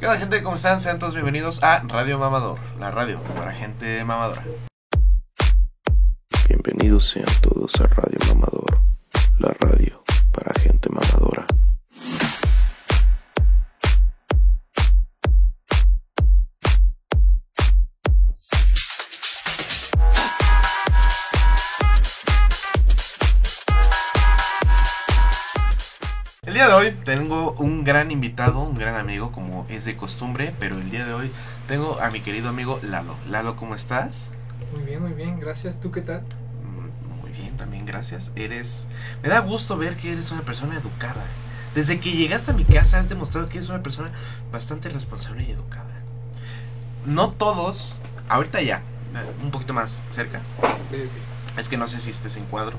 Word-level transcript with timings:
¿Qué 0.00 0.06
onda 0.06 0.18
gente? 0.18 0.42
¿Cómo 0.42 0.56
están? 0.56 0.80
Sean 0.80 0.98
todos 0.98 1.12
bienvenidos 1.12 1.62
a 1.62 1.80
Radio 1.80 2.18
Mamador, 2.18 2.58
la 2.78 2.90
radio 2.90 3.20
para 3.36 3.52
gente 3.52 4.02
mamadora. 4.02 4.42
Bienvenidos 6.48 7.06
sean 7.10 7.26
todos 7.42 7.78
a 7.82 7.86
Radio 7.86 8.18
Mamador, 8.28 8.80
la 9.38 9.54
radio 9.60 10.02
para 10.32 10.58
gente 10.58 10.88
mamadora. 10.88 11.46
Tengo 27.10 27.56
un 27.58 27.82
gran 27.82 28.12
invitado, 28.12 28.60
un 28.60 28.76
gran 28.76 28.94
amigo, 28.94 29.32
como 29.32 29.66
es 29.68 29.84
de 29.84 29.96
costumbre, 29.96 30.54
pero 30.60 30.78
el 30.78 30.92
día 30.92 31.04
de 31.04 31.12
hoy 31.12 31.32
tengo 31.66 31.98
a 32.00 32.08
mi 32.08 32.20
querido 32.20 32.48
amigo 32.48 32.78
Lalo. 32.84 33.16
Lalo, 33.28 33.56
¿cómo 33.56 33.74
estás? 33.74 34.30
Muy 34.72 34.84
bien, 34.84 35.02
muy 35.02 35.12
bien, 35.14 35.40
gracias. 35.40 35.80
¿Tú 35.80 35.90
qué 35.90 36.02
tal? 36.02 36.20
Mm, 36.20 37.20
Muy 37.20 37.32
bien, 37.32 37.56
también 37.56 37.84
gracias. 37.84 38.30
Eres... 38.36 38.86
Me 39.24 39.28
da 39.28 39.40
gusto 39.40 39.76
ver 39.76 39.96
que 39.96 40.12
eres 40.12 40.30
una 40.30 40.42
persona 40.42 40.76
educada. 40.76 41.24
Desde 41.74 41.98
que 41.98 42.12
llegaste 42.12 42.52
a 42.52 42.54
mi 42.54 42.64
casa 42.64 43.00
has 43.00 43.08
demostrado 43.08 43.48
que 43.48 43.58
eres 43.58 43.70
una 43.70 43.82
persona 43.82 44.12
bastante 44.52 44.88
responsable 44.88 45.42
y 45.42 45.50
educada. 45.50 45.90
No 47.06 47.32
todos, 47.32 47.98
ahorita 48.28 48.62
ya, 48.62 48.82
un 49.42 49.50
poquito 49.50 49.72
más 49.72 50.04
cerca. 50.10 50.42
Es 51.56 51.68
que 51.68 51.76
no 51.76 51.88
sé 51.88 51.98
si 51.98 52.10
estés 52.10 52.36
en 52.36 52.44
cuadro. 52.44 52.76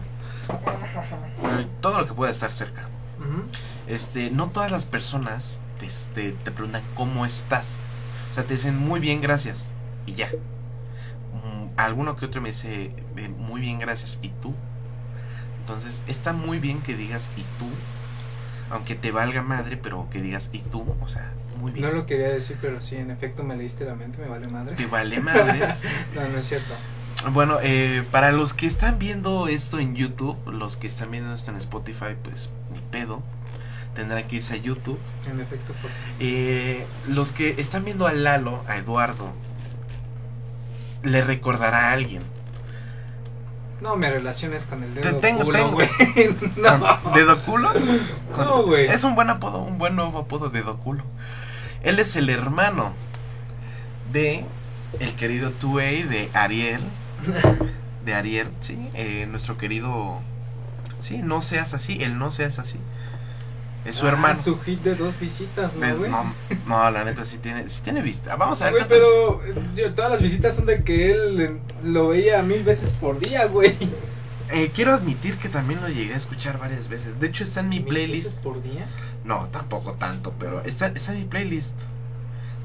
Todo 1.82 1.98
lo 2.00 2.08
que 2.08 2.14
pueda 2.14 2.32
estar 2.32 2.50
cerca. 2.50 2.88
Ujú. 3.20 3.44
Este, 3.92 4.32
no 4.32 4.50
todas 4.50 4.72
las 4.72 4.86
personas 4.86 5.60
te, 5.80 5.86
este, 5.86 6.32
te 6.32 6.52
preguntan 6.52 6.84
cómo 6.96 7.26
estás. 7.26 7.82
O 8.30 8.34
sea, 8.34 8.46
te 8.46 8.54
dicen 8.54 8.78
muy 8.78 9.02
bien, 9.02 9.20
gracias. 9.20 9.72
Y 10.06 10.14
ya. 10.14 10.30
Mm, 11.34 11.68
alguno 11.76 12.16
que 12.16 12.26
otro 12.26 12.40
me 12.40 12.50
dice 12.50 12.92
eh, 13.18 13.30
muy 13.38 13.60
bien, 13.60 13.80
gracias. 13.80 14.20
¿Y 14.22 14.30
tú? 14.30 14.56
Entonces, 15.60 16.06
está 16.08 16.32
muy 16.32 16.60
bien 16.60 16.82
que 16.82 16.96
digas 16.96 17.30
¿y 17.36 17.42
tú? 17.60 17.68
Aunque 18.70 18.96
te 18.96 19.12
valga 19.12 19.42
madre, 19.42 19.76
pero 19.76 20.10
que 20.10 20.22
digas 20.22 20.50
¿y 20.54 20.60
tú? 20.60 20.96
O 21.02 21.08
sea, 21.10 21.34
muy 21.60 21.74
bien. 21.74 21.86
No 21.86 21.92
lo 21.92 22.06
quería 22.06 22.30
decir, 22.30 22.58
pero 22.62 22.80
sí, 22.80 22.96
en 22.96 23.12
efecto 23.12 23.44
me 23.44 23.58
leíste 23.58 23.84
la 23.84 23.96
mente, 23.96 24.20
me 24.20 24.30
vale 24.30 24.48
madre. 24.48 24.76
Te 24.76 24.86
vale 24.86 25.20
madres. 25.20 25.84
No, 26.16 26.28
no 26.30 26.38
es 26.38 26.48
cierto. 26.48 26.74
Bueno, 27.32 27.58
eh, 27.62 28.04
para 28.10 28.32
los 28.32 28.54
que 28.54 28.68
están 28.68 29.00
viendo 29.00 29.50
esto 29.50 29.80
en 29.80 29.96
YouTube, 29.96 30.38
los 30.48 30.78
que 30.78 30.88
están 30.88 31.12
viendo 31.12 31.36
esto 31.36 31.52
en 31.52 31.58
Spotify, 31.58 32.16
pues 32.24 32.52
ni 32.74 32.80
pedo. 32.80 33.22
Tendrán 33.96 34.28
que 34.28 34.38
irse 34.38 34.54
a 34.54 34.58
YouTube. 34.58 35.00
En 35.30 35.40
efecto, 35.42 35.74
por... 35.82 35.92
Eh, 36.20 36.86
los 37.10 37.32
que 37.32 37.56
están 37.60 37.84
viendo 37.84 38.08
a 38.08 38.14
Lalo, 38.14 38.64
a 38.68 38.78
Eduardo, 38.78 39.34
le 41.04 41.22
recordará 41.24 41.90
a 41.90 41.92
alguien. 41.94 42.24
No 43.82 43.96
me 43.98 44.10
relaciones 44.12 44.66
con 44.66 44.84
el 44.84 44.94
Te 44.94 45.02
dedo 45.02 45.18
tengo, 45.20 45.44
culo, 45.44 45.58
tengo. 45.58 45.72
güey. 45.72 45.90
no. 46.58 47.02
¿Con 47.02 47.14
¿Dedo 47.14 47.42
culo? 47.44 47.72
Con- 48.34 48.46
No, 48.46 48.64
güey. 48.64 48.88
Es 48.88 49.04
un 49.04 49.16
buen 49.16 49.30
apodo, 49.30 49.60
un 49.60 49.78
buen 49.78 49.96
nuevo 49.96 50.20
apodo, 50.20 50.50
Dedo 50.50 50.78
culo. 50.78 51.04
Él 51.82 51.98
es 52.00 52.16
el 52.16 52.30
hermano 52.30 52.94
de 54.12 54.46
el 55.00 55.16
querido 55.16 55.52
Tuey 55.52 56.04
de 56.04 56.30
Ariel. 56.34 56.82
De 58.06 58.16
Ariel, 58.16 58.50
sí. 58.62 58.90
eh, 58.96 59.28
nuestro 59.30 59.58
querido. 59.60 60.20
Sí, 61.00 61.18
no 61.20 61.42
seas 61.44 61.74
así, 61.76 62.00
él 62.02 62.18
no 62.18 62.32
seas 62.32 62.58
así. 62.58 62.80
Es 63.84 63.96
su 63.96 64.06
Ah, 64.06 64.10
hermano. 64.10 64.36
su 64.40 64.60
hit 64.60 64.82
de 64.84 64.96
dos 64.96 65.20
visitas, 65.20 65.80
De- 65.80 65.88
¿no, 65.88 65.98
güey? 65.98 66.12
no, 66.12 66.36
no, 66.68 66.92
la 66.92 67.04
neta 67.04 67.26
sí 67.26 67.38
tiene, 67.40 67.68
sí 67.68 67.82
tiene 67.82 68.02
vista. 68.02 68.36
Vamos 68.36 68.62
a 68.62 68.66
ver. 68.66 68.74
Güey, 68.74 68.86
pero 68.88 69.42
yo- 69.76 69.94
todas 69.96 70.12
las 70.12 70.22
visitas 70.22 70.56
son 70.56 70.68
de 70.68 70.84
que 70.84 71.12
él 71.12 71.42
eh, 71.42 71.58
lo 71.84 72.10
veía 72.10 72.44
mil 72.44 72.64
veces 72.64 72.92
por 72.92 73.20
día, 73.20 73.46
güey. 73.46 73.76
Eh, 74.54 74.70
quiero 74.76 74.94
admitir 74.94 75.38
que 75.38 75.48
también 75.50 75.82
lo 75.82 75.88
llegué 75.88 76.14
a 76.14 76.18
escuchar 76.18 76.60
varias 76.60 76.90
veces. 76.90 77.20
De 77.20 77.28
hecho, 77.28 77.44
está 77.44 77.62
en 77.62 77.70
mi 77.70 77.80
¿Mil 77.80 77.86
veces 77.86 78.08
playlist. 78.08 78.40
por 78.42 78.62
día? 78.62 78.86
No, 79.24 79.46
tampoco 79.48 79.94
tanto, 79.94 80.34
pero 80.38 80.62
está, 80.64 80.88
está 80.88 81.14
en 81.14 81.20
mi 81.20 81.26
playlist. 81.26 81.76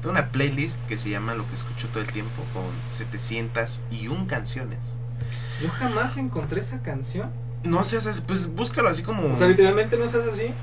Tengo 0.01 0.11
una 0.11 0.29
playlist 0.31 0.85
que 0.85 0.97
se 0.97 1.09
llama 1.09 1.33
Lo 1.33 1.47
que 1.47 1.55
escucho 1.55 1.87
todo 1.87 2.01
el 2.03 2.11
tiempo 2.11 2.43
con 2.53 2.65
701 2.91 4.27
canciones. 4.27 4.79
Yo 5.61 5.69
jamás 5.69 6.17
encontré 6.17 6.59
esa 6.59 6.83
canción. 6.83 7.31
No 7.63 7.83
seas 7.83 8.05
así, 8.05 8.21
pues 8.21 8.47
búscalo 8.53 8.89
así 8.89 9.01
como. 9.01 9.33
O 9.33 9.35
sea, 9.35 9.47
literalmente 9.47 9.97
no 9.97 10.07
seas 10.07 10.27
así. 10.27 10.53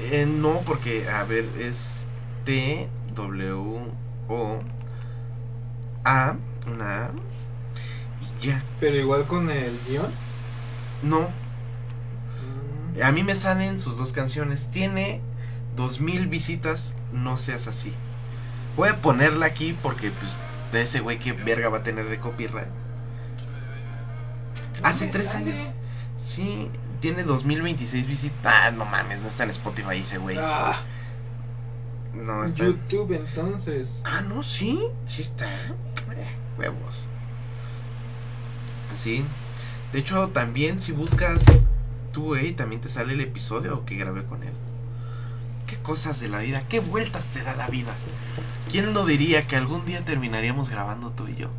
Eh, 0.00 0.26
no, 0.26 0.60
porque, 0.62 1.08
a 1.08 1.24
ver, 1.24 1.44
es 1.58 2.08
T, 2.44 2.88
W, 3.14 3.52
O, 4.28 4.60
A, 6.04 6.36
una 6.66 7.06
A, 7.06 7.10
y 8.40 8.46
ya. 8.46 8.62
Pero 8.80 8.96
igual 8.96 9.26
con 9.26 9.50
el 9.50 9.80
guion. 9.86 10.12
No, 11.02 11.28
Mm. 12.98 13.02
A 13.02 13.12
mí 13.12 13.22
me 13.22 13.34
salen 13.34 13.78
sus 13.78 13.96
dos 13.96 14.12
canciones. 14.12 14.70
Tiene 14.70 15.20
2000 15.76 16.26
visitas, 16.28 16.96
no 17.12 17.36
seas 17.36 17.66
así. 17.68 17.92
Voy 18.76 18.88
a 18.88 19.00
ponerla 19.00 19.46
aquí 19.46 19.76
porque, 19.82 20.10
pues, 20.10 20.38
de 20.72 20.82
ese 20.82 21.00
güey 21.00 21.18
que 21.18 21.32
verga 21.32 21.68
va 21.68 21.78
a 21.78 21.82
tener 21.82 22.08
de 22.08 22.18
copyright. 22.18 22.68
Hace 24.82 25.08
tres 25.08 25.28
sale? 25.28 25.52
años. 25.52 25.70
Sí, 26.16 26.70
tiene 27.00 27.22
2026 27.24 28.06
visitas. 28.06 28.38
Ah, 28.44 28.70
no 28.70 28.84
mames, 28.84 29.20
no 29.20 29.28
está 29.28 29.44
en 29.44 29.50
Spotify 29.50 29.96
ese 29.98 30.18
güey. 30.18 30.36
Ah, 30.40 30.76
No 32.14 32.44
está. 32.44 32.64
YouTube 32.64 33.12
entonces. 33.12 34.02
Ah, 34.06 34.20
no, 34.22 34.42
sí, 34.42 34.80
sí 35.06 35.22
está. 35.22 35.48
Eh, 36.16 36.28
huevos. 36.58 37.06
Sí. 38.94 39.24
De 39.92 39.98
hecho, 40.00 40.28
también 40.28 40.78
si 40.78 40.92
buscas 40.92 41.64
tú, 42.12 42.34
eh, 42.34 42.52
también 42.52 42.80
te 42.80 42.88
sale 42.88 43.12
el 43.14 43.20
episodio 43.20 43.84
que 43.84 43.96
grabé 43.96 44.24
con 44.24 44.42
él. 44.42 44.52
Qué 45.66 45.76
cosas 45.76 46.18
de 46.20 46.28
la 46.28 46.38
vida, 46.38 46.62
qué 46.68 46.80
vueltas 46.80 47.28
te 47.28 47.42
da 47.42 47.54
la 47.54 47.68
vida. 47.68 47.92
¿Quién 48.70 48.94
lo 48.94 49.04
diría 49.04 49.46
que 49.46 49.56
algún 49.56 49.84
día 49.84 50.04
terminaríamos 50.04 50.70
grabando 50.70 51.10
tú 51.10 51.28
y 51.28 51.36
yo? 51.36 51.50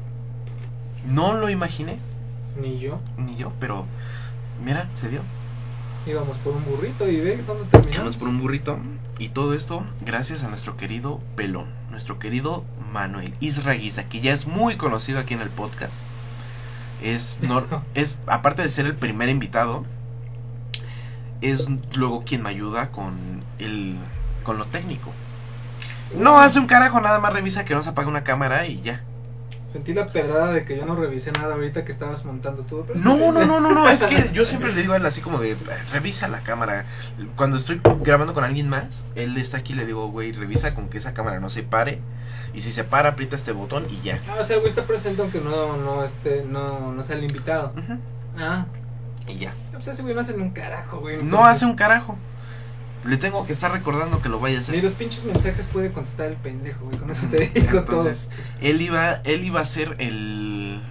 No 1.06 1.34
lo 1.36 1.50
imaginé, 1.50 1.98
Ni 2.60 2.80
yo. 2.80 3.00
ni 3.18 3.36
yo, 3.38 3.54
pero 3.60 3.86
mira, 4.64 4.90
se 4.96 5.10
dio. 5.10 5.22
Íbamos 6.06 6.38
por 6.40 6.54
un 6.54 6.66
burrito 6.66 7.08
y 7.08 7.20
ve 7.20 7.38
dónde 7.46 7.66
terminamos. 7.66 7.92
Llegamos 7.92 8.18
por 8.18 8.28
un 8.30 8.40
burrito 8.40 8.80
y 9.20 9.30
todo 9.30 9.54
esto 9.54 9.86
gracias 10.02 10.44
a 10.44 10.48
nuestro 10.48 10.78
querido 10.78 11.20
Pelón, 11.36 11.70
nuestro 11.92 12.20
querido 12.20 12.64
Manuel 12.92 13.34
Israguiza, 13.42 14.08
que 14.08 14.22
ya 14.22 14.34
es 14.34 14.48
muy 14.48 14.78
conocido 14.78 15.20
aquí 15.20 15.34
en 15.34 15.42
el 15.42 15.50
podcast. 15.50 16.06
Es, 17.02 17.40
no, 17.42 17.64
es 17.94 18.24
aparte 18.28 18.62
de 18.62 18.70
ser 18.70 18.86
el 18.86 18.96
primer 18.96 19.30
invitado, 19.30 19.86
es 21.42 21.68
luego 21.96 22.24
quien 22.24 22.44
me 22.44 22.50
ayuda 22.50 22.92
con 22.92 23.44
el 23.60 23.98
con 24.44 24.58
lo 24.58 24.66
técnico. 24.66 25.14
No 26.16 26.40
hace 26.40 26.60
un 26.60 26.66
carajo, 26.66 27.00
nada 27.02 27.20
más 27.20 27.34
revisa 27.34 27.66
que 27.66 27.76
no 27.76 27.84
se 27.84 27.90
apague 27.90 28.08
una 28.08 28.24
cámara 28.24 28.66
y 28.66 28.82
ya. 28.82 29.04
Sentí 29.72 29.94
la 29.94 30.12
pedrada 30.12 30.52
de 30.52 30.66
que 30.66 30.76
yo 30.76 30.86
no 30.86 30.96
revisé 30.96 31.32
nada 31.32 31.54
ahorita 31.54 31.86
que 31.86 31.92
estabas 31.92 32.26
montando 32.26 32.64
todo. 32.64 32.88
No, 32.96 33.32
no, 33.32 33.46
no, 33.46 33.60
no, 33.60 33.72
no, 33.72 33.88
es 33.88 34.02
que 34.04 34.30
yo 34.34 34.44
siempre 34.44 34.74
le 34.74 34.82
digo 34.82 34.94
a 34.94 34.98
él 34.98 35.06
así 35.06 35.22
como 35.22 35.38
de, 35.40 35.56
revisa 35.92 36.28
la 36.28 36.40
cámara. 36.40 36.86
Cuando 37.36 37.58
estoy 37.58 37.80
grabando 38.02 38.34
con 38.34 38.44
alguien 38.44 38.68
más, 38.68 39.06
él 39.16 39.38
está 39.38 39.58
aquí 39.58 39.74
y 39.74 39.76
le 39.76 39.86
digo, 39.86 40.08
güey, 40.08 40.32
revisa 40.32 40.74
con 40.74 40.90
que 40.90 40.98
esa 40.98 41.14
cámara 41.14 41.40
no 41.40 41.50
se 41.52 41.62
pare. 41.64 42.00
Y 42.54 42.62
si 42.62 42.72
se 42.74 42.84
para, 42.84 43.10
aprieta 43.10 43.36
este 43.36 43.52
botón 43.52 43.86
y 43.92 44.02
ya. 44.02 44.20
Ah, 44.28 44.38
o 44.40 44.44
sea, 44.44 44.56
el 44.56 44.62
güey 44.62 44.72
está 44.72 44.84
presente 44.86 45.22
aunque 45.22 45.40
no, 45.40 45.78
no, 45.78 46.04
esté, 46.04 46.44
no, 46.50 46.92
no 46.92 47.04
sea 47.04 47.16
el 47.16 47.24
invitado. 47.24 47.72
Ujú, 47.78 48.00
Ah, 48.40 48.66
Y 49.28 49.38
ya. 49.38 49.54
pues 49.72 49.88
ese 49.88 50.02
güey 50.02 50.16
no 50.16 50.22
hace 50.22 50.34
un 50.34 50.50
carajo, 50.50 51.00
güey. 51.00 51.22
No 51.22 51.46
hace 51.46 51.66
un 51.66 51.76
carajo. 51.76 52.18
Le 53.06 53.18
tengo 53.18 53.46
que 53.46 53.54
estar 53.54 53.72
recordando 53.72 54.22
que 54.22 54.30
lo 54.30 54.40
vaya 54.40 54.58
a 54.58 54.60
Ni 54.60 54.64
hacer. 54.64 54.84
los 54.84 54.94
pinches 54.94 55.24
mensajes 55.26 55.68
puede 55.68 55.92
contestar 55.92 56.28
el 56.28 56.36
pendejo, 56.36 56.86
güey. 56.86 56.98
Con 56.98 57.10
eso 57.10 57.28
te 57.32 57.48
digo 57.54 57.80
Entonces, 57.80 58.30
él 58.62 58.82
iba, 58.82 59.14
él 59.24 59.44
iba 59.46 59.62
a 59.62 59.66
ser 59.66 59.96
el... 60.00 60.82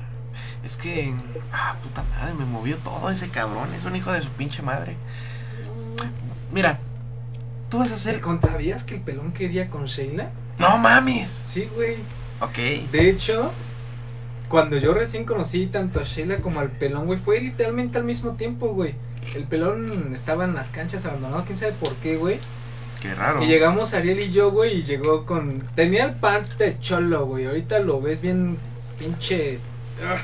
Es 0.65 0.77
que... 0.77 1.15
Ah, 1.53 1.77
puta 1.83 2.03
madre, 2.05 2.35
me 2.35 2.45
movió 2.47 2.77
todo 2.79 3.11
ese 3.11 3.29
cabrón. 3.29 3.73
Es 3.75 3.85
un 3.85 3.95
hijo 3.95 4.11
de 4.13 4.23
su 4.23 4.31
pinche 4.31 4.63
madre. 4.63 4.97
Mira, 6.53 6.79
tú 7.71 7.79
vas 7.79 7.89
a 7.93 7.95
¿Te 7.95 8.01
ser... 8.01 8.21
contabías 8.21 8.85
que 8.85 8.95
el 8.95 9.01
pelón 9.03 9.33
quería 9.33 9.69
con 9.69 9.85
Sheila? 9.85 10.31
No 10.59 10.79
mames. 10.79 11.29
Sí, 11.29 11.69
güey. 11.75 11.97
Ok. 12.41 12.91
De 12.91 13.11
hecho, 13.11 13.53
cuando 14.49 14.79
yo 14.79 14.95
recién 14.95 15.25
conocí 15.25 15.67
tanto 15.67 16.01
a 16.01 16.03
Sheila 16.05 16.39
como 16.39 16.61
al 16.61 16.71
pelón, 16.71 17.07
güey, 17.07 17.19
fue 17.19 17.41
literalmente 17.41 17.99
al 17.99 18.05
mismo 18.05 18.33
tiempo, 18.33 18.69
güey. 18.69 18.95
El 19.35 19.45
pelón 19.45 20.11
estaba 20.15 20.45
en 20.45 20.55
las 20.55 20.71
canchas 20.71 21.05
abandonado, 21.07 21.45
quién 21.45 21.59
sabe 21.59 21.73
por 21.73 21.95
qué, 21.97 22.17
güey. 22.17 22.41
Qué 23.01 23.15
raro. 23.15 23.43
Y 23.43 23.47
llegamos 23.47 23.95
Ariel 23.95 24.21
y 24.21 24.33
yo, 24.33 24.51
güey, 24.51 24.79
y 24.79 24.83
llegó 24.83 25.25
con... 25.25 25.61
Tenía 25.77 26.07
el 26.07 26.15
pants 26.15 26.59
de 26.59 26.79
cholo, 26.81 27.27
güey. 27.27 27.47
Ahorita 27.47 27.79
lo 27.81 28.01
ves 28.01 28.21
bien 28.21 28.59
pinche... 28.99 29.61
ah. 30.05 30.19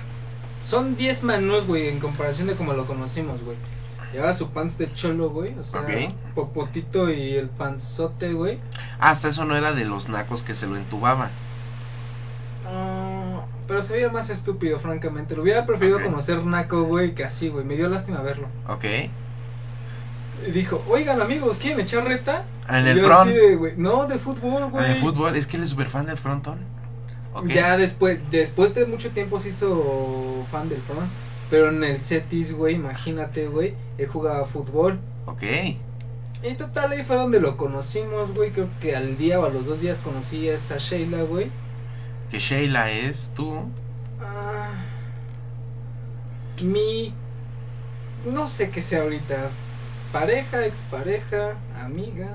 Son 0.61 0.97
10 0.97 1.23
manos, 1.25 1.67
güey, 1.67 1.89
en 1.89 2.01
comparación 2.01 2.49
de 2.49 2.55
como 2.55 2.73
lo 2.73 2.87
conocimos, 2.87 3.43
güey. 3.43 3.57
Llevaba 4.13 4.33
su 4.33 4.51
pants 4.51 4.79
de 4.79 4.91
cholo, 4.93 5.29
güey. 5.31 5.55
O 5.59 5.63
sea, 5.65 5.83
Ok. 5.83 5.89
popotito 6.35 7.11
y 7.13 7.35
el 7.35 7.49
panzote, 7.49 8.33
güey. 8.33 8.59
Hasta 8.99 9.29
eso 9.29 9.45
no 9.45 9.57
era 9.57 9.73
de 9.73 9.85
los 9.85 10.09
nacos 10.09 10.43
que 10.43 10.55
se 10.55 10.67
lo 10.67 10.77
entubaban. 10.77 11.31
Ah, 12.67 13.14
pero 13.67 13.83
se 13.83 13.95
veía 13.95 14.09
más 14.11 14.31
estúpido, 14.31 14.79
francamente. 14.79 15.35
Lo 15.37 15.43
hubiera 15.43 15.67
preferido 15.67 16.03
conocer 16.03 16.45
Naco, 16.45 16.85
güey, 16.85 17.15
que 17.15 17.25
así, 17.25 17.49
güey. 17.49 17.65
Me 17.65 17.77
dio 17.77 17.89
lástima 17.89 18.21
verlo. 18.23 18.49
Ok. 18.69 18.85
Y 20.47 20.51
dijo, 20.51 20.83
oigan, 20.89 21.21
amigos, 21.23 21.59
¿quieren 21.59 21.81
echar 21.81 22.05
reta? 22.05 22.45
En 22.69 22.87
Y 22.87 22.91
el 22.91 23.01
yo 23.01 23.07
front. 23.07 23.31
de, 23.31 23.75
no, 23.77 24.07
de 24.07 24.19
fútbol, 24.19 24.65
En 24.65 24.71
güey. 24.71 24.91
el 24.91 24.97
fútbol. 24.97 25.35
Es 25.37 25.47
que 25.47 25.57
él 25.57 25.63
es 25.63 25.71
súper 25.71 25.87
fan 25.89 26.07
del 26.07 26.17
frontón. 26.17 26.61
Ok. 27.33 27.49
Ya 27.49 27.77
después, 27.77 28.19
después 28.31 28.75
de 28.75 28.87
mucho 28.87 29.11
tiempo 29.11 29.39
se 29.41 29.49
hizo 29.49 30.45
fan 30.51 30.69
del 30.69 30.81
front. 30.83 31.11
Pero 31.51 31.69
en 31.71 31.83
el 31.85 31.99
Cetis, 31.99 32.53
güey, 32.53 32.75
imagínate, 32.75 33.47
güey, 33.49 33.75
él 33.99 34.07
jugaba 34.07 34.45
fútbol. 34.47 34.99
Ok. 35.27 35.43
Y 36.43 36.55
total, 36.57 36.93
ahí 36.93 37.03
fue 37.05 37.17
donde 37.17 37.41
lo 37.41 37.57
conocimos, 37.57 38.35
güey. 38.35 38.51
Creo 38.51 38.69
que 38.81 38.95
al 38.95 39.17
día 39.17 39.41
o 39.41 39.47
a 39.47 39.49
los 39.51 39.67
dos 39.67 39.81
días 39.81 39.99
conocí 39.99 40.49
a 40.49 40.55
esta 40.55 40.77
Sheila, 40.79 41.23
güey. 41.23 41.51
Que 42.35 42.41
Sheila 42.41 42.91
es 42.91 43.31
tú. 43.33 43.61
Ah, 44.21 44.73
mi. 46.65 47.15
No 48.29 48.49
sé 48.49 48.71
qué 48.71 48.83
sea 48.83 49.03
ahorita. 49.03 49.51
Pareja, 50.11 50.67
expareja, 50.67 51.55
amiga. 51.81 52.35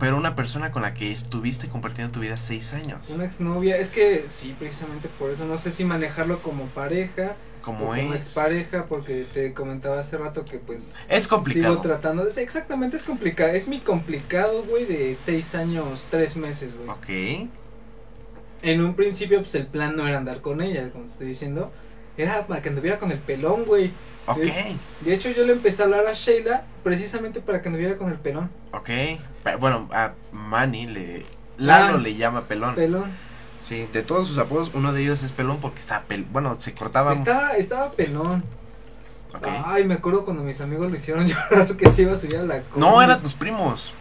Pero 0.00 0.16
una 0.16 0.34
persona 0.34 0.72
con 0.72 0.82
la 0.82 0.92
que 0.92 1.12
estuviste 1.12 1.68
compartiendo 1.68 2.12
tu 2.12 2.18
vida 2.18 2.36
seis 2.36 2.72
años. 2.74 3.10
Una 3.10 3.26
exnovia. 3.26 3.76
Es 3.76 3.90
que 3.90 4.24
sí, 4.26 4.56
precisamente 4.58 5.08
por 5.08 5.30
eso. 5.30 5.44
No 5.44 5.56
sé 5.56 5.70
si 5.70 5.84
manejarlo 5.84 6.42
como 6.42 6.64
pareja. 6.66 7.36
Como 7.62 7.78
como 7.90 7.92
es. 8.14 8.16
expareja, 8.26 8.86
porque 8.86 9.24
te 9.32 9.52
comentaba 9.54 10.00
hace 10.00 10.18
rato 10.18 10.44
que 10.44 10.58
pues. 10.58 10.94
Es 11.08 11.28
complicado. 11.28 11.74
Sigo 11.74 11.82
tratando. 11.82 12.26
es- 12.26 12.38
exactamente, 12.38 12.96
es 12.96 13.04
complicado. 13.04 13.50
Es 13.52 13.68
mi 13.68 13.78
complicado, 13.78 14.64
güey, 14.64 14.84
de 14.84 15.14
seis 15.14 15.54
años, 15.54 16.08
tres 16.10 16.36
meses, 16.36 16.74
güey. 16.76 16.88
Ok. 16.88 17.48
En 18.62 18.80
un 18.80 18.94
principio, 18.94 19.38
pues 19.38 19.54
el 19.54 19.66
plan 19.66 19.96
no 19.96 20.06
era 20.08 20.18
andar 20.18 20.40
con 20.40 20.60
ella, 20.60 20.90
como 20.90 21.04
te 21.04 21.12
estoy 21.12 21.26
diciendo. 21.28 21.72
Era 22.16 22.46
para 22.46 22.60
que 22.62 22.68
anduviera 22.70 22.98
con 22.98 23.12
el 23.12 23.18
pelón, 23.18 23.64
güey. 23.64 23.92
Ok. 24.26 24.38
De 25.00 25.14
hecho, 25.14 25.30
yo 25.30 25.44
le 25.46 25.52
empecé 25.52 25.82
a 25.82 25.84
hablar 25.86 26.06
a 26.06 26.12
Sheila 26.12 26.64
precisamente 26.82 27.40
para 27.40 27.62
que 27.62 27.68
anduviera 27.68 27.96
con 27.96 28.10
el 28.10 28.18
pelón. 28.18 28.50
Ok. 28.72 28.90
Bueno, 29.60 29.88
a 29.92 30.12
Manny 30.32 30.86
le. 30.86 31.24
Lalo 31.56 31.96
Ah. 31.96 32.00
le 32.00 32.14
llama 32.16 32.42
pelón. 32.46 32.74
Pelón. 32.74 33.10
Sí, 33.58 33.88
de 33.92 34.02
todos 34.02 34.28
sus 34.28 34.38
apodos, 34.38 34.70
uno 34.74 34.92
de 34.92 35.02
ellos 35.02 35.22
es 35.22 35.32
pelón 35.32 35.58
porque 35.60 35.80
está 35.80 36.02
pel. 36.02 36.24
Bueno, 36.24 36.54
se 36.60 36.74
cortaba. 36.74 37.12
Estaba, 37.12 37.52
estaba 37.56 37.90
pelón. 37.92 38.44
Ok. 39.34 39.46
Ay, 39.64 39.84
me 39.84 39.94
acuerdo 39.94 40.24
cuando 40.24 40.42
mis 40.42 40.60
amigos 40.60 40.90
le 40.90 40.98
hicieron 40.98 41.26
llorar 41.50 41.76
que 41.76 41.90
se 41.90 42.02
iba 42.02 42.12
a 42.12 42.16
subir 42.16 42.36
a 42.38 42.42
la. 42.44 42.62
No, 42.76 43.00
eran 43.02 43.20
tus 43.22 43.34
primos. 43.34 43.94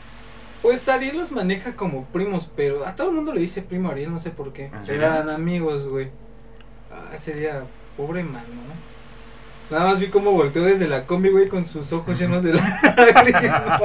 Pues 0.67 0.89
Ariel 0.89 1.15
los 1.15 1.31
maneja 1.31 1.77
como 1.77 2.03
primos, 2.07 2.51
pero 2.53 2.85
a 2.85 2.93
todo 2.93 3.07
el 3.07 3.15
mundo 3.15 3.33
le 3.33 3.39
dice 3.39 3.61
primo 3.61 3.89
Ariel, 3.89 4.11
no 4.11 4.19
sé 4.19 4.31
por 4.31 4.51
qué. 4.51 4.65
¿En 4.65 4.85
serio? 4.85 5.01
Eran 5.01 5.29
amigos, 5.29 5.87
güey. 5.87 6.09
Ah, 6.91 7.11
ese 7.15 7.35
día, 7.35 7.63
pobre 7.95 8.21
mano. 8.21 8.43
Nada 9.71 9.85
más 9.85 9.99
vi 10.01 10.07
cómo 10.07 10.33
volteó 10.33 10.65
desde 10.65 10.89
la 10.89 11.05
combi, 11.05 11.29
güey, 11.29 11.47
con 11.47 11.63
sus 11.63 11.93
ojos 11.93 12.19
llenos 12.19 12.43
de 12.43 12.51
lágrimas. 13.05 13.81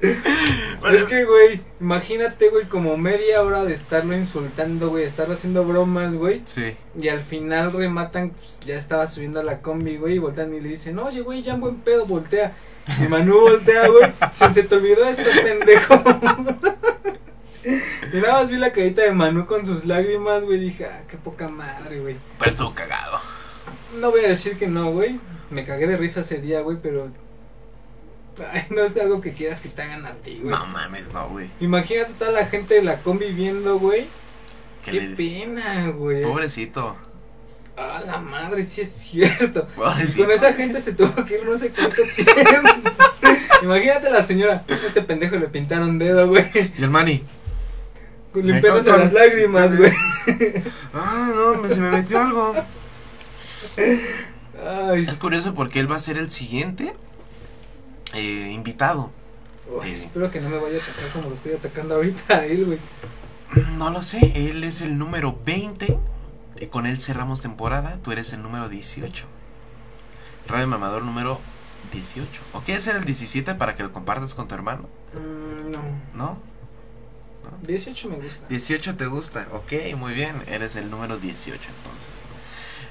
es 0.00 1.04
que, 1.04 1.26
güey, 1.26 1.60
imagínate, 1.82 2.48
güey, 2.48 2.64
como 2.66 2.96
media 2.96 3.42
hora 3.42 3.66
de 3.66 3.74
estarlo 3.74 4.16
insultando, 4.16 4.88
güey, 4.88 5.04
estarlo 5.04 5.34
haciendo 5.34 5.66
bromas, 5.66 6.14
güey. 6.14 6.40
Sí. 6.46 6.76
Y 6.98 7.08
al 7.08 7.20
final 7.20 7.74
rematan, 7.74 8.30
pues 8.30 8.60
ya 8.60 8.76
estaba 8.76 9.06
subiendo 9.06 9.40
a 9.40 9.44
la 9.44 9.60
combi, 9.60 9.98
güey, 9.98 10.14
y 10.14 10.18
voltean 10.18 10.54
y 10.54 10.60
le 10.60 10.70
dicen, 10.70 10.98
oye, 10.98 11.20
güey, 11.20 11.42
ya 11.42 11.52
en 11.52 11.60
buen 11.60 11.76
pedo, 11.76 12.06
voltea. 12.06 12.54
Y 13.00 13.08
Manu 13.08 13.40
voltea, 13.40 13.88
güey, 13.88 14.12
se, 14.32 14.52
se 14.52 14.62
te 14.64 14.74
olvidó 14.74 15.04
esto, 15.04 15.22
pendejo. 15.44 15.94
y 18.12 18.16
nada 18.16 18.34
más 18.40 18.50
vi 18.50 18.56
la 18.56 18.72
carita 18.72 19.02
de 19.02 19.12
Manu 19.12 19.46
con 19.46 19.64
sus 19.64 19.84
lágrimas, 19.84 20.44
güey, 20.44 20.58
dije, 20.58 20.86
ah, 20.86 21.02
qué 21.08 21.16
poca 21.16 21.48
madre, 21.48 22.00
güey. 22.00 22.16
Pero 22.38 22.50
estuvo 22.50 22.74
cagado. 22.74 23.18
No 23.98 24.10
voy 24.10 24.24
a 24.24 24.28
decir 24.28 24.56
que 24.58 24.66
no, 24.66 24.90
güey, 24.92 25.20
me 25.50 25.64
cagué 25.64 25.86
de 25.86 25.96
risa 25.96 26.20
ese 26.20 26.38
día, 26.40 26.60
güey, 26.62 26.78
pero... 26.82 27.10
Ay, 28.52 28.62
no 28.70 28.82
es 28.82 28.96
algo 28.96 29.20
que 29.20 29.34
quieras 29.34 29.60
que 29.60 29.68
te 29.68 29.82
hagan 29.82 30.06
a 30.06 30.14
ti, 30.14 30.38
güey. 30.42 30.54
No 30.54 30.64
mames, 30.66 31.12
no, 31.12 31.28
güey. 31.28 31.50
Imagínate 31.60 32.14
toda 32.14 32.30
la 32.32 32.46
gente 32.46 32.74
de 32.74 32.82
la 32.82 33.02
combi 33.02 33.32
viendo, 33.32 33.78
güey. 33.78 34.08
Qué 34.84 34.92
le- 34.92 35.14
pena, 35.16 35.88
güey. 35.90 36.22
Pobrecito. 36.22 36.96
Ah, 37.82 38.02
la 38.06 38.18
madre, 38.18 38.62
sí 38.64 38.82
es 38.82 38.90
cierto. 38.92 39.66
Pobrecito. 39.76 40.24
Con 40.24 40.32
esa 40.32 40.52
gente 40.52 40.80
se 40.80 40.92
tuvo 40.92 41.24
que 41.24 41.36
ir 41.38 41.44
no 41.46 41.56
sé 41.56 41.70
cuánto 41.70 42.02
tiempo. 42.14 42.90
Imagínate 43.62 44.08
a 44.08 44.10
la 44.10 44.22
señora. 44.22 44.64
Este 44.68 45.00
pendejo 45.02 45.36
le 45.36 45.48
pintaron 45.48 45.98
dedo, 45.98 46.28
güey. 46.28 46.44
Y 46.78 46.82
el 46.82 46.90
Manny. 46.90 47.22
Limpiándose 48.34 48.90
las 48.90 49.12
lágrimas, 49.12 49.76
güey. 49.76 49.92
Ah, 50.92 51.30
no, 51.34 51.54
me- 51.62 51.68
se 51.70 51.80
me 51.80 51.90
metió 51.90 52.20
algo. 52.20 52.54
Ay, 54.66 55.02
Es 55.02 55.14
curioso 55.14 55.54
porque 55.54 55.80
él 55.80 55.90
va 55.90 55.96
a 55.96 56.00
ser 56.00 56.18
el 56.18 56.30
siguiente 56.30 56.92
eh, 58.12 58.50
invitado. 58.52 59.10
uy, 59.70 59.92
espero 59.92 60.30
que 60.30 60.40
no 60.40 60.48
me 60.50 60.58
vaya 60.58 60.76
a 60.78 60.82
atacar 60.82 61.08
como 61.12 61.28
lo 61.30 61.34
estoy 61.34 61.54
atacando 61.54 61.94
ahorita 61.94 62.36
a 62.38 62.46
él, 62.46 62.66
güey. 62.66 62.78
No 63.78 63.90
lo 63.90 64.02
sé, 64.02 64.32
él 64.34 64.62
es 64.64 64.80
el 64.82 64.98
número 64.98 65.38
20. 65.44 65.98
Eh, 66.60 66.68
Con 66.68 66.86
él 66.86 67.00
cerramos 67.00 67.42
temporada. 67.42 67.98
Tú 68.02 68.12
eres 68.12 68.32
el 68.32 68.42
número 68.42 68.68
18. 68.68 69.26
Radio 70.46 70.66
Mamador 70.68 71.02
número 71.02 71.40
18. 71.92 72.42
¿O 72.52 72.60
quieres 72.60 72.84
ser 72.84 72.96
el 72.96 73.04
17 73.04 73.54
para 73.54 73.76
que 73.76 73.82
lo 73.82 73.92
compartas 73.92 74.34
con 74.34 74.48
tu 74.48 74.54
hermano? 74.54 74.88
Mm, 75.14 75.70
no. 75.70 75.80
¿No? 76.14 76.50
18 77.62 78.08
me 78.08 78.16
gusta. 78.16 78.46
18 78.48 78.96
te 78.96 79.06
gusta. 79.06 79.48
Ok, 79.52 79.72
muy 79.96 80.14
bien. 80.14 80.42
Eres 80.46 80.76
el 80.76 80.90
número 80.90 81.18
18 81.18 81.54
entonces. 81.54 82.10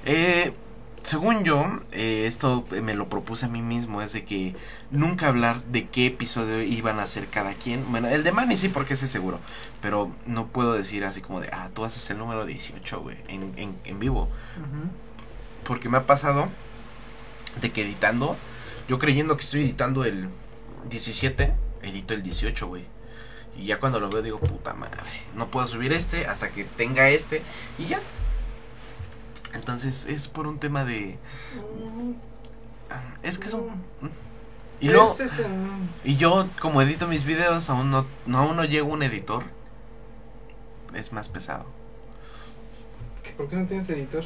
Eh, 0.06 0.54
según 1.02 1.44
yo, 1.44 1.82
eh, 1.92 2.26
esto 2.28 2.66
me 2.84 2.94
lo 2.94 3.10
propuse 3.10 3.46
a 3.46 3.50
mí 3.50 3.62
mismo, 3.62 4.02
es 4.02 4.14
de 4.14 4.26
que 4.26 4.56
nunca 4.92 5.28
hablar 5.28 5.64
de 5.66 5.88
qué 5.88 6.08
episodio 6.08 6.62
iban 6.62 7.00
a 7.00 7.04
hacer 7.04 7.30
cada 7.30 7.54
quien. 7.54 7.90
Bueno, 7.92 8.08
el 8.08 8.24
de 8.24 8.32
Manny 8.32 8.58
sí, 8.58 8.70
porque 8.70 8.94
ese 8.94 9.06
es 9.06 9.12
seguro. 9.12 9.40
Pero 9.82 10.12
no 10.26 10.48
puedo 10.48 10.74
decir 10.74 11.06
así 11.06 11.22
como 11.22 11.40
de, 11.40 11.50
ah, 11.52 11.70
tú 11.74 11.86
haces 11.86 12.10
el 12.10 12.18
número 12.18 12.46
18, 12.46 13.02
güey, 13.02 13.18
en, 13.28 13.54
en, 13.58 13.76
en 13.84 14.00
vivo. 14.00 14.30
Porque 15.64 15.90
me 15.90 15.98
ha 15.98 16.06
pasado 16.06 16.50
de 17.62 17.72
que 17.72 17.82
editando, 17.82 18.38
yo 18.88 19.00
creyendo 19.00 19.38
que 19.38 19.44
estoy 19.44 19.62
editando 19.62 20.06
el 20.06 20.30
17, 20.90 21.54
edito 21.84 22.14
el 22.14 22.24
18, 22.24 22.68
güey. 22.68 22.86
Y 23.58 23.66
ya 23.66 23.80
cuando 23.80 24.00
lo 24.00 24.10
veo 24.10 24.22
digo, 24.22 24.40
puta 24.40 24.74
madre, 24.74 25.02
no 25.36 25.52
puedo 25.52 25.68
subir 25.68 25.92
este 25.92 26.26
hasta 26.26 26.50
que 26.52 26.64
tenga 26.64 27.10
este 27.10 27.42
y 27.78 27.88
ya. 27.88 28.00
Entonces 29.54 30.06
es 30.06 30.28
por 30.28 30.48
un 30.48 30.60
tema 30.60 30.86
de... 30.86 31.18
Es 33.24 33.38
que 33.38 33.48
es 33.48 33.54
un... 33.54 33.84
Y, 34.82 34.88
luego, 34.90 35.12
Ese 35.12 35.26
es 35.26 35.40
un- 35.40 35.90
y 36.06 36.16
yo 36.16 36.48
como 36.62 36.82
edito 36.82 37.08
mis 37.08 37.26
videos, 37.26 37.70
aún 37.70 37.92
no, 37.92 38.06
no, 38.26 38.38
aún 38.40 38.56
no 38.56 38.64
llego 38.66 38.90
un 38.94 39.04
editor. 39.04 39.44
Es 40.94 41.12
más 41.12 41.28
pesado. 41.30 41.66
¿que 43.24 43.32
¿Por 43.32 43.48
qué 43.50 43.56
no 43.58 43.66
tienes 43.66 43.90
editor? 43.90 44.24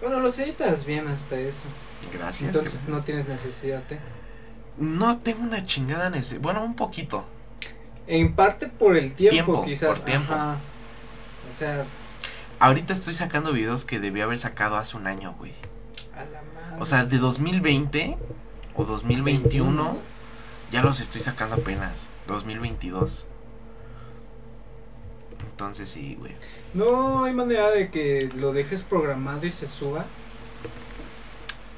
Bueno, 0.00 0.20
los 0.20 0.38
editas 0.38 0.84
bien 0.86 1.08
hasta 1.08 1.36
eso. 1.38 1.68
Gracias. 2.12 2.54
Entonces 2.54 2.78
no 2.86 3.00
tienes 3.02 3.26
necesidad, 3.28 3.82
¿eh? 3.90 3.98
No 4.78 5.18
tengo 5.18 5.42
una 5.42 5.64
chingada 5.64 6.10
necesidad. 6.10 6.40
Bueno, 6.40 6.62
un 6.64 6.74
poquito. 6.76 7.24
En 8.06 8.34
parte 8.34 8.68
por 8.68 8.96
el 8.96 9.12
tiempo, 9.14 9.34
Tiempo, 9.34 9.64
quizás. 9.64 9.96
por 9.98 10.04
tiempo. 10.06 10.32
Ajá. 10.34 10.58
O 11.50 11.52
sea, 11.52 11.84
Ahorita 12.58 12.92
estoy 12.94 13.12
sacando 13.14 13.52
videos 13.52 13.84
que 13.84 13.98
debí 14.00 14.20
haber 14.22 14.38
sacado 14.38 14.76
hace 14.76 14.96
un 14.96 15.06
año, 15.06 15.34
güey. 15.38 15.52
a 16.14 16.24
la 16.24 16.40
madre. 16.54 16.76
O 16.80 16.86
sea, 16.86 17.04
de 17.04 17.18
2020 17.18 18.16
o 18.76 18.84
2021 18.84 19.98
ya 20.70 20.82
los 20.82 21.00
estoy 21.00 21.20
sacando 21.20 21.56
apenas. 21.56 22.10
2022. 22.26 23.26
Entonces 25.50 25.88
sí, 25.88 26.16
güey. 26.18 26.34
No 26.74 27.24
hay 27.24 27.32
manera 27.32 27.70
de 27.70 27.90
que 27.90 28.30
lo 28.34 28.52
dejes 28.52 28.84
programado 28.84 29.46
y 29.46 29.50
se 29.50 29.66
suba. 29.66 30.06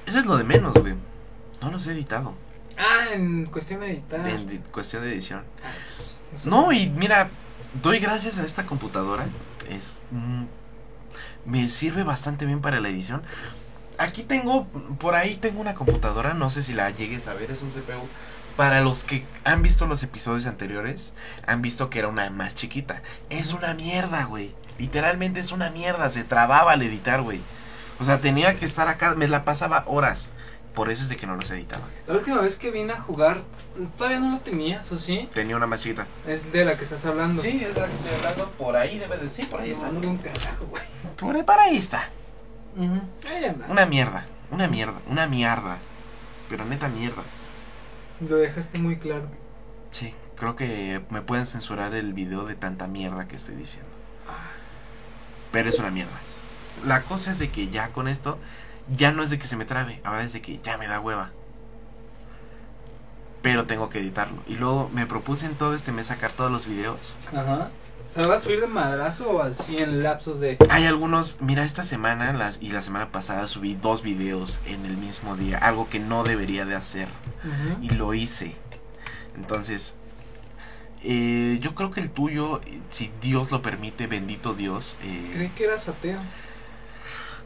Eso 0.06 0.18
es 0.18 0.26
lo 0.26 0.36
de 0.36 0.44
menos, 0.44 0.74
güey. 0.74 0.94
No 1.60 1.70
los 1.70 1.86
he 1.86 1.92
editado. 1.92 2.34
Ah, 2.76 3.12
en 3.12 3.46
cuestión 3.46 3.80
de 3.80 3.92
editar. 3.92 4.22
De, 4.22 4.38
de 4.44 4.60
cuestión 4.70 5.02
de 5.02 5.12
edición. 5.12 5.44
Ah, 5.62 5.72
pues, 6.30 6.46
no 6.46 6.72
y 6.72 6.88
mira, 6.88 7.30
doy 7.82 7.98
gracias 7.98 8.38
a 8.38 8.44
esta 8.44 8.66
computadora. 8.66 9.26
Es. 9.68 10.02
mm, 10.10 10.44
me 11.44 11.68
sirve 11.68 12.04
bastante 12.04 12.46
bien 12.46 12.60
para 12.60 12.80
la 12.80 12.88
edición. 12.88 13.22
Aquí 13.98 14.22
tengo, 14.22 14.66
por 14.98 15.14
ahí 15.14 15.36
tengo 15.36 15.60
una 15.60 15.74
computadora, 15.74 16.34
no 16.34 16.50
sé 16.50 16.62
si 16.62 16.72
la 16.72 16.90
llegues 16.90 17.28
a 17.28 17.34
ver, 17.34 17.50
es 17.50 17.62
un 17.62 17.70
CPU. 17.70 18.08
Para 18.56 18.80
los 18.80 19.04
que 19.04 19.24
han 19.44 19.62
visto 19.62 19.86
los 19.86 20.02
episodios 20.02 20.46
anteriores, 20.46 21.14
han 21.46 21.62
visto 21.62 21.90
que 21.90 22.00
era 22.00 22.08
una 22.08 22.28
más 22.30 22.54
chiquita. 22.54 23.02
Es 23.30 23.52
una 23.52 23.74
mierda, 23.74 24.24
güey. 24.24 24.54
Literalmente 24.78 25.40
es 25.40 25.52
una 25.52 25.70
mierda, 25.70 26.10
se 26.10 26.24
trababa 26.24 26.72
al 26.72 26.82
editar, 26.82 27.22
güey. 27.22 27.40
O 28.00 28.04
sea, 28.04 28.20
tenía 28.20 28.56
que 28.56 28.64
estar 28.64 28.88
acá, 28.88 29.14
me 29.14 29.28
la 29.28 29.44
pasaba 29.44 29.84
horas 29.86 30.32
por 30.78 30.90
eso 30.90 31.02
es 31.02 31.08
de 31.08 31.16
que 31.16 31.26
no 31.26 31.34
los 31.34 31.50
editaba. 31.50 31.82
La 32.06 32.14
última 32.14 32.40
vez 32.40 32.56
que 32.56 32.70
vine 32.70 32.92
a 32.92 33.00
jugar, 33.00 33.42
todavía 33.96 34.20
no 34.20 34.30
lo 34.30 34.38
tenías, 34.38 34.92
¿o 34.92 34.98
sí? 35.00 35.28
Tenía 35.32 35.56
una 35.56 35.66
más 35.66 35.82
chiquita. 35.82 36.06
Es 36.24 36.52
de 36.52 36.64
la 36.64 36.76
que 36.76 36.84
estás 36.84 37.04
hablando. 37.04 37.42
Sí, 37.42 37.64
es 37.64 37.74
de 37.74 37.80
la 37.80 37.88
que 37.88 37.96
estoy 37.96 38.14
hablando. 38.14 38.48
Por 38.52 38.76
ahí 38.76 38.96
debe 38.96 39.18
de 39.18 39.28
sí, 39.28 39.42
por 39.42 39.60
ahí 39.60 39.72
está. 39.72 39.90
No, 39.90 40.08
un 40.08 40.18
carajo, 40.18 40.66
güey. 40.66 40.84
Por 41.16 41.58
ahí 41.58 41.76
está. 41.76 42.08
Ujú. 42.78 43.00
Ahí 43.28 43.44
anda. 43.44 43.66
Una 43.68 43.86
mierda, 43.86 44.26
una 44.50 44.68
mierda, 44.68 45.00
una 45.08 45.26
mierda. 45.26 45.78
Pero 46.48 46.64
neta 46.64 46.88
mierda. 46.88 47.22
Lo 48.20 48.36
dejaste 48.36 48.78
muy 48.78 48.96
claro. 48.96 49.28
Sí, 49.90 50.14
creo 50.36 50.56
que 50.56 51.02
me 51.10 51.20
pueden 51.20 51.44
censurar 51.44 51.94
el 51.94 52.14
video 52.14 52.44
de 52.44 52.54
tanta 52.54 52.86
mierda 52.86 53.28
que 53.28 53.36
estoy 53.36 53.56
diciendo. 53.56 53.90
Pero 55.50 55.68
es 55.68 55.78
una 55.78 55.90
mierda. 55.90 56.20
La 56.84 57.02
cosa 57.02 57.32
es 57.32 57.38
de 57.38 57.50
que 57.50 57.68
ya 57.68 57.88
con 57.90 58.06
esto, 58.06 58.38
ya 58.94 59.12
no 59.12 59.22
es 59.22 59.30
de 59.30 59.38
que 59.38 59.46
se 59.46 59.56
me 59.56 59.64
trabe, 59.64 60.00
ahora 60.04 60.22
es 60.22 60.32
de 60.32 60.40
que 60.40 60.58
ya 60.58 60.78
me 60.78 60.86
da 60.86 61.00
hueva. 61.00 61.32
Pero 63.42 63.66
tengo 63.66 63.88
que 63.88 63.98
editarlo. 63.98 64.42
Y 64.46 64.56
luego 64.56 64.90
me 64.92 65.06
propuse 65.06 65.46
en 65.46 65.54
todo 65.54 65.74
este 65.74 65.92
mes 65.92 66.06
sacar 66.06 66.32
todos 66.32 66.50
los 66.50 66.66
videos. 66.66 67.14
Ajá. 67.34 67.70
¿Se 68.10 68.22
lo 68.22 68.28
vas 68.30 68.40
a 68.40 68.44
subir 68.44 68.60
de 68.60 68.66
madrazo 68.66 69.30
o 69.30 69.42
así 69.42 69.76
en 69.78 70.02
lapsos 70.02 70.40
de.? 70.40 70.56
Hay 70.70 70.86
algunos, 70.86 71.40
mira, 71.40 71.64
esta 71.64 71.84
semana 71.84 72.32
las, 72.32 72.58
y 72.62 72.70
la 72.70 72.80
semana 72.82 73.12
pasada 73.12 73.46
subí 73.46 73.74
dos 73.74 74.02
videos 74.02 74.60
en 74.64 74.86
el 74.86 74.96
mismo 74.96 75.36
día, 75.36 75.58
algo 75.58 75.88
que 75.90 76.00
no 76.00 76.24
debería 76.24 76.64
de 76.64 76.74
hacer. 76.74 77.08
Y 77.82 77.90
lo 77.90 78.14
hice. 78.14 78.56
Entonces, 79.36 79.96
eh, 81.02 81.58
yo 81.62 81.74
creo 81.74 81.90
que 81.90 82.00
el 82.00 82.10
tuyo, 82.10 82.60
si 82.88 83.12
Dios 83.20 83.50
lo 83.50 83.62
permite, 83.62 84.06
bendito 84.06 84.54
Dios. 84.54 84.98
eh, 85.02 85.30
Creí 85.34 85.48
que 85.50 85.64
eras 85.64 85.88
ateo. 85.88 86.18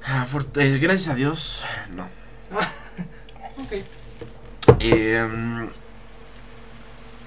ah, 0.06 0.26
eh, 0.56 0.78
gracias 0.80 1.08
a 1.08 1.14
Dios, 1.14 1.64
no. 1.94 2.06
Ok. 3.58 3.72
Eh, 4.80 5.28
mm, 5.30 5.66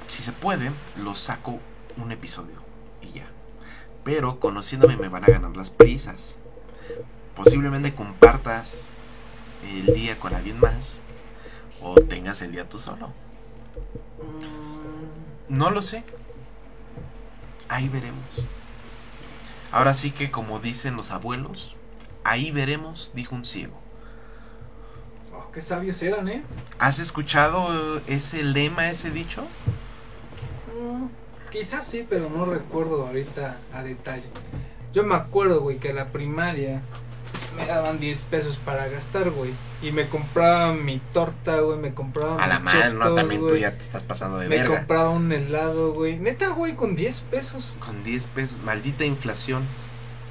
si 0.07 0.23
se 0.23 0.31
puede, 0.31 0.71
lo 0.97 1.13
saco 1.13 1.59
un 1.97 2.11
episodio. 2.11 2.64
Pero 4.05 4.39
conociéndome 4.39 4.95
me 4.95 5.09
van 5.09 5.25
a 5.25 5.27
ganar 5.27 5.57
las 5.57 5.69
prisas. 5.69 6.37
Posiblemente 7.35 7.93
compartas 7.93 8.91
el 9.63 9.93
día 9.93 10.17
con 10.19 10.33
alguien 10.33 10.59
más 10.61 11.01
o 11.81 11.95
tengas 11.95 12.41
el 12.41 12.53
día 12.53 12.69
tú 12.69 12.79
solo. 12.79 13.07
Mm, 14.21 15.57
No 15.57 15.71
lo 15.71 15.81
sé. 15.81 16.03
Ahí 17.67 17.89
veremos. 17.89 18.23
Ahora 19.71 19.93
sí 19.93 20.11
que 20.11 20.31
como 20.31 20.59
dicen 20.59 20.95
los 20.95 21.11
abuelos, 21.11 21.75
ahí 22.23 22.51
veremos, 22.51 23.11
dijo 23.13 23.35
un 23.35 23.43
ciego. 23.43 23.77
oh, 25.33 25.51
qué 25.51 25.59
sabios 25.61 26.01
eran, 26.03 26.29
¿eh? 26.29 26.43
¿Has 26.79 26.99
escuchado 26.99 27.99
ese 28.07 28.43
lema, 28.43 28.89
ese 28.89 29.09
dicho? 29.11 29.41
Mm, 30.79 31.07
quizás 31.57 31.85
sí, 31.87 32.05
pero 32.09 32.29
no 32.29 32.45
recuerdo 32.45 33.05
ahorita 33.07 33.57
a 33.73 33.83
detalle. 33.83 34.25
Yo 34.93 35.03
me 35.03 35.15
acuerdo, 35.15 35.61
güey, 35.61 35.77
que 35.77 35.89
a 35.89 35.93
la 35.93 36.07
primaria 36.07 36.81
me 37.57 37.65
daban 37.65 37.99
10 37.99 38.23
pesos 38.23 38.57
para 38.57 38.87
gastar, 38.87 39.29
güey. 39.31 39.53
Y 39.81 39.91
me 39.91 40.07
compraba 40.07 40.73
mi 40.73 41.01
torta, 41.13 41.59
güey, 41.59 41.77
me 41.79 41.93
compraba 41.93 42.41
A 42.41 42.47
la 42.47 42.59
madre, 42.59 42.93
no, 42.93 43.13
también 43.13 43.41
tú 43.41 43.49
güey. 43.49 43.61
ya 43.61 43.71
te 43.71 43.81
estás 43.83 44.03
pasando 44.03 44.37
de 44.37 44.47
Me 44.47 44.57
verga. 44.57 44.77
compraba 44.77 45.09
un 45.09 45.31
helado, 45.31 45.93
güey. 45.93 46.17
Neta, 46.17 46.49
güey, 46.49 46.75
con 46.75 46.95
10 46.95 47.21
pesos. 47.31 47.73
Con 47.79 48.03
10 48.03 48.27
pesos, 48.27 48.57
maldita 48.63 49.03
inflación. 49.05 49.63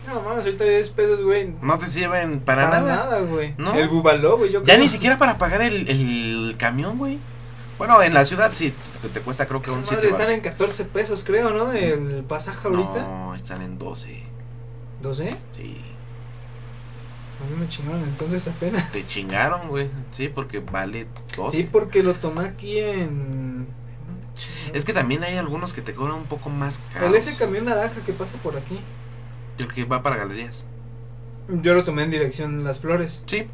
No 0.07 0.21
mames, 0.21 0.45
ahorita 0.45 0.65
10 0.65 0.91
pesos, 0.91 1.23
güey. 1.23 1.55
No 1.63 1.79
te 1.79 1.87
sirven 1.87 2.41
para, 2.41 2.69
Para 2.69 2.81
nada. 2.81 2.97
nada, 2.97 3.21
güey. 3.21 3.55
No. 3.59 3.75
El 3.75 3.89
bubaló, 3.89 4.37
güey. 4.39 4.51
yo 4.53 4.61
Ya 4.61 4.75
creo. 4.75 4.79
ni 4.79 4.89
siquiera 4.89 5.19
para 5.19 5.39
pagar 5.39 5.63
el, 5.63 5.89
el 5.89 6.55
camión, 6.59 6.99
güey. 6.99 7.19
Bueno, 7.79 8.03
en 8.03 8.15
la 8.15 8.25
ciudad 8.25 8.53
sí, 8.53 8.73
te 9.13 9.21
cuesta 9.21 9.47
creo 9.47 9.61
que 9.61 9.71
Esas 9.71 9.79
un 9.79 9.85
madres 9.85 10.11
7 10.11 10.23
están 10.23 10.35
en 10.35 10.41
14 10.41 10.85
pesos, 10.87 11.25
creo, 11.25 11.51
¿no? 11.51 11.73
El 11.73 12.25
pasaje 12.25 12.69
ahorita. 12.69 13.03
No, 13.03 13.35
están 13.35 13.63
en 13.63 13.79
12. 13.79 14.23
¿12? 15.03 15.37
Sí. 15.53 15.81
A 17.43 17.51
mí 17.51 17.57
me 17.59 17.69
chingaron 17.69 18.05
entonces 18.05 18.47
apenas. 18.49 18.91
Te 18.93 19.07
chingaron, 19.07 19.69
güey. 19.69 19.91
Sí, 20.11 20.29
porque 20.29 20.61
vale 20.61 21.09
12. 21.37 21.57
Sí, 21.57 21.69
porque 21.71 22.03
lo 22.03 22.15
tomé 22.15 22.47
aquí 22.47 22.79
en. 22.79 23.67
Es 24.73 24.85
que 24.85 24.93
también 24.93 25.23
hay 25.25 25.37
algunos 25.37 25.73
que 25.73 25.83
te 25.83 25.95
cobran 25.95 26.17
un 26.17 26.27
poco 26.27 26.49
más 26.49 26.81
caros. 26.93 27.09
El 27.09 27.15
ese 27.15 27.37
camión 27.37 27.67
naranja 27.67 28.03
que 28.05 28.13
pasa 28.13 28.39
por 28.39 28.57
aquí. 28.57 28.81
El 29.59 29.73
que 29.73 29.85
va 29.85 30.03
para 30.03 30.17
galerías. 30.17 30.65
Yo 31.49 31.75
lo 31.75 31.85
tomé 31.85 32.05
en 32.05 32.11
dirección 32.11 32.65
Las 32.65 32.81
Flores. 32.81 33.23
Sí. 33.27 33.49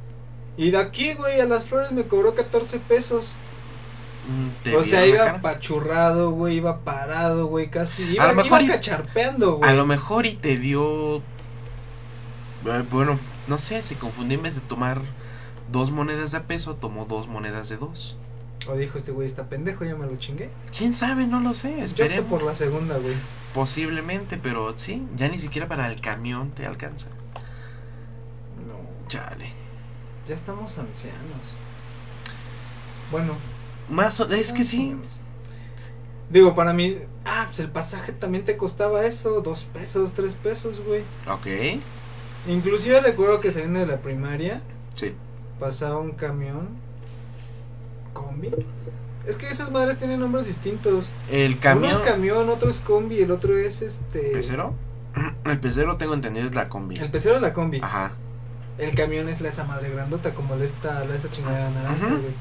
Y 0.56 0.70
de 0.70 0.78
aquí, 0.78 1.14
güey, 1.14 1.40
a 1.40 1.46
Las 1.46 1.64
Flores 1.64 1.90
me 1.92 2.04
cobró 2.04 2.34
14 2.34 2.78
pesos. 2.80 3.34
Mm, 4.28 4.74
O 4.76 4.82
sea, 4.82 5.06
iba 5.06 5.40
pachurrado, 5.40 6.30
güey, 6.32 6.56
iba 6.56 6.80
parado, 6.84 7.46
güey, 7.46 7.68
casi. 7.70 8.02
Iba, 8.14 8.28
lo 8.28 8.34
mejor 8.42 8.62
iba 8.62 8.74
cacharpeando, 8.74 9.56
güey. 9.56 9.68
A 9.70 9.74
lo 9.74 9.86
mejor 9.86 10.26
y 10.26 10.34
te 10.34 10.56
dio. 10.58 11.16
eh, 11.16 12.84
Bueno, 12.90 13.18
no 13.48 13.58
sé, 13.58 13.82
se 13.82 13.96
confundió 13.96 14.36
en 14.38 14.42
vez 14.44 14.54
de 14.54 14.60
tomar 14.60 15.00
dos 15.72 15.90
monedas 15.90 16.32
de 16.32 16.38
a 16.38 16.42
peso, 16.44 16.74
tomó 16.76 17.06
dos 17.06 17.26
monedas 17.28 17.68
de 17.68 17.76
dos. 17.78 18.16
O 18.68 18.74
dijo 18.76 18.98
este 18.98 19.10
güey, 19.10 19.26
está 19.26 19.48
pendejo, 19.48 19.84
ya 19.86 19.96
me 19.96 20.04
lo 20.06 20.16
chingué. 20.16 20.50
¿Quién 20.76 20.92
sabe? 20.92 21.26
No 21.26 21.40
lo 21.40 21.54
sé. 21.54 21.76
Yo 21.78 21.84
Esperemos. 21.84 22.28
por 22.30 22.42
la 22.42 22.52
segunda, 22.54 22.98
güey. 22.98 23.14
Posiblemente, 23.54 24.36
pero 24.36 24.76
sí, 24.76 25.02
ya 25.16 25.28
ni 25.28 25.38
siquiera 25.38 25.66
para 25.66 25.90
el 25.90 26.00
camión 26.00 26.50
te 26.50 26.66
alcanza. 26.66 27.08
No, 28.68 29.08
Chale. 29.08 29.50
ya 30.28 30.34
estamos 30.34 30.78
ancianos. 30.78 31.42
Bueno, 33.10 33.34
Más 33.90 34.20
o- 34.20 34.26
es 34.32 34.52
que 34.52 34.64
sí. 34.64 34.94
Digo, 36.30 36.54
para 36.54 36.72
mí, 36.72 36.96
ah, 37.24 37.44
pues 37.46 37.60
el 37.60 37.68
pasaje 37.70 38.12
también 38.12 38.44
te 38.44 38.56
costaba 38.56 39.04
eso, 39.04 39.40
dos 39.40 39.64
pesos, 39.64 40.12
tres 40.12 40.34
pesos, 40.34 40.80
güey. 40.84 41.02
Ok. 41.28 41.80
Inclusive 42.48 43.00
recuerdo 43.00 43.40
que 43.40 43.50
saliendo 43.52 43.80
de 43.80 43.86
la 43.86 43.98
primaria 43.98 44.62
Sí. 44.94 45.14
pasaba 45.58 45.98
un 45.98 46.12
camión 46.12 46.68
combi. 48.12 48.50
Es 49.26 49.36
que 49.36 49.48
esas 49.48 49.70
madres 49.70 49.98
tienen 49.98 50.20
nombres 50.20 50.46
distintos. 50.46 51.10
El 51.30 51.52
Uno 51.52 51.60
camión. 51.60 51.92
es 51.92 51.98
camión, 51.98 52.48
otro 52.48 52.70
es 52.70 52.80
combi, 52.80 53.20
el 53.20 53.30
otro 53.30 53.56
es 53.56 53.82
este. 53.82 54.30
¿Pecero? 54.32 54.74
El 55.44 55.58
pecero 55.58 55.96
tengo 55.96 56.14
entendido 56.14 56.46
es 56.46 56.54
la 56.54 56.68
combi. 56.68 56.96
El 56.96 57.10
pecero 57.10 57.36
es 57.36 57.42
la 57.42 57.52
combi. 57.52 57.80
Ajá. 57.82 58.12
El 58.78 58.94
camión 58.94 59.28
es 59.28 59.40
la 59.40 59.48
esa 59.50 59.64
madre 59.64 59.90
grandota, 59.90 60.32
como 60.32 60.54
la 60.56 60.64
esta, 60.64 61.04
la 61.04 61.14
esta 61.14 61.30
chingadera 61.30 61.70
naranja, 61.70 62.06
Ujú. 62.06 62.16
güey. 62.18 62.34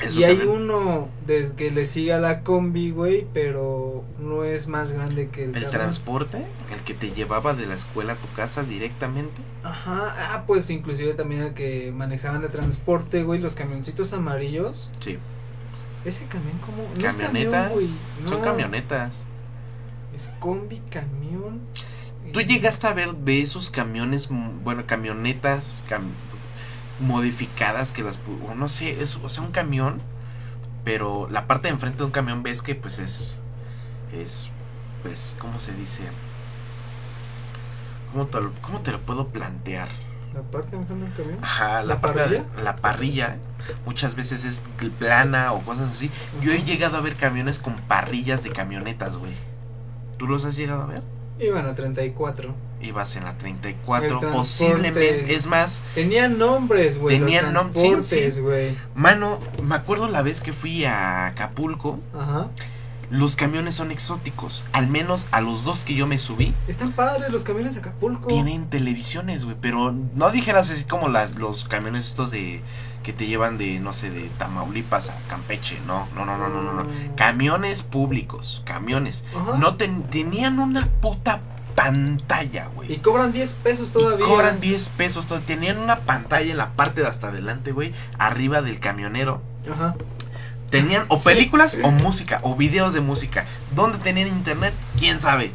Eso 0.00 0.20
Y 0.20 0.24
hay 0.24 0.38
uno 0.38 1.08
desde 1.26 1.54
que 1.54 1.70
le 1.70 1.84
sigue 1.84 2.12
a 2.12 2.18
la 2.18 2.42
combi, 2.42 2.90
güey, 2.90 3.26
pero 3.32 4.04
no 4.18 4.44
es 4.44 4.66
más 4.68 4.92
grande 4.92 5.28
que 5.28 5.44
el, 5.44 5.56
El 5.56 5.68
transporte, 5.68 6.44
el 6.72 6.80
que 6.84 6.94
te 6.94 7.10
llevaba 7.12 7.54
de 7.54 7.66
la 7.66 7.74
escuela 7.74 8.14
a 8.14 8.16
tu 8.16 8.28
casa 8.32 8.62
directamente. 8.62 9.42
Ajá, 9.62 10.14
ah, 10.32 10.44
pues 10.46 10.70
inclusive 10.70 11.14
también 11.14 11.42
el 11.42 11.54
que 11.54 11.92
manejaban 11.94 12.40
de 12.42 12.48
transporte, 12.48 13.22
güey, 13.22 13.40
los 13.40 13.54
camioncitos 13.54 14.12
amarillos. 14.12 14.90
Sí. 15.00 15.18
Ese 16.04 16.24
camión 16.26 16.58
como 16.58 16.82
no 16.94 17.02
Camionetas. 17.02 17.70
camión. 17.72 17.88
Son 18.24 18.40
camionetas. 18.40 19.24
Es 20.14 20.30
combi, 20.38 20.80
camión. 20.90 21.60
¿Tú 22.32 22.40
llegaste 22.40 22.86
a 22.86 22.94
ver 22.94 23.12
de 23.14 23.42
esos 23.42 23.70
camiones, 23.70 24.28
bueno, 24.62 24.84
camionetas 24.86 25.84
cam- 25.88 26.12
modificadas 27.00 27.92
que 27.92 28.02
las, 28.02 28.18
o 28.48 28.54
no 28.54 28.68
sé, 28.68 29.02
es, 29.02 29.16
o 29.16 29.28
sea, 29.28 29.42
un 29.42 29.52
camión, 29.52 30.00
pero 30.84 31.28
la 31.30 31.46
parte 31.46 31.68
de 31.68 31.74
enfrente 31.74 31.98
de 31.98 32.04
un 32.04 32.10
camión 32.10 32.42
ves 32.42 32.62
que 32.62 32.74
pues 32.74 32.98
es, 32.98 33.38
es, 34.12 34.50
pues, 35.02 35.36
¿cómo 35.38 35.58
se 35.58 35.72
dice? 35.72 36.02
¿Cómo 38.12 38.26
te, 38.26 38.40
lo- 38.40 38.52
cómo 38.60 38.80
te 38.80 38.92
lo 38.92 39.00
puedo 39.00 39.28
plantear? 39.28 39.88
La 40.34 40.42
parte 40.42 40.70
de 40.72 40.76
enfrente 40.78 41.04
del 41.06 41.14
camión. 41.14 41.38
Ajá, 41.42 41.82
la, 41.82 41.94
¿La 41.94 42.00
parte 42.00 42.20
de- 42.20 42.24
parrilla? 42.40 42.62
la 42.62 42.76
parrilla 42.76 43.36
muchas 43.84 44.14
veces 44.14 44.44
es 44.44 44.62
plana 44.98 45.52
o 45.52 45.60
cosas 45.62 45.90
así. 45.90 46.10
Yo 46.40 46.52
he 46.52 46.62
llegado 46.62 46.96
a 46.96 47.00
ver 47.00 47.16
camiones 47.16 47.58
con 47.58 47.76
parrillas 47.76 48.42
de 48.42 48.50
camionetas, 48.50 49.16
güey. 49.16 49.32
¿Tú 50.18 50.26
los 50.26 50.44
has 50.44 50.56
llegado 50.56 50.82
a 50.82 50.86
ver? 50.86 51.02
Iban 51.40 51.66
a 51.66 51.74
34. 51.74 52.54
Ibas 52.82 53.16
en 53.16 53.24
la 53.24 53.36
34, 53.36 54.04
El 54.06 54.08
transporte. 54.20 54.36
posiblemente. 54.38 55.34
Es 55.34 55.46
más, 55.46 55.82
Tenían 55.94 56.38
nombres, 56.38 56.98
güey. 56.98 57.18
Tenían 57.18 57.52
los 57.52 57.64
nom- 57.64 57.70
sí, 57.74 57.90
transportes, 57.90 58.34
sí. 58.36 58.40
güey. 58.40 58.76
mano, 58.94 59.38
me 59.62 59.74
acuerdo 59.74 60.08
la 60.08 60.22
vez 60.22 60.40
que 60.40 60.52
fui 60.52 60.84
a 60.84 61.26
Acapulco. 61.26 61.98
Ajá. 62.18 62.48
Los 63.10 63.34
camiones 63.34 63.74
son 63.74 63.90
exóticos. 63.90 64.64
Al 64.72 64.86
menos 64.86 65.26
a 65.32 65.40
los 65.40 65.64
dos 65.64 65.82
que 65.82 65.94
yo 65.94 66.06
me 66.06 66.16
subí. 66.16 66.54
Están 66.68 66.92
padres 66.92 67.28
los 67.30 67.42
camiones 67.42 67.74
de 67.74 67.80
Acapulco. 67.80 68.28
Tienen 68.28 68.70
televisiones, 68.70 69.44
güey. 69.44 69.56
Pero 69.60 69.92
no 70.14 70.30
dijeras 70.30 70.70
así 70.70 70.84
como 70.84 71.08
las, 71.08 71.34
los 71.34 71.64
camiones 71.64 72.06
estos 72.06 72.30
de. 72.30 72.62
Que 73.02 73.12
te 73.12 73.26
llevan 73.26 73.56
de, 73.58 73.80
no 73.80 73.92
sé, 73.92 74.10
de 74.10 74.28
Tamaulipas 74.38 75.08
a 75.08 75.16
Campeche. 75.28 75.80
No, 75.86 76.06
no, 76.14 76.24
no, 76.26 76.36
no, 76.36 76.48
no, 76.48 76.62
no. 76.62 76.72
no. 76.72 76.84
Mm. 76.84 77.14
Camiones 77.16 77.82
públicos. 77.82 78.62
Camiones. 78.66 79.24
Ajá. 79.34 79.56
No 79.58 79.76
ten- 79.76 80.02
tenían 80.04 80.58
una 80.58 80.86
puta 81.00 81.40
pantalla, 81.74 82.66
güey. 82.74 82.92
Y 82.92 82.96
cobran 82.98 83.32
10 83.32 83.54
pesos 83.54 83.90
todavía. 83.90 84.24
Y 84.24 84.28
cobran 84.28 84.60
10 84.60 84.90
pesos. 84.90 85.26
todo- 85.26 85.40
Tenían 85.40 85.78
una 85.78 86.00
pantalla 86.00 86.50
en 86.50 86.58
la 86.58 86.72
parte 86.72 87.00
de 87.00 87.06
hasta 87.06 87.28
adelante, 87.28 87.72
güey. 87.72 87.94
Arriba 88.18 88.60
del 88.62 88.80
camionero. 88.80 89.40
Ajá. 89.70 89.94
Tenían 90.70 91.04
o 91.08 91.16
Sí. 91.16 91.24
películas 91.24 91.78
o 91.82 91.90
música 91.90 92.40
o 92.42 92.54
videos 92.54 92.92
de 92.92 93.00
música. 93.00 93.46
¿Dónde 93.74 93.98
tenían 93.98 94.28
internet? 94.28 94.74
¿Quién 94.98 95.20
sabe? 95.20 95.52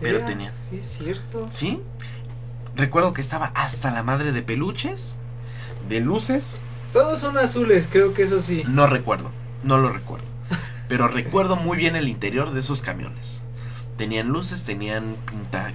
Pero 0.00 0.18
Era- 0.18 0.26
tenían. 0.26 0.52
Sí, 0.52 0.78
es 0.78 0.88
cierto. 0.98 1.46
¿Sí? 1.50 1.80
Recuerdo 2.76 3.12
que 3.12 3.20
estaba 3.20 3.52
hasta 3.54 3.90
la 3.90 4.02
madre 4.02 4.32
de 4.32 4.42
peluches, 4.42 5.16
de 5.88 6.00
luces. 6.00 6.58
Todos 6.92 7.18
son 7.20 7.38
azules, 7.38 7.88
creo 7.90 8.12
que 8.14 8.22
eso 8.22 8.40
sí. 8.40 8.64
No 8.66 8.86
recuerdo, 8.86 9.30
no 9.62 9.78
lo 9.78 9.90
recuerdo. 9.90 10.26
Pero 10.88 11.06
recuerdo 11.06 11.54
muy 11.56 11.76
bien 11.78 11.94
el 11.94 12.08
interior 12.08 12.50
de 12.52 12.58
esos 12.60 12.80
camiones. 12.82 13.42
Tenían 13.96 14.28
luces, 14.28 14.64
tenían 14.64 15.14
pinta- 15.30 15.72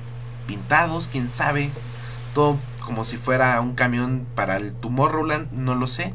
pintados, 0.47 1.07
quién 1.09 1.29
sabe. 1.29 1.71
Todo 2.33 2.59
como 2.83 3.05
si 3.05 3.15
fuera 3.17 3.59
un 3.61 3.75
camión 3.75 4.25
para 4.35 4.57
el 4.57 4.73
Tomorrowland, 4.73 5.51
no 5.53 5.75
lo 5.75 5.87
sé. 5.87 6.13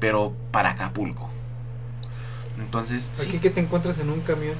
Pero 0.00 0.34
para 0.50 0.70
Acapulco. 0.72 1.30
Entonces, 2.58 3.08
sí. 3.12 3.28
Aquí 3.28 3.38
que 3.38 3.50
te 3.50 3.60
encuentras 3.60 3.98
en 4.00 4.10
un 4.10 4.20
camión. 4.20 4.54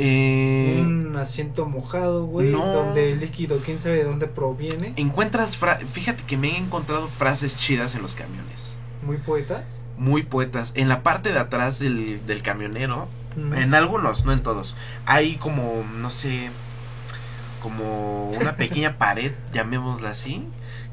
Eh, 0.00 0.80
un 0.80 1.16
asiento 1.16 1.66
mojado, 1.66 2.24
güey. 2.26 2.48
no. 2.50 2.64
Donde 2.66 3.12
el 3.12 3.20
líquido, 3.20 3.58
quién 3.64 3.78
sabe 3.80 3.96
de 3.96 4.04
dónde 4.04 4.26
proviene. 4.26 4.92
encuentras, 4.96 5.58
fíjate 5.92 6.24
que 6.24 6.36
me 6.36 6.48
he 6.48 6.56
encontrado 6.56 7.08
frases 7.08 7.56
chidas 7.56 7.94
en 7.94 8.02
los 8.02 8.14
camiones. 8.14 8.78
Muy 9.02 9.16
poetas. 9.18 9.82
Muy 9.96 10.22
poetas. 10.22 10.72
En 10.74 10.88
la 10.88 11.02
parte 11.02 11.32
de 11.32 11.38
atrás 11.38 11.78
del, 11.78 12.24
del 12.26 12.42
camionero, 12.42 13.08
Mm. 13.36 13.54
en 13.54 13.74
algunos, 13.76 14.24
no 14.24 14.32
en 14.32 14.40
todos, 14.42 14.74
hay 15.06 15.36
como, 15.36 15.84
no 15.98 16.10
sé, 16.10 16.50
como 17.62 18.28
una 18.30 18.56
pequeña 18.56 18.96
pared, 18.98 19.32
llamémosla 19.52 20.10
así, 20.10 20.44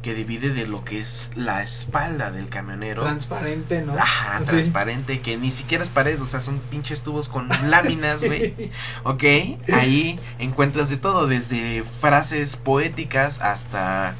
que 0.07 0.13
divide 0.13 0.53
de 0.53 0.65
lo 0.67 0.85
que 0.85 1.01
es 1.01 1.31
la 1.35 1.61
espalda 1.63 2.31
del 2.31 2.47
camionero. 2.47 3.01
Transparente, 3.03 3.81
¿no? 3.81 3.91
Ajá, 3.93 4.39
Sí. 4.39 4.51
transparente, 4.51 5.19
que 5.19 5.35
ni 5.35 5.51
siquiera 5.51 5.83
es 5.83 5.89
pared, 5.89 6.21
o 6.21 6.25
sea, 6.25 6.39
son 6.39 6.59
pinches 6.59 7.03
tubos 7.03 7.27
con 7.27 7.49
láminas, 7.69 8.21
Sí. 8.21 8.27
güey. 8.27 8.71
Ok, 9.03 9.23
ahí 9.73 10.17
encuentras 10.39 10.87
de 10.87 10.95
todo, 10.95 11.27
desde 11.27 11.83
frases 11.99 12.55
poéticas 12.55 13.41
hasta 13.41 14.15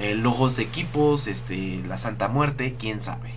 eh, 0.00 0.16
logos 0.16 0.56
de 0.56 0.64
equipos, 0.64 1.28
este, 1.28 1.80
la 1.86 1.96
Santa 1.96 2.26
Muerte, 2.26 2.74
quién 2.76 3.00
sabe. 3.00 3.30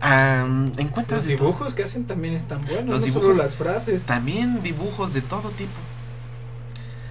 Am, 0.00 0.70
encuentras 0.78 1.26
Los 1.26 1.40
dibujos 1.40 1.74
que 1.74 1.82
hacen 1.82 2.04
también 2.06 2.34
están 2.34 2.64
buenos, 2.64 2.86
Los 2.86 3.00
no 3.00 3.06
dibujos- 3.08 3.32
solo 3.32 3.42
las 3.42 3.56
frases. 3.56 4.04
También 4.06 4.62
dibujos 4.62 5.14
de 5.14 5.22
todo 5.22 5.50
tipo. 5.50 5.72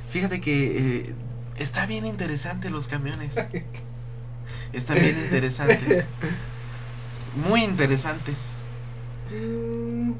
Fíjate 0.07 0.39
que 0.39 0.99
eh, 1.09 1.15
está 1.57 1.85
bien 1.85 2.05
interesante 2.05 2.69
los 2.69 2.87
camiones. 2.87 3.33
Están 4.73 4.99
bien 4.99 5.17
interesantes. 5.17 6.05
Muy 7.35 7.63
interesantes. 7.63 8.49
Mm. 9.31 10.13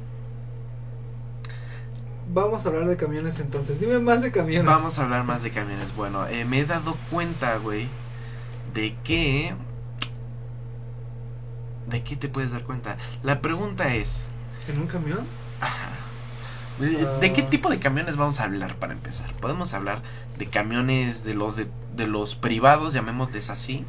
Vamos 2.33 2.65
a 2.65 2.69
hablar 2.69 2.85
de 2.87 2.97
camiones 2.97 3.39
entonces. 3.39 3.79
Dime 3.79 3.99
más 3.99 4.21
de 4.21 4.31
camiones. 4.31 4.65
Vamos 4.65 4.99
a 4.99 5.03
hablar 5.03 5.23
más 5.23 5.43
de 5.43 5.51
camiones. 5.51 5.95
Bueno, 5.95 6.27
eh, 6.27 6.45
me 6.45 6.59
he 6.59 6.65
dado 6.65 6.97
cuenta, 7.09 7.57
güey, 7.57 7.89
de 8.73 8.95
que... 9.03 9.55
¿De 11.87 12.03
qué 12.03 12.17
te 12.17 12.27
puedes 12.27 12.51
dar 12.51 12.63
cuenta? 12.63 12.97
La 13.23 13.41
pregunta 13.41 13.95
es... 13.95 14.25
¿En 14.67 14.79
un 14.79 14.87
camión? 14.87 15.25
Ajá. 15.61 16.06
¿De, 16.79 17.05
de 17.19 17.33
qué 17.33 17.41
Ah. 17.41 17.49
tipo 17.49 17.69
de 17.69 17.79
camiones 17.79 18.17
vamos 18.17 18.39
a 18.39 18.43
hablar 18.43 18.75
para 18.75 18.93
empezar? 18.93 19.33
Podemos 19.35 19.73
hablar 19.73 20.01
de 20.37 20.45
camiones 20.47 21.23
de 21.23 21.33
los 21.33 21.55
de, 21.55 21.67
de 21.95 22.07
los 22.07 22.35
privados, 22.35 22.93
llamémosles 22.93 23.49
así, 23.49 23.83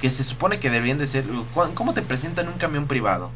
que 0.00 0.10
se 0.10 0.24
supone 0.24 0.58
que 0.60 0.70
deberían 0.70 0.98
de 0.98 1.06
ser. 1.06 1.24
¿cu- 1.52 1.74
¿Cómo 1.74 1.92
te 1.94 2.02
presentan 2.02 2.48
un 2.48 2.54
camión 2.54 2.86
privado? 2.86 3.30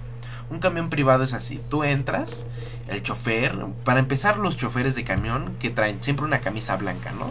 Un 0.50 0.58
camión 0.60 0.88
privado 0.88 1.22
es 1.24 1.34
así. 1.34 1.60
Tú 1.68 1.84
entras, 1.84 2.46
el 2.88 3.02
chofer, 3.02 3.54
para 3.84 4.00
empezar 4.00 4.38
los 4.38 4.56
choferes 4.56 4.94
de 4.94 5.04
camión 5.04 5.54
que 5.60 5.68
traen 5.68 6.02
siempre 6.02 6.24
una 6.24 6.40
camisa 6.40 6.76
blanca, 6.76 7.12
¿no? 7.12 7.30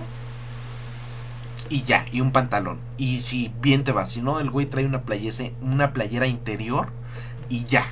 Y 1.70 1.84
ya, 1.84 2.06
y 2.12 2.22
un 2.22 2.32
pantalón. 2.32 2.80
Y 2.98 3.22
si 3.22 3.52
bien 3.62 3.84
te 3.84 3.92
va, 3.92 4.06
si 4.06 4.22
no, 4.22 4.40
el 4.40 4.50
güey 4.52 4.68
trae 4.68 4.86
una 4.86 5.02
playera, 5.02 5.50
una 5.62 5.92
playera 5.94 6.28
interior 6.28 6.90
y 7.50 7.66
ya. 7.66 7.88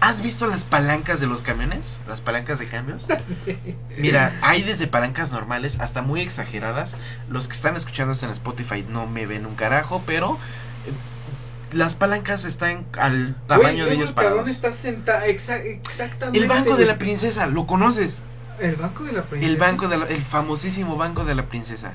¿Has 0.00 0.22
visto 0.22 0.46
las 0.46 0.64
palancas 0.64 1.20
de 1.20 1.26
los 1.26 1.42
camiones? 1.42 2.00
Las 2.08 2.20
palancas 2.20 2.58
de 2.58 2.66
cambios. 2.66 3.06
Sí. 3.44 3.56
Mira, 3.98 4.32
hay 4.42 4.62
desde 4.62 4.86
palancas 4.86 5.30
normales 5.32 5.78
hasta 5.80 6.00
muy 6.02 6.20
exageradas. 6.22 6.96
Los 7.28 7.48
que 7.48 7.54
están 7.54 7.76
escuchando 7.76 8.14
en 8.22 8.30
Spotify 8.30 8.84
no 8.88 9.06
me 9.06 9.26
ven 9.26 9.44
un 9.46 9.54
carajo, 9.56 10.02
pero 10.06 10.38
eh, 10.86 11.76
las 11.76 11.94
palancas 11.96 12.44
están 12.44 12.86
al 12.98 13.34
tamaño 13.46 13.84
de 13.86 13.94
ellos 13.94 14.08
el 14.10 14.14
cabrón 14.14 14.32
parados. 14.32 14.50
está 14.50 14.72
sentado. 14.72 15.24
exactamente. 15.26 16.38
El 16.38 16.48
banco 16.48 16.76
de 16.76 16.86
la 16.86 16.96
princesa, 16.98 17.46
¿lo 17.46 17.66
conoces? 17.66 18.22
El 18.58 18.76
banco 18.76 19.04
de 19.04 19.12
la 19.12 19.22
princesa. 19.24 19.52
El 19.52 19.58
banco 19.58 19.88
de 19.88 19.98
la- 19.98 20.06
el 20.06 20.22
famosísimo 20.22 20.96
banco 20.96 21.24
de 21.24 21.34
la 21.34 21.46
princesa. 21.46 21.94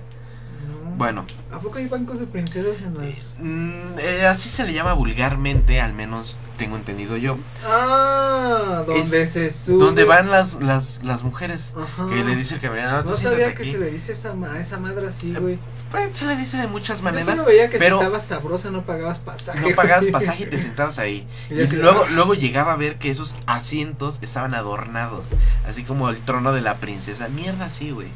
No. 0.95 0.97
Bueno, 0.97 1.25
¿A 1.51 1.60
poco 1.60 1.77
hay 1.77 1.88
bancos 1.88 2.19
de 2.19 2.25
princesas 2.27 2.81
en 2.81 2.95
eh, 3.03 3.10
las.? 3.10 3.36
mm, 3.39 3.99
eh, 3.99 4.25
así 4.27 4.47
se 4.49 4.63
le 4.63 4.73
llama 4.73 4.93
vulgarmente, 4.93 5.81
al 5.81 5.93
menos 5.93 6.38
tengo 6.58 6.77
entendido 6.77 7.17
yo. 7.17 7.38
Ah, 7.65 8.84
donde 8.88 9.21
Es 9.21 9.31
se 9.31 9.49
sube. 9.49 9.77
Donde 9.84 10.05
van 10.05 10.31
las, 10.31 10.62
las, 10.62 11.03
las 11.03 11.23
mujeres. 11.23 11.73
Ajá. 11.75 12.08
Que 12.10 12.23
le 12.23 12.36
dice 12.36 12.55
el 12.55 12.62
camionero, 12.62 12.91
no, 12.91 13.03
No 13.03 13.15
sabía 13.17 13.53
que 13.53 13.63
aquí. 13.63 13.71
se 13.71 13.77
le 13.77 13.91
dice 13.91 14.13
esa, 14.13 14.31
a 14.31 14.60
esa 14.60 14.79
madre 14.79 15.08
así, 15.08 15.34
güey. 15.34 15.60
Pues, 15.91 16.15
se 16.15 16.25
le 16.25 16.36
dice 16.36 16.58
de 16.58 16.67
muchas 16.67 16.99
Yo 16.99 17.03
maneras. 17.05 17.25
solo 17.36 17.45
veía 17.45 17.69
que 17.69 17.77
pero- 17.77 17.97
si 17.97 18.03
estabas 18.03 18.25
sabrosa 18.25 18.71
no 18.71 18.86
pagabas 18.86 19.19
pasaje. 19.19 19.69
No 19.69 19.75
pagabas 19.75 20.05
pasaje 20.08 20.43
y 20.43 20.47
te 20.47 20.58
sentabas 20.58 20.97
ahí. 20.99 21.27
Y 21.49 21.75
luego, 21.75 22.03
ah. 22.05 22.10
luego 22.12 22.34
llegaba 22.34 22.73
a 22.73 22.75
ver 22.75 22.97
que 22.97 23.10
esos 23.10 23.36
asientos 23.45 24.19
estaban 24.21 24.53
adornados. 24.53 25.27
Así 25.67 25.84
como 25.84 26.10
el 26.10 26.21
trono 26.21 26.53
de 26.53 26.62
la 26.62 26.77
princesa. 26.77 27.27
Mierda, 27.27 27.69
sí, 27.69 27.91
güey. 27.91 28.08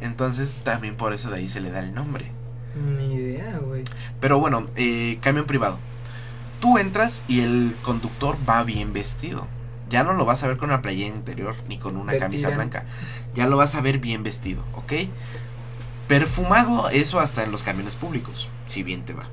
Entonces 0.00 0.58
también 0.62 0.96
por 0.96 1.12
eso 1.12 1.30
de 1.30 1.38
ahí 1.38 1.48
se 1.48 1.60
le 1.60 1.70
da 1.70 1.80
el 1.80 1.94
nombre. 1.94 2.30
Ni 2.74 3.14
idea, 3.14 3.58
güey. 3.58 3.84
Pero 4.20 4.38
bueno, 4.38 4.66
eh, 4.76 5.18
camión 5.20 5.46
privado. 5.46 5.78
Tú 6.60 6.78
entras 6.78 7.22
y 7.28 7.40
el 7.40 7.76
conductor 7.82 8.36
va 8.48 8.62
bien 8.64 8.92
vestido. 8.92 9.46
Ya 9.90 10.02
no 10.02 10.14
lo 10.14 10.24
vas 10.24 10.42
a 10.42 10.48
ver 10.48 10.56
con 10.56 10.70
una 10.70 10.82
playera 10.82 11.14
interior 11.14 11.54
ni 11.68 11.78
con 11.78 11.96
una 11.96 12.16
camisa 12.18 12.50
blanca. 12.50 12.84
Ya 13.34 13.46
lo 13.46 13.56
vas 13.56 13.74
a 13.74 13.80
ver 13.80 13.98
bien 13.98 14.22
vestido, 14.22 14.64
¿ok? 14.74 14.92
Perfumado, 16.08 16.88
eso 16.90 17.20
hasta 17.20 17.44
en 17.44 17.52
los 17.52 17.62
camiones 17.62 17.96
públicos, 17.96 18.50
si 18.66 18.82
bien 18.82 19.04
te 19.04 19.12
va. 19.12 19.24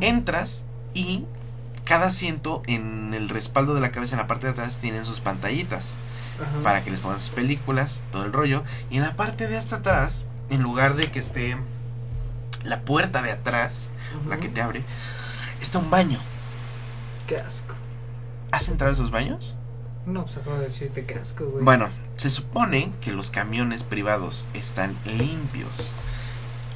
Entras 0.00 0.66
y 0.94 1.24
cada 1.84 2.06
asiento 2.06 2.62
en 2.66 3.14
el 3.14 3.28
respaldo 3.28 3.74
de 3.74 3.80
la 3.80 3.92
cabeza, 3.92 4.14
en 4.14 4.20
la 4.20 4.26
parte 4.26 4.46
de 4.46 4.52
atrás, 4.52 4.78
tienen 4.78 5.04
sus 5.04 5.20
pantallitas 5.20 5.96
Ajá. 6.40 6.62
para 6.62 6.84
que 6.84 6.90
les 6.90 7.00
pongan 7.00 7.18
sus 7.18 7.30
películas, 7.30 8.04
todo 8.10 8.24
el 8.24 8.32
rollo. 8.32 8.64
Y 8.90 8.96
en 8.96 9.02
la 9.02 9.16
parte 9.16 9.46
de 9.46 9.56
hasta 9.56 9.76
atrás, 9.76 10.24
en 10.48 10.62
lugar 10.62 10.94
de 10.94 11.10
que 11.10 11.18
esté 11.18 11.56
la 12.64 12.80
puerta 12.80 13.22
de 13.22 13.32
atrás, 13.32 13.90
la 14.28 14.38
que 14.38 14.48
te 14.48 14.60
abre, 14.60 14.84
está 15.60 15.78
un 15.78 15.90
baño. 15.90 16.20
Qué 17.26 17.38
asco. 17.38 17.74
¿Has 18.50 18.68
entrado 18.68 18.90
a 18.90 18.94
esos 18.94 19.10
baños? 19.10 19.56
No, 20.06 20.24
pues 20.24 20.38
acabo 20.38 20.56
de 20.56 20.64
decirte 20.64 21.04
qué 21.04 21.14
asco, 21.14 21.44
güey. 21.44 21.64
Bueno, 21.64 21.88
se 22.16 22.30
supone 22.30 22.92
que 23.00 23.12
los 23.12 23.30
camiones 23.30 23.84
privados 23.84 24.46
están 24.54 24.96
limpios. 25.04 25.92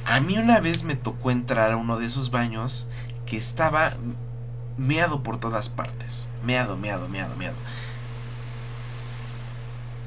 A 0.05 0.19
mí 0.19 0.37
una 0.37 0.59
vez 0.59 0.83
me 0.83 0.95
tocó 0.95 1.31
entrar 1.31 1.71
a 1.71 1.77
uno 1.77 1.97
de 1.97 2.05
esos 2.05 2.31
baños 2.31 2.87
que 3.25 3.37
estaba 3.37 3.93
meado 4.77 5.23
por 5.23 5.37
todas 5.37 5.69
partes. 5.69 6.29
Meado, 6.43 6.77
meado, 6.77 7.09
meado, 7.09 7.35
meado. 7.35 7.55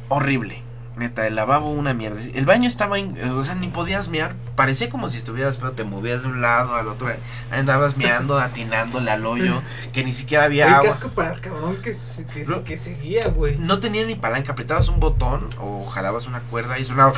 Horrible. 0.08 0.62
Neta, 0.96 1.28
el 1.28 1.36
lavabo 1.36 1.70
una 1.70 1.94
mierda. 1.94 2.20
El 2.34 2.44
baño 2.44 2.66
estaba, 2.66 2.98
in- 2.98 3.16
o 3.30 3.44
sea, 3.44 3.54
ni 3.54 3.68
podías 3.68 4.08
mear. 4.08 4.34
Parecía 4.56 4.90
como 4.90 5.08
si 5.08 5.18
estuvieras, 5.18 5.56
pero 5.58 5.70
te 5.72 5.84
movías 5.84 6.22
de 6.22 6.28
un 6.28 6.40
lado 6.40 6.74
al 6.74 6.88
otro. 6.88 7.08
Andabas 7.52 7.96
meando, 7.96 8.36
atinándole 8.40 9.10
al 9.12 9.24
hoyo, 9.24 9.62
que 9.92 10.02
ni 10.02 10.12
siquiera 10.12 10.42
había 10.44 10.66
qué 10.66 10.72
agua. 10.72 10.90
asco 10.90 11.10
para 11.10 11.32
el 11.32 11.40
cabrón 11.40 11.76
que, 11.82 11.94
se- 11.94 12.26
que, 12.26 12.44
No. 12.46 12.64
que 12.64 12.76
seguía, 12.76 13.28
güey. 13.28 13.56
No 13.58 13.78
tenía 13.78 14.04
ni 14.06 14.16
palanca, 14.16 14.52
apretabas 14.52 14.88
un 14.88 14.98
botón 14.98 15.48
o 15.60 15.86
jalabas 15.86 16.26
una 16.26 16.40
cuerda 16.40 16.80
y 16.80 16.84
sonaba. 16.84 17.12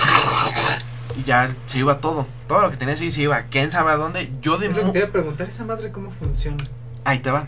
Y 1.17 1.25
ya 1.25 1.55
se 1.65 1.79
iba 1.79 2.01
todo. 2.01 2.27
Todo 2.49 2.61
lo 2.63 2.71
que 2.71 2.77
tenías 2.77 3.01
ahí 3.01 3.11
se 3.11 3.23
iba. 3.23 3.43
¿Quién 3.45 3.71
sabe 3.71 3.93
a 3.93 3.97
dónde? 3.97 4.31
Yo 4.43 4.59
de 4.59 4.69
morro. 4.69 4.93
te 4.93 4.99
iba 4.99 5.09
a 5.09 5.13
preguntar, 5.13 5.49
esa 5.49 5.65
madre 5.65 5.91
cómo 5.91 6.11
funciona. 6.11 6.59
Ahí 7.07 7.21
te 7.21 7.31
va. 7.31 7.47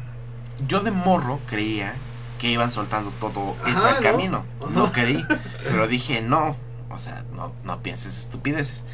Yo 0.67 0.81
de 0.81 0.91
morro 0.93 1.41
creía 1.47 1.95
que 2.43 2.49
iban 2.49 2.73
soltando 2.73 3.13
todo 3.21 3.55
eso 3.69 3.87
al 3.87 3.95
¿no? 3.95 4.01
camino. 4.01 4.45
Ajá. 4.61 4.71
No 4.75 4.91
creí. 4.91 5.25
Pero 5.63 5.87
dije, 5.87 6.21
no. 6.23 6.57
O 6.91 6.99
sea, 6.99 7.25
no, 7.37 7.55
no 7.65 7.81
pienses 7.83 8.19
estupideces. 8.19 8.85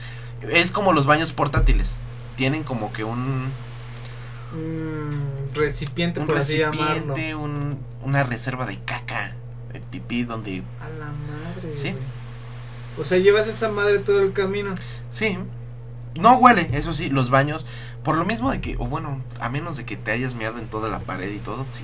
Es 0.50 0.70
como 0.70 0.92
los 0.92 1.06
baños 1.06 1.32
portátiles. 1.32 1.96
Tienen 2.37 2.62
como 2.62 2.92
que 2.92 3.04
un, 3.04 3.50
Mm, 4.52 5.54
recipiente, 5.54 6.20
un 6.20 6.26
por 6.26 6.38
así 6.38 6.58
llamarlo. 6.58 6.87
recipiente, 6.87 7.34
un, 7.34 7.78
una 8.02 8.22
reserva 8.22 8.64
de 8.66 8.78
caca, 8.78 9.34
de 9.72 9.80
pipí, 9.80 10.24
donde 10.24 10.62
A 10.80 10.88
la 10.98 11.06
madre, 11.06 11.74
Sí. 11.74 11.94
O 12.98 13.04
sea, 13.04 13.18
llevas 13.18 13.46
esa 13.46 13.70
madre 13.70 13.98
todo 14.00 14.20
el 14.22 14.32
camino. 14.32 14.74
Sí. 15.08 15.38
No 16.14 16.37
huele, 16.38 16.68
eso 16.72 16.92
sí, 16.92 17.11
los 17.11 17.30
baños. 17.30 17.64
Por 18.02 18.16
lo 18.16 18.24
mismo 18.24 18.50
de 18.50 18.61
que, 18.61 18.76
o 18.78 18.87
bueno, 18.87 19.22
a 19.40 19.48
menos 19.48 19.76
de 19.76 19.84
que 19.84 19.96
te 19.96 20.11
hayas 20.11 20.34
meado 20.34 20.58
en 20.58 20.68
toda 20.68 20.88
la 20.88 21.00
pared 21.00 21.30
y 21.30 21.38
todo, 21.38 21.66
sí. 21.70 21.82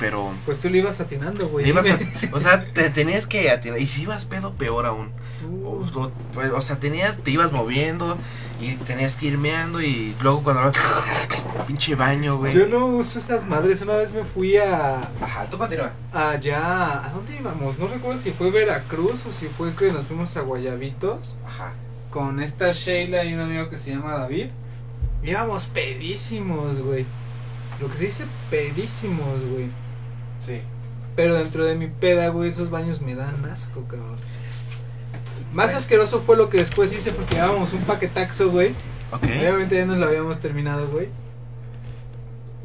Pero. 0.00 0.32
Pues 0.46 0.58
tú 0.58 0.68
le 0.70 0.78
ibas 0.78 1.00
atinando, 1.00 1.46
güey. 1.48 1.64
le 1.66 1.70
ibas 1.70 1.88
a- 1.88 1.96
Dime. 1.96 2.12
o 2.32 2.40
sea, 2.40 2.64
te 2.64 2.90
tenías 2.90 3.26
que 3.26 3.50
atinar. 3.50 3.78
Y 3.78 3.86
si 3.86 4.02
ibas 4.02 4.24
pedo, 4.24 4.54
peor 4.54 4.86
aún. 4.86 5.12
O, 5.44 5.46
Uh, 5.46 5.90
o- 5.98 6.10
pues, 6.34 6.50
o 6.52 6.60
sea, 6.60 6.76
tenías, 6.80 7.18
te 7.22 7.30
ibas 7.30 7.52
moviendo 7.52 8.18
y 8.60 8.74
tenías 8.76 9.16
que 9.16 9.26
ir 9.26 9.38
meando 9.38 9.80
y 9.80 10.14
luego 10.20 10.42
cuando 10.42 10.70
pinche 11.66 11.94
baño, 11.94 12.36
güey. 12.38 12.52
yo 12.54 12.66
no 12.66 12.86
uso 12.86 13.18
esas 13.18 13.46
madres. 13.46 13.80
Una 13.82 13.94
vez 13.96 14.12
me 14.12 14.24
fui 14.24 14.56
a. 14.56 14.96
Ajá, 15.20 15.46
tú 15.50 15.56
continúa. 15.58 15.92
Allá. 16.12 17.04
¿A 17.06 17.10
dónde 17.10 17.36
íbamos? 17.36 17.78
No 17.78 17.86
recuerdo 17.86 18.20
si 18.20 18.32
fue 18.32 18.50
Veracruz 18.50 19.24
o 19.26 19.30
si 19.32 19.48
fue 19.48 19.74
que 19.74 19.92
nos 19.92 20.06
fuimos 20.06 20.36
a 20.36 20.40
Guayabitos. 20.42 21.36
Ajá. 21.46 21.72
Con 22.10 22.40
esta 22.40 22.70
Sheila 22.72 23.24
y 23.24 23.34
un 23.34 23.40
amigo 23.40 23.68
que 23.70 23.78
se 23.78 23.90
llama 23.92 24.14
David. 24.16 24.46
Íbamos 25.22 25.66
pedísimos, 25.66 26.80
güey. 26.80 27.06
Lo 27.80 27.88
que 27.88 27.96
se 27.96 28.04
dice 28.06 28.24
pedísimos, 28.50 29.40
güey. 29.44 29.68
Sí. 30.40 30.60
Pero 31.14 31.34
dentro 31.36 31.64
de 31.64 31.76
mi 31.76 31.86
peda, 31.86 32.28
güey, 32.28 32.48
esos 32.48 32.70
baños 32.70 33.00
me 33.02 33.14
dan 33.14 33.44
asco, 33.44 33.84
cabrón. 33.84 34.16
Más 35.52 35.66
Bueno. 35.66 35.78
asqueroso 35.78 36.20
fue 36.20 36.36
lo 36.36 36.48
que 36.48 36.58
después 36.58 36.92
hice 36.92 37.12
porque 37.12 37.36
llevábamos 37.36 37.72
un 37.72 37.82
paquetaxo, 37.82 38.50
güey. 38.50 38.70
Ok. 39.12 39.24
Obviamente 39.24 39.76
ya 39.76 39.86
nos 39.86 39.98
lo 39.98 40.06
habíamos 40.06 40.38
terminado, 40.40 40.88
güey. 40.88 41.08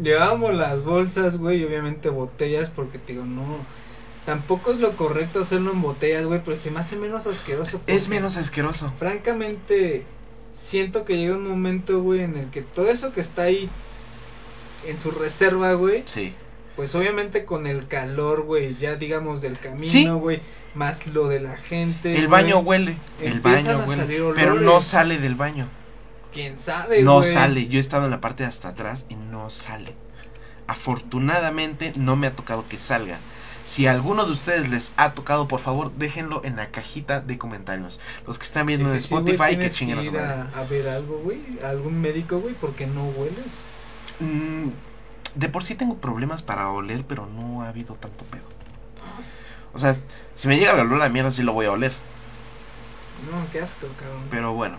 Llevábamos 0.02 0.54
las 0.56 0.84
bolsas, 0.84 1.38
güey, 1.38 1.62
y 1.62 1.64
obviamente 1.66 2.10
botellas 2.10 2.70
porque 2.70 2.98
te 2.98 3.14
digo, 3.14 3.26
no. 3.26 3.44
Tampoco 4.26 4.72
es 4.72 4.80
lo 4.80 4.96
correcto 4.98 5.40
hacerlo 5.42 5.72
en 5.72 5.82
botellas, 5.82 6.26
güey, 6.26 6.42
pero 6.44 6.56
se 6.56 6.72
me 6.72 6.80
hace 6.80 6.96
menos 6.98 7.28
asqueroso. 7.28 7.80
Es 7.88 8.08
menos 8.10 8.38
asqueroso. 8.38 8.92
Francamente, 8.98 10.04
siento 10.52 11.06
que 11.06 11.18
llega 11.18 11.36
un 11.36 11.48
momento, 11.48 12.02
güey, 12.02 12.22
en 12.22 12.36
el 12.36 12.50
que 12.50 12.62
todo 12.62 12.90
eso 12.90 13.12
que 13.14 13.22
está 13.22 13.44
ahí 13.44 13.70
en 14.88 15.00
su 15.00 15.12
reserva, 15.12 15.74
güey, 15.74 16.04
Sí. 16.06 16.34
Pues 16.76 16.94
obviamente 16.96 17.46
con 17.46 17.68
el 17.68 17.88
calor, 17.88 18.44
güey, 18.44 18.76
ya 18.76 18.96
digamos 18.96 19.42
del 19.42 19.58
camino, 19.58 20.18
güey, 20.18 20.42
más 20.74 21.08
lo 21.08 21.28
de 21.28 21.40
la 21.40 21.56
gente. 21.58 22.18
El 22.18 22.28
baño 22.28 22.60
huele. 22.60 22.98
El 23.22 23.40
baño 23.40 23.80
a 23.80 23.88
salir 23.88 24.24
huele. 24.24 24.36
Pero 24.36 24.56
no 24.56 24.82
sale 24.82 25.18
del 25.18 25.36
baño. 25.36 25.70
¿Quién 26.34 26.58
sabe, 26.58 27.02
No 27.02 27.24
sale. 27.24 27.68
Yo 27.68 27.78
he 27.78 27.80
estado 27.80 28.06
en 28.06 28.12
la 28.12 28.20
parte 28.20 28.44
de 28.44 28.50
hasta 28.50 28.70
atrás 28.70 29.06
y 29.08 29.16
no 29.16 29.50
sale. 29.50 29.96
Afortunadamente 30.68 31.94
no 31.96 32.18
me 32.18 32.28
ha 32.28 32.36
tocado 32.36 32.68
que 32.68 32.78
salga. 32.78 33.20
Si 33.64 33.88
a 33.88 33.92
alguno 33.92 34.26
de 34.26 34.32
ustedes 34.32 34.70
les 34.70 34.94
ha 34.98 35.14
tocado, 35.14 35.48
por 35.48 35.60
favor, 35.60 35.92
déjenlo 35.94 36.42
en 36.44 36.58
la 36.58 36.70
cajita 36.70 37.22
de 37.22 37.38
comentarios. 37.38 38.00
Los 38.28 38.38
que 38.38 38.44
están 38.44 38.68
viendo 38.68 38.92
en 38.92 39.02
sí, 39.02 39.06
Spotify, 39.06 39.58
que 39.58 39.72
chinguen 39.72 39.98
su 40.00 40.04
ir 40.04 40.18
a, 40.18 40.50
a 40.54 40.64
ver 40.66 40.88
algo, 40.90 41.20
güey, 41.20 41.42
algún 41.64 42.00
médico, 42.00 42.40
güey, 42.40 42.54
porque 42.54 42.86
no 42.86 43.06
hueles. 43.08 43.64
Mm, 44.20 44.70
de 45.36 45.50
por 45.50 45.64
sí 45.64 45.76
tengo 45.76 45.98
problemas 45.98 46.42
para 46.44 46.70
oler, 46.72 47.06
pero 47.08 47.26
no 47.28 47.62
ha 47.64 47.70
habido 47.70 47.96
tanto 47.96 48.26
pedo. 48.26 48.44
O 49.74 49.80
sea, 49.80 49.96
si 50.34 50.48
me 50.48 50.58
llega 50.58 50.74
el 50.74 50.80
olor 50.80 51.02
a 51.02 51.10
mierda, 51.10 51.32
sí 51.32 51.44
lo 51.44 51.54
voy 51.54 51.66
a 51.66 51.72
oler. 51.74 51.92
No, 53.32 53.50
qué 53.52 53.60
asco, 53.62 53.88
cabrón. 53.98 54.24
Pero 54.30 54.54
bueno, 54.54 54.78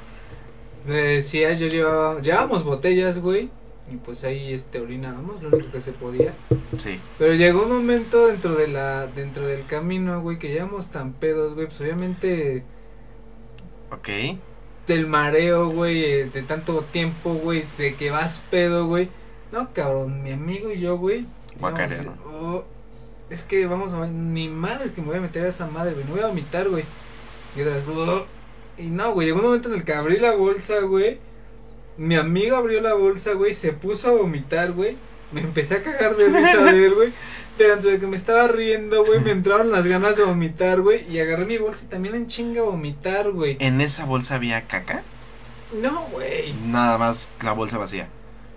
Le 0.87 0.95
decía, 1.17 1.53
yo 1.55 1.67
llevaba, 1.67 2.21
llevábamos 2.21 2.65
botellas, 2.65 3.19
güey, 3.19 3.51
y 3.91 3.97
pues 3.97 4.25
ahí, 4.25 4.53
este, 4.53 4.81
orinábamos, 4.81 5.43
lo 5.43 5.49
único 5.49 5.71
que 5.73 5.81
se 5.81 5.93
podía. 5.93 6.35
sí. 6.79 7.01
Pero 7.19 7.35
llegó 7.35 7.65
un 7.65 7.73
momento 7.73 8.27
dentro 8.29 8.55
de 8.55 8.69
la, 8.69 9.07
dentro 9.09 9.47
del 9.47 9.67
camino, 9.67 10.21
güey, 10.23 10.39
que 10.39 10.49
llevamos 10.51 10.91
tan 10.91 11.13
pedos, 11.15 11.55
güey, 11.55 11.67
pues 11.67 11.81
obviamente 11.81 12.65
Ok. 13.91 14.09
del 14.87 15.07
mareo, 15.07 15.69
güey, 15.71 16.05
eh, 16.05 16.31
de 16.33 16.43
tanto 16.43 16.83
tiempo, 16.85 17.35
güey, 17.35 17.65
de 17.79 17.95
que 17.97 18.11
vas 18.11 18.45
pedo, 18.51 18.87
güey. 18.87 19.11
No, 19.53 19.73
cabrón, 19.73 20.23
mi 20.23 20.33
amigo 20.33 20.71
y 20.73 20.81
yo, 20.81 20.97
güey. 20.99 21.27
A- 21.85 22.29
oh, 22.29 22.65
es 23.31 23.43
que 23.45 23.67
vamos 23.67 23.93
a 23.93 24.07
ni 24.07 24.49
madre 24.49 24.85
es 24.85 24.93
que 24.93 25.01
me 25.01 25.09
voy 25.09 25.17
a 25.17 25.21
meter 25.21 25.45
a 25.45 25.49
esa 25.49 25.67
madre, 25.67 25.95
güey, 25.95 26.05
no 26.05 26.13
voy 26.13 26.21
a 26.21 26.27
vomitar, 26.29 26.69
güey. 26.69 26.85
Y 27.57 27.63
otras, 27.63 27.89
oh, 27.89 28.27
y 28.77 28.85
no, 28.89 29.13
güey, 29.13 29.29
llegó 29.29 29.39
un 29.41 29.47
momento 29.47 29.69
en 29.69 29.75
el 29.77 29.85
que 29.85 29.95
abrí 29.95 30.19
la 30.19 30.33
bolsa, 30.33 30.81
güey. 30.81 31.19
Mi 31.97 32.15
amigo 32.17 32.57
abrió 32.57 32.81
la 32.83 32.93
bolsa, 32.95 33.33
güey, 33.33 33.53
se 33.55 33.73
puso 33.73 34.09
a 34.11 34.13
vomitar, 34.13 34.73
güey. 34.73 34.99
Me 35.33 35.41
empecé 35.41 35.77
a 35.77 35.83
cagar 35.83 36.15
de 36.17 36.27
risa 36.29 36.63
de 36.65 36.87
él, 36.87 36.95
güey. 36.95 37.13
Pero 37.57 37.73
entre 37.73 37.93
de 37.93 37.99
que 37.99 38.07
me 38.07 38.17
estaba 38.17 38.47
riendo, 38.49 39.05
güey, 39.05 39.19
me 39.21 39.31
entraron 39.31 39.73
las 39.73 39.87
ganas 39.87 40.17
de 40.17 40.25
vomitar, 40.25 40.83
güey. 40.83 41.11
Y 41.11 41.19
agarré 41.21 41.47
mi 41.47 41.57
bolsa 41.57 41.85
y 41.87 41.89
también 41.89 42.15
en 42.15 42.27
chinga 42.27 42.63
vomitar, 42.63 43.31
güey. 43.33 43.57
¿En 43.59 43.81
esa 43.81 44.05
bolsa 44.05 44.35
había 44.35 44.69
caca? 44.69 45.03
No, 45.73 46.03
güey. 46.13 46.53
Nada 46.67 46.99
más 46.99 47.31
la 47.43 47.53
bolsa 47.53 47.79
vacía. 47.79 48.09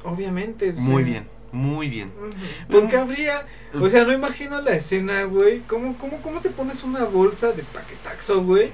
Obviamente. 0.04 0.72
pues, 0.74 0.84
Muy 0.86 1.04
sí. 1.04 1.10
bien, 1.10 1.28
muy 1.52 1.90
bien. 1.90 2.12
Ujú. 2.18 2.34
¿Por 2.80 2.90
qué 2.90 2.98
habría? 2.98 3.46
O 3.80 3.90
sea, 3.90 4.04
no 4.06 4.14
imagino 4.14 4.62
la 4.62 4.72
escena, 4.72 5.24
güey. 5.24 5.62
¿Cómo, 5.62 5.98
cómo, 5.98 6.22
¿Cómo 6.22 6.42
te 6.42 6.50
pones 6.50 6.84
una 6.84 7.04
bolsa 7.06 7.52
de 7.52 7.64
paquetaxo, 7.64 8.44
güey? 8.44 8.72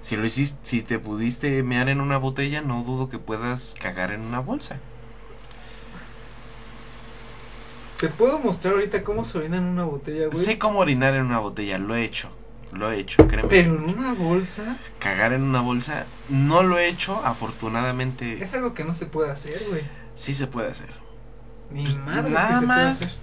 Si 0.00 0.16
lo 0.16 0.24
hiciste, 0.26 0.58
si 0.62 0.82
te 0.82 0.98
pudiste 0.98 1.62
mear 1.62 1.88
en 1.88 2.00
una 2.00 2.16
botella, 2.18 2.60
no 2.60 2.82
dudo 2.82 3.08
que 3.08 3.18
puedas 3.18 3.74
cagar 3.80 4.12
en 4.12 4.22
una 4.22 4.40
bolsa. 4.40 4.78
Te 7.98 8.08
puedo 8.08 8.40
mostrar 8.40 8.74
ahorita 8.74 9.04
cómo 9.04 9.24
se 9.24 9.38
orina 9.38 9.58
en 9.58 9.64
una 9.64 9.84
botella, 9.84 10.26
güey. 10.26 10.44
Sé 10.44 10.58
cómo 10.58 10.80
orinar 10.80 11.14
en 11.14 11.22
una 11.26 11.38
botella, 11.38 11.78
lo 11.78 11.94
he 11.94 12.04
hecho. 12.04 12.30
Lo 12.72 12.90
he 12.90 12.98
hecho, 12.98 13.28
créeme. 13.28 13.48
Pero 13.50 13.74
en 13.76 13.84
una 13.84 14.14
bolsa 14.14 14.78
Cagar 14.98 15.34
en 15.34 15.42
una 15.42 15.60
bolsa, 15.60 16.06
no 16.30 16.62
lo 16.62 16.78
he 16.78 16.88
hecho, 16.88 17.20
afortunadamente. 17.24 18.42
es 18.42 18.54
algo 18.54 18.72
que 18.74 18.82
no 18.82 18.94
se 18.94 19.06
puede 19.06 19.30
hacer, 19.30 19.62
güey. 19.68 19.82
Sí 20.22 20.34
se 20.34 20.46
puede 20.46 20.70
hacer. 20.70 20.88
Ni 21.72 21.82
Pues, 21.82 21.98
madre. 21.98 22.30
nada 22.30 22.48
que 22.48 22.54
se 22.60 22.66
puede 22.66 22.66
más. 22.66 23.02
hacer. 23.02 23.14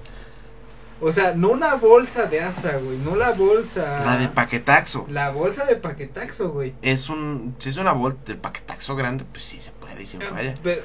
O 1.01 1.11
sea, 1.13 1.33
no 1.33 1.51
una 1.51 1.75
bolsa 1.75 2.25
de 2.25 2.41
asa, 2.41 2.75
güey. 2.75 2.97
No 2.97 3.15
la 3.15 3.31
bolsa. 3.31 4.03
La 4.03 4.17
de 4.17 4.27
paquetaxo. 4.27 5.05
La 5.09 5.29
bolsa 5.29 5.63
de 5.65 5.77
paquetaxo, 5.77 6.49
güey. 6.51 6.73
Es 6.81 7.07
un. 7.07 7.55
Si 7.57 7.69
es 7.69 7.77
una 7.77 7.93
bolsa 7.93 8.19
de 8.25 8.35
paquetaxo 8.35 8.97
grande, 8.97 9.23
pues 9.31 9.45
sí 9.45 9.61
se 9.61 9.71
puede 9.71 10.01
y 10.03 10.05
sin 10.05 10.19
falla. 10.19 10.55
Pe- 10.61 10.83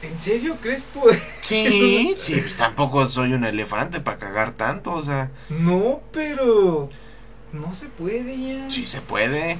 ¿En 0.00 0.18
serio 0.18 0.56
crees 0.62 0.84
poder? 0.84 1.20
Sí, 1.42 2.14
sí, 2.16 2.36
pues 2.40 2.56
tampoco 2.56 3.06
soy 3.08 3.34
un 3.34 3.44
elefante 3.44 4.00
para 4.00 4.16
cagar 4.16 4.54
tanto, 4.54 4.92
o 4.94 5.02
sea. 5.02 5.30
No, 5.50 6.00
pero. 6.10 6.88
No 7.52 7.74
se 7.74 7.88
puede 7.88 8.40
ya. 8.40 8.70
Sí 8.70 8.86
se 8.86 9.02
puede. 9.02 9.58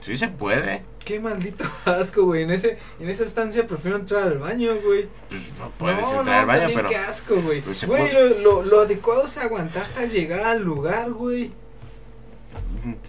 Sí 0.00 0.16
se 0.16 0.26
puede. 0.28 0.84
Qué 1.08 1.20
maldito 1.20 1.64
asco, 1.86 2.24
güey. 2.24 2.42
En, 2.42 2.50
ese, 2.50 2.76
en 3.00 3.08
esa 3.08 3.24
estancia 3.24 3.66
prefiero 3.66 3.96
entrar 3.96 4.24
al 4.24 4.38
baño, 4.38 4.74
güey. 4.84 5.08
Pues 5.30 5.40
no 5.58 5.70
puedes 5.70 6.02
no, 6.12 6.18
entrar 6.18 6.40
al 6.40 6.46
baño, 6.46 6.68
pero. 6.74 6.88
Qué 6.90 6.96
asco, 6.98 7.36
güey. 7.40 7.62
pues 7.62 7.86
Güey, 7.86 8.10
puede- 8.10 8.38
lo, 8.40 8.60
lo, 8.60 8.62
lo 8.62 8.80
adecuado 8.82 9.24
es 9.24 9.38
aguantar 9.38 9.84
hasta 9.84 10.04
llegar 10.04 10.40
al 10.40 10.62
lugar, 10.62 11.10
güey. 11.12 11.50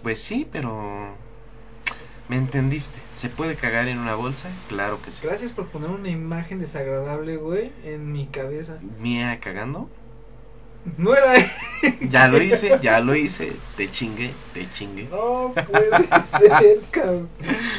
Pues 0.02 0.18
sí, 0.22 0.48
pero. 0.50 1.14
¿Me 2.30 2.36
entendiste? 2.36 3.00
¿Se 3.12 3.28
puede 3.28 3.54
cagar 3.54 3.86
en 3.88 3.98
una 3.98 4.14
bolsa? 4.14 4.48
Claro 4.68 5.02
que 5.02 5.12
sí. 5.12 5.26
Gracias 5.26 5.52
por 5.52 5.66
poner 5.66 5.90
una 5.90 6.08
imagen 6.08 6.58
desagradable, 6.58 7.36
güey, 7.36 7.70
en 7.84 8.12
mi 8.12 8.28
cabeza. 8.28 8.78
¿Mía 8.98 9.38
cagando? 9.40 9.90
No 10.96 11.14
era. 11.14 11.32
Ya 12.10 12.28
lo 12.28 12.42
hice, 12.42 12.78
ya 12.82 13.00
lo 13.00 13.14
hice. 13.14 13.52
Te 13.76 13.90
chingué, 13.90 14.32
te 14.52 14.68
chingué. 14.70 15.04
No 15.10 15.52
puede 15.54 16.22
ser, 16.22 16.80
cabrón. 16.90 17.28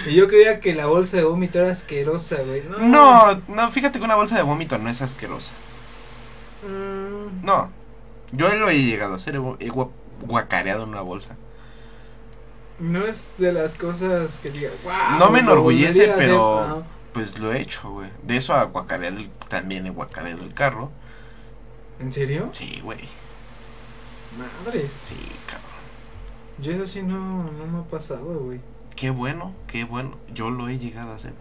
Y 0.07 0.15
yo 0.15 0.27
creía 0.27 0.59
que 0.59 0.73
la 0.73 0.85
bolsa 0.87 1.17
de 1.17 1.23
vómito 1.23 1.59
era 1.59 1.71
asquerosa, 1.71 2.37
güey. 2.45 2.63
No. 2.79 2.79
No, 3.35 3.41
no, 3.47 3.71
fíjate 3.71 3.99
que 3.99 4.05
una 4.05 4.15
bolsa 4.15 4.35
de 4.37 4.43
vómito 4.43 4.77
no 4.77 4.89
es 4.89 5.01
asquerosa. 5.01 5.51
Mm, 6.67 7.43
No. 7.45 7.71
Yo 8.33 8.53
lo 8.55 8.69
he 8.69 8.81
llegado 8.81 9.13
a 9.13 9.17
hacer, 9.17 9.35
he 9.35 9.39
gu- 9.39 9.57
he 9.59 9.69
gua- 9.69 9.89
guacareado 10.21 10.83
en 10.83 10.89
una 10.89 11.01
bolsa. 11.01 11.35
no 12.79 13.05
es 13.05 13.35
de 13.37 13.51
las 13.53 13.75
cosas 13.77 14.39
que 14.41 14.49
diga, 14.49 14.69
wow. 14.83 15.19
No 15.19 15.29
me 15.29 15.39
enorgullece, 15.39 16.07
volvería 16.07 16.13
a 16.13 16.17
hacer". 16.17 16.27
pero- 16.29 16.67
No. 16.67 16.83
Pues 17.13 17.37
lo 17.39 17.51
he 17.53 17.59
hecho, 17.61 17.91
güey. 17.91 18.09
De 18.23 18.37
eso 18.37 18.53
a 18.53 18.63
guacarear 18.63 19.13
también 19.49 19.85
he 19.85 19.89
guacareado 19.89 20.43
el 20.43 20.53
carro. 20.53 20.91
¿En 22.01 22.11
serio? 22.11 22.49
Sí, 22.51 22.79
güey. 22.83 22.99
Madres. 24.37 25.01
Sí, 25.05 25.15
cabrón. 25.45 25.69
Yo 26.59 26.71
eso 26.73 26.85
sí 26.85 27.01
no, 27.03 27.43
no 27.51 27.67
me 27.67 27.79
ha 27.79 27.83
pasado, 27.83 28.39
güey. 28.39 28.59
Qué 28.95 29.09
bueno, 29.09 29.53
qué 29.67 29.83
bueno. 29.83 30.17
Yo 30.33 30.49
lo 30.49 30.67
he 30.69 30.79
llegado 30.79 31.11
a 31.11 31.15
hacer. 31.15 31.33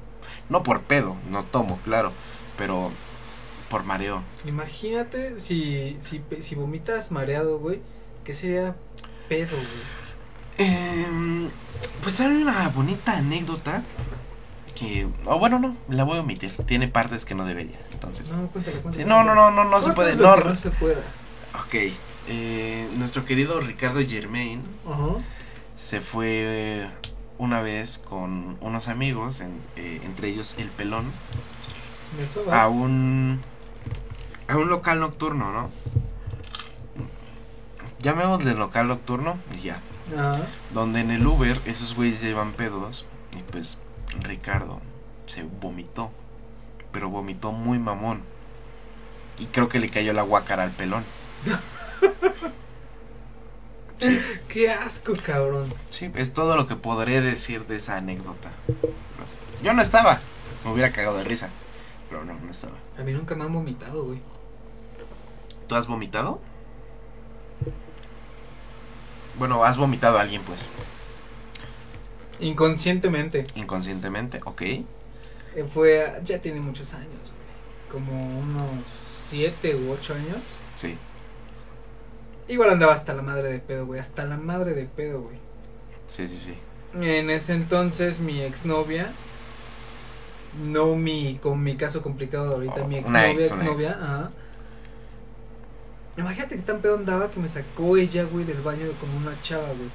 No 0.49 0.63
por 0.63 0.83
pedo, 0.83 1.17
no 1.31 1.45
tomo, 1.45 1.79
claro. 1.85 2.13
Pero 2.57 2.91
por 3.69 3.85
mareo. 3.85 4.23
Imagínate 4.45 5.39
si, 5.39 5.97
si, 6.01 6.19
pe- 6.19 6.43
si 6.43 6.55
vomitas 6.55 7.11
mareado, 7.13 7.59
güey. 7.59 7.81
¿Qué 8.25 8.35
sería 8.35 8.77
pedo, 9.29 9.57
güey? 9.57 10.69
Em, 10.69 11.49
pues 12.03 12.21
hay 12.21 12.43
una 12.43 12.69
bonita 12.69 13.17
anécdota 13.17 13.83
que... 14.75 15.09
O 15.27 15.39
bueno, 15.39 15.59
no, 15.59 15.77
la 15.89 16.05
voy 16.05 16.19
a 16.19 16.21
omitir. 16.21 16.53
Tiene 16.67 16.89
partes 16.89 17.25
que 17.25 17.35
no 17.35 17.45
debería. 17.47 17.79
Entonces... 18.01 18.31
No, 18.33 18.47
cuéntale, 18.49 18.77
cuéntale. 18.79 19.05
Sí, 19.05 19.09
no, 19.09 19.23
no, 19.25 19.35
no, 19.35 19.51
no, 19.51 19.65
no 19.65 19.81
se 19.81 19.93
puede. 19.93 20.17
No, 20.17 20.37
no 20.37 20.57
se 20.57 20.71
pueda. 20.71 21.03
ok. 21.65 21.75
eh, 22.29 22.89
nuestro 22.97 23.25
querido 23.25 23.61
Ricardo 23.61 24.01
Germain 24.07 24.63
se 25.75 26.01
fue 26.01 26.89
una 27.39 27.61
vez 27.63 27.99
con 27.99 28.57
unos 28.61 28.89
amigos, 28.89 29.41
en- 29.41 29.61
eh, 29.77 30.01
entre 30.05 30.29
ellos 30.29 30.55
el 30.59 30.69
pelón, 30.71 31.11
a 32.53 32.69
un 32.69 33.41
a 34.49 34.57
un 34.57 34.69
local 34.69 35.01
nocturno, 35.01 35.53
¿no? 35.53 35.71
Llamémosle 38.01 38.55
local 38.55 38.89
nocturno 38.89 39.39
y 39.57 39.61
ya. 39.63 39.81
Donde 40.73 41.01
en 41.01 41.11
el 41.11 41.27
Uber 41.27 41.61
esos 41.67 41.95
güeyes 41.95 42.21
llevan 42.23 42.53
pedos 42.53 43.05
y 43.39 43.43
pues 43.43 43.79
Ricardo 44.23 44.81
se 45.27 45.43
vomitó, 45.45 46.11
pero 46.93 47.09
vomitó 47.09 47.53
muy 47.53 47.79
mamón. 47.79 48.23
Y 49.39 49.47
creo 49.47 49.69
que 49.69 49.79
le 49.79 49.91
cayó 49.91 50.13
la 50.13 50.23
guacara 50.23 50.65
al 50.65 50.73
pelón. 50.73 51.05
Qué 54.49 54.71
asco, 54.71 55.13
cabrón. 55.25 55.73
Sí, 55.91 56.11
es 56.15 56.33
todo 56.33 56.57
lo 56.57 56.67
que 56.67 56.77
podré 56.77 57.21
decir 57.21 57.67
de 57.67 57.77
esa 57.77 57.97
anécdota. 57.97 58.51
Yo 59.63 59.75
no 59.75 59.83
estaba, 59.83 60.21
me 60.65 60.73
hubiera 60.73 60.93
cagado 60.93 61.19
de 61.19 61.25
risa, 61.25 61.51
pero 62.09 62.25
no, 62.25 62.35
no 62.35 62.51
estaba. 62.51 62.75
A 62.99 63.03
mí 63.03 63.13
nunca 63.13 63.35
me 63.35 63.45
han 63.45 63.53
vomitado, 63.53 64.05
güey. 64.05 64.21
¿Tú 65.69 65.77
has 65.77 65.87
vomitado? 65.87 66.41
Bueno, 69.39 69.63
has 69.65 69.77
vomitado 69.77 70.19
a 70.19 70.23
alguien, 70.23 70.43
pues, 70.43 70.67
Inconscientemente. 72.41 73.45
inconscientemente, 73.55 74.41
ok. 74.45 74.63
Eh, 75.57 75.65
Fue, 75.69 76.21
ya 76.25 76.39
tiene 76.41 76.61
muchos 76.61 76.95
años, 76.95 77.09
güey. 77.11 77.91
Como 78.05 78.39
unos 78.41 78.85
siete 79.27 79.75
u 79.77 79.91
ocho 79.93 80.15
años. 80.15 80.39
Sí, 80.75 80.97
Igual 82.49 82.71
andaba 82.71 82.95
hasta 82.95 83.15
la 83.15 83.23
madre 83.23 83.53
de 83.53 83.59
pedo, 83.61 83.87
güey. 83.87 84.01
Hasta 84.01 84.25
la 84.25 84.37
madre 84.37 84.75
de 84.75 84.85
pedo, 84.87 85.23
güey. 85.23 85.39
sí, 86.07 86.27
sí, 86.29 86.37
sí. 86.37 86.55
En 87.01 87.31
ese 87.31 87.55
entonces 87.55 88.19
mi 88.19 88.41
exnovia, 88.43 89.13
no 90.61 90.97
mi, 90.97 91.39
con 91.41 91.63
mi 91.63 91.77
caso 91.77 92.03
complicado 92.03 92.49
de 92.49 92.55
ahorita, 92.55 92.83
Oh, 92.83 92.89
mi 92.89 92.97
exnovia, 92.97 93.31
ex, 93.31 93.51
exnovia, 93.53 93.91
ajá. 93.93 94.31
Imagínate 96.17 96.57
que 96.57 96.63
tan 96.63 96.81
pedo 96.81 96.97
andaba 96.97 97.31
que 97.31 97.39
me 97.41 97.49
sacó 97.49 97.97
ella, 97.97 98.25
güey, 98.25 98.45
del 98.45 98.61
baño 98.63 98.87
con 98.99 99.11
una 99.11 99.41
chava, 99.43 99.69
güey. 99.69 99.91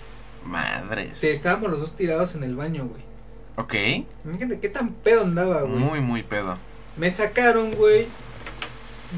Madres. 0.46 1.20
Te- 1.20 1.32
Estábamos 1.34 1.70
los 1.72 1.80
dos 1.82 1.96
tirados 1.98 2.36
en 2.36 2.44
el 2.44 2.56
baño, 2.56 2.86
güey. 2.88 3.04
Ok, 3.58 3.74
Imagínate 4.26 4.60
qué 4.60 4.70
tan 4.70 4.90
pedo 4.92 5.22
andaba, 5.24 5.62
güey. 5.62 5.80
muy, 5.80 6.02
muy 6.02 6.24
pedo. 6.24 6.58
Me 6.98 7.10
sacaron, 7.10 7.72
güey. 7.72 8.08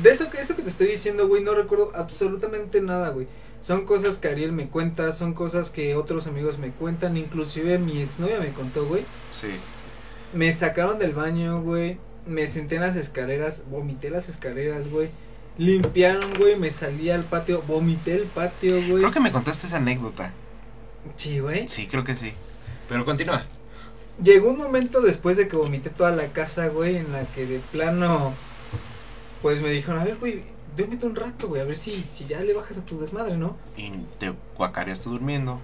De 0.04 0.12
eso 0.12 0.30
que 0.30 0.39
esto 0.39 0.56
que 0.56 0.62
te 0.62 0.69
estoy 0.69 0.88
diciendo, 0.88 1.28
güey, 1.28 1.43
no 1.43 1.54
recuerdo 1.56 1.91
absolutamente 1.95 2.82
nada, 2.82 3.10
güey. 3.10 3.28
Son 3.62 3.86
cosas 3.86 4.19
que 4.19 4.28
Ariel 4.28 4.52
me 4.52 4.69
cuenta, 4.69 5.12
son 5.12 5.34
cosas 5.34 5.71
que 5.71 5.95
otros 5.95 6.28
amigos 6.28 6.60
me 6.60 6.69
cuentan, 6.71 7.17
inclusive 7.17 7.80
mi 7.80 8.02
exnovia 8.02 8.39
me 8.39 8.54
contó, 8.54 8.86
güey. 8.86 9.06
Sí. 9.32 9.50
Me 10.34 10.54
sacaron 10.54 11.00
del 11.00 11.13
baño, 11.13 11.62
güey. 11.62 11.97
Me 12.28 12.45
senté 12.45 12.76
en 12.76 12.82
las 12.82 12.95
escaleras, 12.95 13.63
vomité 13.69 14.10
las 14.12 14.30
escaleras, 14.30 14.89
güey. 14.89 15.10
Limpiaron, 15.58 16.34
güey, 16.38 16.56
me 16.56 16.69
salí 16.69 17.10
al 17.10 17.23
patio, 17.23 17.63
vomité 17.63 18.13
el 18.13 18.26
patio, 18.26 18.76
güey. 18.76 18.97
Creo 18.97 19.12
que 19.12 19.19
me 19.19 19.32
contaste 19.32 19.65
esa 19.65 19.78
anécdota. 19.78 20.32
Sí, 21.15 21.39
güey. 21.39 21.67
Sí, 21.67 21.88
creo 21.88 22.04
que 22.04 22.13
sí. 22.15 22.34
Pero 22.88 23.06
continúa. 23.06 23.41
Llegó 24.21 24.49
un 24.49 24.58
momento 24.58 25.01
después 25.01 25.38
de 25.38 25.47
que 25.47 25.56
vomité 25.58 25.89
toda 25.89 26.12
la 26.12 26.32
casa, 26.34 26.67
güey, 26.69 26.95
en 26.97 27.12
la 27.12 27.25
que 27.27 27.45
de 27.45 27.60
plano, 27.60 28.34
pues 29.41 29.62
me 29.62 29.69
dijeron, 29.69 29.99
a 29.99 30.06
ver, 30.06 30.17
güey, 30.17 30.41
duérmete 30.75 31.06
un 31.06 31.15
rato, 31.15 31.47
güey, 31.47 31.62
a 31.62 31.65
ver 31.65 31.75
si, 31.75 32.08
si 32.12 32.25
ya 32.25 32.39
le 32.41 32.53
bajas 32.53 32.77
a 32.80 32.86
tu 32.86 32.99
desmadre, 32.99 33.38
¿no? 33.38 33.56
Y 33.77 33.91
te 34.19 34.34
guacareaste 34.58 35.10
durmiendo. 35.10 35.60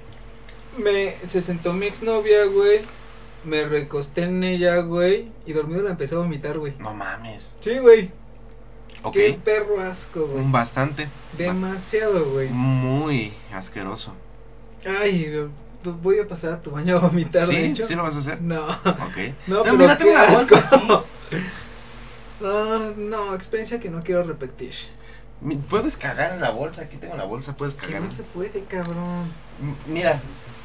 Me, 0.78 1.16
se 1.24 1.42
sentó 1.42 1.74
mi 1.74 1.88
exnovia, 1.88 2.46
güey, 2.46 2.82
me 3.44 3.66
recosté 3.66 4.24
en 4.24 4.44
ella, 4.44 4.78
güey, 4.82 5.32
y 5.48 5.54
dormido 5.54 5.82
la 5.82 5.92
empecé 5.92 6.14
a 6.16 6.20
vomitar, 6.20 6.60
güey. 6.60 6.74
No 6.78 6.94
mames. 6.94 7.56
Sí, 7.60 7.80
güey, 7.80 8.12
Ok. 9.02 9.14
qué 9.14 9.40
perro 9.44 9.82
asco, 9.82 10.28
güey. 10.28 10.44
Bastante. 10.52 11.10
Demasiado, 11.38 12.26
güey. 12.32 12.50
Muy 12.50 13.34
asqueroso. 13.52 14.14
Ay, 14.86 15.28
güey, 15.32 15.50
voy 15.92 16.20
a 16.20 16.28
pasar 16.28 16.54
a 16.54 16.62
tu 16.62 16.72
baño 16.72 16.98
a 16.98 17.00
vomitar, 17.00 17.48
de 17.48 17.54
¿Sí? 17.56 17.62
hecho. 17.72 17.86
¿Sí 17.86 17.96
lo 17.96 18.04
vas 18.04 18.16
a 18.16 18.20
hacer? 18.20 18.42
No, 18.42 18.62
Ok. 18.66 19.18
no, 19.48 19.58
No, 19.58 19.64
pero 19.64 19.76
mira, 19.76 19.98
qué 19.98 20.06
bolsa 20.16 20.58
asco. 20.58 21.06
No, 22.40 22.92
no, 22.98 23.36
experiencia 23.36 23.80
que 23.80 23.90
no 23.90 24.04
quiero 24.04 24.24
repetir. 24.24 24.74
Puedes 25.70 25.98
cagar 25.98 26.34
en 26.34 26.42
la 26.42 26.50
bolsa. 26.52 26.84
Aquí 26.84 26.98
tengo 26.98 27.16
la 27.18 27.26
bolsa. 27.26 27.56
Puedes 27.56 27.76
cagar. 27.76 28.02
no 28.02 28.10
se 28.10 28.24
puede, 28.24 28.64
cabrón. 28.66 29.34
M- 29.62 29.76
Mira, 29.88 30.22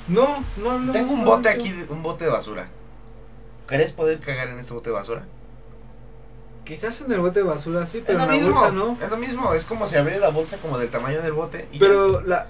No, 0.07 0.27
no, 0.57 0.79
no. 0.79 0.93
tengo 0.93 1.13
un 1.13 1.25
no, 1.25 1.31
bote 1.33 1.55
no. 1.55 1.61
aquí, 1.61 1.75
un 1.89 2.03
bote 2.03 2.25
de 2.25 2.31
basura. 2.31 2.69
¿Querés 3.69 3.93
poder 3.93 4.19
cagar 4.21 4.49
en 4.49 4.59
este 4.59 4.73
bote 4.73 4.91
de 4.91 4.95
basura? 4.97 5.25
Quizás 6.65 7.01
en 7.01 7.13
el 7.13 7.21
bote 7.21 7.41
de 7.41 7.47
basura 7.47 7.85
sí, 7.87 8.03
pero 8.07 8.21
en 8.21 8.27
la 8.27 8.33
mismo. 8.33 8.53
bolsa 8.55 8.71
no. 8.73 8.99
Es 9.03 9.11
lo 9.11 9.17
mismo. 9.17 9.53
Es 9.55 9.65
como 9.65 9.87
si 9.87 9.97
abriera 9.97 10.21
la 10.21 10.31
bolsa 10.31 10.59
como 10.59 10.79
del 10.79 10.91
tamaño 10.91 11.23
del 11.23 11.33
bote. 11.33 11.69
y 11.73 11.79
ya. 11.79 11.87
Pero 11.87 12.21
la. 12.23 12.47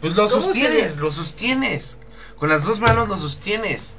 Pues 0.00 0.14
lo 0.16 0.28
¿Cómo 0.28 0.42
sostienes, 0.42 0.90
sería? 0.92 1.00
lo 1.02 1.10
sostienes. 1.10 1.98
Con 2.36 2.48
las 2.48 2.64
dos 2.64 2.80
manos 2.80 3.08
lo 3.08 3.16
sostienes. 3.16 3.94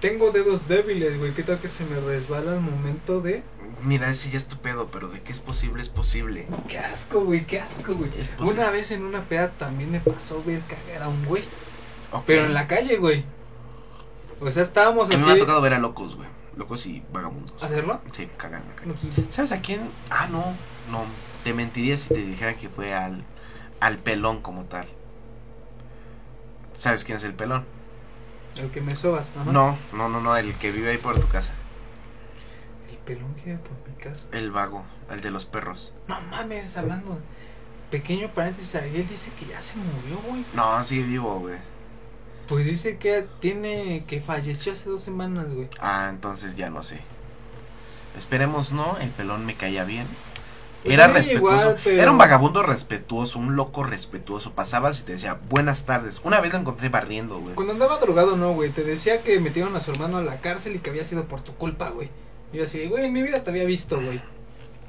Tengo 0.00 0.30
dedos 0.30 0.68
débiles, 0.68 1.18
güey. 1.18 1.32
¿Qué 1.32 1.42
tal 1.42 1.58
que 1.60 1.68
se 1.68 1.84
me 1.86 1.98
resbala 2.00 2.52
al 2.52 2.60
momento 2.60 3.20
de.? 3.20 3.42
Mira, 3.82 4.08
ese 4.10 4.30
ya 4.30 4.38
es 4.38 4.46
tu 4.48 4.56
pedo, 4.58 4.90
pero 4.90 5.08
de 5.08 5.20
que 5.20 5.32
es 5.32 5.40
posible, 5.40 5.82
es 5.82 5.88
posible. 5.88 6.46
Qué 6.68 6.78
asco, 6.78 7.20
güey, 7.24 7.46
qué 7.46 7.60
asco, 7.60 7.94
güey. 7.94 8.10
Una 8.40 8.70
vez 8.70 8.90
en 8.90 9.04
una 9.04 9.24
peda 9.28 9.50
también 9.52 9.90
me 9.90 10.00
pasó 10.00 10.42
ver 10.44 10.62
cagar 10.62 11.02
a 11.02 11.08
un 11.08 11.24
güey. 11.24 11.44
Pero 12.26 12.44
en 12.46 12.54
la 12.54 12.66
calle, 12.66 12.96
güey. 12.98 13.24
O 14.40 14.50
sea, 14.50 14.62
estábamos 14.62 15.06
A 15.06 15.08
mí 15.10 15.14
así. 15.16 15.24
me 15.24 15.32
ha 15.32 15.38
tocado 15.38 15.60
ver 15.60 15.74
a 15.74 15.78
locos, 15.78 16.16
güey. 16.16 16.28
Locos 16.56 16.86
y 16.86 17.02
vagabundos. 17.12 17.60
¿Hacerlo? 17.62 18.00
Sí, 18.12 18.28
cagan 18.36 18.62
en 18.62 18.68
la 18.68 18.76
calle. 18.76 18.92
Pues, 18.92 19.34
¿Sabes 19.34 19.52
a 19.52 19.60
quién? 19.60 19.90
Ah, 20.10 20.28
no, 20.30 20.56
no. 20.90 21.04
Te 21.42 21.52
mentiría 21.54 21.96
si 21.96 22.08
te 22.14 22.24
dijera 22.24 22.54
que 22.56 22.68
fue 22.68 22.94
al, 22.94 23.24
al 23.80 23.98
pelón 23.98 24.40
como 24.42 24.64
tal. 24.64 24.86
¿Sabes 26.74 27.04
quién 27.04 27.16
es 27.16 27.24
el 27.24 27.34
pelón? 27.34 27.64
el 28.56 28.70
que 28.70 28.80
me 28.80 28.94
sobas. 28.94 29.32
Ajá. 29.36 29.50
No, 29.50 29.76
no, 29.92 30.08
no, 30.08 30.20
no, 30.20 30.36
el 30.36 30.54
que 30.54 30.70
vive 30.70 30.90
ahí 30.90 30.98
por 30.98 31.18
tu 31.18 31.28
casa. 31.28 31.52
El 32.88 32.96
pelón 32.98 33.34
que 33.34 33.50
iba 33.50 33.58
por 33.58 33.72
mi 33.88 33.94
casa. 34.00 34.28
El 34.32 34.52
vago, 34.52 34.84
el 35.10 35.20
de 35.20 35.30
los 35.30 35.46
perros. 35.46 35.92
No 36.08 36.20
mames, 36.30 36.76
hablando. 36.76 37.20
Pequeño 37.90 38.28
paréntesis, 38.28 38.74
Ariel 38.76 39.08
dice 39.08 39.32
que 39.38 39.46
ya 39.46 39.60
se 39.60 39.76
murió, 39.76 40.18
güey. 40.28 40.44
No, 40.52 40.82
sigue 40.84 41.04
vivo, 41.04 41.40
güey. 41.40 41.58
Pues 42.48 42.66
dice 42.66 42.98
que 42.98 43.26
tiene. 43.40 44.04
que 44.06 44.20
falleció 44.20 44.72
hace 44.72 44.88
dos 44.88 45.00
semanas, 45.00 45.52
güey. 45.52 45.68
Ah, 45.80 46.08
entonces 46.10 46.56
ya 46.56 46.70
no 46.70 46.82
sé. 46.82 47.00
Esperemos 48.16 48.72
no, 48.72 48.98
el 48.98 49.10
pelón 49.10 49.46
me 49.46 49.56
caía 49.56 49.84
bien. 49.84 50.06
Era 50.84 51.06
respetuoso. 51.08 51.56
igual, 51.56 51.76
pero- 51.82 52.02
Era 52.02 52.10
un 52.10 52.18
vagabundo 52.18 52.62
respetuoso, 52.62 53.38
un 53.38 53.56
loco 53.56 53.84
respetuoso. 53.84 54.52
Pasabas 54.52 55.00
y 55.00 55.04
te 55.04 55.12
decía 55.12 55.38
buenas 55.48 55.86
tardes. 55.86 56.20
Una 56.24 56.40
vez 56.40 56.52
lo 56.52 56.58
encontré 56.58 56.88
barriendo, 56.88 57.38
güey. 57.40 57.54
Cuando 57.54 57.72
andaba 57.72 57.98
drogado, 57.98 58.36
no, 58.36 58.52
güey. 58.52 58.70
Te 58.70 58.82
decía 58.84 59.22
que 59.22 59.40
metieron 59.40 59.74
a 59.76 59.80
su 59.80 59.90
hermano 59.92 60.18
a 60.18 60.22
la 60.22 60.40
cárcel 60.40 60.76
y 60.76 60.78
que 60.78 60.90
había 60.90 61.04
sido 61.04 61.24
por 61.24 61.40
tu 61.40 61.54
culpa, 61.54 61.88
güey. 61.90 62.10
Y 62.52 62.58
yo 62.58 62.64
así, 62.64 62.86
güey, 62.86 63.06
en 63.06 63.12
mi 63.12 63.22
vida 63.22 63.42
te 63.42 63.50
había 63.50 63.64
visto, 63.64 64.00
güey. 64.00 64.20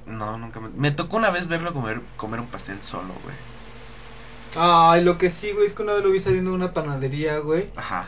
No, 0.06 0.38
nunca 0.38 0.60
me... 0.60 0.70
Me 0.70 0.92
tocó 0.92 1.18
una 1.18 1.32
vez 1.32 1.48
verlo 1.48 1.74
comer, 1.74 2.02
comer 2.18 2.40
un 2.40 2.48
pastel 2.48 2.84
solo, 2.84 3.14
güey. 3.24 3.36
Ay, 4.58 5.04
lo 5.04 5.18
que 5.18 5.30
sí, 5.30 5.52
güey, 5.52 5.66
es 5.66 5.74
que 5.74 5.82
una 5.84 5.94
vez 5.94 6.04
lo 6.04 6.12
vi 6.12 6.20
saliendo 6.20 6.52
de 6.52 6.58
una 6.58 6.74
panadería, 6.74 7.40
güey. 7.40 7.68
Ajá. 7.76 8.06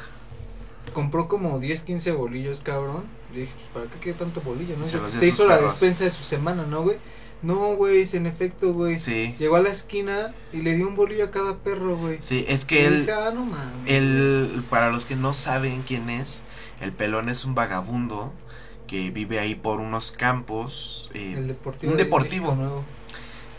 Compró 0.94 1.28
como 1.28 1.60
10, 1.60 1.84
15 1.84 2.12
bolillos, 2.14 2.62
cabrón. 2.62 3.04
Y 3.34 3.42
dije, 3.42 3.52
pues, 3.56 3.68
¿para 3.74 3.86
qué 3.88 4.00
quiere 4.00 4.18
tanto 4.18 4.42
bolillo, 4.42 4.78
no? 4.78 4.86
Se 4.86 4.98
Se, 5.10 5.28
hizo 5.28 5.46
la 5.46 5.58
despensa 5.58 6.06
de 6.06 6.10
su 6.12 6.24
semana, 6.24 6.64
¿no, 6.66 6.84
güey? 6.84 6.98
No, 7.44 7.76
güey, 7.76 8.04
en 8.14 8.26
efecto, 8.26 8.74
güey. 8.74 8.98
Sí. 8.98 9.36
Llegó 9.38 9.58
a 9.58 9.62
la 9.62 9.70
esquina 9.70 10.34
y 10.52 10.58
le 10.62 10.76
dio 10.76 10.88
un 10.88 10.96
bolillo 10.96 11.26
a 11.26 11.32
cada 11.32 11.58
perro, 11.58 11.96
güey. 11.96 12.18
Sí, 12.20 12.46
es 12.48 12.64
Y 12.64 12.68
que 12.68 12.86
él... 12.88 13.00
dije, 13.02 13.12
ah, 13.14 13.32
no 13.34 13.46
mames. 13.46 13.72
El, 13.86 14.64
para 14.70 14.90
los 14.90 15.06
que 15.06 15.16
no 15.16 15.34
saben 15.34 15.84
quién 15.84 16.10
es, 16.10 16.42
el 16.82 16.92
pelón 16.94 17.30
es 17.30 17.46
un 17.46 17.54
vagabundo 17.56 18.34
que 18.88 19.12
vive 19.12 19.40
ahí 19.40 19.54
por 19.56 19.80
unos 19.80 20.12
campos 20.12 21.12
eh, 21.14 21.36
El 21.38 21.48
deportivo. 21.48 21.92
un 21.92 21.98
de 21.98 22.04
deportivo. 22.06 22.56
Nuevo. 22.56 22.84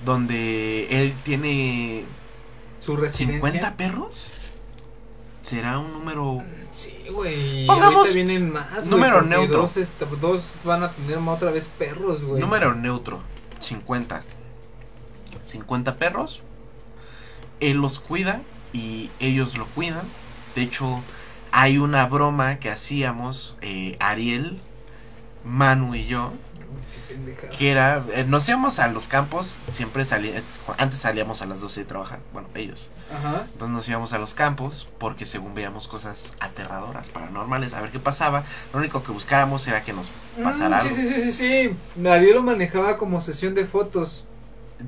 donde 0.05 0.87
él 0.91 1.14
tiene 1.23 2.05
Su 2.81 2.97
residencia. 2.97 3.51
50 3.51 3.77
perros. 3.77 4.33
¿Será 5.41 5.79
un 5.79 5.93
número? 5.93 6.43
Sí, 6.71 6.95
güey. 7.12 7.67
Pongamos 7.67 8.01
ahorita 8.09 8.14
vienen 8.14 8.53
más. 8.53 8.87
número 8.87 9.14
porque 9.21 9.29
neutro. 9.31 9.62
Dos, 9.62 9.77
est- 9.77 10.01
dos 10.21 10.57
van 10.64 10.83
a 10.83 10.93
tener 10.93 11.19
otra 11.19 11.51
vez 11.51 11.71
perros, 11.79 12.23
güey. 12.25 12.41
Número 12.41 12.75
neutro. 12.75 13.21
50. 13.59 14.23
50 15.44 15.97
perros. 15.97 16.42
Él 17.61 17.79
los 17.79 17.99
cuida 17.99 18.42
y 18.73 19.11
ellos 19.21 19.57
lo 19.57 19.66
cuidan. 19.66 20.09
De 20.55 20.62
hecho, 20.62 21.03
hay 21.51 21.79
una 21.79 22.07
broma 22.07 22.59
que 22.59 22.71
hacíamos 22.71 23.57
eh, 23.61 23.97
Ariel, 24.01 24.61
Manu 25.44 25.94
y 25.94 26.07
yo. 26.07 26.33
Que 27.57 27.71
era, 27.71 28.05
eh, 28.12 28.25
nos 28.25 28.49
íbamos 28.49 28.79
a 28.79 28.88
los 28.88 29.09
campos, 29.09 29.61
siempre 29.73 30.05
salía, 30.05 30.42
antes 30.77 31.01
salíamos 31.01 31.42
a 31.42 31.47
las 31.47 31.61
12 31.61 31.81
de 31.81 31.87
trabajar, 31.87 32.21
bueno, 32.33 32.49
ellos. 32.55 32.90
Ajá. 33.16 33.44
Entonces 33.53 33.75
nos 33.75 33.88
íbamos 33.88 34.12
a 34.12 34.18
los 34.18 34.35
campos 34.35 34.87
porque 34.99 35.25
según 35.27 35.55
veíamos 35.55 35.88
cosas 35.88 36.35
aterradoras, 36.40 37.09
paranormales, 37.09 37.73
a 37.75 37.81
ver 37.81 37.90
qué 37.90 37.99
pasaba. 37.99 38.44
Lo 38.73 38.79
único 38.81 39.03
que 39.03 39.12
buscáramos 39.12 39.66
era 39.66 39.83
que 39.83 39.92
nos 39.92 40.11
pasara 40.42 40.68
Mm, 40.77 40.81
algo. 40.81 40.94
sí, 40.94 41.05
sí, 41.07 41.14
sí, 41.21 41.33
sí, 41.33 41.77
sí. 41.97 42.07
Ariel 42.09 42.35
lo 42.35 42.42
manejaba 42.42 42.97
como 42.99 43.21
sesión 43.21 43.55
de 43.55 43.64
fotos. 43.66 44.25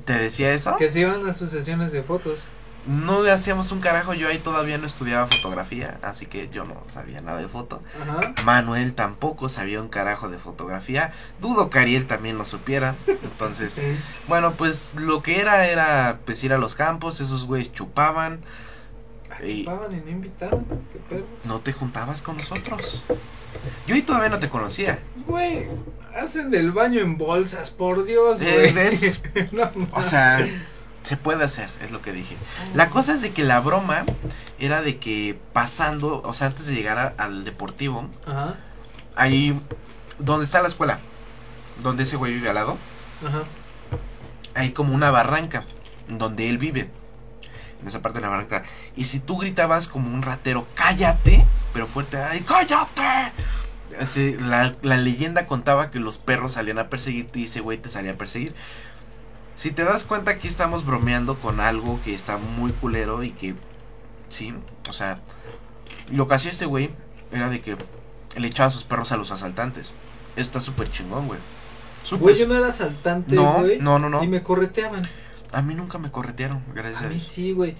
¿Te 0.05 0.13
decía 0.13 0.53
eso? 0.53 0.75
Que 0.77 0.87
se 0.89 1.01
iban 1.01 1.27
a 1.27 1.33
sus 1.33 1.49
sesiones 1.51 1.91
de 1.91 2.03
fotos. 2.03 2.43
No 2.87 3.21
hacíamos 3.31 3.71
un 3.71 3.79
carajo, 3.79 4.13
yo 4.15 4.27
ahí 4.27 4.39
todavía 4.39 4.77
no 4.79 4.87
estudiaba 4.87 5.27
fotografía, 5.27 5.99
así 6.01 6.25
que 6.25 6.49
yo 6.49 6.65
no 6.65 6.81
sabía 6.89 7.19
nada 7.21 7.37
de 7.37 7.47
foto. 7.47 7.83
Ajá. 8.01 8.33
Manuel 8.43 8.93
tampoco 8.93 9.49
sabía 9.49 9.79
un 9.81 9.87
carajo 9.89 10.29
de 10.29 10.37
fotografía. 10.39 11.13
Dudo 11.39 11.69
que 11.69 11.77
Ariel 11.77 12.07
también 12.07 12.39
lo 12.39 12.45
supiera. 12.45 12.95
Entonces, 13.07 13.79
bueno, 14.27 14.53
pues 14.53 14.95
lo 14.95 15.21
que 15.21 15.39
era 15.39 15.67
era 15.67 16.19
pues 16.25 16.43
ir 16.43 16.53
a 16.53 16.57
los 16.57 16.73
campos, 16.75 17.21
esos 17.21 17.45
güeyes 17.45 17.71
chupaban. 17.71 18.41
Ah, 19.29 19.43
Y- 19.45 19.63
chupaban 19.63 19.93
y 19.93 19.97
no 20.01 20.09
invitaban. 20.09 20.65
Qué 20.91 20.99
perros. 21.07 21.45
No 21.45 21.59
te 21.61 21.73
juntabas 21.73 22.21
con 22.23 22.37
nosotros. 22.37 23.03
Yo 23.85 23.93
ahí 23.93 24.01
todavía 24.01 24.29
no 24.29 24.39
te 24.39 24.49
conocía. 24.49 24.97
Güey, 25.27 25.67
hacen 26.15 26.49
del 26.49 26.71
baño 26.71 26.99
en 26.99 27.17
bolsas, 27.19 27.69
por 27.69 28.05
Dios, 28.05 28.41
Eh, 28.41 28.53
güey. 28.53 28.73
¿ves? 28.73 29.21
no, 29.51 29.69
O 29.91 30.01
sea, 30.01 30.39
se 31.03 31.17
puede 31.17 31.43
hacer, 31.43 31.69
es 31.81 31.91
lo 31.91 32.01
que 32.01 32.11
dije. 32.13 32.37
La 32.75 32.89
cosa 32.89 33.13
es 33.13 33.21
de 33.21 33.31
que 33.31 33.43
la 33.43 33.59
broma 33.59 34.05
era 34.59 34.81
de 34.81 34.97
que 34.97 35.39
pasando, 35.53 36.21
o 36.23 36.33
sea, 36.33 36.47
antes 36.47 36.67
de 36.67 36.73
llegar 36.75 36.97
a- 36.97 37.13
al 37.23 37.43
deportivo, 37.45 38.07
Ajá, 38.27 38.55
ahí 39.15 39.59
donde 40.19 40.45
está 40.45 40.61
la 40.61 40.67
escuela, 40.67 40.99
donde 41.81 42.03
ese 42.03 42.15
güey 42.17 42.33
vive 42.33 42.49
al 42.49 42.55
lado, 42.55 42.77
ajá. 43.25 43.43
hay 44.53 44.71
como 44.71 44.93
una 44.93 45.09
barranca 45.11 45.63
donde 46.07 46.49
él 46.49 46.57
vive. 46.57 46.89
En 47.81 47.87
esa 47.87 48.03
parte 48.03 48.19
de 48.19 48.25
la 48.25 48.29
barranca. 48.29 48.61
Y 48.95 49.05
si 49.05 49.19
tú 49.19 49.37
gritabas 49.39 49.87
como 49.87 50.13
un 50.13 50.21
ratero, 50.21 50.67
cállate, 50.75 51.47
pero 51.73 51.87
fuerte, 51.87 52.17
¡ay, 52.17 52.41
cállate! 52.41 53.33
Así, 53.99 54.37
la, 54.39 54.75
la 54.83 54.97
leyenda 54.97 55.47
contaba 55.47 55.89
que 55.89 55.99
los 55.99 56.19
perros 56.19 56.51
salían 56.51 56.77
a 56.77 56.89
perseguirte 56.89 57.39
y 57.39 57.45
ese 57.45 57.59
güey 57.59 57.79
te 57.79 57.89
salía 57.89 58.11
a 58.11 58.15
perseguir. 58.15 58.53
Si 59.61 59.69
te 59.69 59.83
das 59.83 60.05
cuenta, 60.05 60.31
aquí 60.31 60.47
estamos 60.47 60.87
bromeando 60.87 61.37
con 61.37 61.59
algo 61.59 61.99
que 62.03 62.15
está 62.15 62.37
muy 62.37 62.71
culero 62.71 63.21
y 63.21 63.29
que. 63.29 63.53
Sí, 64.27 64.55
o 64.89 64.91
sea, 64.91 65.19
lo 66.11 66.27
que 66.27 66.33
hacía 66.33 66.49
este 66.49 66.65
güey 66.65 66.89
era 67.31 67.47
de 67.47 67.61
que 67.61 67.77
le 68.37 68.47
echaba 68.47 68.71
sus 68.71 68.85
perros 68.85 69.11
a 69.11 69.17
los 69.17 69.29
asaltantes. 69.29 69.93
Está 70.35 70.59
súper 70.59 70.89
chingón, 70.89 71.27
güey. 71.27 71.39
Güey, 72.19 72.39
yo 72.39 72.47
no 72.47 72.55
era 72.55 72.69
asaltante, 72.69 73.35
no, 73.35 73.59
güey. 73.59 73.77
no, 73.77 73.99
no, 73.99 74.09
no. 74.09 74.23
Y 74.23 74.27
me 74.27 74.41
correteaban. 74.41 75.07
A 75.51 75.61
mí 75.61 75.75
nunca 75.75 75.99
me 75.99 76.09
corretearon, 76.09 76.63
gracias 76.73 77.03
A 77.03 77.05
a, 77.05 77.09
mí 77.09 77.19
sí, 77.19 77.51
güey. 77.51 77.75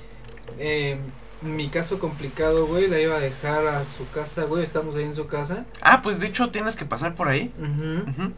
Eh, 0.60 1.00
mi 1.42 1.70
caso 1.70 1.98
complicado, 1.98 2.68
güey, 2.68 2.90
la 2.90 3.00
iba 3.00 3.16
a 3.16 3.20
dejar 3.20 3.66
a 3.66 3.84
su 3.86 4.08
casa, 4.12 4.44
güey. 4.44 4.62
Estamos 4.62 4.96
ahí 4.98 5.06
en 5.06 5.16
su 5.16 5.26
casa. 5.26 5.66
Ah, 5.82 6.04
pues 6.04 6.20
de 6.20 6.28
hecho 6.28 6.52
tienes 6.52 6.76
que 6.76 6.86
pasar 6.86 7.16
por 7.16 7.28
ahí. 7.28 7.52
Ujú. 7.58 8.12
Ujú. 8.12 8.34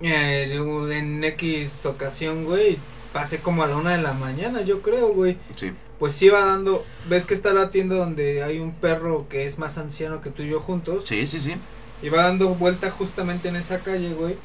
Eh, 0.00 0.50
yo 0.52 0.90
en 0.90 1.22
X 1.22 1.84
ocasión, 1.86 2.44
güey, 2.44 2.78
pasé 3.12 3.40
como 3.40 3.62
a 3.62 3.66
la 3.66 3.76
una 3.76 3.96
de 3.96 4.02
la 4.02 4.14
mañana, 4.14 4.62
yo 4.62 4.82
creo, 4.82 5.12
güey. 5.12 5.36
Sí. 5.56 5.72
Pues 5.98 6.20
iba 6.22 6.44
dando, 6.44 6.84
ves 7.08 7.26
que 7.26 7.34
está 7.34 7.52
la 7.52 7.70
tienda 7.70 7.96
donde 7.96 8.42
hay 8.42 8.58
un 8.58 8.72
perro 8.72 9.28
que 9.28 9.44
es 9.44 9.58
más 9.58 9.76
anciano 9.76 10.22
que 10.22 10.30
tú 10.30 10.42
y 10.42 10.48
yo 10.48 10.60
juntos. 10.60 11.04
Sí, 11.06 11.26
sí, 11.26 11.38
sí. 11.40 11.56
Iba 12.02 12.22
dando 12.22 12.54
vuelta 12.54 12.90
justamente 12.90 13.48
en 13.48 13.56
esa 13.56 13.80
calle, 13.80 14.14
güey. 14.14 14.38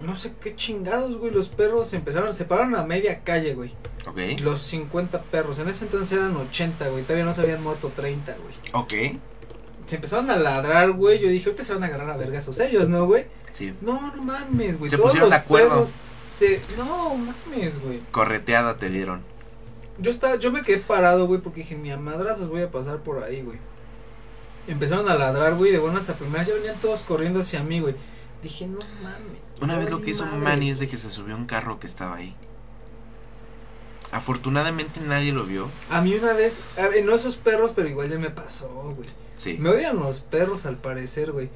No 0.00 0.16
sé 0.16 0.32
qué 0.40 0.56
chingados, 0.56 1.18
güey. 1.18 1.32
Los 1.32 1.50
perros 1.50 1.88
se 1.88 1.96
empezaron, 1.96 2.32
se 2.32 2.46
pararon 2.46 2.74
a 2.74 2.84
media 2.84 3.22
calle, 3.22 3.54
güey. 3.54 3.72
Ok. 4.06 4.40
Los 4.42 4.62
50 4.62 5.22
perros. 5.24 5.58
En 5.58 5.68
ese 5.68 5.84
entonces 5.84 6.16
eran 6.16 6.34
80, 6.34 6.88
güey. 6.88 7.02
Todavía 7.02 7.24
no 7.24 7.34
se 7.34 7.42
habían 7.42 7.62
muerto 7.62 7.92
30, 7.94 8.34
güey. 8.42 8.54
Ok. 8.72 9.20
Se 9.86 9.96
empezaron 9.96 10.30
a 10.30 10.36
ladrar, 10.36 10.92
güey. 10.92 11.18
Yo 11.18 11.28
dije, 11.28 11.50
ahorita 11.50 11.62
se 11.62 11.74
van 11.74 11.84
a 11.84 11.86
agarrar 11.86 12.10
a 12.10 12.16
vergazos 12.16 12.58
ellos, 12.60 12.88
¿no, 12.88 13.04
güey? 13.04 13.26
Sí. 13.52 13.74
No, 13.80 14.14
no 14.14 14.22
mames, 14.22 14.78
güey. 14.78 14.90
Se 14.90 14.96
Todos 14.96 15.10
pusieron 15.10 15.30
de 15.30 15.36
acuerdo. 15.36 15.86
se... 16.28 16.60
No, 16.76 17.14
mames, 17.16 17.80
güey. 17.80 18.00
Correteada 18.10 18.78
te 18.78 18.88
dieron. 18.90 19.22
Yo 19.98 20.10
estaba, 20.10 20.36
yo 20.36 20.50
me 20.50 20.62
quedé 20.62 20.78
parado, 20.78 21.26
güey, 21.26 21.40
porque 21.40 21.60
dije, 21.60 21.92
a 21.92 21.96
madrazos 21.96 22.48
voy 22.48 22.62
a 22.62 22.70
pasar 22.70 22.98
por 22.98 23.22
ahí, 23.22 23.42
güey. 23.42 23.58
Empezaron 24.66 25.08
a 25.08 25.14
ladrar, 25.14 25.54
güey, 25.54 25.72
de 25.72 25.78
buenas 25.78 26.08
a 26.08 26.16
primeras, 26.16 26.46
ya 26.46 26.54
venían 26.54 26.80
todos 26.80 27.02
corriendo 27.02 27.40
hacia 27.40 27.62
mí, 27.62 27.80
güey. 27.80 27.94
Dije, 28.42 28.66
no 28.66 28.78
mames. 29.02 29.40
Una 29.60 29.78
vez 29.78 29.90
lo 29.90 30.00
que 30.00 30.10
hizo 30.10 30.24
madres, 30.24 30.42
Manny 30.42 30.70
es 30.70 30.78
de 30.80 30.88
que 30.88 30.96
se 30.96 31.10
subió 31.10 31.34
a 31.34 31.38
un 31.38 31.46
carro 31.46 31.78
que 31.78 31.86
estaba 31.86 32.16
ahí. 32.16 32.34
Afortunadamente 34.10 35.00
nadie 35.00 35.32
lo 35.32 35.44
vio. 35.44 35.70
A 35.90 36.00
mí 36.00 36.14
una 36.14 36.32
vez, 36.32 36.60
a 36.76 36.88
ver, 36.88 37.04
no 37.04 37.14
esos 37.14 37.36
perros, 37.36 37.72
pero 37.74 37.88
igual 37.88 38.10
ya 38.10 38.18
me 38.18 38.30
pasó, 38.30 38.68
güey. 38.94 39.08
Sí. 39.34 39.56
Me 39.58 39.70
odian 39.70 39.96
los 39.96 40.20
perros 40.20 40.66
al 40.66 40.76
parecer, 40.76 41.32
güey. 41.32 41.48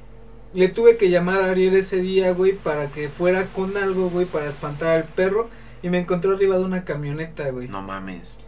Le 0.56 0.68
tuve 0.68 0.96
que 0.96 1.10
llamar 1.10 1.42
a 1.42 1.50
Ariel 1.50 1.74
ese 1.74 2.00
día, 2.00 2.32
güey, 2.32 2.54
para 2.54 2.90
que 2.90 3.10
fuera 3.10 3.52
con 3.52 3.76
algo, 3.76 4.08
güey, 4.08 4.24
para 4.24 4.46
espantar 4.46 4.88
al 4.88 5.04
perro. 5.04 5.50
Y 5.82 5.90
me 5.90 5.98
encontró 5.98 6.34
arriba 6.34 6.56
de 6.56 6.64
una 6.64 6.82
camioneta, 6.82 7.50
güey. 7.50 7.68
No 7.68 7.82
mames. 7.82 8.38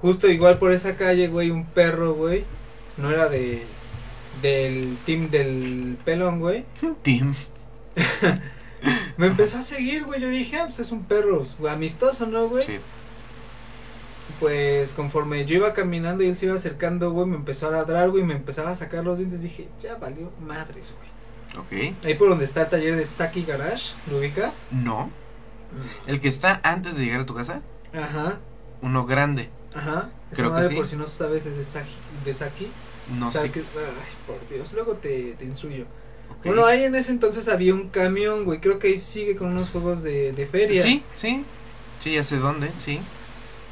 Justo 0.00 0.26
igual 0.26 0.58
por 0.58 0.72
esa 0.72 0.96
calle, 0.96 1.28
güey, 1.28 1.50
un 1.50 1.66
perro, 1.66 2.14
güey. 2.14 2.44
No 2.96 3.10
era 3.10 3.28
de 3.28 3.66
del 4.40 4.96
team 5.04 5.28
del 5.28 5.98
pelón, 6.02 6.40
güey. 6.40 6.64
Tim. 7.02 7.34
Me 9.18 9.26
empezó 9.26 9.58
a 9.58 9.62
seguir, 9.62 10.04
güey. 10.04 10.22
Yo 10.22 10.30
dije, 10.30 10.56
ah, 10.56 10.64
pues 10.64 10.80
es 10.80 10.92
un 10.92 11.04
perro 11.04 11.44
amistoso, 11.68 12.24
¿no, 12.26 12.48
güey? 12.48 12.64
Sí. 12.64 12.78
Pues 14.40 14.94
conforme 14.94 15.44
yo 15.44 15.56
iba 15.56 15.74
caminando 15.74 16.24
y 16.24 16.28
él 16.28 16.38
se 16.38 16.46
iba 16.46 16.54
acercando, 16.54 17.10
güey, 17.10 17.26
me 17.26 17.36
empezó 17.36 17.68
a 17.68 17.72
ladrar, 17.72 18.08
güey, 18.08 18.24
me 18.24 18.32
empezaba 18.32 18.70
a 18.70 18.74
sacar 18.74 19.04
los 19.04 19.18
dientes. 19.18 19.42
Dije, 19.42 19.68
ya 19.78 19.96
valió 19.96 20.32
madres, 20.40 20.96
güey. 20.98 21.13
Ok. 21.58 21.94
Ahí 22.04 22.14
por 22.14 22.28
donde 22.28 22.44
está 22.44 22.62
el 22.62 22.68
taller 22.68 22.96
de 22.96 23.04
Saki 23.04 23.44
Garage, 23.44 23.94
¿lo 24.10 24.18
ubicas? 24.18 24.66
No. 24.70 25.10
El 26.06 26.20
que 26.20 26.28
está 26.28 26.60
antes 26.62 26.96
de 26.96 27.04
llegar 27.04 27.20
a 27.20 27.26
tu 27.26 27.34
casa. 27.34 27.62
Ajá, 27.92 28.38
Uno 28.82 29.06
grande. 29.06 29.50
ajá. 29.74 30.10
Esa 30.30 30.42
Creo 30.42 30.50
que 30.50 30.54
madre, 30.54 30.68
sí. 30.70 30.74
por 30.74 30.86
si 30.86 30.96
no 30.96 31.06
sabes, 31.06 31.46
es 31.46 31.56
de 31.56 31.64
Saki. 31.64 31.90
De 32.24 32.32
Saki. 32.32 32.72
No 33.18 33.30
sé. 33.30 33.38
Ay, 33.40 33.50
por 34.26 34.48
Dios, 34.48 34.72
luego 34.72 34.94
te, 34.94 35.34
te 35.34 35.44
instruyo. 35.44 35.86
Bueno, 36.44 36.66
ahí 36.66 36.84
en 36.84 36.94
ese 36.94 37.12
entonces 37.12 37.48
había 37.48 37.72
un 37.74 37.88
camión, 37.88 38.44
güey. 38.44 38.60
Creo 38.60 38.78
que 38.78 38.88
ahí 38.88 38.96
sigue 38.96 39.36
con 39.36 39.48
unos 39.48 39.70
juegos 39.70 40.02
de, 40.02 40.32
de 40.32 40.46
feria. 40.46 40.80
Sí, 40.82 41.02
sí. 41.12 41.44
Sí, 41.98 42.14
ya 42.14 42.22
sé 42.22 42.36
dónde, 42.36 42.70
sí. 42.76 43.00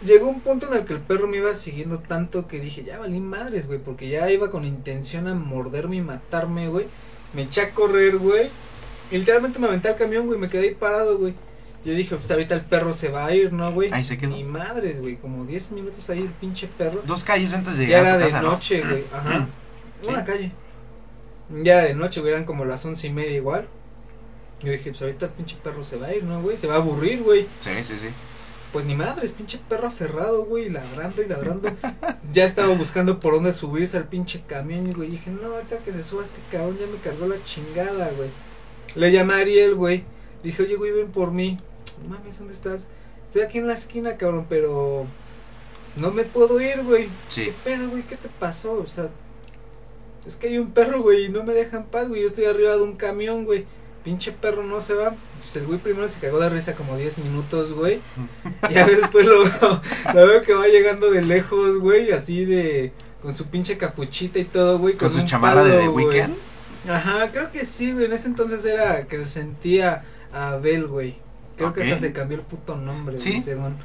Llegó 0.04 0.28
un 0.28 0.40
punto 0.40 0.66
en 0.68 0.74
el 0.78 0.84
que 0.84 0.94
el 0.94 1.00
perro 1.00 1.26
me 1.28 1.36
iba 1.36 1.54
siguiendo 1.54 1.98
tanto 1.98 2.48
que 2.48 2.60
dije, 2.60 2.82
ya 2.84 2.98
valí 2.98 3.20
madres, 3.20 3.66
güey. 3.66 3.78
Porque 3.78 4.08
ya 4.08 4.30
iba 4.30 4.50
con 4.50 4.64
intención 4.64 5.28
a 5.28 5.34
morderme 5.34 5.96
y 5.96 6.00
matarme, 6.02 6.68
güey. 6.68 6.86
Me 7.34 7.42
eché 7.42 7.60
a 7.62 7.70
correr, 7.72 8.18
güey. 8.18 8.50
Y 9.10 9.18
literalmente 9.18 9.58
me 9.58 9.66
aventé 9.66 9.88
al 9.88 9.96
camión, 9.96 10.26
güey. 10.26 10.38
Me 10.38 10.48
quedé 10.48 10.68
ahí 10.68 10.74
parado, 10.74 11.18
güey. 11.18 11.34
Yo 11.84 11.92
dije, 11.94 12.14
pues 12.16 12.30
ahorita 12.30 12.54
el 12.54 12.60
perro 12.60 12.94
se 12.94 13.08
va 13.08 13.26
a 13.26 13.34
ir, 13.34 13.52
¿no, 13.52 13.72
güey? 13.72 13.92
Ahí 13.92 14.04
se 14.04 14.16
quedó. 14.16 14.30
Ni 14.36 14.44
madres, 14.44 15.00
güey. 15.00 15.16
Como 15.16 15.44
10 15.44 15.72
minutos 15.72 16.08
ahí 16.10 16.20
el 16.20 16.28
pinche 16.30 16.68
perro. 16.68 17.02
Dos 17.04 17.24
calles 17.24 17.52
antes 17.52 17.76
de 17.76 17.86
Ya 17.88 17.98
llegar 17.98 18.06
a 18.06 18.08
era 18.08 18.18
tu 18.18 18.24
de 18.24 18.30
casa, 18.30 18.42
¿no? 18.42 18.50
noche, 18.52 18.80
güey. 18.82 19.04
Ajá. 19.12 19.48
Sí. 20.00 20.08
Una 20.08 20.24
calle. 20.24 20.52
Ya 21.62 21.72
era 21.78 21.82
de 21.88 21.94
noche, 21.94 22.20
güey. 22.20 22.32
Eran 22.32 22.44
como 22.44 22.64
las 22.64 22.84
once 22.86 23.06
y 23.06 23.10
media 23.12 23.36
igual. 23.36 23.66
Yo 24.62 24.70
dije, 24.70 24.90
pues 24.90 25.02
ahorita 25.02 25.26
el 25.26 25.32
pinche 25.32 25.56
perro 25.62 25.82
se 25.82 25.96
va 25.96 26.06
a 26.06 26.14
ir, 26.14 26.22
¿no, 26.22 26.40
güey? 26.40 26.56
Se 26.56 26.68
va 26.68 26.74
a 26.74 26.76
aburrir, 26.76 27.22
güey. 27.22 27.48
Sí, 27.58 27.70
sí, 27.82 27.98
sí. 27.98 28.08
Pues 28.72 28.86
ni 28.86 28.94
madres, 28.94 29.32
pinche 29.32 29.60
perro 29.68 29.88
aferrado, 29.88 30.44
güey, 30.44 30.70
ladrando 30.70 31.22
y 31.22 31.28
ladrando. 31.28 31.68
ya 32.32 32.44
estaba 32.44 32.74
buscando 32.74 33.20
por 33.20 33.34
dónde 33.34 33.52
subirse 33.52 33.98
al 33.98 34.08
pinche 34.08 34.42
camión, 34.46 34.88
y, 34.88 34.92
güey. 34.92 35.10
Dije, 35.10 35.30
no, 35.30 35.54
ahorita 35.54 35.78
que 35.78 35.92
se 35.92 36.02
suba 36.02 36.22
este 36.22 36.40
cabrón 36.50 36.78
ya 36.78 36.86
me 36.86 36.98
cargó 36.98 37.26
la 37.26 37.42
chingada, 37.44 38.10
güey. 38.16 38.30
Le 38.94 39.12
llamé 39.12 39.34
a 39.34 39.38
Ariel, 39.38 39.74
güey. 39.74 40.04
Dije, 40.42 40.62
oye, 40.62 40.76
güey, 40.76 40.92
ven 40.92 41.12
por 41.12 41.32
mí. 41.32 41.58
Mames, 42.08 42.38
¿dónde 42.38 42.54
estás? 42.54 42.88
Estoy 43.24 43.42
aquí 43.42 43.58
en 43.58 43.66
la 43.66 43.74
esquina, 43.74 44.16
cabrón, 44.16 44.46
pero 44.48 45.06
no 45.96 46.10
me 46.10 46.24
puedo 46.24 46.60
ir, 46.60 46.82
güey. 46.82 47.10
Sí. 47.28 47.46
¿Qué 47.46 47.54
pedo, 47.64 47.90
güey? 47.90 48.02
¿Qué 48.04 48.16
te 48.16 48.28
pasó? 48.28 48.74
O 48.74 48.86
sea, 48.86 49.10
es 50.24 50.36
que 50.36 50.48
hay 50.48 50.58
un 50.58 50.72
perro, 50.72 51.02
güey, 51.02 51.26
y 51.26 51.28
no 51.28 51.44
me 51.44 51.52
dejan 51.52 51.86
paz, 51.86 52.08
güey. 52.08 52.22
Yo 52.22 52.26
estoy 52.26 52.46
arriba 52.46 52.76
de 52.76 52.82
un 52.82 52.96
camión, 52.96 53.44
güey. 53.44 53.66
Pinche 54.04 54.32
perro 54.32 54.62
no 54.64 54.80
se 54.80 54.94
va. 54.94 55.14
Pues 55.38 55.56
el 55.56 55.66
güey 55.66 55.78
primero 55.78 56.08
se 56.08 56.20
cagó 56.20 56.40
de 56.40 56.48
risa 56.48 56.74
como 56.74 56.96
10 56.96 57.18
minutos, 57.18 57.72
güey. 57.72 58.00
Ya 58.70 58.86
después 58.86 59.26
lo 59.26 59.44
veo, 59.44 59.82
lo 60.14 60.26
veo 60.26 60.42
que 60.42 60.54
va 60.54 60.66
llegando 60.66 61.10
de 61.10 61.22
lejos, 61.22 61.78
güey, 61.78 62.12
así 62.12 62.44
de. 62.44 62.92
Con 63.22 63.34
su 63.34 63.46
pinche 63.46 63.78
capuchita 63.78 64.38
y 64.40 64.44
todo, 64.44 64.78
güey. 64.78 64.94
Con 64.94 65.08
su 65.08 65.22
chamarra 65.24 65.62
de 65.62 65.78
The. 65.78 65.88
Weeknd. 65.88 66.34
Ajá, 66.88 67.30
creo 67.30 67.52
que 67.52 67.64
sí, 67.64 67.92
güey. 67.92 68.06
En 68.06 68.12
ese 68.12 68.26
entonces 68.26 68.64
era 68.64 69.06
que 69.06 69.18
se 69.22 69.30
sentía 69.30 70.04
a 70.32 70.52
Abel, 70.52 70.88
güey. 70.88 71.16
Creo 71.56 71.72
que 71.72 71.84
hasta 71.84 71.98
se 71.98 72.12
cambió 72.12 72.38
el 72.38 72.44
puto 72.44 72.76
nombre, 72.76 73.18
¿Sí? 73.18 73.30
güey, 73.30 73.42
según. 73.42 73.76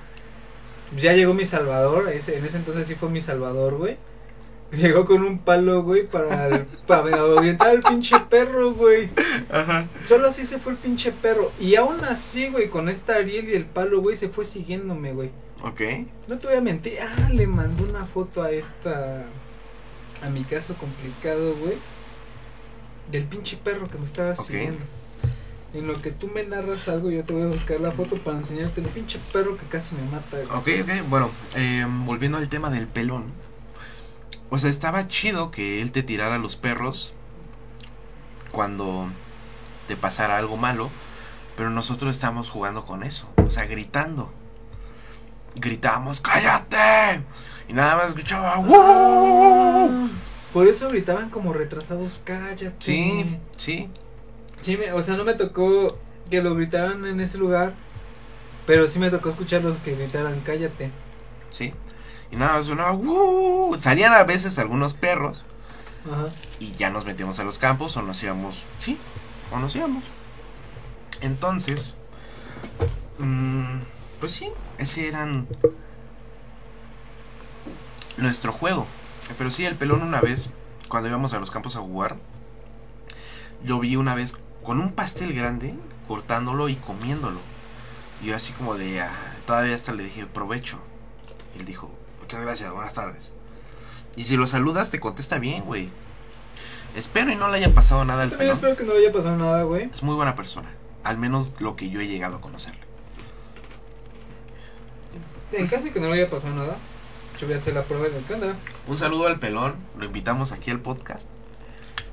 Ya 0.95 1.13
llegó 1.13 1.33
mi 1.33 1.45
salvador, 1.45 2.09
ese, 2.09 2.37
en 2.37 2.45
ese 2.45 2.57
entonces 2.57 2.87
sí 2.87 2.95
fue 2.95 3.09
mi 3.09 3.21
salvador, 3.21 3.75
güey. 3.75 3.97
Llegó 4.71 5.05
con 5.05 5.23
un 5.23 5.39
palo, 5.39 5.81
güey, 5.83 6.05
para, 6.05 6.47
el- 6.47 6.65
para 6.85 7.03
al 7.69 7.81
pinche 7.81 8.19
perro, 8.29 8.73
güey. 8.73 9.09
Ajá. 9.49 9.87
Solo 10.03 10.27
así 10.27 10.43
se 10.43 10.59
fue 10.59 10.73
el 10.73 10.77
pinche 10.77 11.11
perro. 11.13 11.51
Y 11.59 11.75
aún 11.75 12.03
así, 12.03 12.49
güey, 12.49 12.69
con 12.69 12.89
esta 12.89 13.15
Ariel 13.15 13.47
y 13.49 13.53
el 13.53 13.65
palo, 13.65 14.01
güey, 14.01 14.15
se 14.17 14.27
fue 14.27 14.43
siguiéndome, 14.43 15.13
güey. 15.13 15.31
Ok. 15.63 15.81
No 16.27 16.37
te 16.37 16.47
voy 16.47 16.57
a 16.57 16.61
mentir. 16.61 16.97
Ah, 17.01 17.29
le 17.29 17.47
mandó 17.47 17.85
una 17.85 18.05
foto 18.05 18.43
a 18.43 18.51
esta. 18.51 19.25
A 20.21 20.29
mi 20.29 20.43
caso 20.43 20.75
complicado, 20.75 21.55
güey. 21.55 21.77
Del 23.11 23.23
pinche 23.23 23.55
perro 23.57 23.87
que 23.87 23.97
me 23.97 24.05
estaba 24.05 24.35
siguiendo. 24.35 24.79
En 25.73 25.87
lo 25.87 25.93
que 26.01 26.11
tú 26.11 26.27
me 26.27 26.43
narras 26.43 26.87
algo, 26.89 27.09
yo 27.09 27.23
te 27.23 27.33
voy 27.33 27.43
a 27.43 27.47
buscar 27.47 27.79
la 27.79 27.91
foto 27.91 28.17
para 28.17 28.37
enseñarte 28.37 28.81
el 28.81 28.87
pinche 28.87 29.19
perro 29.31 29.55
que 29.57 29.65
casi 29.65 29.95
me 29.95 30.03
mata. 30.03 30.37
güey. 30.37 30.79
Ok, 30.81 30.85
ok. 30.89 31.09
Bueno, 31.09 31.31
eh, 31.55 31.85
volviendo 32.05 32.37
al 32.37 32.49
tema 32.49 32.69
del 32.69 32.87
pelón. 32.87 33.25
O 34.49 34.57
sea, 34.57 34.69
estaba 34.69 35.07
chido 35.07 35.51
que 35.51 35.81
él 35.81 35.91
te 35.91 36.03
tirara 36.03 36.37
los 36.37 36.55
perros 36.55 37.13
cuando 38.51 39.09
te 39.87 39.95
pasara 39.95 40.37
algo 40.37 40.57
malo. 40.57 40.89
Pero 41.55 41.69
nosotros 41.71 42.15
estábamos 42.15 42.49
jugando 42.49 42.85
con 42.85 43.03
eso. 43.03 43.29
O 43.45 43.49
sea, 43.51 43.65
gritando. 43.65 44.31
Gritábamos, 45.55 46.21
¡cállate! 46.21 47.23
Y 47.67 47.73
nada 47.73 47.95
más 47.97 48.09
escuchaba. 48.09 48.55
Ah, 48.63 50.07
Por 50.53 50.67
eso 50.67 50.89
gritaban 50.89 51.29
como 51.31 51.51
retrasados, 51.53 52.21
cállate. 52.23 52.71
Sí, 52.79 53.39
sí. 53.57 53.89
Sí, 54.61 54.77
me- 54.77 54.91
o 54.93 55.01
sea, 55.01 55.17
no 55.17 55.23
me 55.25 55.33
tocó 55.33 55.97
que 56.29 56.41
lo 56.43 56.53
gritaran 56.55 57.05
en 57.05 57.19
ese 57.21 57.37
lugar. 57.39 57.73
Pero 58.67 58.87
sí 58.87 58.99
me 58.99 59.09
tocó 59.09 59.29
escucharlos 59.29 59.77
que 59.79 59.95
gritaran, 59.95 60.41
cállate. 60.41 60.91
Sí. 61.49 61.73
Y 62.31 62.35
nada 62.35 62.53
más 62.53 62.65
sonaba, 62.65 62.91
"Wow". 62.91 63.79
Salían 63.79 64.13
a 64.13 64.23
veces 64.23 64.59
algunos 64.59 64.93
perros. 64.93 65.43
Ajá. 66.05 66.29
y 66.61 66.71
ya 66.75 66.89
nos 66.89 67.05
metíamos 67.05 67.37
a 67.39 67.43
los 67.43 67.59
campos 67.59 67.97
o 67.97 68.01
nos 68.01 68.23
íbamos, 68.23 68.65
sí, 68.77 68.97
o 69.51 69.59
nos 69.59 69.75
íbamos. 69.75 70.05
Entonces, 71.19 71.95
mm, 73.19 73.79
pues 74.19 74.31
sí, 74.31 74.47
ese 74.77 75.07
eran 75.09 75.47
nuestro 78.17 78.53
juego. 78.53 78.87
Pero 79.37 79.51
sí, 79.51 79.65
el 79.65 79.75
pelón 79.75 80.01
una 80.01 80.21
vez, 80.21 80.49
cuando 80.87 81.09
íbamos 81.09 81.33
a 81.33 81.39
los 81.39 81.51
campos 81.51 81.75
a 81.75 81.79
jugar, 81.79 82.15
yo 83.63 83.79
vi 83.79 83.95
una 83.95 84.15
vez 84.15 84.35
con 84.63 84.79
un 84.79 84.93
pastel 84.93 85.33
grande, 85.33 85.75
cortándolo 86.07 86.69
y 86.69 86.75
comiéndolo. 86.75 87.39
Y 88.21 88.27
yo 88.27 88.35
así 88.35 88.53
como 88.53 88.75
de, 88.75 89.01
ah, 89.01 89.11
todavía 89.45 89.75
hasta 89.75 89.91
le 89.93 90.03
dije, 90.03 90.25
provecho. 90.25 90.79
Él 91.59 91.65
dijo, 91.65 91.91
muchas 92.27 92.41
gracias, 92.41 92.73
buenas 92.73 92.93
tardes. 92.93 93.31
Y 94.17 94.25
si 94.25 94.35
lo 94.35 94.47
saludas, 94.47 94.89
te 94.91 94.99
contesta 94.99 95.39
bien, 95.39 95.63
güey. 95.63 95.87
Espero 96.93 97.31
y 97.31 97.37
no 97.37 97.49
le 97.49 97.55
haya 97.57 97.73
pasado 97.73 98.03
nada 98.03 98.23
al 98.23 98.31
También 98.31 98.49
pelón. 98.51 98.55
espero 98.57 98.75
que 98.75 98.83
no 98.83 98.93
le 98.99 98.99
haya 98.99 99.13
pasado 99.13 99.37
nada, 99.37 99.63
güey. 99.63 99.83
Es 99.93 100.03
muy 100.03 100.13
buena 100.13 100.35
persona. 100.35 100.67
Al 101.05 101.17
menos 101.17 101.53
lo 101.61 101.77
que 101.77 101.89
yo 101.89 102.01
he 102.01 102.07
llegado 102.07 102.35
a 102.35 102.41
conocerle. 102.41 102.81
En 105.53 105.67
caso 105.67 105.85
de 105.85 105.91
que 105.91 106.01
no 106.01 106.07
le 106.07 106.21
haya 106.21 106.29
pasado 106.29 106.53
nada, 106.53 106.75
yo 107.39 107.47
voy 107.47 107.55
a 107.55 107.59
hacer 107.59 107.73
la 107.75 107.83
prueba 107.83 108.09
de 108.09 108.21
Canda. 108.23 108.55
Un 108.87 108.97
saludo 108.97 109.27
al 109.27 109.39
pelón. 109.39 109.77
Lo 109.97 110.03
invitamos 110.03 110.51
aquí 110.51 110.69
al 110.69 110.81
podcast. 110.81 111.29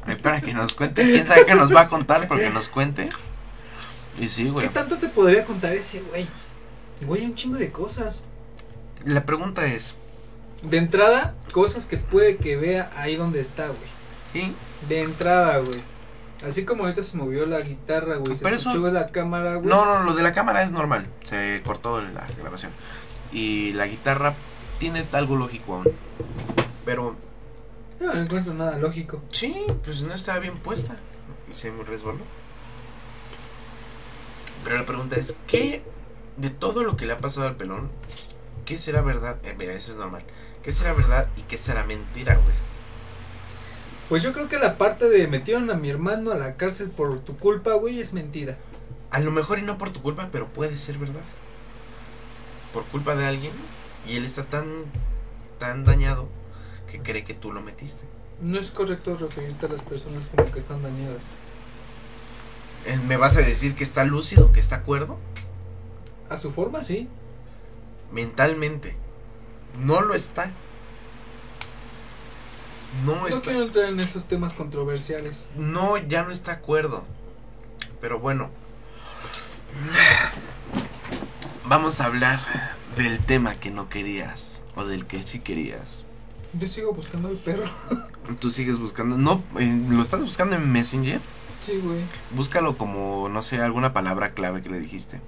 Ahí 0.07 0.15
para 0.15 0.41
que 0.41 0.55
nos 0.55 0.75
cuente. 0.75 1.03
Quién 1.03 1.27
sabe 1.27 1.45
qué 1.45 1.57
nos 1.57 1.75
va 1.75 1.81
a 1.81 1.89
contar, 1.89 2.29
porque 2.29 2.51
nos 2.51 2.69
cuente. 2.69 3.09
Y 4.21 4.29
sí, 4.29 4.45
¿Qué 4.45 4.51
güey. 4.51 4.69
tanto 4.69 4.97
te 4.99 5.09
podría 5.09 5.45
contar 5.45 5.73
ese 5.73 6.03
güey? 6.03 6.29
Güey, 7.05 7.25
un 7.25 7.35
chingo 7.35 7.57
de 7.57 7.73
cosas. 7.73 8.23
La 9.05 9.27
pregunta 9.27 9.67
es: 9.67 9.97
De 10.65 10.79
entrada, 10.79 11.35
cosas 11.53 11.87
que 11.87 11.97
puede 11.99 12.37
que 12.37 12.57
vea 12.57 12.91
ahí 12.97 13.17
donde 13.17 13.41
está, 13.41 13.67
güey. 13.67 13.79
¿sí? 14.33 14.55
De 14.89 15.03
entrada, 15.03 15.59
güey. 15.59 15.81
Así 16.47 16.65
como 16.65 16.85
ahorita 16.85 17.03
se 17.03 17.17
movió 17.17 17.47
la 17.47 17.61
guitarra, 17.61 18.17
güey. 18.17 18.35
Se 18.37 18.43
Pero 18.43 18.57
eso- 18.57 18.71
escuchó 18.71 18.91
la 18.91 19.07
cámara, 19.09 19.55
güey. 19.57 19.67
No, 19.67 19.85
no, 19.85 20.03
lo 20.05 20.15
de 20.15 20.23
la 20.23 20.33
cámara 20.33 20.63
es 20.63 20.73
normal. 20.73 21.07
Se 21.23 21.63
cortó 21.65 22.01
la 22.01 22.27
grabación. 22.39 22.73
Y 23.33 23.73
la 23.73 23.87
guitarra 23.87 24.35
tiene 24.79 25.07
algo 25.13 25.37
lógico 25.37 25.75
aún. 25.77 25.93
Pero 26.85 27.17
No, 28.01 28.13
no 28.13 28.21
encuentro 28.21 28.53
nada 28.55 28.79
lógico. 28.79 29.23
sí, 29.31 29.55
pues 29.85 30.03
no 30.03 30.13
estaba 30.15 30.39
bien 30.41 30.57
puesta. 30.59 30.97
Y 31.51 31.55
se 31.55 31.71
me 31.71 31.85
resbaló. 31.85 32.21
Pero 34.65 34.79
la 34.79 34.87
pregunta 34.87 35.17
es: 35.17 35.37
¿qué 35.47 35.83
de 36.37 36.51
todo 36.51 36.83
lo 36.85 36.97
que 36.97 37.07
le 37.07 37.13
ha 37.13 37.19
pasado 37.19 37.47
al 37.47 37.57
pelón? 37.57 37.91
¿Qué 38.65 38.77
será 38.79 39.03
verdad? 39.03 39.37
Eh, 39.45 39.55
mira, 39.59 39.73
eso 39.75 39.93
es 39.93 39.99
normal. 39.99 40.25
¿Qué 40.65 40.73
será 40.73 40.95
verdad 40.95 41.29
y 41.37 41.43
qué 41.43 41.59
será 41.59 41.85
mentira, 41.85 42.37
güey? 42.37 42.57
Pues 44.09 44.23
yo 44.23 44.33
creo 44.33 44.49
que 44.49 44.59
la 44.59 44.79
parte 44.79 45.09
de 45.09 45.27
metieron 45.27 45.71
a 45.71 45.75
mi 45.75 45.91
hermano 45.91 46.33
a 46.33 46.37
la 46.37 46.57
cárcel 46.57 46.89
por 46.89 47.21
tu 47.21 47.37
culpa, 47.37 47.75
güey, 47.75 48.01
es 48.01 48.15
mentira. 48.15 48.57
A 49.11 49.21
lo 49.21 49.31
mejor 49.31 49.59
y 49.59 49.63
no 49.63 49.77
por 49.77 49.91
tu 49.91 50.01
culpa, 50.01 50.31
pero 50.33 50.49
puede 50.49 50.77
ser 50.77 50.99
verdad. 50.99 51.23
Por 52.73 52.85
culpa 52.87 53.15
de 53.15 53.27
alguien. 53.27 53.53
Y 54.07 54.17
él 54.17 54.25
está 54.25 54.45
tan, 54.45 54.67
tan 55.59 55.85
dañado 55.85 56.29
que 56.91 57.01
cree 57.01 57.25
que 57.25 57.35
tú 57.35 57.53
lo 57.53 57.63
metiste. 57.63 58.05
No 58.41 58.59
es 58.59 58.71
correcto 58.71 59.17
referirte 59.17 59.67
a 59.67 59.69
las 59.69 59.83
personas 59.83 60.29
como 60.35 60.51
que 60.51 60.59
están 60.59 60.83
dañadas. 60.83 61.23
Eh, 62.87 62.99
¿Me 63.07 63.17
vas 63.17 63.37
a 63.37 63.41
decir 63.41 63.75
que 63.75 63.85
está 63.85 64.05
lúcido, 64.05 64.53
que 64.53 64.61
está 64.61 64.83
cuerdo? 64.83 65.19
A 66.29 66.37
su 66.37 66.53
forma, 66.53 66.83
sí. 66.83 67.09
Mentalmente. 68.13 69.04
No 69.79 70.01
lo 70.03 70.15
está. 70.15 70.51
No 73.05 73.17
No 73.17 73.27
está. 73.27 73.41
quiero 73.43 73.63
entrar 73.65 73.87
en 73.87 74.01
esos 74.01 74.25
temas 74.27 74.55
controversiales. 74.55 75.49
No, 75.57 75.97
ya 75.97 76.23
no 76.23 76.31
está 76.31 76.61
cuerdo. 76.61 77.05
Pero 78.01 78.19
bueno. 78.21 78.51
Vamos 81.67 82.01
a 82.01 82.07
hablar 82.07 82.41
del 82.97 83.19
tema 83.19 83.55
que 83.55 83.71
no 83.71 83.89
querías. 83.89 84.63
O 84.77 84.85
del 84.85 85.07
que 85.07 85.23
sí 85.23 85.41
querías. 85.41 86.05
Yo 86.53 86.67
sigo 86.69 86.93
buscando 86.93 87.29
al 87.29 87.37
perro. 87.37 87.65
Tú 88.41 88.51
sigues 88.51 88.79
buscando. 88.79 89.17
No, 89.17 89.43
eh, 89.59 89.81
¿lo 89.89 90.03
estás 90.03 90.21
buscando 90.21 90.57
en 90.57 90.71
Messenger? 90.71 91.21
Sí, 91.61 91.79
güey. 91.79 92.01
Búscalo 92.33 92.77
como, 92.77 93.29
no 93.29 93.41
sé, 93.43 93.61
alguna 93.61 93.93
palabra 93.93 94.31
clave 94.31 94.63
que 94.63 94.69
le 94.69 94.79
dijiste. 94.79 95.21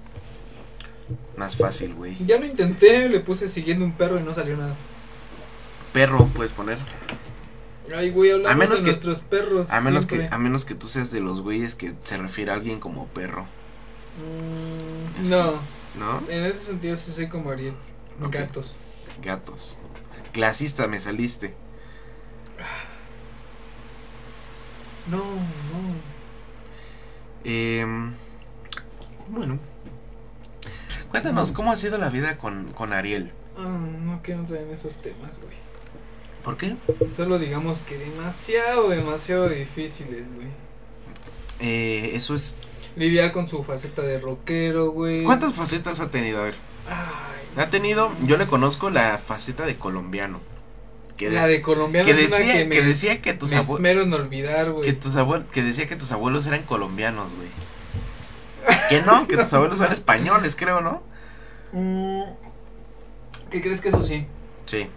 Más 1.37 1.57
fácil, 1.57 1.95
güey. 1.95 2.17
Ya 2.27 2.39
lo 2.39 2.47
intenté, 2.47 3.09
le 3.09 3.21
puse 3.21 3.49
siguiendo 3.49 3.85
un 3.85 3.93
perro 3.93 4.19
y 4.19 4.23
no 4.23 4.35
salió 4.35 4.57
nada. 4.57 4.75
Perro 5.93 6.27
puedes 6.35 6.53
poner. 6.53 6.79
Ay, 7.95 8.11
güey, 8.11 8.33
hablamos 8.33 8.53
A 8.53 8.59
menos 8.59 8.79
de 8.79 8.85
que- 8.85 8.91
nuestros 8.91 9.21
perros. 9.21 9.71
A 9.71 9.81
menos 9.81 10.07
que 10.07 10.29
a 10.31 10.39
menos 10.39 10.65
que 10.65 10.75
tú 10.75 10.89
seas 10.89 11.11
de 11.13 11.21
los 11.21 11.41
güeyes 11.43 11.75
que 11.77 11.95
se 12.01 12.17
refiere 12.19 12.51
a 12.51 12.55
alguien 12.55 12.81
como 12.81 13.07
perro, 13.09 13.47
Mm, 14.19 15.21
Es 15.21 15.31
no, 15.31 15.61
¿no? 15.95 16.23
en 16.31 16.45
ese 16.47 16.59
sentido 16.61 16.97
sí 16.97 17.13
soy 17.13 17.29
como 17.29 17.51
Ariel. 17.51 17.75
Gatos. 18.19 18.75
Gatos. 19.23 19.77
Clasista 20.33 20.89
me 20.89 20.99
saliste. 20.99 21.55
No, 25.07 25.19
no. 25.19 25.95
Em, 27.45 28.13
bueno. 29.29 29.59
Cuéntanos, 31.11 31.53
¿cómo 31.53 31.73
ha 31.73 31.77
sido 31.77 31.99
la 31.99 32.09
vida 32.09 32.37
con, 32.37 32.71
con 32.73 32.93
Ariel? 32.93 33.33
Ah, 33.57 33.79
no 34.03 34.21
quiero 34.23 34.41
entrar 34.41 34.63
en 34.63 34.73
esos 34.73 34.97
temas, 34.97 35.41
güey. 35.41 35.55
¿Por 36.45 36.57
qué? 36.57 36.77
Solo 37.11 37.39
digamos 37.39 37.81
que 37.81 37.97
demasiado, 37.99 38.89
demasiado 38.91 39.49
difíciles, 39.49 40.25
güey. 40.35 40.49
Eh, 41.61 42.11
eso 42.15 42.35
es... 42.35 42.57
Lidiar 42.97 43.33
con 43.33 43.47
su 43.49 43.63
faceta 43.63 44.03
de 44.03 44.19
rockero, 44.19 44.91
güey. 44.91 45.25
¿Cuántas 45.25 45.53
facetas 45.55 46.01
ha 46.01 46.11
tenido? 46.11 46.41
A 46.41 46.45
ver. 46.45 46.55
Ay, 46.89 47.63
Ha 47.65 47.71
tenido, 47.71 48.11
yo 48.25 48.37
le 48.37 48.47
conozco 48.47 48.91
la 48.91 49.19
faceta 49.19 49.67
de 49.67 49.77
colombiano. 49.77 50.41
Que, 51.17 51.31
la 51.31 51.47
de- 51.47 51.63
colombiano 51.63 52.05
que 52.07 52.13
es 52.13 52.31
decía, 52.31 52.53
que 52.53 52.69
que, 52.69 52.81
me, 52.81 52.87
decía 52.87 53.23
que 53.23 53.33
tus 53.33 53.53
abuelos... 53.55 53.77
esmero 53.79 54.03
en 54.03 54.13
olvidar, 54.13 54.71
güey. 54.71 54.85
Que 54.85 54.93
tus 54.93 55.17
abuelos, 55.17 55.47
que 55.51 55.63
decía 55.63 55.87
que 55.87 55.97
tus 55.97 56.13
abuelos 56.13 56.47
eran 56.47 56.63
colombianos, 56.63 57.35
güey. 57.35 57.49
Que 58.89 59.03
no, 59.03 59.27
que 59.27 59.37
tus 59.37 59.53
abuelos 59.53 59.79
son 59.79 59.93
españoles, 59.93 60.57
creo, 60.57 60.81
¿no? 60.81 61.03
Mm, 61.73 62.23
¿Qué 63.51 63.63
crees 63.63 63.81
que 63.81 63.89
eso 63.89 64.03
sí? 64.03 64.27
Sí. 64.65 64.89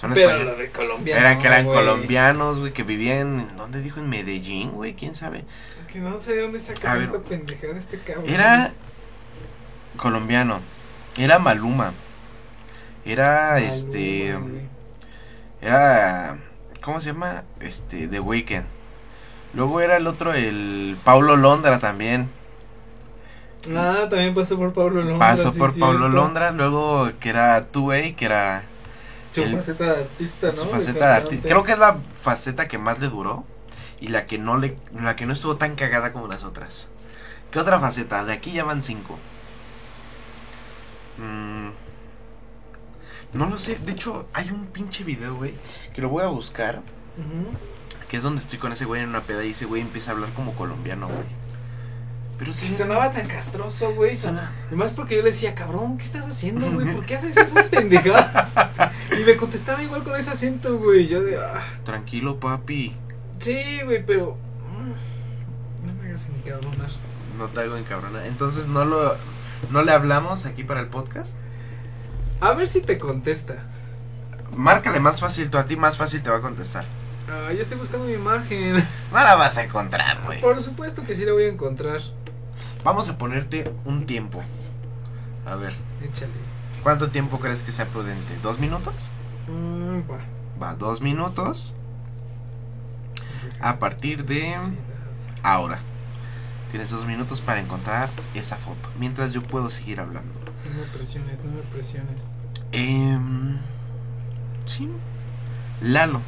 Son 0.00 0.12
Pero 0.12 0.42
lo 0.42 0.56
de 0.56 0.70
colombiano. 0.70 1.20
Eran 1.20 1.38
que 1.38 1.46
eran 1.46 1.64
güey. 1.64 1.76
colombianos, 1.76 2.60
güey, 2.60 2.72
que 2.72 2.82
vivían, 2.82 3.40
¿en 3.40 3.56
¿dónde 3.56 3.80
dijo? 3.80 4.00
En 4.00 4.08
Medellín, 4.08 4.72
güey, 4.72 4.94
quién 4.94 5.14
sabe. 5.14 5.44
Que 5.92 6.00
no 6.00 6.18
sé 6.18 6.34
de 6.34 6.42
dónde 6.42 6.60
saca 6.60 6.80
tanta 6.80 7.18
pendejada 7.20 7.78
este 7.78 7.98
cabrón. 8.00 8.28
Era 8.28 8.72
colombiano. 9.96 10.60
Era 11.16 11.38
Maluma. 11.38 11.94
Era 13.04 13.52
Maluma, 13.52 13.60
este 13.60 14.34
güey. 14.34 14.62
era 15.60 16.38
¿cómo 16.82 17.00
se 17.00 17.12
llama? 17.12 17.44
Este 17.60 18.08
The 18.08 18.20
Weeknd. 18.20 18.64
Luego 19.54 19.80
era 19.80 19.96
el 19.96 20.06
otro 20.06 20.34
el 20.34 20.98
Paulo 21.04 21.36
Londra 21.36 21.78
también. 21.78 22.28
Ah, 23.76 24.06
también 24.10 24.34
pasó 24.34 24.56
por 24.58 24.72
Pablo 24.72 25.00
Londra. 25.02 25.18
Pasó 25.18 25.50
sí, 25.50 25.58
por 25.58 25.70
cierto. 25.70 25.92
Londra, 26.08 26.50
luego 26.50 27.10
que 27.20 27.30
era 27.30 27.70
2A, 27.72 28.14
que 28.14 28.24
era 28.26 28.64
Su 29.32 29.42
El- 29.42 29.56
faceta 29.56 29.84
de 29.84 29.90
artista, 30.02 30.50
¿no? 30.50 30.56
su 30.56 30.66
faceta 30.68 31.06
de 31.08 31.14
artista. 31.14 31.48
Creo 31.48 31.62
que 31.64 31.72
es 31.72 31.78
la 31.78 31.96
faceta 32.20 32.68
que 32.68 32.78
más 32.78 32.98
le 33.00 33.08
duró 33.08 33.44
y 34.00 34.08
la 34.08 34.26
que 34.26 34.38
no 34.38 34.58
le 34.58 34.76
la 34.92 35.16
que 35.16 35.26
no 35.26 35.32
estuvo 35.32 35.56
tan 35.56 35.74
cagada 35.76 36.12
como 36.12 36.28
las 36.28 36.44
otras. 36.44 36.88
¿Qué 37.50 37.58
otra 37.58 37.78
faceta? 37.80 38.24
De 38.24 38.32
aquí 38.32 38.52
ya 38.52 38.64
van 38.64 38.82
cinco. 38.82 39.18
Mm, 41.18 41.70
no 43.32 43.46
lo 43.48 43.58
sé. 43.58 43.76
De 43.76 43.92
hecho, 43.92 44.26
hay 44.32 44.50
un 44.50 44.66
pinche 44.66 45.04
video, 45.04 45.34
güey, 45.36 45.54
que 45.94 46.02
lo 46.02 46.08
voy 46.08 46.22
a 46.22 46.26
buscar. 46.26 46.82
Que 48.08 48.16
es 48.18 48.22
donde 48.22 48.40
estoy 48.40 48.58
con 48.58 48.72
ese 48.72 48.84
güey 48.84 49.02
en 49.02 49.08
una 49.08 49.22
peda 49.22 49.44
y 49.44 49.50
ese 49.50 49.64
güey 49.66 49.80
empieza 49.82 50.10
a 50.10 50.14
hablar 50.14 50.30
como 50.34 50.54
colombiano, 50.54 51.06
güey. 51.08 51.24
Pero 52.38 52.52
sí. 52.52 52.74
Sonaba 52.76 53.12
tan 53.12 53.26
castroso, 53.28 53.92
güey. 53.94 54.16
Suena- 54.16 54.50
Y 54.70 54.74
más 54.74 54.92
porque 54.92 55.14
yo 55.16 55.22
le 55.22 55.30
decía, 55.30 55.54
cabrón, 55.54 55.98
¿qué 55.98 56.04
estás 56.04 56.26
haciendo, 56.26 56.68
güey? 56.72 56.92
¿Por 56.92 57.06
qué 57.06 57.16
haces 57.16 57.36
esas 57.36 57.62
pendejadas? 57.70 58.54
Y 59.18 59.22
me 59.24 59.36
contestaba 59.36 59.82
igual 59.82 60.02
con 60.02 60.16
ese 60.16 60.30
acento, 60.30 60.76
güey. 60.78 61.06
Yo 61.06 61.22
de, 61.22 61.38
ah, 61.38 61.62
Tranquilo, 61.84 62.40
papi. 62.40 62.94
sí, 63.38 63.80
güey, 63.84 64.04
pero. 64.04 64.36
mm, 64.68 65.86
No 65.86 65.92
me 65.94 66.08
hagas 66.08 66.28
encabronar. 66.28 66.90
No 67.38 67.46
te 67.48 67.60
hago 67.60 67.76
encabronar. 67.76 68.26
Entonces 68.26 68.66
no 68.66 68.84
lo 68.84 69.16
no 69.70 69.82
le 69.82 69.92
hablamos 69.92 70.44
aquí 70.44 70.64
para 70.64 70.80
el 70.80 70.88
podcast. 70.88 71.36
A 72.40 72.52
ver 72.52 72.66
si 72.66 72.80
te 72.82 72.98
contesta. 72.98 73.54
Márcale 74.56 75.00
más 75.00 75.20
fácil, 75.20 75.50
tú 75.50 75.58
a 75.58 75.64
ti 75.66 75.76
más 75.76 75.96
fácil 75.96 76.22
te 76.22 76.30
va 76.30 76.36
a 76.36 76.40
contestar. 76.40 76.84
Ah, 77.28 77.52
yo 77.52 77.62
estoy 77.62 77.78
buscando 77.78 78.06
mi 78.06 78.12
imagen. 78.12 78.74
No 78.74 78.84
la 79.18 79.34
vas 79.36 79.56
a 79.56 79.64
encontrar, 79.64 80.20
güey. 80.26 80.40
Por 80.40 80.60
supuesto 80.62 81.04
que 81.04 81.14
sí 81.14 81.24
la 81.24 81.32
voy 81.32 81.44
a 81.44 81.48
encontrar. 81.48 82.00
Vamos 82.84 83.08
a 83.08 83.16
ponerte 83.16 83.64
un 83.86 84.04
tiempo. 84.06 84.42
A 85.46 85.56
ver, 85.56 85.74
Échale. 86.02 86.32
¿cuánto 86.82 87.08
tiempo 87.10 87.40
crees 87.40 87.62
que 87.62 87.72
sea 87.72 87.86
prudente? 87.86 88.38
¿Dos 88.42 88.58
minutos? 88.58 89.10
Mm, 89.48 90.10
va. 90.10 90.18
Va, 90.62 90.74
dos 90.76 91.00
minutos 91.00 91.74
a 93.60 93.78
partir 93.78 94.24
de 94.26 94.54
ahora. 95.42 95.80
Tienes 96.70 96.90
dos 96.90 97.06
minutos 97.06 97.40
para 97.40 97.60
encontrar 97.60 98.10
esa 98.34 98.56
foto. 98.56 98.90
Mientras 98.98 99.32
yo 99.32 99.42
puedo 99.42 99.70
seguir 99.70 100.00
hablando. 100.00 100.32
No 100.40 100.80
me 100.80 100.86
presiones, 100.86 101.42
no 101.42 101.52
me 101.52 101.62
presiones. 101.62 102.24
Em, 102.72 103.58
sí. 104.64 104.90
Lalo. 105.80 106.20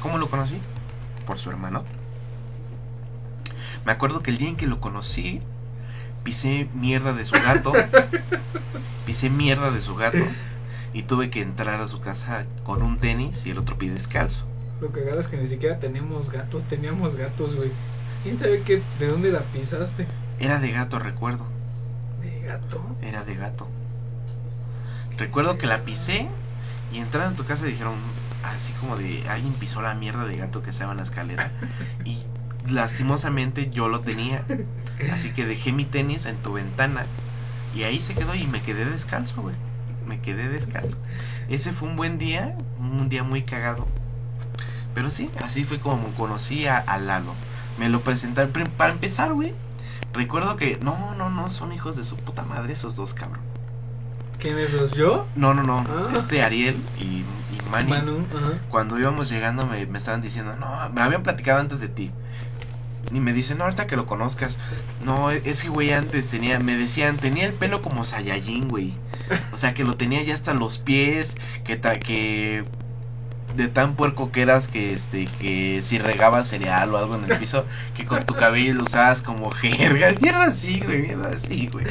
¿Cómo 0.00 0.18
lo 0.18 0.28
conocí? 0.28 0.60
Por 1.26 1.38
su 1.38 1.50
hermano. 1.50 1.84
Me 3.84 3.92
acuerdo 3.92 4.22
que 4.22 4.30
el 4.30 4.38
día 4.38 4.48
en 4.48 4.56
que 4.56 4.66
lo 4.66 4.80
conocí, 4.80 5.40
pisé 6.24 6.68
mierda 6.74 7.12
de 7.12 7.24
su 7.24 7.34
gato. 7.34 7.72
pisé 9.06 9.30
mierda 9.30 9.70
de 9.70 9.80
su 9.80 9.94
gato. 9.94 10.18
Y 10.92 11.02
tuve 11.02 11.30
que 11.30 11.42
entrar 11.42 11.80
a 11.80 11.88
su 11.88 12.00
casa 12.00 12.46
con 12.64 12.82
un 12.82 12.98
tenis 12.98 13.46
y 13.46 13.50
el 13.50 13.58
otro 13.58 13.78
pie 13.78 13.90
descalzo. 13.90 14.46
Lo 14.80 14.90
cagado 14.92 15.20
es 15.20 15.28
que 15.28 15.36
ni 15.36 15.46
siquiera 15.46 15.78
teníamos 15.78 16.30
gatos, 16.30 16.64
teníamos 16.64 17.16
gatos, 17.16 17.56
güey. 17.56 17.72
¿Quién 18.22 18.38
sabe 18.38 18.62
qué, 18.62 18.82
de 18.98 19.08
dónde 19.08 19.30
la 19.30 19.40
pisaste? 19.40 20.06
Era 20.38 20.60
de 20.60 20.70
gato, 20.70 20.98
recuerdo. 20.98 21.46
¿De 22.22 22.40
gato? 22.42 22.80
Era 23.02 23.24
de 23.24 23.34
gato. 23.34 23.68
Recuerdo 25.16 25.58
que 25.58 25.66
la 25.66 25.84
pisé 25.84 26.28
y 26.92 26.98
entrando 26.98 27.30
en 27.30 27.36
tu 27.36 27.44
casa 27.44 27.66
dijeron, 27.66 27.96
así 28.44 28.72
como 28.74 28.96
de, 28.96 29.24
alguien 29.28 29.52
pisó 29.54 29.82
la 29.82 29.94
mierda 29.94 30.26
de 30.26 30.36
gato 30.36 30.62
que 30.62 30.70
estaba 30.70 30.92
en 30.92 30.98
la 30.98 31.02
escalera. 31.02 31.50
Y 32.04 32.22
lastimosamente 32.66 33.70
yo 33.70 33.88
lo 33.88 34.00
tenía. 34.00 34.44
Así 35.12 35.30
que 35.30 35.46
dejé 35.46 35.72
mi 35.72 35.84
tenis 35.84 36.26
en 36.26 36.36
tu 36.42 36.54
ventana 36.54 37.06
y 37.74 37.84
ahí 37.84 38.00
se 38.00 38.14
quedó 38.14 38.34
y 38.34 38.46
me 38.46 38.62
quedé 38.62 38.84
descalzo, 38.84 39.42
güey. 39.42 39.54
Me 40.06 40.20
quedé 40.20 40.48
descalzo. 40.48 40.96
Ese 41.48 41.72
fue 41.72 41.88
un 41.88 41.96
buen 41.96 42.18
día, 42.18 42.56
un 42.78 43.08
día 43.08 43.22
muy 43.22 43.42
cagado. 43.42 43.86
Pero 44.94 45.10
sí, 45.10 45.30
así 45.44 45.64
fue 45.64 45.78
como 45.78 46.08
conocí 46.14 46.66
a, 46.66 46.78
a 46.78 46.98
Lalo. 46.98 47.34
Me 47.78 47.88
lo 47.88 48.02
presentaron. 48.02 48.52
Para 48.76 48.92
empezar, 48.92 49.32
güey, 49.34 49.54
recuerdo 50.12 50.56
que, 50.56 50.78
no, 50.82 51.14
no, 51.14 51.30
no, 51.30 51.50
son 51.50 51.72
hijos 51.72 51.96
de 51.96 52.04
su 52.04 52.16
puta 52.16 52.42
madre 52.42 52.72
esos 52.72 52.96
dos, 52.96 53.14
cabrón. 53.14 53.42
¿Quién 54.38 54.56
sos 54.68 54.92
yo? 54.92 55.26
No, 55.34 55.52
no, 55.52 55.62
no. 55.62 55.84
Ah. 55.88 56.12
Este 56.16 56.42
Ariel 56.42 56.82
y, 56.98 57.02
y 57.04 57.70
Manny. 57.70 57.90
Manu. 57.90 58.26
Cuando 58.70 58.98
íbamos 58.98 59.28
llegando 59.28 59.66
me, 59.66 59.84
me 59.86 59.98
estaban 59.98 60.20
diciendo, 60.20 60.56
no, 60.56 60.88
me 60.90 61.00
habían 61.00 61.22
platicado 61.22 61.60
antes 61.60 61.80
de 61.80 61.88
ti. 61.88 62.10
Y 63.12 63.20
me 63.20 63.32
dicen, 63.32 63.58
no, 63.58 63.64
ahorita 63.64 63.86
que 63.86 63.96
lo 63.96 64.06
conozcas. 64.06 64.58
No, 65.04 65.30
es 65.30 65.62
que, 65.62 65.68
güey, 65.68 65.92
antes 65.92 66.28
tenía, 66.28 66.58
me 66.58 66.76
decían, 66.76 67.16
tenía 67.16 67.46
el 67.46 67.54
pelo 67.54 67.80
como 67.82 68.04
Saiyajin, 68.04 68.68
güey. 68.68 68.94
O 69.52 69.56
sea, 69.56 69.74
que 69.74 69.84
lo 69.84 69.94
tenía 69.94 70.22
ya 70.22 70.34
hasta 70.34 70.54
los 70.54 70.78
pies, 70.78 71.36
que, 71.64 71.76
ta- 71.76 71.98
que 72.00 72.64
de 73.56 73.68
tan 73.68 73.94
puerco 73.94 74.30
que 74.30 74.42
eras 74.42 74.68
que, 74.68 74.92
este, 74.92 75.26
que 75.26 75.80
si 75.82 75.98
regabas 75.98 76.48
cereal 76.48 76.94
o 76.94 76.98
algo 76.98 77.16
en 77.16 77.30
el 77.30 77.38
piso, 77.40 77.64
que 77.96 78.04
con 78.04 78.24
tu 78.24 78.34
cabello 78.34 78.74
lo 78.74 78.84
usabas 78.84 79.22
como 79.22 79.50
jerga. 79.50 80.12
Mierda 80.20 80.44
así, 80.44 80.80
güey, 80.80 81.02
mierda 81.02 81.30
así, 81.34 81.68
güey. 81.72 81.86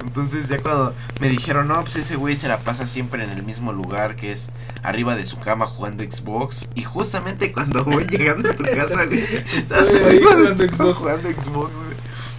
Entonces 0.00 0.48
ya 0.48 0.58
cuando 0.58 0.94
me 1.20 1.28
dijeron, 1.28 1.68
no, 1.68 1.80
pues 1.80 1.96
ese 1.96 2.16
güey 2.16 2.36
se 2.36 2.48
la 2.48 2.58
pasa 2.60 2.86
siempre 2.86 3.24
en 3.24 3.30
el 3.30 3.42
mismo 3.42 3.72
lugar, 3.72 4.16
que 4.16 4.32
es 4.32 4.50
arriba 4.82 5.16
de 5.16 5.24
su 5.24 5.38
cama 5.38 5.66
jugando 5.66 6.04
Xbox. 6.04 6.68
Y 6.74 6.82
justamente 6.84 7.52
cuando 7.52 7.84
voy 7.84 8.04
llegando 8.06 8.50
a 8.50 8.54
tu 8.54 8.64
casa, 8.64 9.06
güey, 9.06 9.22
estás 9.56 9.94
arriba 9.94 10.36
de 10.36 10.42
jugando 10.48 10.64
Xbox. 10.72 10.98
jugando 10.98 11.28
Xbox, 11.30 11.72
güey. 11.74 11.96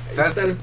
¿Sabes? 0.10 0.56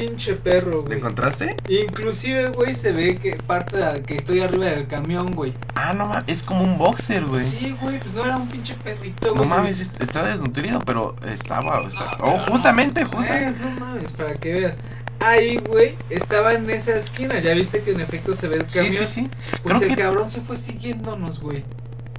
Pinche 0.00 0.34
perro, 0.34 0.70
¿Lo 0.72 0.82
güey. 0.82 0.98
encontraste? 0.98 1.56
Inclusive, 1.68 2.48
güey, 2.50 2.74
se 2.74 2.92
ve 2.92 3.16
que 3.16 3.32
parte 3.36 3.78
de 3.78 4.02
que 4.02 4.16
estoy 4.16 4.40
arriba 4.40 4.66
del 4.66 4.86
camión, 4.86 5.32
güey. 5.32 5.54
Ah, 5.74 5.94
no 5.94 6.06
mames, 6.06 6.24
es 6.26 6.42
como 6.42 6.62
un 6.64 6.76
boxer, 6.76 7.24
güey. 7.24 7.42
Sí, 7.44 7.74
güey, 7.80 7.98
pues 7.98 8.12
no 8.12 8.24
era 8.24 8.36
un 8.36 8.48
pinche 8.48 8.74
perrito, 8.74 9.28
No 9.28 9.34
güey. 9.36 9.48
mames, 9.48 9.80
est- 9.80 10.02
está 10.02 10.22
desnutrido, 10.24 10.80
pero 10.80 11.16
estaba, 11.26 11.82
está- 11.88 12.18
Oh, 12.20 12.38
justamente, 12.50 13.04
justamente. 13.04 13.58
Pues, 13.58 13.72
no 13.74 13.80
mames, 13.86 14.12
para 14.12 14.34
que 14.34 14.52
veas. 14.52 14.76
Ahí, 15.20 15.56
güey, 15.66 15.96
estaba 16.10 16.52
en 16.52 16.68
esa 16.68 16.94
esquina. 16.94 17.38
Ya 17.40 17.54
viste 17.54 17.80
que 17.82 17.92
en 17.92 18.00
efecto 18.00 18.34
se 18.34 18.48
ve 18.48 18.56
el 18.58 18.68
Sí, 18.68 18.78
camión. 18.80 18.94
sí, 18.94 19.06
sí. 19.06 19.30
Pues 19.62 19.78
Creo 19.78 19.88
el 19.90 19.96
que- 19.96 20.02
cabrón 20.02 20.30
se 20.30 20.42
fue 20.42 20.56
siguiéndonos, 20.56 21.40
güey. 21.40 21.64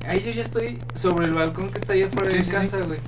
Ahí 0.07 0.23
yo 0.25 0.31
ya 0.31 0.41
estoy 0.41 0.79
sobre 0.95 1.25
el 1.27 1.33
balcón 1.33 1.69
que 1.69 1.77
está 1.77 1.93
allá 1.93 2.07
afuera 2.07 2.31
Sí, 2.31 2.37
de 2.37 2.43
sí, 2.43 2.49
casa, 2.51 2.77
güey. 2.77 2.99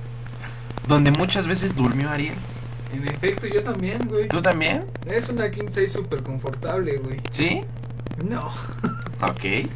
Donde 0.86 1.10
muchas 1.10 1.46
veces 1.48 1.74
durmió 1.74 2.08
Ariel. 2.08 2.34
En 2.92 3.06
efecto, 3.06 3.46
yo 3.46 3.62
también, 3.62 4.06
güey. 4.08 4.28
¿Tú 4.28 4.42
también? 4.42 4.84
Es 5.06 5.28
una 5.28 5.50
King 5.50 5.66
6 5.68 5.90
súper 5.92 6.22
confortable, 6.22 6.98
güey. 6.98 7.16
¿Sí? 7.30 7.62
No. 8.24 8.46
Ok. 9.22 9.68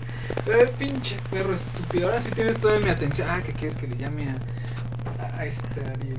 Pero 0.45 0.61
el 0.63 0.71
pinche 0.71 1.17
perro 1.31 1.55
estúpido. 1.55 2.09
Ahora 2.09 2.21
sí 2.21 2.31
tienes 2.31 2.59
toda 2.59 2.79
mi 2.81 2.89
atención. 2.89 3.29
Ah, 3.31 3.41
¿qué 3.45 3.53
quieres 3.53 3.77
que 3.77 3.87
le 3.87 3.97
llame 3.97 4.27
a, 4.29 5.39
a 5.39 5.45
este 5.47 5.81
Ariel? 5.81 6.19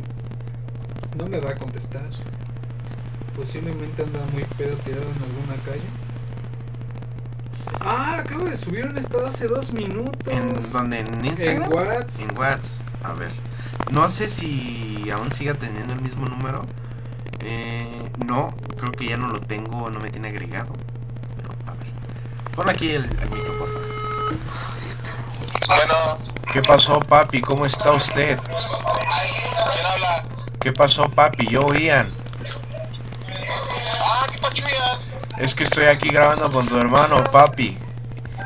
No 1.18 1.28
me 1.28 1.40
va 1.40 1.52
a 1.52 1.56
contestar. 1.56 2.04
Posiblemente 3.36 4.04
anda 4.04 4.20
muy 4.32 4.44
pedo 4.58 4.76
tirado 4.78 5.04
en 5.04 5.24
alguna 5.24 5.62
calle. 5.66 5.84
Ah, 7.82 8.20
acabo 8.20 8.46
de 8.46 8.56
subir 8.56 8.88
un 8.88 8.98
estado 8.98 9.28
hace 9.28 9.48
dos 9.48 9.74
minutos. 9.74 10.16
¿En 10.28 10.72
dónde? 10.72 11.00
¿En 11.00 11.14
En 11.14 11.26
Instagram? 11.26 11.72
WhatsApp. 11.74 12.30
En 12.30 12.38
WhatsApp. 12.38 12.86
A 13.04 13.14
ver. 13.14 13.32
No 13.94 14.10
sé 14.10 14.30
si 14.30 15.10
aún 15.14 15.32
siga 15.32 15.54
teniendo 15.54 15.94
el 15.94 16.02
mismo 16.02 16.26
número. 16.26 16.62
Eh, 17.40 18.12
no, 18.26 18.54
creo 18.78 18.92
que 18.92 19.08
ya 19.08 19.18
no 19.18 19.28
lo 19.28 19.42
tengo, 19.42 19.90
no 19.90 20.00
me 20.00 20.10
tiene 20.10 20.30
agregado. 20.30 20.74
Pero, 21.36 21.50
a 21.68 21.74
ver. 21.74 21.88
Pon 22.56 22.70
aquí 22.70 22.92
el, 22.92 23.04
el 23.06 23.30
favor. 23.30 23.70
Bueno, 25.68 26.36
¿Qué 26.56 26.62
pasó, 26.62 27.00
papi? 27.00 27.42
¿Cómo 27.42 27.66
está 27.66 27.92
usted? 27.92 28.40
¿quién 28.40 29.86
habla? 29.86 30.24
¿Qué 30.62 30.72
pasó, 30.72 31.10
papi? 31.10 31.48
Yo, 31.48 31.74
Ian. 31.74 32.10
Ah, 34.00 34.26
qué 34.32 34.38
pachuya. 34.38 35.00
Es 35.38 35.54
que 35.54 35.66
estoy 35.66 35.86
aquí 35.86 36.10
grabando 36.10 36.50
con 36.52 36.66
tu 36.66 36.78
hermano, 36.78 37.24
papi. 37.32 37.78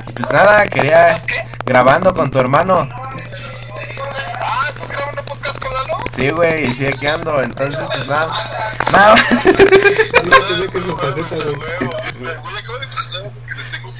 Y 0.07 0.13
pues 0.13 0.31
nada, 0.31 0.67
quería... 0.67 1.17
Grabando 1.65 2.15
con 2.15 2.31
tu 2.31 2.39
hermano. 2.39 2.89
Sí, 6.13 6.29
güey, 6.31 6.65
y 6.65 6.73
sí, 6.73 6.85
aquí 6.87 7.07
ando. 7.07 7.41
Entonces, 7.41 7.79
pues 7.93 8.07
nada. 8.07 8.27
Nada. 8.91 9.15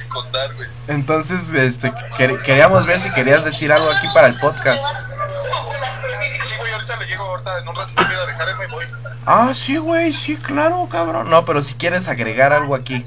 Contar, 0.08 0.54
güey. 0.54 0.68
Entonces, 0.88 1.50
este, 1.52 1.92
quer- 2.18 2.42
queríamos 2.42 2.84
ver 2.84 2.98
si 3.00 3.10
querías 3.12 3.44
decir 3.44 3.72
algo 3.72 3.88
aquí 3.90 4.06
para 4.12 4.26
el 4.26 4.36
podcast. 4.40 4.80
Sí, 6.40 6.54
güey, 6.58 6.72
ahorita 6.72 6.96
le 6.96 7.06
llego, 7.06 7.24
ahorita 7.24 7.58
en 7.60 7.68
un 7.68 7.74
ir 7.76 8.18
a 8.18 8.26
dejar 8.26 8.48
y 8.50 8.58
me 8.58 8.66
voy. 8.68 8.84
Ah, 9.24 9.50
sí, 9.54 9.76
güey, 9.76 10.12
sí, 10.12 10.36
claro, 10.36 10.88
cabrón. 10.90 11.30
No, 11.30 11.44
pero 11.44 11.62
si 11.62 11.74
quieres 11.74 12.08
agregar 12.08 12.52
algo 12.52 12.74
aquí. 12.74 13.04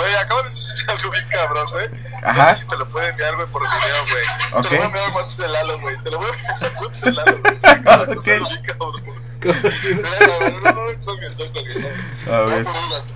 Güey, 0.00 0.14
acabo 0.16 0.42
de 0.42 0.50
suceder 0.50 0.90
algo 0.90 1.10
bien 1.10 1.28
cabrón, 1.28 1.66
güey. 1.72 1.86
Ajá. 2.22 2.48
No 2.50 2.54
sé 2.54 2.62
si 2.62 2.68
te 2.68 2.76
lo 2.76 2.88
puedo 2.88 3.06
enviar, 3.06 3.36
güey, 3.36 3.46
por 3.48 3.62
video, 3.62 4.04
güey. 4.10 4.24
Ok. 4.54 4.62
Te 4.68 4.70
lo 4.70 4.70
voy 4.70 4.78
a 4.78 4.84
enviar 4.86 5.04
al 5.04 5.12
WhatsApp 5.14 5.46
de 5.46 5.52
Lalo, 5.52 5.80
güey. 5.80 5.96
Te 6.02 6.10
lo 6.10 6.18
voy 6.18 6.26
a 6.26 6.32
enviar 6.34 6.54
al 6.64 6.82
WhatsApp 6.82 7.04
de 7.04 7.12
Lalo, 7.12 7.38
güey. 7.40 7.60
Cosa 7.60 8.02
Ok. 8.12 8.24
bien 8.24 8.62
cabrón. 8.66 9.02
Como 9.42 9.54
si- 9.76 9.94
No, 9.94 10.00
no, 10.02 10.08
no, 10.40 10.48
no, 10.50 10.60
no, 10.60 10.92
no, 10.92 11.04
colgues, 11.04 11.38
no 11.38 11.44
colgues, 11.52 11.80
no. 11.82 11.88
A 12.34 12.40
ver, 12.42 12.64
No, 12.64 12.72
por 12.72 12.82
dudas. 12.88 13.06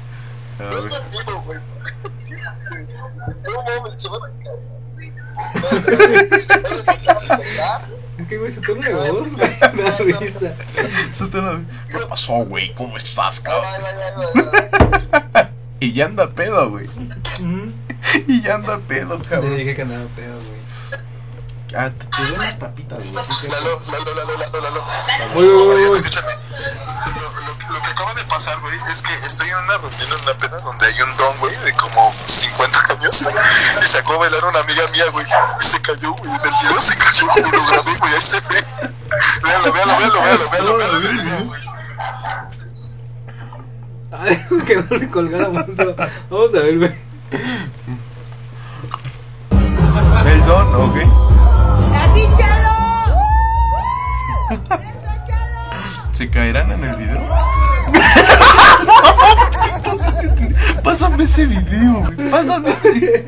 a 0.58 0.62
No, 0.62 0.68
ver. 0.70 1.60
no, 3.42 3.62
mames, 3.62 4.00
se 4.00 4.08
van 4.08 4.20
a 4.22 4.24
caer. 4.42 4.58
Es 8.18 8.26
que, 8.28 8.38
güey, 8.38 8.50
su 8.50 8.60
tono 8.62 8.80
de 8.82 9.10
voz, 9.10 9.34
güey, 9.34 9.50
me 9.72 9.82
da 9.82 9.98
risa. 10.20 10.54
Su 11.12 11.28
tono 11.28 11.56
de, 11.56 11.64
¿Qué 11.90 11.98
pasó, 12.06 12.34
güey? 12.44 12.72
¿Cómo 12.74 12.96
estás, 12.96 13.40
cabrón? 13.40 13.64
Y 15.84 15.92
ya 15.92 16.06
anda 16.06 16.30
pedo, 16.30 16.70
güey. 16.70 16.88
Y 18.26 18.40
ya 18.42 18.54
anda 18.54 18.78
pedo, 18.78 19.18
Te 19.18 19.28
cabrón. 19.28 19.56
dije 19.56 19.74
que 19.74 19.82
andaba 19.82 20.06
pedo, 20.16 20.34
güey. 20.38 20.64
Ah, 21.76 21.90
te, 21.90 22.04
te 22.06 22.22
doy 22.22 22.32
unas 22.36 22.54
papitas, 22.54 22.98
güey. 22.98 23.12
Lalo, 23.50 23.80
Lalo, 23.92 24.14
Lalo, 24.14 24.38
Lalo, 24.38 24.60
Lalo. 24.60 24.84
Uy, 25.34 25.44
uy, 25.44 25.52
uy, 25.74 25.86
uy. 25.90 25.96
Escúchame. 25.96 26.32
Lo, 26.32 27.22
lo 27.22 27.58
que- 27.58 27.66
lo 27.72 27.82
que 27.82 27.90
acaba 27.90 28.14
de 28.14 28.24
pasar, 28.24 28.60
güey, 28.60 28.76
es 28.90 29.02
que 29.02 29.12
estoy 29.26 29.48
en 29.48 29.56
una 29.56 29.78
reunión 29.78 30.08
en 30.16 30.22
una 30.22 30.34
pena 30.38 30.56
donde 30.58 30.86
hay 30.86 31.02
un 31.02 31.16
don, 31.16 31.36
güey, 31.38 31.56
de 31.64 31.72
como 31.74 32.14
50 32.26 32.78
años. 32.94 33.24
Y 33.82 33.86
sacó 33.86 34.12
a 34.14 34.18
bailar 34.18 34.44
una 34.44 34.60
amiga 34.60 34.86
mía, 34.92 35.04
güey. 35.12 35.26
Y 35.60 35.64
se 35.64 35.80
cayó, 35.82 36.12
güey. 36.12 36.30
En 36.30 36.40
el 36.44 36.52
video 36.62 36.80
se 36.80 36.96
cayó, 36.96 37.26
güey. 37.32 37.42
Lo 37.50 37.66
grabé, 37.66 37.94
güey. 37.98 38.12
Ahí 38.14 38.20
se 38.20 38.40
ve. 38.40 38.64
Véalo, 39.42 39.72
véalo, 39.72 39.96
véalo, 39.98 40.22
véalo, 40.22 40.50
véalo, 40.50 41.00
véalo, 41.00 41.44
güey. 41.46 41.63
Que 44.66 44.76
no 44.76 44.96
le 44.96 45.08
colgáramos. 45.08 45.66
no. 45.68 45.94
Vamos 46.30 46.54
a 46.54 46.58
ver, 46.60 46.78
güey. 46.78 46.90
El 50.26 50.44
don, 50.46 50.74
ok. 50.74 50.96
¡Así, 51.94 52.26
Chalo! 52.38 52.74
¿Se 56.12 56.30
caerán 56.30 56.72
en 56.72 56.84
el 56.84 56.96
video? 56.96 57.20
Pásame 60.82 61.24
ese 61.24 61.46
video, 61.46 62.04
güey. 62.14 62.30
Pásame 62.30 62.70
ese 62.70 62.90
video. 62.92 63.24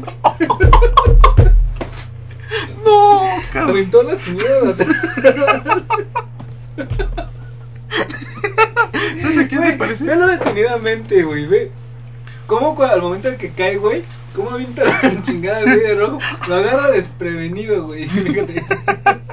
No, 2.85 3.21
cabrón. 3.53 3.71
Aventó 3.71 4.03
la 4.03 4.17
señora 4.17 4.61
de 4.61 4.71
atrás. 4.71 4.97
¿Sabes 9.27 9.45
a 9.45 9.49
quién 9.49 9.63
se 9.63 9.73
parece? 9.73 10.05
Velo 10.05 10.27
detenidamente, 10.29 11.23
güey, 11.25 11.47
ve. 11.47 11.73
¿Cómo 12.47 12.81
al 12.85 13.03
momento 13.03 13.29
en 13.29 13.37
que 13.37 13.51
cae, 13.51 13.77
güey? 13.77 14.05
¿Cómo 14.35 14.51
avienta 14.51 14.85
la 14.85 15.23
chingada 15.23 15.63
güey 15.63 15.81
de 15.81 15.95
rojo? 15.97 16.19
Lo 16.47 16.55
agarra 16.55 16.91
desprevenido, 16.91 17.87
güey. 17.87 18.05
Fíjate. 18.09 18.65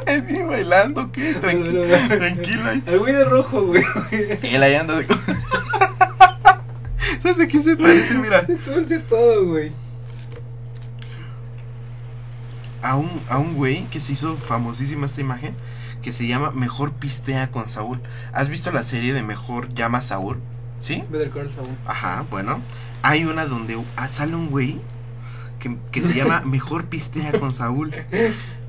Bailando, 0.47 1.11
¿qué? 1.11 1.33
Tranquilo, 1.35 1.85
tranquilo 2.07 2.69
ahí. 2.69 2.83
Al 2.87 2.99
güey 2.99 3.13
de 3.13 3.25
rojo, 3.25 3.61
güey. 3.63 3.83
Él 4.41 4.63
ahí 4.63 4.75
anda 4.75 4.99
de... 4.99 5.07
¿Sabes 7.21 7.39
a 7.39 7.47
quién 7.47 7.63
se 7.63 7.77
parece? 7.77 8.15
Mira, 8.15 8.45
Te 8.45 8.55
tuerce 8.55 8.99
todo, 8.99 9.45
güey. 9.45 9.71
a 12.81 12.97
un, 12.97 13.09
a 13.29 13.37
un 13.37 13.55
güey 13.55 13.85
que 13.89 13.99
se 14.01 14.11
hizo 14.13 14.35
famosísima 14.35 15.05
esta 15.05 15.21
imagen, 15.21 15.55
que 16.03 16.11
se 16.11 16.27
llama 16.27 16.51
Mejor 16.51 16.91
Pistea 16.91 17.49
con 17.49 17.69
Saúl. 17.69 17.99
¿Has 18.33 18.49
visto 18.49 18.71
la 18.71 18.83
serie 18.83 19.13
de 19.13 19.23
Mejor 19.23 19.69
Llama 19.69 20.01
Saúl? 20.01 20.37
¿Sí? 20.79 21.03
Better 21.09 21.31
Call 21.31 21.49
Saul. 21.49 21.69
Ajá, 21.87 22.25
bueno. 22.29 22.61
Hay 23.01 23.23
una 23.23 23.45
donde 23.45 23.81
ah, 23.95 24.07
sale 24.09 24.35
un 24.35 24.49
güey 24.49 24.81
que, 25.59 25.77
que 25.91 26.01
se 26.01 26.13
llama 26.13 26.41
Mejor 26.45 26.85
Pistea 26.85 27.39
con 27.39 27.53
Saúl. 27.53 27.95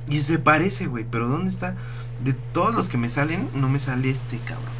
Y 0.08 0.20
se 0.20 0.38
parece, 0.38 0.86
güey, 0.86 1.04
pero 1.04 1.28
¿dónde 1.28 1.50
está? 1.50 1.76
De 2.22 2.32
todos 2.32 2.72
los 2.72 2.88
que 2.88 2.98
me 2.98 3.08
salen, 3.08 3.50
no 3.52 3.68
me 3.68 3.80
sale 3.80 4.10
este, 4.10 4.38
cabrón. 4.38 4.72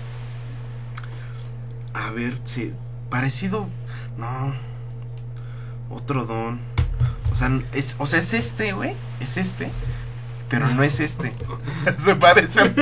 A 1.93 2.11
ver, 2.11 2.39
sí, 2.45 2.73
parecido, 3.11 3.69
no. 4.17 4.55
Otro 5.91 6.25
don. 6.25 6.61
O 7.33 7.37
sea, 7.37 7.51
es, 7.73 7.97
o 7.99 8.07
sea, 8.07 8.21
es 8.21 8.33
este, 8.33 8.73
güey, 8.73 8.95
es 9.19 9.39
este, 9.39 9.71
pero 10.49 10.69
no 10.69 10.83
es 10.83 11.01
este. 11.01 11.33
se 11.99 12.15
parece. 12.17 12.61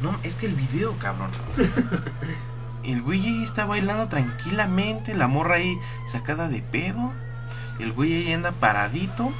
No, 0.00 0.18
es 0.22 0.36
que 0.36 0.44
el 0.46 0.54
video, 0.54 0.98
cabrón. 0.98 1.30
El 2.82 3.00
güey 3.00 3.24
ahí 3.26 3.42
está 3.42 3.64
bailando 3.64 4.06
tranquilamente, 4.08 5.14
la 5.14 5.28
morra 5.28 5.54
ahí 5.56 5.78
sacada 6.06 6.48
de 6.48 6.60
pedo. 6.60 7.10
El 7.78 7.92
güey 7.94 8.12
ahí 8.12 8.32
anda 8.34 8.52
paradito. 8.52 9.32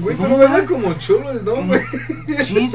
Güey, 0.00 0.16
No, 0.16 0.22
pero 0.24 0.38
baila 0.38 0.66
como 0.66 0.92
cholo 0.94 1.30
el 1.30 1.44
don, 1.44 1.68
güey. 1.68 1.80
Sí, 2.42 2.68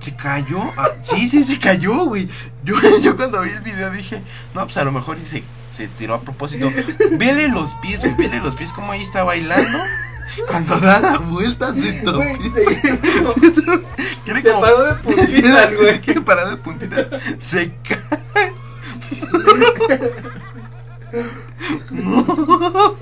se, 0.00 0.14
cayó. 0.16 0.58
Ah, 0.76 0.90
sí, 1.00 1.28
sí, 1.28 1.44
se 1.44 1.58
cayó, 1.58 2.06
güey. 2.06 2.28
Yo, 2.64 2.74
yo 3.02 3.16
cuando 3.16 3.40
vi 3.42 3.50
el 3.50 3.60
video 3.60 3.90
dije, 3.90 4.22
no, 4.54 4.64
pues 4.64 4.76
a 4.76 4.84
lo 4.84 4.92
mejor 4.92 5.18
y 5.22 5.26
se, 5.26 5.44
se 5.68 5.88
tiró 5.88 6.14
a 6.14 6.20
propósito. 6.22 6.70
Vele 7.12 7.48
los 7.48 7.74
pies, 7.74 8.00
güey, 8.00 8.14
vele 8.14 8.40
los 8.40 8.56
pies 8.56 8.72
como 8.72 8.92
ahí 8.92 9.02
está 9.02 9.22
bailando. 9.24 9.78
Cuando 10.48 10.78
da 10.80 10.98
la 11.00 11.18
vuelta 11.18 11.74
se 11.74 11.92
tropieza. 11.92 12.70
se- 12.70 14.42
Se 14.42 14.42
como- 14.50 14.60
paró 14.62 14.82
de 14.84 14.94
puntitas, 14.94 15.76
güey. 15.80 16.00
Quiere 16.00 16.20
parar 16.22 16.50
de 16.50 16.56
puntitas. 16.56 17.08
Se 17.38 17.74
cae. 17.82 18.52
No. 21.90 22.96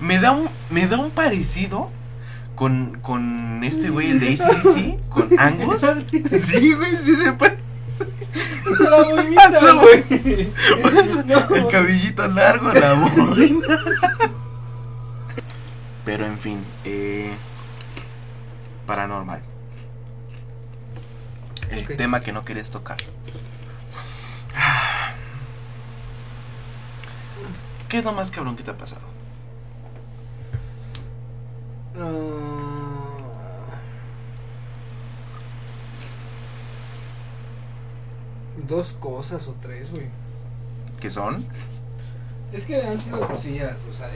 Me 0.00 0.18
da 0.18 0.32
un, 0.32 0.48
me 0.70 0.86
da 0.86 0.98
un 0.98 1.10
parecido 1.10 1.90
con, 2.60 2.98
con 3.00 3.64
este 3.64 3.88
güey, 3.88 4.10
el 4.10 4.20
de 4.20 4.34
ACDC, 4.34 5.08
con 5.08 5.30
Angus. 5.40 5.80
Sí, 6.42 6.74
güey, 6.74 6.92
sí 6.92 7.16
se 7.16 7.32
parece. 7.32 7.56
La 8.80 9.02
boinita, 9.02 9.72
güey. 9.72 10.52
El 11.56 11.68
cabellito 11.70 12.28
largo, 12.28 12.70
la 12.70 12.92
boina. 12.92 13.78
Pero 16.04 16.26
en 16.26 16.38
fin, 16.38 16.66
eh, 16.84 17.32
paranormal. 18.86 19.40
El 21.70 21.86
tema 21.96 22.20
que 22.20 22.32
no 22.32 22.44
quieres 22.44 22.70
tocar. 22.70 22.98
¿Qué 27.88 28.00
es 28.00 28.04
lo 28.04 28.12
más 28.12 28.30
cabrón 28.30 28.54
que 28.54 28.62
te 28.62 28.70
ha 28.70 28.76
pasado? 28.76 29.09
Ah, 32.00 33.80
Dos 38.66 38.92
cosas 38.92 39.46
o 39.48 39.56
tres, 39.60 39.90
güey. 39.90 40.06
¿Qué 41.00 41.10
son? 41.10 41.44
Es 42.52 42.66
que 42.66 42.80
han 42.82 43.00
sido 43.00 43.20
cosillas, 43.26 43.86
o 43.88 43.92
sea, 43.92 44.10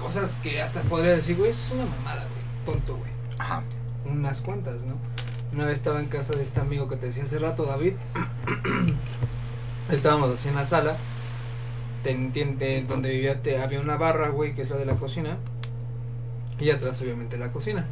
cosas 0.00 0.38
que 0.42 0.60
hasta 0.60 0.80
podría 0.82 1.12
decir, 1.12 1.36
güey, 1.36 1.50
es 1.50 1.70
una 1.72 1.86
mamada, 1.86 2.24
güey, 2.26 2.38
es 2.38 2.46
tonto, 2.64 2.96
güey. 2.96 3.10
Ajá. 3.38 3.62
Unas 4.04 4.40
cuantas, 4.40 4.84
¿no? 4.84 4.94
Una 5.52 5.66
vez 5.66 5.78
estaba 5.78 6.00
en 6.00 6.06
casa 6.06 6.34
de 6.34 6.42
este 6.42 6.60
amigo 6.60 6.88
que 6.88 6.96
te 6.96 7.06
decía 7.06 7.22
hace 7.22 7.38
rato, 7.38 7.64
David. 7.64 7.94
Estábamos 9.90 10.30
así 10.30 10.48
en 10.48 10.56
la 10.56 10.64
sala. 10.64 10.96
Te 12.02 12.10
entiende, 12.10 12.84
donde 12.86 13.10
vivía 13.10 13.40
te, 13.40 13.62
había 13.62 13.80
una 13.80 13.96
barra, 13.96 14.28
güey, 14.28 14.54
que 14.54 14.62
es 14.62 14.70
la 14.70 14.76
de 14.76 14.84
la 14.84 14.94
cocina. 14.94 15.38
Y 16.60 16.70
atrás, 16.70 17.00
obviamente, 17.02 17.36
la 17.38 17.50
cocina. 17.52 17.86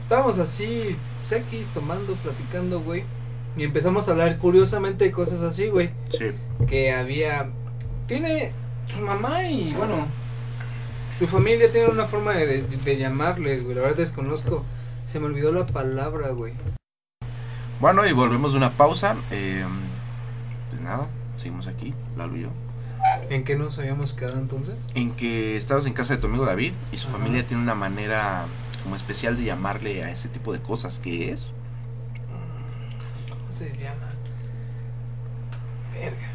Estábamos 0.00 0.38
así, 0.38 0.96
sequis, 1.22 1.68
tomando, 1.68 2.14
platicando, 2.16 2.80
güey. 2.80 3.04
Y 3.56 3.62
empezamos 3.64 4.08
a 4.08 4.12
hablar 4.12 4.36
curiosamente 4.38 5.04
de 5.04 5.12
cosas 5.12 5.40
así, 5.40 5.68
güey 5.68 5.90
Sí. 6.10 6.26
que 6.68 6.92
había 6.92 7.50
tiene 8.08 8.52
su 8.88 9.00
mamá 9.00 9.44
y 9.48 9.72
bueno 9.74 10.08
su 11.18 11.26
familia 11.28 11.70
tiene 11.70 11.86
una 11.88 12.04
forma 12.06 12.32
de, 12.32 12.46
de- 12.62 12.62
de 12.62 12.96
llamarles 12.96 13.62
güey 13.62 13.76
la 13.76 13.82
verdad 13.82 13.96
desconozco 13.98 14.64
se 15.06 15.20
me 15.20 15.26
olvidó 15.26 15.52
la 15.52 15.64
palabra 15.66 16.30
güey 16.32 16.52
Bueno, 17.80 18.04
y 18.06 18.12
volvemos 18.12 18.52
de 18.52 18.58
una 18.58 18.76
pausa. 18.76 19.16
eh, 19.30 19.64
pues 20.70 20.82
nada, 20.82 21.06
seguimos 21.36 21.66
aquí, 21.68 21.94
Lalo 22.16 22.36
y 22.36 22.42
yo. 22.42 22.48
En 23.30 23.44
qué 23.44 23.56
nos 23.56 23.78
habíamos 23.78 24.12
quedado 24.12 24.38
entonces 24.38 24.74
En 24.94 25.10
que 25.12 25.56
estabas 25.56 25.86
en 25.86 25.92
casa 25.92 26.14
de 26.14 26.20
tu 26.20 26.26
amigo 26.26 26.44
David 26.46 26.72
y 26.92 26.96
su 26.96 27.08
Ajá. 27.08 27.18
familia 27.18 27.46
tiene 27.46 27.62
una 27.62 27.74
manera 27.74 28.46
como 28.82 28.96
especial 28.96 29.36
de 29.36 29.44
llamarle 29.44 30.04
a 30.04 30.10
ese 30.10 30.28
tipo 30.28 30.52
de 30.52 30.60
cosas 30.60 30.98
que 30.98 31.30
es. 31.32 31.52
cómo 33.28 33.50
se 33.52 33.74
llama 33.76 34.08
verga 35.92 36.30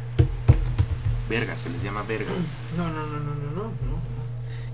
Verga, 1.28 1.56
se 1.56 1.70
les 1.70 1.82
llama 1.82 2.02
verga. 2.02 2.30
no 2.76 2.88
no 2.88 3.06
no 3.06 3.20
no 3.20 3.34
no 3.34 3.52
no 3.54 3.62
no 3.64 4.00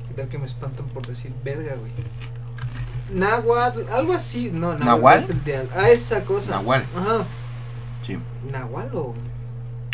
qué 0.08 0.14
tal 0.14 0.28
que 0.28 0.38
me 0.38 0.46
espantan 0.46 0.86
por 0.86 1.06
decir 1.06 1.32
verga 1.44 1.74
güey 1.74 1.92
Nahuatl, 3.12 3.88
algo 3.88 4.14
así, 4.14 4.50
no, 4.52 4.74
¿Nahual? 4.76 5.18
es 5.20 5.30
el 5.30 5.44
de 5.44 5.56
al- 5.58 5.70
ah, 5.76 5.88
esa 5.90 6.24
cosa. 6.24 6.50
Nahual. 6.50 6.84
Ajá. 6.96 7.24
Sí. 8.04 8.18
Nahual 8.50 8.90
o 8.94 9.14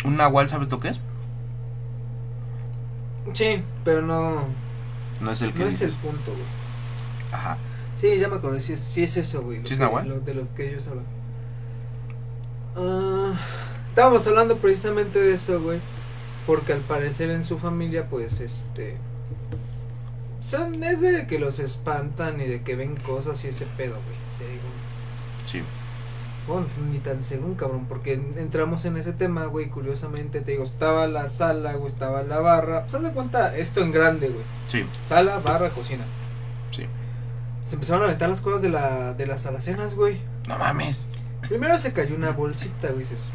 ¿Un 0.03 0.17
nahual 0.17 0.49
sabes 0.49 0.69
lo 0.71 0.79
que 0.79 0.87
es? 0.89 0.99
Sí, 3.31 3.63
pero 3.85 4.01
no 4.01 4.47
No 5.21 5.31
es 5.31 5.41
el 5.41 5.53
que 5.53 5.59
no 5.59 5.65
es 5.65 5.81
el 5.81 5.91
punto, 5.93 6.31
güey. 6.31 6.43
Ajá. 7.31 7.57
Sí, 7.95 8.17
ya 8.19 8.27
me 8.27 8.35
acordé, 8.35 8.59
sí, 8.59 8.73
es- 8.73 8.81
sí 8.81 9.03
es 9.03 9.15
eso, 9.17 9.41
güey. 9.43 9.59
¿Sí 9.59 9.73
es 9.73 9.79
que- 9.79 9.85
Nahual? 9.85 10.07
lo- 10.09 10.19
de 10.19 10.33
los 10.33 10.49
que 10.49 10.69
ellos 10.69 10.87
hablan. 10.87 11.05
Ah, 12.75 13.33
estábamos 13.87 14.25
hablando 14.27 14.57
precisamente 14.57 15.19
de 15.21 15.33
eso, 15.33 15.61
güey. 15.61 15.79
Porque 16.47 16.73
al 16.73 16.81
parecer 16.81 17.29
en 17.29 17.43
su 17.43 17.57
familia, 17.59 18.09
pues, 18.09 18.39
este. 18.41 18.97
Son, 20.41 20.83
es 20.83 20.99
de 20.99 21.25
que 21.25 21.39
los 21.39 21.59
espantan 21.59 22.41
y 22.41 22.45
de 22.45 22.63
que 22.63 22.75
ven 22.75 22.97
cosas 22.97 23.43
y 23.45 23.47
ese 23.47 23.65
pedo, 23.65 23.93
güey. 23.93 24.17
Según. 24.27 24.73
Sí. 25.45 25.61
Bueno, 26.47 26.67
ni 26.91 26.99
tan 26.99 27.23
según, 27.23 27.55
cabrón, 27.55 27.85
porque 27.87 28.13
entramos 28.13 28.83
en 28.83 28.97
ese 28.97 29.13
tema, 29.13 29.45
güey, 29.45 29.69
curiosamente, 29.69 30.41
te 30.41 30.51
digo, 30.51 30.63
estaba 30.63 31.07
la 31.07 31.29
sala, 31.29 31.73
güey, 31.75 31.87
estaba 31.87 32.21
la 32.23 32.39
barra. 32.41 32.87
¿Se 32.89 32.99
de 32.99 33.11
cuenta 33.11 33.55
esto 33.55 33.81
en 33.81 33.91
grande, 33.91 34.27
güey? 34.29 34.43
Sí. 34.67 34.85
Sala, 35.05 35.39
barra, 35.39 35.69
cocina. 35.69 36.05
Sí. 36.71 36.85
Se 37.63 37.75
empezaron 37.75 38.01
a 38.01 38.05
aventar 38.07 38.29
las 38.29 38.41
cosas 38.41 38.61
de, 38.61 38.69
la, 38.69 39.13
de 39.13 39.25
las 39.25 39.45
alacenas, 39.45 39.95
güey. 39.95 40.19
No 40.47 40.57
mames. 40.57 41.07
Primero 41.47 41.77
se 41.77 41.93
cayó 41.93 42.13
una 42.15 42.31
bolsita, 42.31 42.87
güey, 42.89 42.99
dices, 42.99 43.31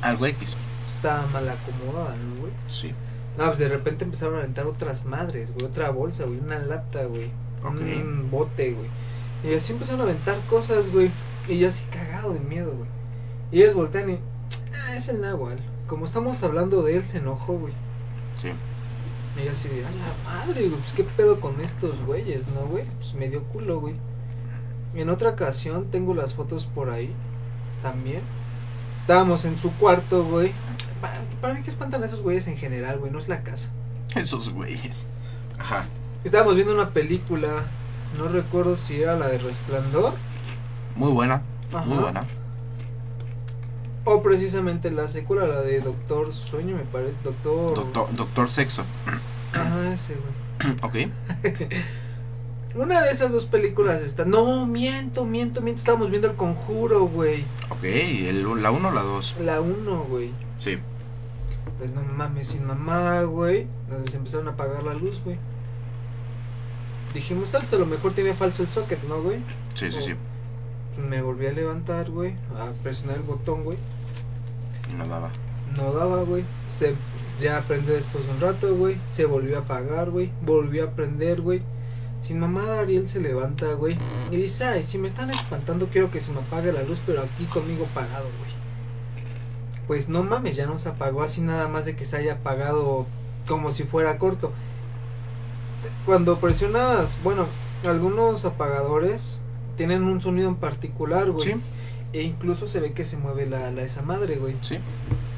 Algo 0.00 0.24
X. 0.26 0.56
está 0.88 1.26
mal 1.32 1.46
acomodada, 1.48 2.16
¿no, 2.16 2.40
güey? 2.40 2.52
Sí. 2.68 2.94
No, 3.36 3.44
pues 3.46 3.58
de 3.58 3.68
repente 3.68 4.04
empezaron 4.04 4.36
a 4.36 4.38
aventar 4.38 4.64
otras 4.66 5.04
madres, 5.04 5.52
güey, 5.52 5.66
otra 5.66 5.90
bolsa, 5.90 6.24
güey, 6.24 6.38
una 6.38 6.58
lata, 6.58 7.04
güey, 7.04 7.30
un 7.62 8.30
bote, 8.30 8.72
güey. 8.72 8.88
Y 9.44 9.54
así 9.54 9.74
empezaron 9.74 10.00
a 10.00 10.04
aventar 10.04 10.38
cosas, 10.48 10.90
güey, 10.90 11.10
y 11.48 11.58
yo 11.58 11.68
así 11.68 11.84
cagado 11.90 12.32
de 12.32 12.40
miedo, 12.40 12.72
güey. 12.76 12.88
Y 13.52 13.62
ellos 13.62 13.74
voltean 13.74 14.10
y, 14.10 14.18
ah, 14.74 14.94
es 14.96 15.08
el 15.08 15.20
Nahual. 15.20 15.58
Como 15.86 16.04
estamos 16.04 16.42
hablando 16.42 16.82
de 16.82 16.96
él, 16.96 17.04
se 17.04 17.18
enojó, 17.18 17.54
güey. 17.54 17.72
Sí. 18.42 18.48
Y 19.40 19.44
yo 19.44 19.52
así 19.52 19.68
de, 19.68 19.84
a 19.84 19.90
la 19.90 20.14
madre, 20.24 20.66
güey, 20.68 20.80
pues 20.80 20.92
qué 20.92 21.04
pedo 21.04 21.40
con 21.40 21.60
estos 21.60 22.00
güeyes, 22.02 22.48
¿no, 22.48 22.62
güey? 22.66 22.84
Pues 22.98 23.14
me 23.14 23.28
dio 23.28 23.44
culo, 23.44 23.80
güey. 23.80 23.94
En 24.94 25.10
otra 25.10 25.30
ocasión 25.30 25.90
tengo 25.90 26.14
las 26.14 26.34
fotos 26.34 26.66
por 26.66 26.90
ahí, 26.90 27.12
también. 27.82 28.22
Estábamos 28.96 29.44
en 29.44 29.58
su 29.58 29.72
cuarto, 29.74 30.24
güey. 30.24 30.52
Pa- 31.00 31.12
Para 31.42 31.54
mí 31.54 31.62
que 31.62 31.68
espantan 31.70 32.02
a 32.02 32.06
esos 32.06 32.22
güeyes 32.22 32.48
en 32.48 32.56
general, 32.56 32.98
güey, 32.98 33.12
no 33.12 33.18
es 33.18 33.28
la 33.28 33.42
casa. 33.42 33.70
Esos 34.14 34.48
güeyes. 34.52 35.06
Ajá. 35.58 35.84
Estábamos 36.24 36.56
viendo 36.56 36.72
una 36.74 36.90
película, 36.90 37.48
no 38.18 38.28
recuerdo 38.28 38.76
si 38.76 39.02
era 39.02 39.16
la 39.16 39.28
de 39.28 39.38
Resplandor 39.38 40.14
Muy 40.96 41.12
buena. 41.12 41.42
Ajá. 41.72 41.84
Muy 41.84 41.98
buena. 41.98 42.24
o 44.04 44.22
precisamente 44.22 44.90
la 44.90 45.08
secuela, 45.08 45.46
la 45.46 45.62
de 45.62 45.80
Doctor 45.80 46.32
Sueño, 46.32 46.76
me 46.76 46.84
parece. 46.84 47.16
Doctor. 47.24 47.74
Doctor, 47.74 48.14
doctor 48.14 48.48
Sexo. 48.50 48.84
Ajá, 49.52 49.92
ese, 49.92 50.14
güey. 50.14 50.76
ok. 50.82 51.10
Una 52.76 53.02
de 53.02 53.10
esas 53.10 53.32
dos 53.32 53.46
películas 53.46 54.02
está. 54.02 54.24
No, 54.26 54.66
miento, 54.66 55.24
miento, 55.24 55.62
miento. 55.62 55.80
Estábamos 55.80 56.10
viendo 56.10 56.28
el 56.28 56.36
conjuro, 56.36 57.06
güey. 57.06 57.44
Ok. 57.70 57.82
El, 57.84 58.62
la 58.62 58.70
1 58.70 58.88
o 58.88 58.92
la 58.92 59.02
2. 59.02 59.36
La 59.40 59.60
1, 59.60 60.04
güey. 60.04 60.30
Sí. 60.58 60.78
Pues 61.78 61.90
no 61.90 62.02
mames, 62.02 62.48
sin 62.48 62.66
mamá, 62.66 63.22
güey. 63.22 63.66
Nos 63.88 64.14
empezaron 64.14 64.48
a 64.48 64.52
apagar 64.52 64.82
la 64.82 64.94
luz, 64.94 65.20
güey. 65.24 65.38
Dijimos, 67.14 67.50
"Salsa, 67.50 67.76
a 67.76 67.78
lo 67.78 67.86
mejor 67.86 68.12
tiene 68.12 68.34
falso 68.34 68.62
el 68.62 68.68
socket, 68.68 69.02
¿no, 69.04 69.22
güey? 69.22 69.38
Sí, 69.74 69.90
sí, 69.90 69.98
sí. 70.02 70.14
Me 70.98 71.22
volví 71.22 71.46
a 71.46 71.52
levantar, 71.52 72.10
güey. 72.10 72.34
A 72.58 72.70
presionar 72.82 73.16
el 73.16 73.22
botón, 73.22 73.64
güey. 73.64 73.78
Y 74.90 74.94
no 74.94 75.06
daba. 75.06 75.30
No 75.76 75.92
daba, 75.92 76.22
güey. 76.22 76.44
Se 76.68 76.94
ya 77.38 77.62
prendió 77.66 77.94
después 77.94 78.26
de 78.26 78.32
un 78.32 78.40
rato, 78.40 78.74
güey. 78.74 79.00
Se 79.06 79.26
volvió 79.26 79.58
a 79.58 79.60
apagar, 79.60 80.10
güey. 80.10 80.30
Volvió 80.42 80.84
a 80.84 80.90
prender, 80.90 81.40
güey. 81.40 81.62
Sin 82.22 82.40
mamada, 82.40 82.80
Ariel 82.80 83.08
se 83.08 83.20
levanta, 83.20 83.74
güey. 83.74 83.96
Y 84.30 84.36
dice, 84.36 84.64
ay, 84.64 84.82
si 84.82 84.98
me 84.98 85.06
están 85.06 85.30
espantando, 85.30 85.88
quiero 85.88 86.10
que 86.10 86.20
se 86.20 86.32
me 86.32 86.40
apague 86.40 86.72
la 86.72 86.82
luz, 86.82 87.00
pero 87.04 87.22
aquí 87.22 87.44
conmigo 87.44 87.86
parado, 87.94 88.24
güey. 88.38 88.50
Pues 89.86 90.08
no 90.08 90.24
mames, 90.24 90.56
ya 90.56 90.66
no 90.66 90.78
se 90.78 90.88
apagó 90.88 91.22
así 91.22 91.40
nada 91.42 91.68
más 91.68 91.84
de 91.84 91.94
que 91.94 92.04
se 92.04 92.16
haya 92.16 92.34
apagado 92.34 93.06
como 93.46 93.70
si 93.70 93.84
fuera 93.84 94.18
corto. 94.18 94.52
Cuando 96.04 96.40
presionas, 96.40 97.20
bueno, 97.22 97.46
algunos 97.84 98.44
apagadores 98.44 99.42
tienen 99.76 100.02
un 100.04 100.20
sonido 100.20 100.48
en 100.48 100.56
particular, 100.56 101.30
güey. 101.30 101.52
Sí, 101.52 101.54
E 102.12 102.22
incluso 102.22 102.66
se 102.68 102.80
ve 102.80 102.92
que 102.92 103.04
se 103.04 103.16
mueve 103.16 103.46
la, 103.46 103.70
la 103.70 103.82
esa 103.82 104.02
madre, 104.02 104.36
güey. 104.36 104.56
sí. 104.62 104.78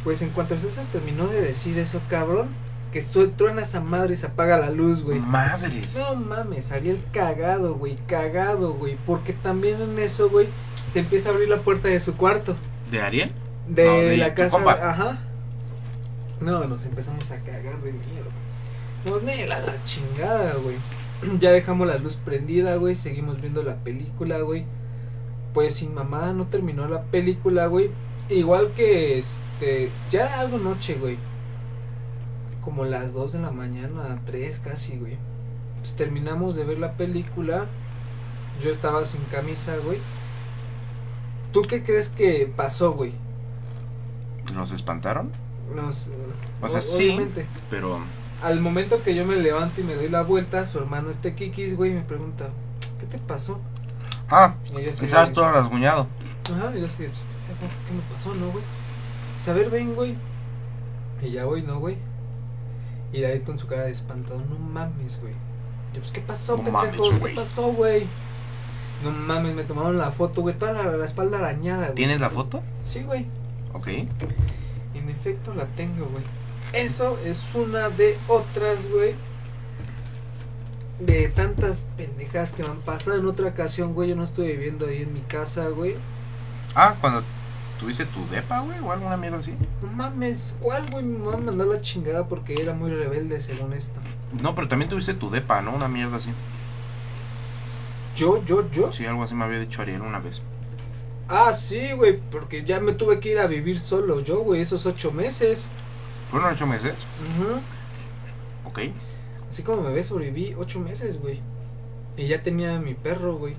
Pues 0.05 0.22
en 0.22 0.30
cuanto 0.30 0.57
César 0.59 0.86
terminó 0.93 1.26
de 1.26 1.41
decir 1.43 1.76
eso, 1.78 2.01
cabrón, 2.09 2.49
que 2.93 3.03
truena 3.36 3.62
esa 3.62 3.80
madre 3.80 4.14
y 4.14 4.16
se 4.16 4.26
apaga 4.26 4.57
la 4.57 4.70
luz, 4.70 5.03
güey. 5.03 5.18
Madres. 5.18 5.95
No 5.97 6.14
mames, 6.14 6.72
Ariel 6.72 7.03
cagado, 7.12 7.74
güey, 7.74 7.99
cagado, 8.07 8.72
güey. 8.74 8.97
Porque 9.05 9.32
también 9.34 9.82
en 9.82 9.99
eso, 9.99 10.30
güey, 10.30 10.49
se 10.91 11.01
empieza 11.01 11.28
a 11.28 11.32
abrir 11.32 11.49
la 11.49 11.59
puerta 11.59 11.89
de 11.89 12.01
su 12.01 12.16
cuarto. 12.16 12.57
¿De 12.91 13.01
Ariel? 13.03 13.32
De, 13.68 13.84
No, 13.86 13.97
de 13.97 14.16
la 14.16 14.34
casa. 14.34 14.57
compa. 14.57 14.72
Ajá. 14.72 15.18
No, 16.41 16.64
nos 16.66 16.84
empezamos 16.86 17.30
a 17.32 17.36
cagar 17.39 17.78
de 17.82 17.93
miedo. 17.93 18.28
No, 19.05 19.18
nela, 19.20 19.59
la 19.61 19.84
chingada, 19.84 20.55
güey. 20.55 20.76
Ya 21.41 21.51
dejamos 21.51 21.87
la 21.87 21.99
luz 21.99 22.16
prendida, 22.16 22.77
güey. 22.77 22.95
Seguimos 22.95 23.41
viendo 23.41 23.62
la 23.62 23.77
película, 23.77 24.41
güey. 24.41 24.64
Pues 25.55 25.75
sin 25.75 25.95
mamá 25.95 26.33
no 26.33 26.47
terminó 26.47 26.87
la 26.89 27.03
película, 27.05 27.66
güey. 27.66 27.91
Igual 28.29 28.73
que 28.73 29.19
este. 29.19 29.91
Ya 30.11 30.27
era 30.27 30.41
algo 30.41 30.59
noche, 30.59 30.95
güey. 30.95 31.19
Como 32.61 32.85
las 32.85 33.14
2 33.14 33.33
de 33.33 33.41
la 33.41 33.51
mañana, 33.51 34.21
3 34.27 34.61
casi, 34.61 34.99
güey. 34.99 35.16
Pues 35.79 35.97
terminamos 35.97 36.55
de 36.57 36.64
ver 36.64 36.79
la 36.79 36.93
película. 36.97 37.66
Yo 38.61 38.71
estaba 38.71 39.05
sin 39.05 39.23
camisa, 39.25 39.77
güey. 39.77 39.99
¿Tú 41.53 41.62
qué 41.62 41.83
crees 41.83 42.11
que 42.11 42.53
pasó, 42.55 42.93
güey? 42.93 43.12
¿Los 44.55 44.73
espantaron? 44.73 45.31
Nos, 45.75 46.12
O 46.61 46.69
sea, 46.69 46.81
sí. 46.81 47.19
Pero. 47.71 48.01
Al 48.43 48.61
momento 48.61 49.03
que 49.03 49.14
yo 49.14 49.24
me 49.26 49.36
levanto 49.36 49.80
y 49.80 49.84
me 49.84 49.95
doy 49.95 50.09
la 50.09 50.22
vuelta, 50.22 50.64
su 50.64 50.78
hermano 50.78 51.11
este 51.11 51.34
Kikis, 51.34 51.76
güey, 51.76 51.93
me 51.93 52.03
pregunta, 52.03 52.49
¿qué 53.01 53.07
te 53.07 53.18
pasó? 53.18 53.59
Ah, 54.30 54.55
estabas 55.03 55.30
de- 55.30 55.34
todo 55.34 55.51
rasguñado. 55.51 56.07
Ajá, 56.45 56.72
y 56.76 56.80
yo 56.80 56.86
así, 56.86 57.05
pues, 57.05 57.18
¿qué 57.86 57.95
me 57.95 58.03
pasó, 58.12 58.34
no, 58.34 58.51
güey? 58.51 58.62
Pues 59.34 59.49
a 59.49 59.53
ver, 59.55 59.70
ven, 59.70 59.95
güey. 59.95 60.16
Y 61.20 61.30
ya 61.30 61.47
voy, 61.47 61.62
¿no, 61.62 61.78
güey? 61.80 61.97
Y 63.12 63.22
David 63.22 63.43
con 63.43 63.59
su 63.59 63.66
cara 63.66 63.84
de 63.84 63.91
espantado, 63.91 64.41
no 64.49 64.59
mames, 64.59 65.20
güey. 65.20 65.32
Yo, 65.95 66.01
pues, 66.01 66.12
¿qué 66.12 66.20
pasó, 66.20 66.57
No 66.59 66.64
pendejos? 66.64 66.97
mames, 66.99 67.11
¿Qué 67.14 67.18
güey. 67.20 67.34
pasó, 67.34 67.72
güey? 67.72 68.07
No 69.03 69.11
mames, 69.11 69.55
me 69.55 69.64
tomaron 69.64 69.97
la 69.97 70.11
foto, 70.12 70.43
güey, 70.43 70.57
toda 70.57 70.72
la, 70.72 70.84
la 70.97 71.05
espalda 71.05 71.39
arañada, 71.39 71.84
güey. 71.86 71.95
¿Tienes 71.97 72.20
la 72.20 72.30
foto? 72.30 72.62
Sí, 72.82 73.03
güey. 73.03 73.26
Ok. 73.72 73.89
En 73.89 75.09
efecto 75.09 75.55
la 75.55 75.64
tengo, 75.66 76.07
güey. 76.07 76.22
Eso 76.73 77.19
es 77.25 77.49
una 77.55 77.89
de 77.91 78.19
otras, 78.29 78.89
güey. 78.91 79.14
De 81.01 81.29
tantas 81.29 81.89
pendejas 81.97 82.53
que 82.53 82.62
me 82.62 82.69
han 82.69 82.81
pasado. 82.81 83.16
En 83.16 83.27
otra 83.27 83.49
ocasión, 83.49 83.95
güey, 83.95 84.11
yo 84.11 84.16
no 84.16 84.25
estuve 84.25 84.53
viviendo 84.53 84.87
ahí 84.87 85.03
en 85.03 85.12
mi 85.12 85.21
casa, 85.21 85.69
güey. 85.69 85.97
Ah, 86.75 86.97
cuando 87.01 87.23
tuviste 87.79 88.05
tu 88.05 88.27
depa, 88.29 88.61
güey, 88.61 88.79
o 88.81 88.93
alguna 88.93 89.16
mierda 89.16 89.39
así. 89.39 89.55
No 89.83 89.89
mames, 89.93 90.57
¿cuál, 90.61 90.85
güey? 90.91 91.05
Mi 91.05 91.19
mamá 91.19 91.37
me 91.39 91.45
mandó 91.45 91.64
la 91.64 91.81
chingada 91.81 92.27
porque 92.27 92.55
era 92.61 92.75
muy 92.75 92.91
rebelde, 92.91 93.41
según 93.41 93.73
esto. 93.73 94.01
No, 94.43 94.55
pero 94.55 94.69
también 94.69 94.91
tuviste 94.91 95.14
tu 95.14 95.31
depa, 95.31 95.62
¿no? 95.62 95.75
Una 95.75 95.89
mierda 95.89 96.16
así. 96.16 96.31
¿Yo, 98.14 98.45
yo, 98.45 98.69
yo? 98.71 98.93
Sí, 98.93 99.07
algo 99.07 99.23
así 99.23 99.35
me 99.35 99.45
había 99.45 99.61
dicho 99.61 99.81
Ariel 99.81 100.03
una 100.03 100.19
vez. 100.19 100.43
Ah, 101.29 101.53
sí, 101.53 101.93
güey, 101.93 102.19
porque 102.31 102.64
ya 102.64 102.81
me 102.81 102.93
tuve 102.93 103.21
que 103.21 103.31
ir 103.33 103.39
a 103.39 103.47
vivir 103.47 103.79
solo 103.79 104.21
yo, 104.21 104.41
güey, 104.41 104.61
esos 104.61 104.87
ocho 104.87 105.12
meses. 105.12 105.71
¿Fueron 106.31 106.53
ocho 106.53 106.66
meses? 106.66 106.95
Ujú. 107.37 107.61
Ok. 108.68 108.81
Así 109.49 109.62
como 109.62 109.83
me 109.83 109.93
ves, 109.93 110.07
sobreviví 110.07 110.55
ocho 110.59 110.81
meses, 110.81 111.20
güey. 111.20 111.41
Y 112.16 112.26
ya 112.26 112.43
tenía 112.43 112.76
a 112.76 112.81
mi 112.81 112.95
perro, 112.95 113.37
güey. 113.37 113.55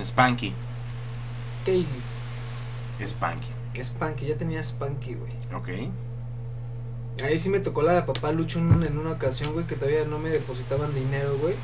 Spanky. 0.00 0.54
Kaylee. 1.66 1.86
Spanky. 3.06 3.48
Spanky, 3.82 4.26
ya 4.26 4.36
tenía 4.36 4.62
Spanky, 4.62 5.14
güey. 5.14 5.32
Ok. 5.54 5.90
Ahí 7.22 7.38
sí 7.38 7.48
me 7.48 7.60
tocó 7.60 7.82
la 7.82 7.92
de 7.94 8.02
papá 8.02 8.32
Lucho 8.32 8.58
en, 8.58 8.66
una- 8.72 8.86
en 8.86 8.98
una 8.98 9.12
ocasión, 9.12 9.52
güey, 9.52 9.66
que 9.66 9.76
todavía 9.76 10.04
no 10.04 10.18
me 10.18 10.30
depositaban 10.30 10.94
dinero, 10.94 11.36
güey. 11.38 11.54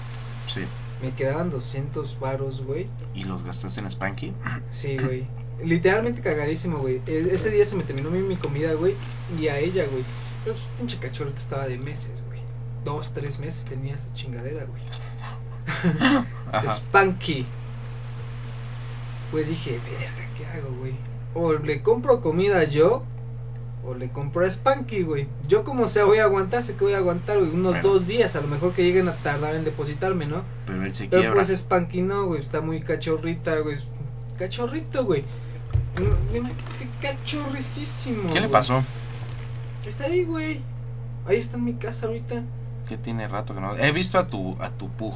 Sí. 0.46 0.62
Me 1.02 1.12
quedaban 1.14 1.50
200 1.50 2.20
varos, 2.20 2.62
güey. 2.64 2.88
¿Y 3.14 3.24
los 3.24 3.42
gastaste 3.42 3.80
en 3.80 3.90
Spanky? 3.90 4.34
Sí, 4.70 4.98
güey. 4.98 5.26
Literalmente 5.64 6.20
cagadísimo, 6.22 6.78
güey. 6.78 7.00
E- 7.06 7.28
ese 7.32 7.50
día 7.50 7.64
se 7.64 7.76
me 7.76 7.82
terminó 7.84 8.10
mi, 8.10 8.20
mi 8.20 8.36
comida, 8.36 8.72
güey. 8.74 8.94
Y 9.38 9.48
a 9.48 9.58
ella, 9.58 9.84
güey. 9.90 10.04
Pero 10.44 10.56
pues, 10.56 10.66
pinche 10.78 10.98
cachorro 10.98 11.30
estaba 11.36 11.66
de 11.66 11.78
meses, 11.78 12.22
güey. 12.26 12.40
Dos, 12.84 13.12
tres 13.12 13.38
meses 13.38 13.64
tenía 13.66 13.94
esta 13.94 14.12
chingadera, 14.14 14.64
güey. 14.64 14.82
Spanky. 16.68 17.46
Pues 19.30 19.48
dije, 19.48 19.78
verga, 19.84 20.28
¿qué 20.36 20.46
hago, 20.46 20.74
güey? 20.78 20.94
O 21.34 21.52
le 21.52 21.82
compro 21.82 22.20
comida 22.20 22.64
yo, 22.64 23.04
o 23.84 23.94
le 23.94 24.10
compro 24.10 24.44
a 24.44 24.50
Spanky, 24.50 25.02
güey. 25.02 25.28
Yo 25.46 25.62
como 25.62 25.86
sea 25.86 26.04
voy 26.04 26.18
a 26.18 26.24
aguantar, 26.24 26.62
sé 26.64 26.74
que 26.74 26.84
voy 26.84 26.94
a 26.94 26.98
aguantar, 26.98 27.38
güey, 27.38 27.50
unos 27.50 27.72
Bueno. 27.74 27.88
dos 27.90 28.06
días, 28.08 28.34
a 28.34 28.40
lo 28.40 28.48
mejor 28.48 28.72
que 28.72 28.82
lleguen 28.82 29.08
a 29.08 29.14
tardar 29.16 29.54
en 29.54 29.64
depositarme, 29.64 30.26
¿no? 30.26 30.42
Pero 30.66 30.82
él 30.84 30.94
se 30.94 31.06
Pero 31.06 31.22
quiebra. 31.22 31.44
pues 31.44 31.56
Spanky 31.56 32.02
no, 32.02 32.26
güey, 32.26 32.40
está 32.40 32.60
muy 32.60 32.80
cachorrita, 32.80 33.58
güey. 33.60 33.76
Cachorrito, 34.38 35.04
güey. 35.04 35.22
Cachorricísimo. 37.00 38.32
¿Qué 38.32 38.40
le 38.40 38.48
pasó? 38.48 38.84
Está 39.86 40.04
ahí, 40.04 40.24
güey. 40.24 40.60
Ahí 41.26 41.38
está 41.38 41.56
en 41.56 41.64
mi 41.64 41.74
casa 41.74 42.06
ahorita. 42.06 42.42
Que 42.88 42.96
tiene 42.98 43.28
rato 43.28 43.54
que 43.54 43.60
no. 43.60 43.76
He 43.76 43.92
visto 43.92 44.18
a 44.18 44.26
tu, 44.26 44.56
a 44.60 44.70
tu 44.70 44.88
pug. 44.88 45.14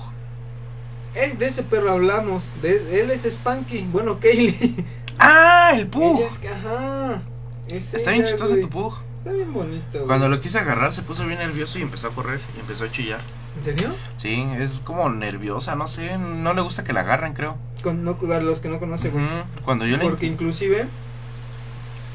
Es 1.14 1.38
de 1.38 1.46
ese 1.46 1.62
perro 1.62 1.92
hablamos. 1.92 2.50
De, 2.62 3.00
él 3.00 3.10
es 3.10 3.24
Spanky. 3.24 3.88
Bueno, 3.92 4.18
Kaylee. 4.20 4.74
¡Ah! 5.18 5.72
El 5.74 5.86
pug. 5.86 6.20
Es 6.22 6.40
ajá. 6.44 7.22
Es 7.68 7.94
Está 7.94 8.10
bien 8.12 8.24
chistoso 8.26 8.50
güey. 8.52 8.62
tu 8.62 8.68
pug. 8.68 8.94
Está 9.18 9.32
bien 9.32 9.52
bonito, 9.52 9.84
güey. 9.92 10.06
Cuando 10.06 10.28
lo 10.28 10.40
quise 10.40 10.58
agarrar 10.58 10.92
se 10.92 11.02
puso 11.02 11.26
bien 11.26 11.38
nervioso 11.38 11.78
y 11.78 11.82
empezó 11.82 12.08
a 12.08 12.14
correr 12.14 12.40
y 12.56 12.60
empezó 12.60 12.84
a 12.84 12.90
chillar. 12.90 13.20
¿En 13.56 13.64
serio? 13.64 13.94
Sí, 14.16 14.46
es 14.58 14.80
como 14.84 15.08
nerviosa, 15.10 15.76
no 15.76 15.86
sé, 15.86 16.18
no 16.18 16.54
le 16.54 16.60
gusta 16.60 16.84
que 16.84 16.92
la 16.92 17.00
agarren, 17.00 17.34
creo. 17.34 17.56
Con, 17.82 18.02
no, 18.04 18.18
a 18.32 18.40
los 18.40 18.58
que 18.58 18.68
no 18.68 18.78
conocen, 18.80 19.12
güey. 19.12 19.24
Cuando 19.64 19.86
yo 19.86 19.96
le 19.96 20.04
Porque 20.04 20.26
inclusive 20.26 20.84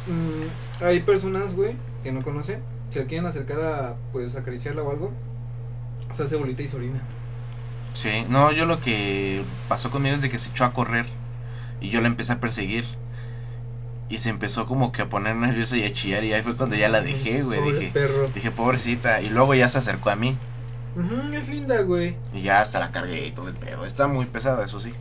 mm, 0.07 0.83
hay 0.83 0.99
personas, 1.01 1.55
güey, 1.55 1.75
que 2.03 2.11
no 2.11 2.23
conocen, 2.23 2.61
se 2.89 2.99
le 2.99 3.05
quieren 3.05 3.25
acercar 3.25 3.61
a, 3.61 3.95
pues, 4.11 4.35
acariciarla 4.35 4.81
o 4.81 4.91
algo, 4.91 5.11
se 6.11 6.23
hace 6.23 6.35
bolita 6.35 6.61
y 6.61 6.67
se 6.67 6.75
orina. 6.75 7.01
Sí, 7.93 8.25
no, 8.27 8.51
yo 8.51 8.65
lo 8.65 8.81
que 8.81 9.43
pasó 9.67 9.91
conmigo 9.91 10.15
es 10.15 10.21
de 10.21 10.29
que 10.29 10.37
se 10.37 10.49
echó 10.49 10.65
a 10.65 10.73
correr 10.73 11.05
y 11.81 11.89
yo 11.89 12.01
la 12.01 12.07
empecé 12.07 12.33
a 12.33 12.39
perseguir. 12.39 12.85
Y 14.09 14.17
se 14.17 14.29
empezó 14.29 14.65
como 14.65 14.91
que 14.91 15.03
a 15.03 15.09
poner 15.09 15.35
nerviosa 15.35 15.77
y 15.77 15.83
a 15.83 15.93
chillar 15.93 16.23
y 16.23 16.33
ahí 16.33 16.41
fue 16.41 16.57
cuando 16.57 16.75
ya 16.75 16.89
la 16.89 17.01
dejé, 17.01 17.43
güey. 17.43 17.59
Pobre 17.59 17.79
Dije, 17.79 17.91
perro. 17.93 18.27
dije, 18.33 18.49
pobrecita. 18.49 19.21
Y 19.21 19.29
luego 19.29 19.53
ya 19.53 19.69
se 19.69 19.77
acercó 19.77 20.09
a 20.09 20.15
mí 20.15 20.35
Ujú, 20.95 21.33
es 21.33 21.49
linda, 21.49 21.81
güey. 21.81 22.15
y 22.33 22.41
ya 22.41 22.61
hasta 22.61 22.79
la 22.79 22.91
cargué 22.91 23.27
y 23.27 23.31
todo 23.31 23.47
el 23.47 23.55
pedo. 23.55 23.85
Está 23.85 24.07
muy 24.07 24.25
pesada, 24.25 24.65
eso 24.65 24.79
sí. 24.79 24.93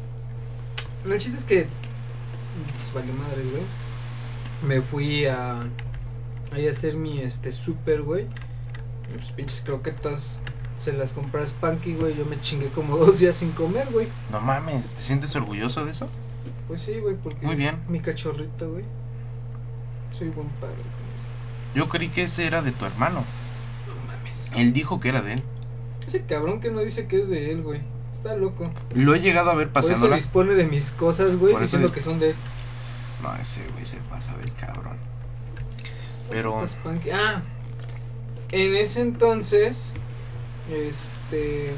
El 1.04 1.18
chiste 1.18 1.38
es 1.38 1.44
que, 1.44 1.66
pues, 2.76 2.92
vale 2.94 3.12
madres, 3.12 3.50
güey. 3.50 3.62
Me 4.62 4.82
fui 4.82 5.24
a, 5.26 5.60
ahí 6.52 6.66
a 6.66 6.70
hacer 6.70 6.94
mi, 6.94 7.20
este, 7.20 7.52
super, 7.52 8.02
güey. 8.02 8.26
Mis 9.16 9.32
pinches 9.32 9.62
croquetas, 9.64 10.40
se 10.76 10.92
las 10.92 11.12
compré 11.12 11.40
a 11.42 11.46
Spanky, 11.46 11.94
güey. 11.94 12.16
Yo 12.16 12.26
me 12.26 12.38
chingué 12.40 12.68
como 12.70 12.96
dos 12.98 13.18
días 13.20 13.36
sin 13.36 13.52
comer, 13.52 13.88
güey. 13.90 14.08
No 14.30 14.40
mames, 14.40 14.84
¿te 14.94 15.00
sientes 15.02 15.34
orgulloso 15.36 15.84
de 15.84 15.92
eso? 15.92 16.08
Pues 16.66 16.82
sí, 16.82 16.98
güey, 16.98 17.14
porque 17.16 17.46
Muy 17.46 17.56
bien. 17.56 17.78
mi 17.88 18.00
cachorrito, 18.00 18.70
güey. 18.70 18.84
Soy 20.12 20.28
buen 20.28 20.48
padre. 20.60 20.74
güey. 20.76 21.08
Yo 21.74 21.88
creí 21.88 22.08
que 22.10 22.24
ese 22.24 22.46
era 22.46 22.60
de 22.62 22.72
tu 22.72 22.84
hermano. 22.84 23.24
No 23.86 24.06
mames. 24.12 24.50
Él 24.54 24.72
dijo 24.72 25.00
que 25.00 25.08
era 25.08 25.22
de 25.22 25.34
él. 25.34 25.42
Ese 26.08 26.22
cabrón 26.22 26.60
que 26.60 26.70
no 26.70 26.80
dice 26.80 27.06
que 27.06 27.20
es 27.20 27.28
de 27.28 27.50
él, 27.50 27.62
güey. 27.62 27.82
Está 28.10 28.34
loco. 28.34 28.70
Lo 28.94 29.14
he 29.14 29.20
llegado 29.20 29.50
a 29.50 29.54
ver 29.54 29.68
Por 29.68 29.84
eso 29.84 30.08
dispone 30.08 30.54
de 30.54 30.64
mis 30.64 30.90
cosas, 30.90 31.36
güey, 31.36 31.52
Por 31.52 31.60
diciendo 31.60 31.92
que 31.92 32.00
son 32.00 32.18
de 32.18 32.30
él. 32.30 32.36
No, 33.22 33.36
ese 33.36 33.62
güey 33.74 33.84
se 33.84 33.98
pasa 33.98 34.34
del 34.38 34.50
cabrón. 34.54 34.96
Pero 36.30 36.64
Ah, 37.12 37.42
en 38.50 38.74
ese 38.74 39.02
entonces, 39.02 39.92
este. 40.70 41.72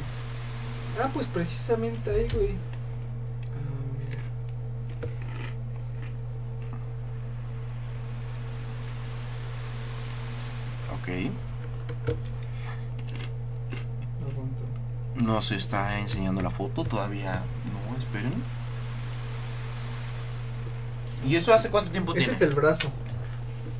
Ah, 1.03 1.11
pues 1.13 1.27
precisamente 1.27 2.09
ahí, 2.11 2.29
güey. 2.33 2.51
Ah, 3.51 3.83
mira. 3.99 4.23
ok. 10.95 11.33
No 14.21 14.27
aguanto. 14.29 14.65
No 15.23 15.41
se 15.43 15.57
está 15.57 15.99
enseñando 15.99 16.41
la 16.41 16.51
foto 16.51 16.85
todavía. 16.85 17.43
No, 17.73 17.97
esperen. 17.99 18.33
¿Y 21.27 21.37
eso 21.37 21.53
hace 21.53 21.69
cuánto 21.71 21.91
tiempo 21.91 22.13
Ese 22.13 22.21
tiene? 22.21 22.33
es 22.35 22.43
el 22.43 22.55
brazo. 22.55 22.91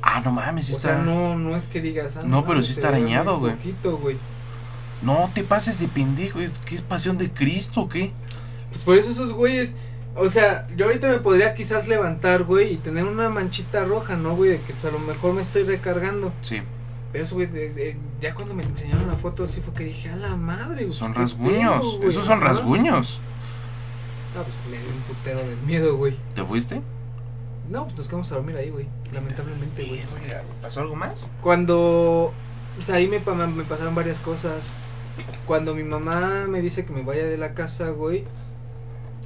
Ah, 0.01 0.21
no 0.23 0.31
mames, 0.31 0.69
O 0.69 0.73
está. 0.73 0.89
sea, 0.95 0.97
no, 0.99 1.37
no 1.37 1.55
es 1.55 1.65
que 1.65 1.81
digas. 1.81 2.17
ah, 2.17 2.23
No, 2.23 2.41
pero 2.41 2.53
mames, 2.55 2.67
sí 2.67 2.73
está 2.73 2.89
arañado, 2.89 3.39
güey. 3.39 3.55
poquito, 3.55 3.97
güey. 3.97 4.17
No 5.01 5.31
te 5.33 5.43
pases 5.43 5.79
de 5.79 5.87
pendejo. 5.87 6.39
Es, 6.39 6.59
¿Qué 6.59 6.75
es 6.75 6.81
pasión 6.81 7.17
de 7.17 7.31
Cristo 7.31 7.89
qué? 7.89 8.11
Pues 8.69 8.83
por 8.83 8.97
eso 8.97 9.09
esos 9.11 9.33
güeyes. 9.33 9.75
O 10.15 10.27
sea, 10.27 10.67
yo 10.75 10.85
ahorita 10.85 11.07
me 11.07 11.19
podría 11.19 11.55
quizás 11.55 11.87
levantar, 11.87 12.43
güey, 12.43 12.73
y 12.73 12.77
tener 12.77 13.05
una 13.05 13.29
manchita 13.29 13.85
roja, 13.85 14.17
¿no, 14.17 14.35
güey? 14.35 14.51
De 14.51 14.61
que 14.61 14.73
pues, 14.73 14.85
a 14.85 14.91
lo 14.91 14.99
mejor 14.99 15.33
me 15.33 15.41
estoy 15.41 15.63
recargando. 15.63 16.33
Sí, 16.41 16.57
Pero 16.57 16.65
eso, 17.13 17.35
güey, 17.35 17.49
ya 18.21 18.33
cuando 18.35 18.53
me 18.55 18.63
enseñaron 18.63 19.07
la 19.07 19.15
foto, 19.15 19.47
sí 19.47 19.61
fue 19.61 19.73
que 19.73 19.83
dije, 19.85 20.09
a 20.09 20.15
la 20.15 20.35
madre, 20.35 20.85
güey. 20.85 20.91
son 20.95 21.13
pues, 21.13 21.33
¿qué 21.33 21.39
rasguños. 21.43 21.79
pedo, 21.81 21.97
güey?" 21.97 22.09
Esos 22.09 22.25
son 22.25 22.41
rasguños. 22.41 23.21
No, 24.35 24.43
pues 24.43 24.55
me 24.69 24.77
dio 24.77 24.89
un 24.95 25.01
putero 25.01 25.39
de 25.39 25.55
miedo, 25.65 25.97
güey. 25.97 26.15
¿Te 26.35 26.43
fuiste? 26.43 26.81
No, 27.69 27.83
pues 27.85 27.97
nos 27.97 28.07
quedamos 28.07 28.31
a 28.31 28.35
dormir 28.35 28.55
ahí, 28.57 28.69
güey. 28.69 28.87
Lamentablemente, 29.11 29.85
güey. 29.85 30.01
¿Pasó 30.61 30.81
algo 30.81 30.95
más? 30.95 31.29
Cuando. 31.41 32.33
Pues 32.75 32.89
ahí 32.89 33.07
me, 33.07 33.19
pa- 33.19 33.33
me 33.35 33.63
pasaron 33.63 33.93
varias 33.95 34.19
cosas. 34.21 34.73
Cuando 35.45 35.75
mi 35.75 35.83
mamá 35.83 36.45
me 36.47 36.61
dice 36.61 36.85
que 36.85 36.93
me 36.93 37.03
vaya 37.03 37.25
de 37.25 37.37
la 37.37 37.53
casa, 37.53 37.89
güey. 37.89 38.23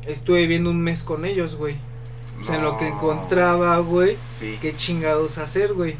Estuve 0.08 0.42
viviendo 0.42 0.70
un 0.72 0.82
mes 0.82 1.04
con 1.04 1.26
ellos, 1.26 1.56
güey. 1.56 1.78
O 2.42 2.44
sea, 2.46 2.56
en 2.56 2.64
lo 2.64 2.78
que 2.78 2.90
No. 2.90 2.96
encontraba, 2.96 3.78
güey. 3.80 4.18
Sí. 4.32 4.58
¿Qué 4.62 4.76
chingados 4.76 5.38
hacer, 5.38 5.74
güey? 5.74 5.98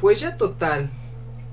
Pues 0.00 0.20
ya 0.20 0.36
total. 0.36 0.90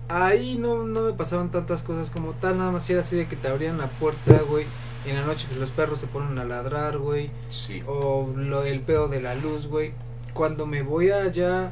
Ahí 0.09 0.57
no, 0.57 0.83
no 0.83 1.01
me 1.01 1.13
pasaron 1.13 1.51
tantas 1.51 1.83
cosas 1.83 2.09
como 2.09 2.33
tal. 2.33 2.57
Nada 2.57 2.71
más 2.71 2.89
era 2.89 3.01
así 3.01 3.15
de 3.15 3.27
que 3.27 3.35
te 3.35 3.47
abrían 3.47 3.77
la 3.77 3.89
puerta, 3.89 4.39
güey. 4.47 4.65
En 5.05 5.15
la 5.15 5.25
noche 5.25 5.47
pues 5.47 5.59
los 5.59 5.71
perros 5.71 5.99
se 5.99 6.07
ponen 6.07 6.37
a 6.39 6.45
ladrar, 6.45 6.97
güey. 6.97 7.31
Sí. 7.49 7.83
O 7.87 8.31
lo, 8.35 8.63
el 8.63 8.81
pedo 8.81 9.07
de 9.07 9.21
la 9.21 9.35
luz, 9.35 9.67
güey. 9.67 9.93
Cuando 10.33 10.65
me 10.65 10.81
voy 10.81 11.11
allá 11.11 11.71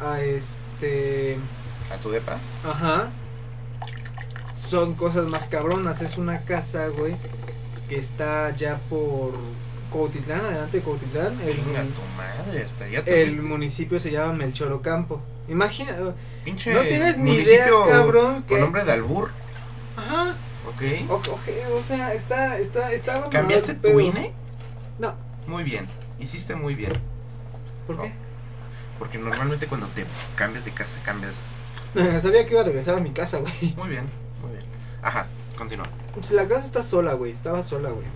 a 0.00 0.20
este... 0.20 1.38
¿A 1.92 1.96
tu 1.98 2.10
depa? 2.10 2.38
Ajá. 2.64 3.10
Son 4.52 4.94
cosas 4.94 5.26
más 5.26 5.48
cabronas. 5.48 6.02
Es 6.02 6.18
una 6.18 6.42
casa, 6.42 6.88
güey. 6.88 7.14
Que 7.88 7.96
está 7.96 8.50
ya 8.50 8.78
por 8.90 9.32
Cuautitlán, 9.90 10.44
adelante 10.44 10.78
de 10.78 10.82
Cuautitlán. 10.82 11.40
El, 11.40 11.54
Chinga 11.54 11.82
tu 11.82 12.02
madre, 12.16 12.64
hasta 12.64 12.86
el 12.86 13.42
municipio 13.42 13.98
se 14.00 14.10
llama 14.10 14.32
Melchorocampo. 14.32 15.22
Imagina, 15.48 15.96
Pinche 16.44 16.74
no 16.74 16.80
tienes 16.82 17.16
ni 17.18 17.34
idea, 17.34 17.66
cabrón, 17.88 18.42
Con 18.42 18.60
nombre 18.60 18.84
de 18.84 18.92
albur. 18.92 19.30
ajá, 19.96 20.34
Ok. 20.68 20.82
o, 21.10 21.14
o- 21.14 21.76
o 21.76 21.80
sea, 21.80 22.12
está, 22.14 22.58
está, 22.58 22.92
está 22.92 23.12
abandonado 23.12 23.30
¿Cambiaste 23.30 23.74
tu. 23.74 24.00
INE? 24.00 24.32
No, 24.98 25.14
Muy 25.46 25.62
bien. 25.64 25.88
Hiciste 26.18 26.54
muy 26.56 26.74
bien. 26.74 26.92
¿por 27.86 28.00
qué? 28.00 28.12
Porque 28.98 29.18
normalmente 29.18 29.66
cuando 29.66 29.86
te 29.88 30.04
cambias 30.34 30.64
de 30.64 30.72
casa, 30.72 30.98
cambias. 31.04 31.42
Sabía 32.22 32.44
que 32.46 32.52
iba 32.52 32.62
a 32.62 32.64
regresar 32.64 32.94
a 32.96 33.00
mi 33.00 33.10
casa, 33.10 33.38
güey. 33.38 33.74
Muy 33.76 33.88
bien, 33.90 34.04
muy 34.42 34.50
bien. 34.52 34.64
Ajá, 35.02 35.26
continúa. 35.56 35.86
Pues 36.14 36.30
la 36.32 36.48
casa 36.48 36.64
está 36.64 36.82
sola, 36.82 37.12
güey, 37.12 37.30
estaba 37.32 37.62
sola, 37.62 37.90
güey. 37.90 38.06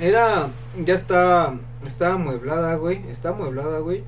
Era, 0.00 0.48
ya 0.76 0.94
está, 0.94 1.54
estaba 1.84 2.14
amueblada, 2.14 2.76
güey, 2.76 3.02
está 3.10 3.30
amueblada, 3.30 3.80
güey. 3.80 4.04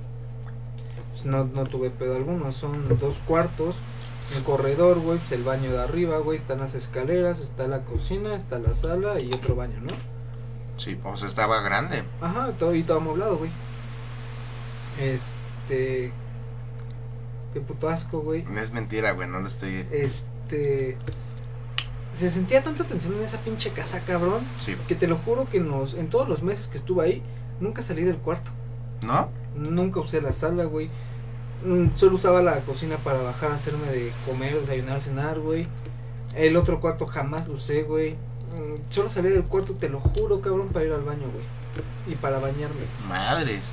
Pues 1.20 1.30
no, 1.30 1.44
no 1.44 1.66
tuve 1.66 1.90
pedo 1.90 2.16
alguno, 2.16 2.50
son 2.50 2.98
dos 2.98 3.18
cuartos, 3.18 3.76
un 4.34 4.42
corredor, 4.42 5.00
güey, 5.00 5.18
pues 5.18 5.32
el 5.32 5.42
baño 5.42 5.70
de 5.70 5.82
arriba, 5.82 6.16
güey, 6.16 6.38
están 6.38 6.60
las 6.60 6.74
escaleras, 6.74 7.40
está 7.40 7.66
la 7.66 7.84
cocina, 7.84 8.34
está 8.34 8.58
la 8.58 8.72
sala 8.72 9.20
y 9.20 9.26
otro 9.26 9.54
baño, 9.54 9.80
¿no? 9.82 9.92
Sí, 10.78 10.98
sea, 11.16 11.28
estaba 11.28 11.60
grande. 11.60 12.04
Ajá, 12.22 12.52
todo 12.52 12.74
y 12.74 12.82
todo 12.84 12.96
amoblado, 12.98 13.36
güey. 13.36 13.50
Este. 14.98 16.10
Qué 17.52 17.60
puto 17.60 17.90
asco, 17.90 18.20
güey. 18.20 18.46
Es 18.56 18.72
mentira, 18.72 19.12
güey, 19.12 19.28
no 19.28 19.40
lo 19.40 19.48
estoy. 19.48 19.86
Este. 19.90 20.96
Se 22.12 22.30
sentía 22.30 22.64
tanta 22.64 22.84
tensión 22.84 23.12
en 23.14 23.22
esa 23.24 23.42
pinche 23.42 23.72
casa, 23.72 24.00
cabrón. 24.06 24.42
Sí. 24.58 24.74
Que 24.88 24.94
te 24.94 25.06
lo 25.06 25.18
juro 25.18 25.50
que 25.50 25.60
nos, 25.60 25.92
en 25.92 26.08
todos 26.08 26.26
los 26.26 26.42
meses 26.42 26.68
que 26.68 26.78
estuve 26.78 27.04
ahí, 27.04 27.22
nunca 27.60 27.82
salí 27.82 28.04
del 28.04 28.16
cuarto. 28.16 28.50
¿No? 29.02 29.28
Nunca 29.54 30.00
usé 30.00 30.22
la 30.22 30.32
sala, 30.32 30.64
güey. 30.64 30.88
Mm, 31.64 31.88
Solo 31.94 32.14
usaba 32.14 32.42
la 32.42 32.60
cocina 32.62 32.96
para 32.98 33.20
bajar 33.22 33.52
hacerme 33.52 33.88
de 33.92 34.12
comer, 34.26 34.54
desayunar, 34.58 35.00
cenar, 35.00 35.38
güey. 35.40 35.66
El 36.34 36.56
otro 36.56 36.80
cuarto 36.80 37.06
jamás 37.06 37.48
lo 37.48 37.54
usé, 37.54 37.82
güey. 37.82 38.12
Mm, 38.14 38.90
Solo 38.90 39.08
salí 39.10 39.28
del 39.30 39.44
cuarto, 39.44 39.74
te 39.74 39.88
lo 39.88 40.00
juro, 40.00 40.40
cabrón, 40.40 40.68
para 40.68 40.84
ir 40.86 40.92
al 40.92 41.02
baño, 41.02 41.26
güey. 41.32 41.44
Y 42.12 42.16
para 42.16 42.38
bañarme. 42.38 42.86
Madres. 43.08 43.72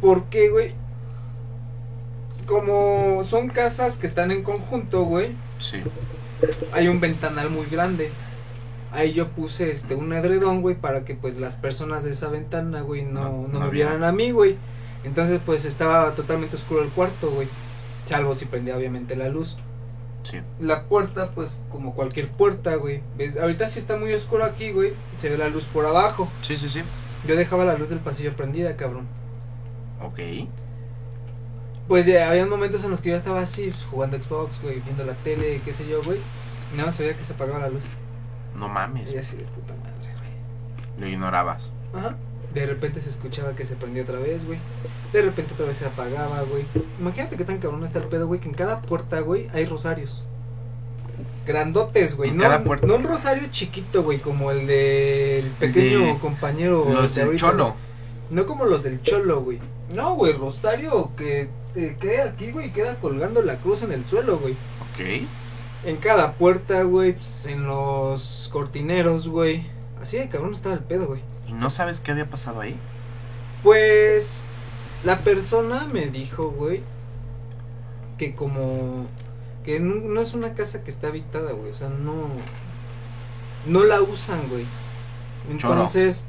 ¿Por 0.00 0.24
qué, 0.24 0.48
güey? 0.50 0.72
Como 2.46 3.22
son 3.24 3.48
casas 3.48 3.96
que 3.96 4.06
están 4.06 4.30
en 4.32 4.42
conjunto, 4.42 5.04
güey, 5.04 5.36
Sí. 5.58 5.82
hay 6.72 6.88
un 6.88 7.00
ventanal 7.00 7.50
muy 7.50 7.66
grande. 7.66 8.10
Ahí 8.92 9.12
yo 9.12 9.28
puse 9.28 9.70
este 9.70 9.94
un 9.94 10.12
edredón, 10.12 10.62
güey, 10.62 10.74
para 10.74 11.04
que 11.04 11.14
pues 11.14 11.36
las 11.36 11.54
personas 11.56 12.02
de 12.02 12.10
esa 12.10 12.28
ventana, 12.28 12.80
güey, 12.80 13.04
no, 13.04 13.20
No- 13.22 13.30
no, 13.46 13.48
no 13.48 13.60
me 13.60 13.70
vieran 13.70 14.02
a 14.02 14.10
mí, 14.10 14.32
güey. 14.32 14.56
Entonces 15.04 15.40
pues 15.44 15.64
estaba 15.64 16.14
totalmente 16.14 16.56
oscuro 16.56 16.82
el 16.82 16.90
cuarto, 16.90 17.30
güey. 17.30 17.48
Salvo 18.04 18.34
si 18.34 18.46
prendía 18.46 18.76
obviamente 18.76 19.16
la 19.16 19.28
luz. 19.28 19.56
Sí. 20.22 20.40
La 20.60 20.84
puerta, 20.84 21.30
pues 21.30 21.60
como 21.70 21.94
cualquier 21.94 22.28
puerta, 22.28 22.74
güey. 22.74 23.02
¿Ves? 23.16 23.36
Ahorita 23.36 23.68
sí 23.68 23.78
está 23.78 23.96
muy 23.96 24.12
oscuro 24.12 24.44
aquí, 24.44 24.72
güey. 24.72 24.92
Se 25.16 25.30
ve 25.30 25.38
la 25.38 25.48
luz 25.48 25.64
por 25.64 25.86
abajo. 25.86 26.28
Sí, 26.42 26.56
sí, 26.56 26.68
sí. 26.68 26.82
Yo 27.24 27.36
dejaba 27.36 27.64
la 27.64 27.76
luz 27.76 27.90
del 27.90 28.00
pasillo 28.00 28.34
prendida, 28.34 28.76
cabrón. 28.76 29.06
Ok. 30.02 30.18
Pues 31.88 32.06
ya 32.06 32.30
había 32.30 32.46
momentos 32.46 32.84
en 32.84 32.90
los 32.90 33.00
que 33.00 33.10
yo 33.10 33.16
estaba 33.16 33.40
así, 33.40 33.64
pues, 33.64 33.84
jugando 33.84 34.22
Xbox, 34.22 34.62
güey, 34.62 34.80
viendo 34.80 35.04
la 35.04 35.14
tele, 35.14 35.60
qué 35.64 35.72
sé 35.72 35.88
yo, 35.88 36.00
güey. 36.02 36.18
Y 36.72 36.76
nada 36.76 36.86
más 36.86 36.94
se 36.94 37.02
veía 37.02 37.16
que 37.16 37.24
se 37.24 37.32
apagaba 37.32 37.58
la 37.58 37.68
luz. 37.68 37.86
No 38.54 38.68
mames. 38.68 39.12
Y 39.12 39.18
así 39.18 39.36
de 39.36 39.44
puta 39.44 39.74
madre, 39.74 40.14
güey. 40.18 41.00
Lo 41.00 41.08
ignorabas. 41.08 41.72
Ajá. 41.94 42.16
De 42.54 42.66
repente 42.66 43.00
se 43.00 43.10
escuchaba 43.10 43.54
que 43.54 43.64
se 43.64 43.76
prendía 43.76 44.02
otra 44.02 44.18
vez, 44.18 44.44
güey. 44.44 44.58
De 45.12 45.22
repente 45.22 45.54
otra 45.54 45.66
vez 45.66 45.76
se 45.76 45.86
apagaba, 45.86 46.42
güey. 46.42 46.64
Imagínate 46.98 47.36
que 47.36 47.44
tan 47.44 47.58
cabrón 47.58 47.84
está 47.84 47.98
el 48.00 48.06
pedo, 48.06 48.26
güey, 48.26 48.40
que 48.40 48.48
en 48.48 48.54
cada 48.54 48.82
puerta, 48.82 49.20
güey, 49.20 49.48
hay 49.52 49.66
rosarios. 49.66 50.24
Grandotes, 51.46 52.16
güey. 52.16 52.30
En 52.30 52.36
No, 52.36 52.42
cada 52.42 52.62
puerta. 52.64 52.86
no 52.86 52.96
un 52.96 53.04
rosario 53.04 53.48
chiquito, 53.50 54.02
güey, 54.02 54.18
como 54.18 54.50
el 54.50 54.66
del 54.66 55.46
pequeño 55.58 56.00
De- 56.14 56.18
compañero. 56.18 56.86
Los 56.88 57.14
de 57.14 57.20
del 57.20 57.26
ahorita, 57.28 57.46
cholo. 57.50 57.74
No 58.30 58.46
como 58.46 58.64
los 58.64 58.82
del 58.84 59.00
cholo, 59.02 59.40
güey. 59.42 59.58
No, 59.94 60.14
güey, 60.14 60.32
rosario 60.32 61.10
que 61.16 61.48
eh, 61.74 61.96
queda 62.00 62.24
aquí, 62.24 62.50
güey, 62.52 62.72
queda 62.72 62.96
colgando 62.96 63.42
la 63.42 63.56
cruz 63.58 63.82
en 63.82 63.92
el 63.92 64.04
suelo, 64.06 64.38
güey. 64.38 64.52
Ok. 64.54 65.26
En 65.84 65.96
cada 65.96 66.34
puerta, 66.34 66.82
güey, 66.82 67.14
pues, 67.14 67.46
en 67.46 67.64
los 67.64 68.50
cortineros, 68.52 69.28
güey. 69.28 69.64
Así 70.00 70.16
de 70.16 70.28
cabrón 70.28 70.52
estaba 70.52 70.74
el 70.74 70.82
pedo, 70.82 71.06
güey. 71.06 71.22
¿Y 71.46 71.52
no 71.52 71.70
sabes 71.70 72.00
qué 72.00 72.12
había 72.12 72.30
pasado 72.30 72.60
ahí? 72.60 72.76
Pues 73.62 74.44
la 75.04 75.20
persona 75.20 75.86
me 75.92 76.06
dijo, 76.06 76.50
güey, 76.50 76.82
que 78.18 78.34
como 78.34 79.06
que 79.64 79.78
no, 79.78 79.96
no 79.96 80.20
es 80.20 80.32
una 80.32 80.54
casa 80.54 80.82
que 80.82 80.90
está 80.90 81.08
habitada, 81.08 81.52
güey, 81.52 81.70
o 81.70 81.74
sea, 81.74 81.88
no 81.88 82.28
no 83.66 83.84
la 83.84 84.00
usan, 84.00 84.48
güey. 84.48 84.66
Entonces, 85.50 86.26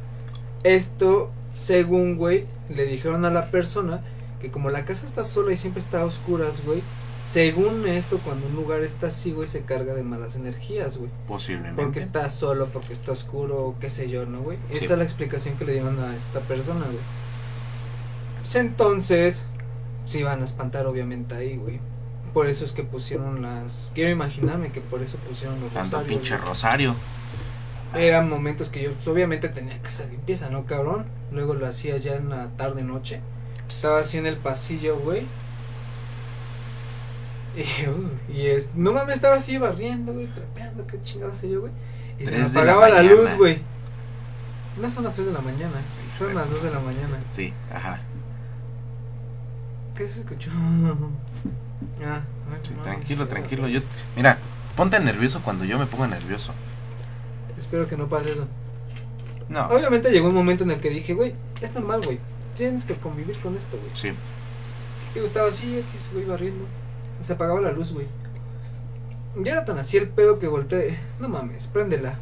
esto 0.63 1.31
según, 1.53 2.17
güey, 2.17 2.45
le 2.69 2.85
dijeron 2.85 3.25
a 3.25 3.29
la 3.29 3.51
persona 3.51 4.03
que 4.39 4.51
como 4.51 4.69
la 4.69 4.85
casa 4.85 5.05
está 5.05 5.23
sola 5.23 5.51
y 5.53 5.57
siempre 5.57 5.81
está 5.81 6.01
a 6.01 6.05
oscuras, 6.05 6.63
güey, 6.65 6.81
según 7.23 7.87
esto 7.87 8.19
cuando 8.19 8.47
un 8.47 8.55
lugar 8.55 8.81
está 8.81 9.07
así, 9.07 9.31
güey, 9.31 9.47
se 9.47 9.61
carga 9.61 9.93
de 9.93 10.03
malas 10.03 10.35
energías, 10.35 10.97
güey. 10.97 11.11
Posiblemente. 11.27 11.81
Porque 11.81 11.99
está 11.99 12.27
solo, 12.29 12.67
porque 12.69 12.93
está 12.93 13.11
oscuro, 13.11 13.75
qué 13.79 13.89
sé 13.89 14.09
yo, 14.09 14.25
¿no, 14.25 14.41
güey? 14.41 14.57
Sí. 14.71 14.79
Esta 14.79 14.93
es 14.93 14.97
la 14.97 15.03
explicación 15.03 15.57
que 15.57 15.65
le 15.65 15.73
dieron 15.73 15.99
a 15.99 16.15
esta 16.15 16.39
persona, 16.41 16.85
güey. 16.85 16.99
Pues 18.39 18.55
entonces, 18.55 19.45
se 20.05 20.19
iban 20.19 20.41
a 20.41 20.45
espantar, 20.45 20.87
obviamente, 20.87 21.35
ahí, 21.35 21.57
güey. 21.57 21.79
Por 22.33 22.47
eso 22.47 22.65
es 22.65 22.71
que 22.71 22.83
pusieron 22.83 23.41
las. 23.41 23.91
Quiero 23.93 24.09
imaginarme 24.09 24.71
que 24.71 24.81
por 24.81 25.01
eso 25.01 25.17
pusieron 25.17 25.59
los 25.59 25.71
Tanto 25.73 25.97
rosarios, 25.97 26.07
pinche 26.07 26.35
güey. 26.37 26.47
rosario. 26.47 26.95
Eran 27.93 28.29
momentos 28.29 28.69
que 28.69 28.81
yo, 28.81 28.93
pues, 28.93 29.07
obviamente, 29.07 29.49
tenía 29.49 29.79
que 29.81 29.89
hacer 29.89 30.09
limpieza, 30.09 30.49
¿no, 30.49 30.65
cabrón? 30.65 31.05
Luego 31.31 31.53
lo 31.53 31.67
hacía 31.67 31.97
ya 31.97 32.15
en 32.15 32.29
la 32.29 32.47
tarde-noche. 32.55 33.19
Estaba 33.67 33.99
así 33.99 34.17
en 34.17 34.25
el 34.25 34.37
pasillo, 34.37 34.97
güey. 34.97 35.27
Y, 37.55 37.87
uh, 37.87 38.09
y 38.33 38.47
es, 38.47 38.75
no 38.75 38.93
mames, 38.93 39.15
estaba 39.15 39.35
así 39.35 39.57
barriendo, 39.57 40.13
güey, 40.13 40.27
trapeando, 40.27 40.87
qué 40.87 41.01
chingado 41.03 41.35
sé 41.35 41.49
yo, 41.49 41.61
güey. 41.61 41.73
Y 42.17 42.25
se 42.25 42.31
me 42.31 42.37
la 42.37 42.45
apagaba 42.45 42.89
la, 42.89 43.03
luz, 43.03 43.35
güey. 43.35 43.61
No 44.79 44.89
son 44.89 45.03
las 45.03 45.13
3 45.13 45.27
de 45.27 45.33
la 45.33 45.41
mañana, 45.41 45.81
son 46.17 46.33
las 46.33 46.49
2 46.49 46.63
de 46.63 46.71
la 46.71 46.79
mañana. 46.79 47.19
Sí, 47.29 47.53
ajá. 47.73 48.01
¿Qué 49.95 50.07
se 50.07 50.19
escuchó? 50.19 50.49
Ah, 52.03 52.21
ay, 52.51 52.59
Sí, 52.63 52.73
tranquilo, 52.81 53.27
tranquilo. 53.27 53.67
Yo, 53.67 53.79
mira, 54.15 54.39
ponte 54.75 54.99
nervioso 54.99 55.41
cuando 55.43 55.65
yo 55.65 55.77
me 55.77 55.85
ponga 55.85 56.07
nervioso. 56.07 56.51
Espero 57.59 57.87
que 57.87 57.95
no 57.95 58.07
pase 58.07 58.31
eso. 58.31 58.47
No. 59.49 59.67
Obviamente 59.67 60.09
llegó 60.09 60.29
un 60.29 60.33
momento 60.33 60.63
en 60.63 60.71
el 60.71 60.79
que 60.79 60.89
dije, 60.89 61.13
güey, 61.13 61.35
es 61.61 61.75
normal, 61.75 62.01
güey. 62.03 62.19
Tienes 62.57 62.85
que 62.85 62.95
convivir 62.95 63.37
con 63.39 63.55
esto, 63.55 63.77
güey. 63.77 63.91
Sí. 63.93 64.13
Digo, 65.13 65.27
estaba 65.27 65.49
así, 65.49 65.83
aquí 65.87 65.97
se 65.97 66.13
güey 66.13 66.25
barriendo. 66.25 66.65
Se 67.21 67.33
apagaba 67.33 67.61
la 67.61 67.71
luz, 67.71 67.93
güey. 67.93 68.07
Ya 69.43 69.53
era 69.53 69.65
tan 69.65 69.77
así 69.77 69.97
el 69.97 70.09
pedo 70.09 70.39
que 70.39 70.47
volteé. 70.47 70.97
No 71.19 71.29
mames, 71.29 71.67
préndela. 71.67 72.19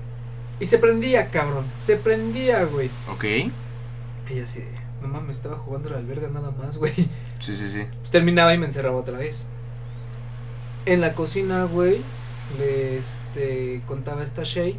Y 0.60 0.66
se 0.66 0.78
prendía, 0.78 1.32
cabrón. 1.32 1.66
Se 1.78 1.96
prendía, 1.96 2.66
güey. 2.66 2.90
Ok. 3.12 3.24
Y 4.30 4.40
así 4.42 4.60
de, 4.62 4.72
no 5.02 5.08
mames, 5.08 5.38
estaba 5.38 5.58
jugando 5.58 5.90
la 5.90 5.98
alberga 5.98 6.28
nada 6.28 6.52
más, 6.52 6.78
güey. 6.78 6.94
Sí, 7.40 7.56
sí, 7.56 7.70
sí. 7.70 7.86
Pues 8.00 8.12
terminaba 8.12 8.54
y 8.54 8.58
me 8.58 8.66
encerraba 8.66 8.98
otra 8.98 9.18
vez. 9.18 9.48
En 10.86 11.02
la 11.02 11.16
cocina, 11.16 11.64
güey, 11.64 12.02
le 12.58 12.98
este, 12.98 13.82
contaba 13.88 14.22
esta 14.24 14.44
Shay. 14.44 14.78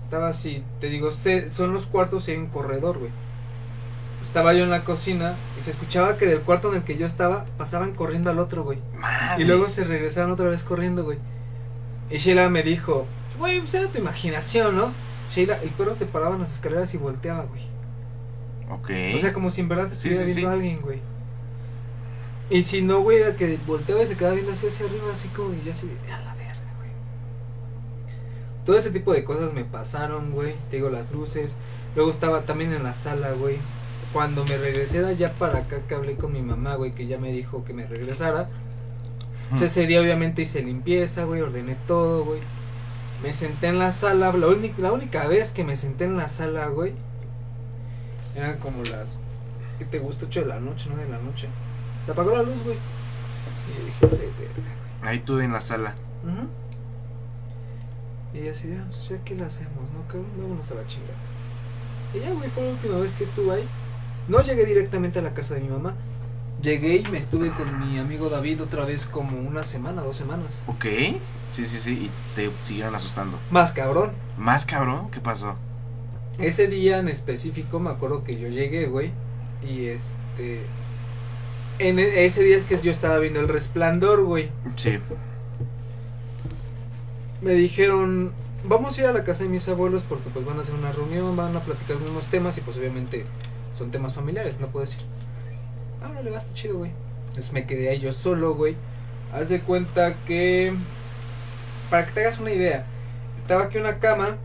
Estaba 0.00 0.28
así, 0.28 0.62
te 0.80 0.88
digo, 0.88 1.10
se- 1.10 1.48
son 1.50 1.72
los 1.72 1.86
cuartos 1.86 2.28
y 2.28 2.32
hay 2.32 2.36
un 2.38 2.46
corredor, 2.46 2.98
güey. 2.98 3.10
Estaba 4.24 4.54
yo 4.54 4.64
en 4.64 4.70
la 4.70 4.84
cocina 4.84 5.36
y 5.58 5.60
se 5.60 5.70
escuchaba 5.70 6.16
que 6.16 6.24
del 6.24 6.40
cuarto 6.40 6.70
en 6.70 6.76
el 6.76 6.82
que 6.82 6.96
yo 6.96 7.04
estaba 7.04 7.44
pasaban 7.58 7.92
corriendo 7.92 8.30
al 8.30 8.38
otro, 8.38 8.64
güey. 8.64 8.78
Madre. 8.96 9.42
Y 9.42 9.46
luego 9.46 9.68
se 9.68 9.84
regresaron 9.84 10.30
otra 10.30 10.48
vez 10.48 10.64
corriendo, 10.64 11.04
güey. 11.04 11.18
Y 12.10 12.16
Sheila 12.16 12.48
me 12.48 12.62
dijo, 12.62 13.06
güey, 13.38 13.58
pues 13.58 13.74
era 13.74 13.88
tu 13.88 13.98
imaginación, 13.98 14.76
¿no? 14.76 14.94
Sheila, 15.30 15.60
el 15.62 15.68
perro 15.68 15.92
se 15.92 16.06
paraba 16.06 16.36
en 16.36 16.40
las 16.40 16.54
escaleras 16.54 16.94
y 16.94 16.96
volteaba, 16.96 17.42
güey. 17.42 17.64
Ok. 18.70 18.90
O 19.14 19.20
sea, 19.20 19.34
como 19.34 19.50
si 19.50 19.60
en 19.60 19.68
verdad 19.68 19.92
estuviera 19.92 20.24
sí, 20.24 20.32
viendo 20.32 20.40
sí. 20.40 20.46
a 20.46 20.52
alguien, 20.52 20.80
güey. 20.80 21.00
Y 22.48 22.62
si 22.62 22.80
no, 22.80 23.00
güey, 23.00 23.18
era 23.18 23.36
que 23.36 23.58
volteaba 23.66 24.02
y 24.02 24.06
se 24.06 24.16
quedaba 24.16 24.36
viendo 24.36 24.52
así 24.52 24.66
hacia 24.66 24.86
arriba, 24.86 25.04
así 25.12 25.28
como, 25.28 25.52
y 25.52 25.62
yo 25.62 25.70
así, 25.70 25.90
a 26.06 26.20
la 26.20 26.34
verga, 26.34 26.72
güey. 26.78 26.90
Todo 28.64 28.78
ese 28.78 28.90
tipo 28.90 29.12
de 29.12 29.22
cosas 29.22 29.52
me 29.52 29.64
pasaron, 29.64 30.32
güey. 30.32 30.54
Te 30.70 30.76
digo, 30.76 30.88
las 30.88 31.12
luces. 31.12 31.56
Luego 31.94 32.10
estaba 32.10 32.46
también 32.46 32.72
en 32.72 32.84
la 32.84 32.94
sala, 32.94 33.32
güey. 33.32 33.58
Cuando 34.14 34.44
me 34.44 34.56
regresé 34.56 35.02
de 35.02 35.08
allá 35.08 35.32
para 35.34 35.58
acá, 35.58 35.80
que 35.86 35.94
hablé 35.94 36.14
con 36.16 36.32
mi 36.32 36.40
mamá, 36.40 36.76
güey, 36.76 36.94
que 36.94 37.06
ya 37.06 37.18
me 37.18 37.32
dijo 37.32 37.64
que 37.64 37.74
me 37.74 37.84
regresara. 37.86 38.48
Pues 39.50 39.60
ese 39.62 39.86
día, 39.86 40.00
obviamente, 40.00 40.40
hice 40.42 40.62
limpieza, 40.62 41.24
güey, 41.24 41.42
ordené 41.42 41.76
todo, 41.86 42.24
güey. 42.24 42.40
Me 43.22 43.32
senté 43.32 43.66
en 43.68 43.78
la 43.78 43.92
sala, 43.92 44.32
la, 44.32 44.46
única- 44.46 44.80
la 44.80 44.92
única 44.92 45.26
vez 45.28 45.50
que 45.52 45.64
me 45.64 45.76
senté 45.76 46.04
en 46.04 46.16
la 46.16 46.28
sala, 46.28 46.66
güey, 46.68 46.92
eran 48.36 48.58
como 48.58 48.78
las. 48.84 49.18
¿Qué 49.78 49.84
te 49.84 49.98
gusta? 49.98 50.26
8 50.26 50.40
de 50.42 50.46
la 50.46 50.60
noche, 50.60 50.86
9 50.88 51.04
de 51.04 51.10
la 51.10 51.18
noche. 51.22 51.48
Se 52.06 52.12
apagó 52.12 52.30
la 52.36 52.42
luz, 52.42 52.62
güey. 52.62 52.76
Y 52.76 53.84
dije, 53.86 54.06
verga, 54.06 54.30
Ahí 55.10 55.18
tú 55.20 55.40
en 55.40 55.52
la 55.52 55.60
sala. 55.60 55.94
güey. 56.22 56.34
Ujú. 56.36 56.48
Y 58.34 58.48
así, 58.48 58.68
ya, 58.68 58.84
pues 58.88 59.08
ya 59.08 59.18
que 59.24 59.34
la 59.34 59.46
hacemos, 59.46 59.74
¿no, 59.92 60.06
cabrón? 60.06 60.26
Vámonos 60.38 60.70
a 60.70 60.74
la 60.74 60.86
chingada. 60.86 61.18
Y 62.14 62.20
ya, 62.20 62.32
güey, 62.32 62.48
fue 62.50 62.64
la 62.64 62.70
última 62.70 62.98
vez 62.98 63.12
que 63.12 63.24
estuve 63.24 63.52
ahí. 63.54 63.68
No 64.28 64.40
llegué 64.42 64.64
directamente 64.64 65.18
a 65.18 65.22
la 65.22 65.34
casa 65.34 65.54
de 65.54 65.60
mi 65.60 65.68
mamá. 65.68 65.94
Llegué 66.62 66.96
y 66.96 67.02
me 67.08 67.18
estuve 67.18 67.50
con 67.50 67.78
mi 67.78 67.98
amigo 67.98 68.30
David 68.30 68.62
otra 68.62 68.84
vez 68.86 69.04
como 69.04 69.36
una 69.38 69.62
semana, 69.64 70.02
dos 70.02 70.16
semanas. 70.16 70.62
Ok. 70.66 70.84
Sí, 71.50 71.66
sí, 71.66 71.78
sí. 71.78 71.90
Y 71.92 72.10
te 72.34 72.50
siguieron 72.60 72.94
asustando. 72.94 73.38
Más 73.50 73.72
cabrón. 73.72 74.12
¿Más 74.38 74.64
cabrón? 74.64 75.10
¿Qué 75.10 75.20
pasó? 75.20 75.56
Ese 76.38 76.66
día 76.66 76.98
en 76.98 77.08
específico 77.08 77.78
me 77.80 77.90
acuerdo 77.90 78.24
que 78.24 78.38
yo 78.38 78.48
llegué, 78.48 78.86
güey. 78.86 79.12
Y 79.62 79.86
este. 79.86 80.62
En 81.78 81.98
e- 81.98 82.24
ese 82.24 82.42
día 82.42 82.56
es 82.56 82.64
que 82.64 82.80
yo 82.80 82.90
estaba 82.90 83.18
viendo 83.18 83.40
el 83.40 83.48
resplandor, 83.48 84.24
güey. 84.24 84.48
Sí. 84.76 84.98
Me 87.42 87.52
dijeron, 87.52 88.32
vamos 88.66 88.96
a 88.96 89.00
ir 89.02 89.06
a 89.08 89.12
la 89.12 89.22
casa 89.22 89.42
de 89.44 89.50
mis 89.50 89.68
abuelos 89.68 90.02
porque 90.02 90.30
pues 90.30 90.46
van 90.46 90.56
a 90.58 90.62
hacer 90.62 90.74
una 90.74 90.92
reunión, 90.92 91.36
van 91.36 91.54
a 91.56 91.60
platicar 91.60 91.96
unos 91.98 92.26
temas 92.28 92.56
y 92.56 92.62
pues 92.62 92.76
obviamente 92.78 93.26
son 93.76 93.90
temas 93.90 94.14
familiares, 94.14 94.60
no 94.60 94.68
puedes 94.68 94.96
ir. 94.96 95.02
Ah, 96.02 96.08
no 96.12 96.22
le 96.22 96.30
va, 96.30 96.38
está 96.38 96.52
chido, 96.54 96.78
güey. 96.78 96.92
Entonces 97.28 97.52
me 97.52 97.66
quedé 97.66 97.88
ahí 97.90 97.98
yo 97.98 98.12
solo, 98.12 98.54
güey. 98.54 98.76
Haz 99.32 99.48
de 99.48 99.60
cuenta 99.60 100.16
que... 100.26 100.74
Para 101.90 102.06
que 102.06 102.12
te 102.12 102.20
hagas 102.20 102.38
una 102.40 102.52
idea, 102.52 102.86
estaba 103.36 103.64
aquí 103.64 103.78
una 103.78 103.98
cama. 103.98 104.36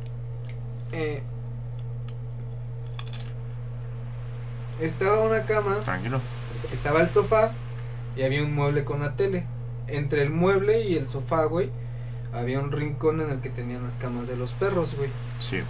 eh, 0.92 1.22
estaba 4.80 5.22
una 5.22 5.46
cama 5.46 5.80
Tranquilo. 5.82 6.22
estaba 6.72 7.02
el 7.02 7.10
sofá 7.10 7.52
y 8.16 8.24
había 8.24 8.44
un 8.44 8.54
mueble 8.56 8.84
con 8.86 9.02
la 9.02 9.16
tele. 9.16 9.46
Entre 9.88 10.22
el 10.22 10.30
mueble 10.30 10.84
y 10.84 10.96
el 10.98 11.08
sofá, 11.10 11.46
güey, 11.46 11.70
había 12.34 12.60
un 12.60 12.72
rincón 12.72 13.22
en 13.22 13.30
el 13.30 13.42
que 13.42 13.50
tenían 13.50 13.84
las 13.84 13.98
camas 13.98 14.28
de 14.28 14.36
los 14.36 14.54
perros, 14.54 14.96
güey. 14.96 15.10
Sí. 15.40 15.62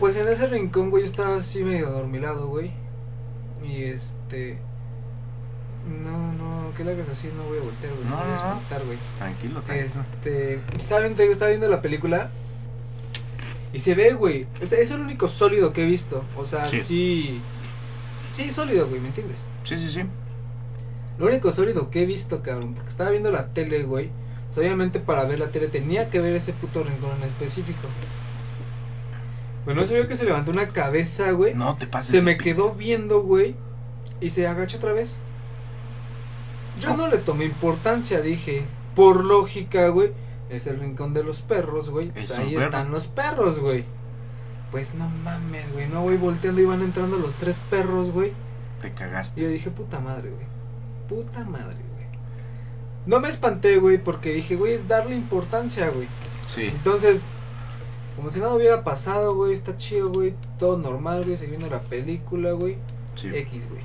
Pues 0.00 0.16
en 0.16 0.26
ese 0.28 0.46
rincón, 0.48 0.90
güey, 0.90 1.04
yo 1.04 1.08
estaba 1.10 1.36
así 1.36 1.62
medio 1.62 1.86
adormilado, 1.88 2.48
güey. 2.48 2.72
Y 3.62 3.84
este. 3.84 4.58
No, 6.02 6.32
no, 6.32 6.74
que 6.74 6.84
le 6.84 6.92
hagas 6.92 7.08
así, 7.10 7.28
no 7.36 7.44
voy 7.44 7.58
a 7.58 7.62
voltear, 7.62 7.92
güey. 7.92 8.04
No, 8.04 8.10
No, 8.16 8.22
voy 8.22 8.32
a 8.32 8.34
espantar, 8.36 8.84
güey. 8.84 8.98
Tranquilo, 9.18 9.62
tranquilo. 9.62 10.04
Este. 10.14 10.60
Estaba 10.76 11.02
viendo, 11.02 11.22
estaba 11.22 11.50
viendo 11.50 11.68
la 11.68 11.82
película. 11.82 12.30
Y 13.72 13.78
se 13.78 13.94
ve, 13.94 14.14
güey. 14.14 14.46
Es, 14.60 14.72
es 14.72 14.90
el 14.90 15.00
único 15.00 15.28
sólido 15.28 15.72
que 15.72 15.84
he 15.84 15.86
visto. 15.86 16.24
O 16.36 16.44
sea, 16.44 16.66
Sí. 16.66 16.80
sí. 16.80 17.40
Sí, 18.32 18.50
sólido, 18.50 18.88
güey, 18.88 19.00
¿me 19.00 19.08
entiendes? 19.08 19.44
Sí, 19.64 19.76
sí, 19.76 19.88
sí. 19.88 20.02
Lo 21.18 21.26
único 21.26 21.50
sólido 21.50 21.90
que 21.90 22.02
he 22.02 22.06
visto, 22.06 22.42
cabrón, 22.42 22.74
porque 22.74 22.88
estaba 22.88 23.10
viendo 23.10 23.30
la 23.30 23.48
tele, 23.52 23.82
güey. 23.82 24.10
O 24.50 24.54
sea, 24.54 24.62
obviamente 24.62 24.98
para 25.00 25.24
ver 25.24 25.38
la 25.38 25.48
tele 25.48 25.68
tenía 25.68 26.08
que 26.10 26.20
ver 26.20 26.34
ese 26.34 26.52
puto 26.52 26.82
rincón 26.82 27.16
en 27.18 27.24
específico. 27.24 27.88
Bueno, 29.74 29.86
se 29.86 29.94
vio 29.94 30.08
que 30.08 30.16
se 30.16 30.24
levantó 30.24 30.50
una 30.50 30.68
cabeza, 30.68 31.30
güey. 31.32 31.54
No 31.54 31.76
te 31.76 31.86
pases. 31.86 32.10
se 32.12 32.22
me 32.22 32.36
quedó 32.36 32.72
viendo, 32.72 33.22
güey. 33.22 33.54
Y 34.20 34.30
se 34.30 34.46
agachó 34.46 34.78
otra 34.78 34.92
vez. 34.92 35.18
Yo 36.80 36.96
no 36.96 37.08
le 37.08 37.18
tomé 37.18 37.44
importancia, 37.44 38.20
dije. 38.20 38.64
Por 38.94 39.24
lógica, 39.24 39.88
güey. 39.88 40.12
Es 40.48 40.66
el 40.66 40.80
rincón 40.80 41.14
de 41.14 41.22
los 41.22 41.42
perros, 41.42 41.90
güey. 41.90 42.10
Pues 42.10 42.36
ahí 42.36 42.54
perro. 42.54 42.64
están 42.66 42.90
los 42.90 43.06
perros, 43.06 43.60
güey. 43.60 43.84
Pues 44.70 44.94
no 44.94 45.08
mames, 45.08 45.72
güey. 45.72 45.88
No 45.88 46.02
voy 46.02 46.16
volteando 46.16 46.60
y 46.60 46.64
van 46.64 46.82
entrando 46.82 47.16
los 47.16 47.34
tres 47.34 47.62
perros, 47.70 48.10
güey. 48.10 48.32
Te 48.80 48.88
Y 48.88 48.90
cagaste. 48.92 49.42
yo 49.42 49.48
dije, 49.48 49.70
puta 49.70 50.00
madre, 50.00 50.30
güey. 50.30 50.46
Puta 51.08 51.44
madre, 51.44 51.76
güey. 51.76 52.06
No 53.06 53.20
me 53.20 53.28
espanté, 53.28 53.78
güey, 53.78 53.98
porque 53.98 54.32
dije, 54.32 54.56
güey, 54.56 54.72
es 54.74 54.88
darle 54.88 55.14
importancia, 55.16 55.88
güey. 55.90 56.08
Sí. 56.46 56.66
Entonces, 56.66 57.24
como 58.20 58.30
si 58.30 58.38
nada 58.38 58.52
hubiera 58.52 58.84
pasado, 58.84 59.34
güey, 59.34 59.54
está 59.54 59.78
chido, 59.78 60.10
güey. 60.12 60.34
Todo 60.58 60.76
normal, 60.76 61.24
güey, 61.24 61.46
viene 61.46 61.70
la 61.70 61.80
película, 61.80 62.52
güey. 62.52 62.76
Sí. 63.14 63.30
X, 63.34 63.70
güey. 63.70 63.80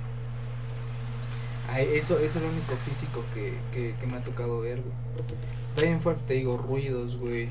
Ay, 1.69 1.87
Eso, 1.93 2.19
eso 2.19 2.39
es 2.39 2.43
lo 2.43 2.51
único 2.51 2.75
físico 2.75 3.23
que, 3.33 3.57
que, 3.71 3.95
que 3.97 4.07
me 4.07 4.17
ha 4.17 4.23
tocado 4.25 4.59
ver, 4.59 4.81
güey. 4.81 4.93
De 5.77 5.87
ahí 5.87 5.93
en 5.93 6.01
fuerte 6.01 6.23
te 6.27 6.33
digo 6.33 6.57
ruidos, 6.57 7.15
güey. 7.17 7.47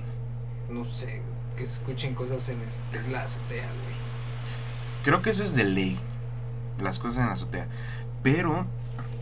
No 0.69 0.85
sé, 0.85 1.07
güey, 1.07 1.57
que 1.57 1.65
se 1.65 1.81
escuchen 1.81 2.15
cosas 2.15 2.47
en 2.51 2.61
este, 2.61 3.03
la 3.09 3.23
azotea, 3.23 3.65
güey. 3.65 3.95
Creo 5.05 5.23
que 5.23 5.31
eso 5.31 5.43
es 5.43 5.55
de 5.55 5.65
ley. 5.65 5.99
Las 6.83 6.99
cosas 6.99 7.21
en 7.21 7.27
la 7.29 7.33
azotea. 7.33 7.67
Pero 8.23 8.67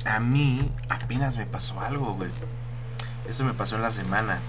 a 0.04 0.18
mí 0.18 0.68
apenas 0.88 1.36
me 1.36 1.46
pasó 1.46 1.80
algo, 1.80 2.14
güey. 2.14 2.30
Eso 3.28 3.44
me 3.44 3.54
pasó 3.54 3.76
en 3.76 3.82
la 3.82 3.92
semana. 3.92 4.40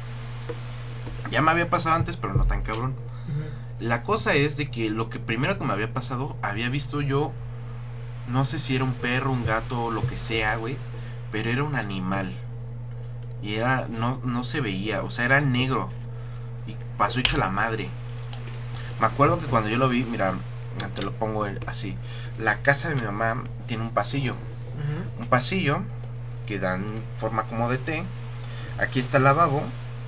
Ya 1.32 1.41
me 1.41 1.51
había 1.51 1.69
pasado 1.69 1.95
antes, 1.95 2.17
pero 2.17 2.34
no 2.34 2.45
tan 2.45 2.61
cabrón. 2.61 2.95
La 3.80 4.03
cosa 4.03 4.34
es 4.34 4.55
de 4.57 4.69
que 4.69 4.89
lo 4.89 5.09
que 5.09 5.19
primero 5.19 5.57
que 5.57 5.65
me 5.65 5.74
había 5.74 5.93
pasado, 5.93 6.38
había 6.41 6.69
visto 6.69 7.01
yo, 7.01 7.34
no 8.28 8.45
sé 8.45 8.59
si 8.59 8.76
era 8.76 8.84
un 8.84 8.93
perro, 8.93 9.32
un 9.32 9.45
gato, 9.45 9.91
lo 9.91 10.07
que 10.07 10.17
sea, 10.17 10.55
güey, 10.55 10.78
pero 11.32 11.49
era 11.49 11.63
un 11.63 11.76
animal. 11.76 12.34
Y 13.41 13.55
era, 13.55 13.88
no, 13.89 14.21
no 14.24 14.43
se 14.43 14.61
veía, 14.61 15.03
o 15.03 15.09
sea, 15.09 15.26
era 15.26 15.41
negro. 15.41 15.89
Y 16.65 16.78
pasó 16.97 17.19
hecho 17.19 17.38
la 17.38 17.49
madre. 17.49 17.89
Me 19.01 19.07
acuerdo 19.07 19.38
que 19.38 19.47
cuando 19.47 19.69
yo 19.69 19.78
lo 19.78 19.89
vi, 19.89 20.05
mira, 20.05 20.36
te 20.95 21.01
lo 21.01 21.11
pongo 21.11 21.45
así. 21.67 21.97
La 22.39 22.61
casa 22.61 22.89
de 22.89 22.95
mi 22.95 23.01
mamá 23.01 23.43
tiene 23.65 23.84
un 23.84 23.91
pasillo. 23.91 24.36
Un 25.19 25.28
pasillo 25.28 25.82
que 26.47 26.59
dan 26.59 26.86
forma 27.15 27.43
como 27.43 27.69
de 27.69 27.78
T. 27.78 28.05
Aquí 28.80 28.99
está 28.99 29.17
el 29.17 29.24
lavabo. 29.24 29.63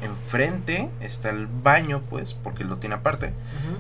Enfrente 0.06 0.90
está 1.02 1.30
el 1.30 1.48
baño, 1.48 2.02
pues, 2.10 2.34
porque 2.34 2.64
lo 2.64 2.78
tiene 2.78 2.96
aparte. 2.96 3.34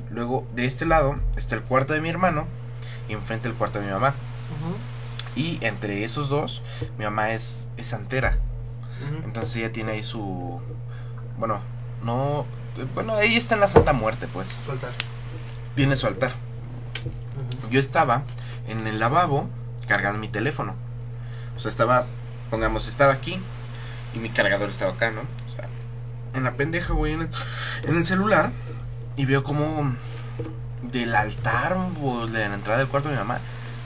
Luego, 0.09 0.47
de 0.53 0.65
este 0.65 0.85
lado 0.85 1.19
está 1.35 1.55
el 1.55 1.61
cuarto 1.61 1.93
de 1.93 2.01
mi 2.01 2.09
hermano 2.09 2.47
y 3.07 3.13
enfrente 3.13 3.47
el 3.47 3.53
cuarto 3.53 3.79
de 3.79 3.85
mi 3.85 3.91
mamá. 3.91 4.15
Y 5.35 5.59
entre 5.61 6.03
esos 6.03 6.29
dos, 6.29 6.63
mi 6.97 7.05
mamá 7.05 7.31
es, 7.31 7.67
es 7.77 7.87
santera. 7.87 8.39
Entonces 9.23 9.55
ella 9.57 9.71
tiene 9.71 9.93
ahí 9.93 10.03
su... 10.03 10.61
Bueno, 11.37 11.61
no... 12.03 12.45
Bueno, 12.93 13.19
ella 13.19 13.37
está 13.37 13.55
en 13.55 13.61
la 13.61 13.67
Santa 13.67 13.93
Muerte, 13.93 14.27
pues. 14.27 14.49
Soltar. 14.65 14.91
Tiene 15.75 15.95
su 15.95 16.07
altar. 16.07 16.31
Yo 17.69 17.79
estaba 17.79 18.23
en 18.67 18.87
el 18.87 18.99
lavabo 18.99 19.49
cargando 19.87 20.19
mi 20.19 20.27
teléfono. 20.27 20.75
O 21.55 21.59
sea, 21.59 21.69
estaba... 21.69 22.05
Pongamos, 22.49 22.87
estaba 22.87 23.13
aquí 23.13 23.41
y 24.13 24.19
mi 24.19 24.29
cargador 24.29 24.69
estaba 24.69 24.93
acá, 24.93 25.11
¿no? 25.11 25.21
En 26.35 26.43
la 26.43 26.53
pendeja, 26.55 26.93
güey, 26.93 27.13
en 27.13 27.21
el, 27.21 27.29
en 27.83 27.95
el 27.97 28.05
celular. 28.05 28.51
Y 29.17 29.25
veo 29.25 29.43
como 29.43 29.95
del 30.81 31.15
altar 31.15 31.77
o 32.01 32.27
de 32.27 32.47
la 32.49 32.53
entrada 32.55 32.79
del 32.79 32.87
cuarto 32.89 33.09
de 33.09 33.15
mi 33.15 33.19
mamá 33.19 33.39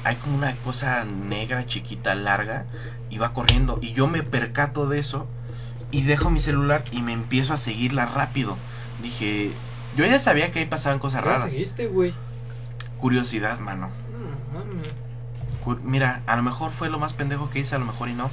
hay 0.03 0.15
como 0.15 0.35
una 0.35 0.55
cosa 0.57 1.03
negra, 1.03 1.65
chiquita, 1.65 2.15
larga, 2.15 2.65
y 3.09 3.17
va 3.17 3.33
corriendo. 3.33 3.79
Y 3.81 3.91
yo 3.93 4.07
me 4.07 4.23
percato 4.23 4.87
de 4.87 4.97
eso 4.97 5.27
y 5.91 6.03
dejo 6.03 6.29
mi 6.29 6.39
celular 6.39 6.83
y 6.91 7.01
me 7.01 7.11
empiezo 7.11 7.53
a 7.53 7.57
seguirla 7.57 8.05
rápido. 8.05 8.57
Dije, 9.03 9.51
yo 9.97 10.05
ya 10.05 10.17
sabía 10.19 10.51
que 10.51 10.59
ahí 10.59 10.65
pasaban 10.65 10.99
cosas 10.99 11.21
¿Qué 11.21 11.27
la 11.29 11.35
raras. 11.35 11.51
seguiste, 11.51 11.87
güey? 11.87 12.13
Curiosidad, 12.97 13.59
mano. 13.59 13.89
Cu- 15.63 15.79
Mira, 15.83 16.21
a 16.27 16.35
lo 16.37 16.43
mejor 16.43 16.71
fue 16.71 16.89
lo 16.89 16.97
más 16.97 17.13
pendejo 17.13 17.47
que 17.49 17.59
hice, 17.59 17.75
a 17.75 17.79
lo 17.79 17.85
mejor 17.85 18.07
y 18.09 18.13
no. 18.13 18.31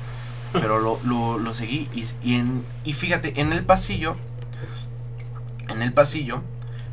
Pero 0.52 0.78
lo, 0.80 1.00
lo, 1.04 1.38
lo 1.38 1.52
seguí 1.52 1.88
y, 1.92 2.06
y, 2.22 2.36
en, 2.36 2.64
y 2.84 2.94
fíjate, 2.94 3.40
en 3.40 3.52
el 3.52 3.64
pasillo, 3.64 4.16
en 5.68 5.82
el 5.82 5.92
pasillo, 5.92 6.42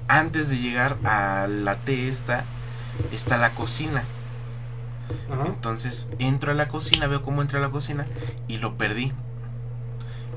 antes 0.07 0.49
de 0.49 0.57
llegar 0.57 0.97
a 1.05 1.47
la 1.47 1.77
T 1.77 2.09
esta, 2.09 2.45
está 3.11 3.37
la 3.37 3.51
cocina. 3.55 4.03
Ajá. 5.31 5.43
Entonces 5.47 6.09
entro 6.19 6.51
a 6.51 6.55
la 6.55 6.67
cocina, 6.67 7.07
veo 7.07 7.21
cómo 7.21 7.41
entra 7.41 7.59
a 7.59 7.61
la 7.61 7.69
cocina 7.69 8.07
y 8.47 8.57
lo 8.57 8.77
perdí. 8.77 9.13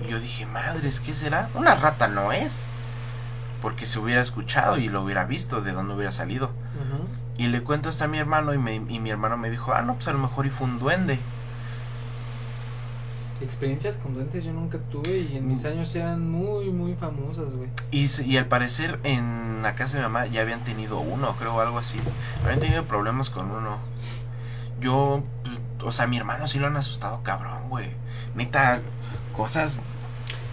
Y 0.06 0.10
yo 0.10 0.20
dije, 0.20 0.46
madres, 0.46 1.00
¿qué 1.00 1.14
será? 1.14 1.50
Una 1.54 1.74
rata 1.74 2.08
no 2.08 2.32
es. 2.32 2.64
Porque 3.62 3.86
se 3.86 3.98
hubiera 3.98 4.20
escuchado 4.20 4.76
y 4.78 4.88
lo 4.88 5.02
hubiera 5.02 5.24
visto 5.24 5.62
de 5.62 5.72
dónde 5.72 5.94
hubiera 5.94 6.12
salido. 6.12 6.50
Y 7.38 7.48
le 7.48 7.62
cuento 7.62 7.88
esto 7.88 8.04
a 8.04 8.08
mi 8.08 8.18
hermano 8.18 8.52
y, 8.54 8.58
me- 8.58 8.74
y 8.76 9.00
mi 9.00 9.10
hermano 9.10 9.36
me 9.38 9.50
dijo, 9.50 9.72
ah, 9.74 9.82
no, 9.82 9.94
pues 9.94 10.06
a 10.08 10.12
lo 10.12 10.18
mejor 10.18 10.46
y 10.46 10.50
fue 10.50 10.66
un 10.66 10.78
duende. 10.78 11.18
Experiencias 13.40 13.98
con 13.98 14.14
duendes 14.14 14.44
yo 14.44 14.52
nunca 14.52 14.78
tuve 14.90 15.18
y 15.18 15.36
en 15.36 15.46
mis 15.46 15.64
Mm. 15.64 15.66
años 15.66 15.94
eran 15.94 16.30
muy, 16.30 16.70
muy 16.70 16.94
famosas, 16.94 17.52
güey. 17.52 17.68
Y, 17.90 18.08
y 18.22 18.36
al 18.38 18.46
parecer 18.46 18.98
en 19.04 19.60
la 19.62 19.74
casa 19.74 19.94
de 19.94 19.98
mi 19.98 20.02
mamá 20.04 20.26
ya 20.26 20.40
habían 20.40 20.64
tenido 20.64 20.98
uno, 21.00 21.36
creo, 21.36 21.60
algo 21.60 21.78
así. 21.78 21.98
Habían 22.42 22.60
tenido 22.60 22.84
problemas 22.86 23.28
con 23.28 23.50
uno. 23.50 23.78
Yo, 24.80 25.22
pues, 25.42 25.56
o 25.82 25.92
sea, 25.92 26.06
mi 26.06 26.16
hermano 26.16 26.46
sí 26.46 26.58
lo 26.58 26.66
han 26.66 26.76
asustado 26.76 27.22
cabrón, 27.22 27.68
güey. 27.68 27.90
Neta, 28.34 28.80
cosas, 29.36 29.80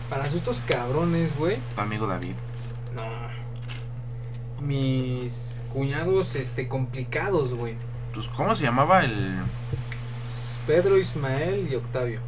Para 0.09 0.25
sustos 0.25 0.61
cabrones, 0.67 1.38
güey. 1.38 1.59
tu 1.75 1.81
amigo 1.81 2.05
David. 2.05 2.36
No. 2.93 3.03
Mis 4.61 5.63
cuñados, 5.73 6.36
este, 6.36 6.67
complicados, 6.67 7.53
güey. 7.53 7.75
Pues, 8.13 8.27
¿Cómo 8.27 8.55
se 8.55 8.63
llamaba 8.63 9.03
el... 9.03 9.39
Pedro, 10.67 10.97
Ismael 10.97 11.67
y 11.71 11.75
Octavio. 11.75 12.21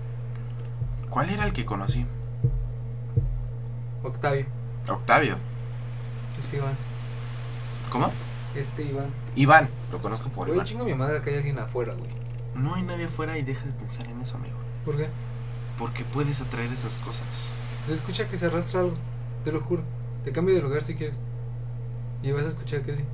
¿Cuál 1.16 1.30
era 1.30 1.46
el 1.46 1.54
que 1.54 1.64
conocí? 1.64 2.06
Octavio. 4.04 4.48
Octavio. 4.90 5.38
Este 6.38 6.58
Iván. 6.58 6.76
¿Cómo? 7.90 8.12
Este 8.54 8.84
Iván. 8.84 9.14
Iván. 9.34 9.70
Lo 9.94 10.00
conozco 10.00 10.28
por 10.28 10.48
Güey, 10.48 10.58
Iván. 10.58 10.66
chingo 10.68 10.84
a 10.84 10.86
mi 10.86 10.94
madre 10.94 11.22
que 11.22 11.30
hay 11.30 11.38
alguien 11.38 11.58
afuera, 11.58 11.94
güey. 11.94 12.10
No 12.54 12.76
hay 12.76 12.82
nadie 12.84 13.06
afuera 13.06 13.38
y 13.38 13.44
deja 13.44 13.66
de 13.66 13.72
pensar 13.72 14.08
en 14.08 14.20
eso, 14.20 14.36
amigo. 14.36 14.58
¿Por 14.84 14.98
qué? 14.98 15.08
Porque 15.78 16.04
puedes 16.04 16.42
atraer 16.42 16.74
esas 16.74 16.98
cosas. 16.98 17.54
Se 17.88 17.94
escucha 17.94 18.28
que 18.28 18.36
se 18.36 18.48
arrastra 18.48 18.82
algo. 18.82 18.96
Te 19.46 19.54
lo 19.54 19.62
juro. 19.62 19.84
Te 20.26 20.34
cambio 20.34 20.54
de 20.54 20.62
lugar 20.62 20.84
si 20.84 20.96
quieres. 20.96 21.18
Y 22.24 22.34
vas 22.34 22.44
a 22.44 22.50
escuchar 22.50 22.82
que 22.82 22.94
sí. 22.94 23.06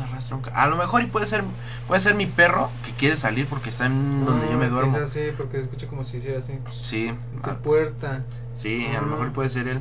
Arrastra. 0.00 0.38
A 0.54 0.66
lo 0.66 0.76
mejor 0.76 1.02
y 1.02 1.06
puede 1.06 1.26
ser 1.26 1.44
puede 1.86 2.00
ser 2.00 2.14
mi 2.14 2.26
perro 2.26 2.70
que 2.84 2.92
quiere 2.92 3.16
salir 3.16 3.46
porque 3.46 3.70
está 3.70 3.86
en 3.86 4.24
donde 4.24 4.46
yo 4.50 4.58
me 4.58 4.66
No, 4.68 4.74
duermo. 4.76 4.96
Es 4.96 5.02
así, 5.04 5.20
porque 5.36 5.58
escucha 5.58 5.86
como 5.88 6.04
si 6.04 6.18
hiciera 6.18 6.38
así. 6.38 6.58
Sí, 6.68 7.12
Tu 7.42 7.50
ah, 7.50 7.58
puerta. 7.62 8.24
sí, 8.54 8.86
a 8.86 9.00
lo 9.00 9.06
Ah. 9.06 9.10
mejor 9.10 9.32
puede 9.32 9.48
ser 9.48 9.68
él. 9.68 9.80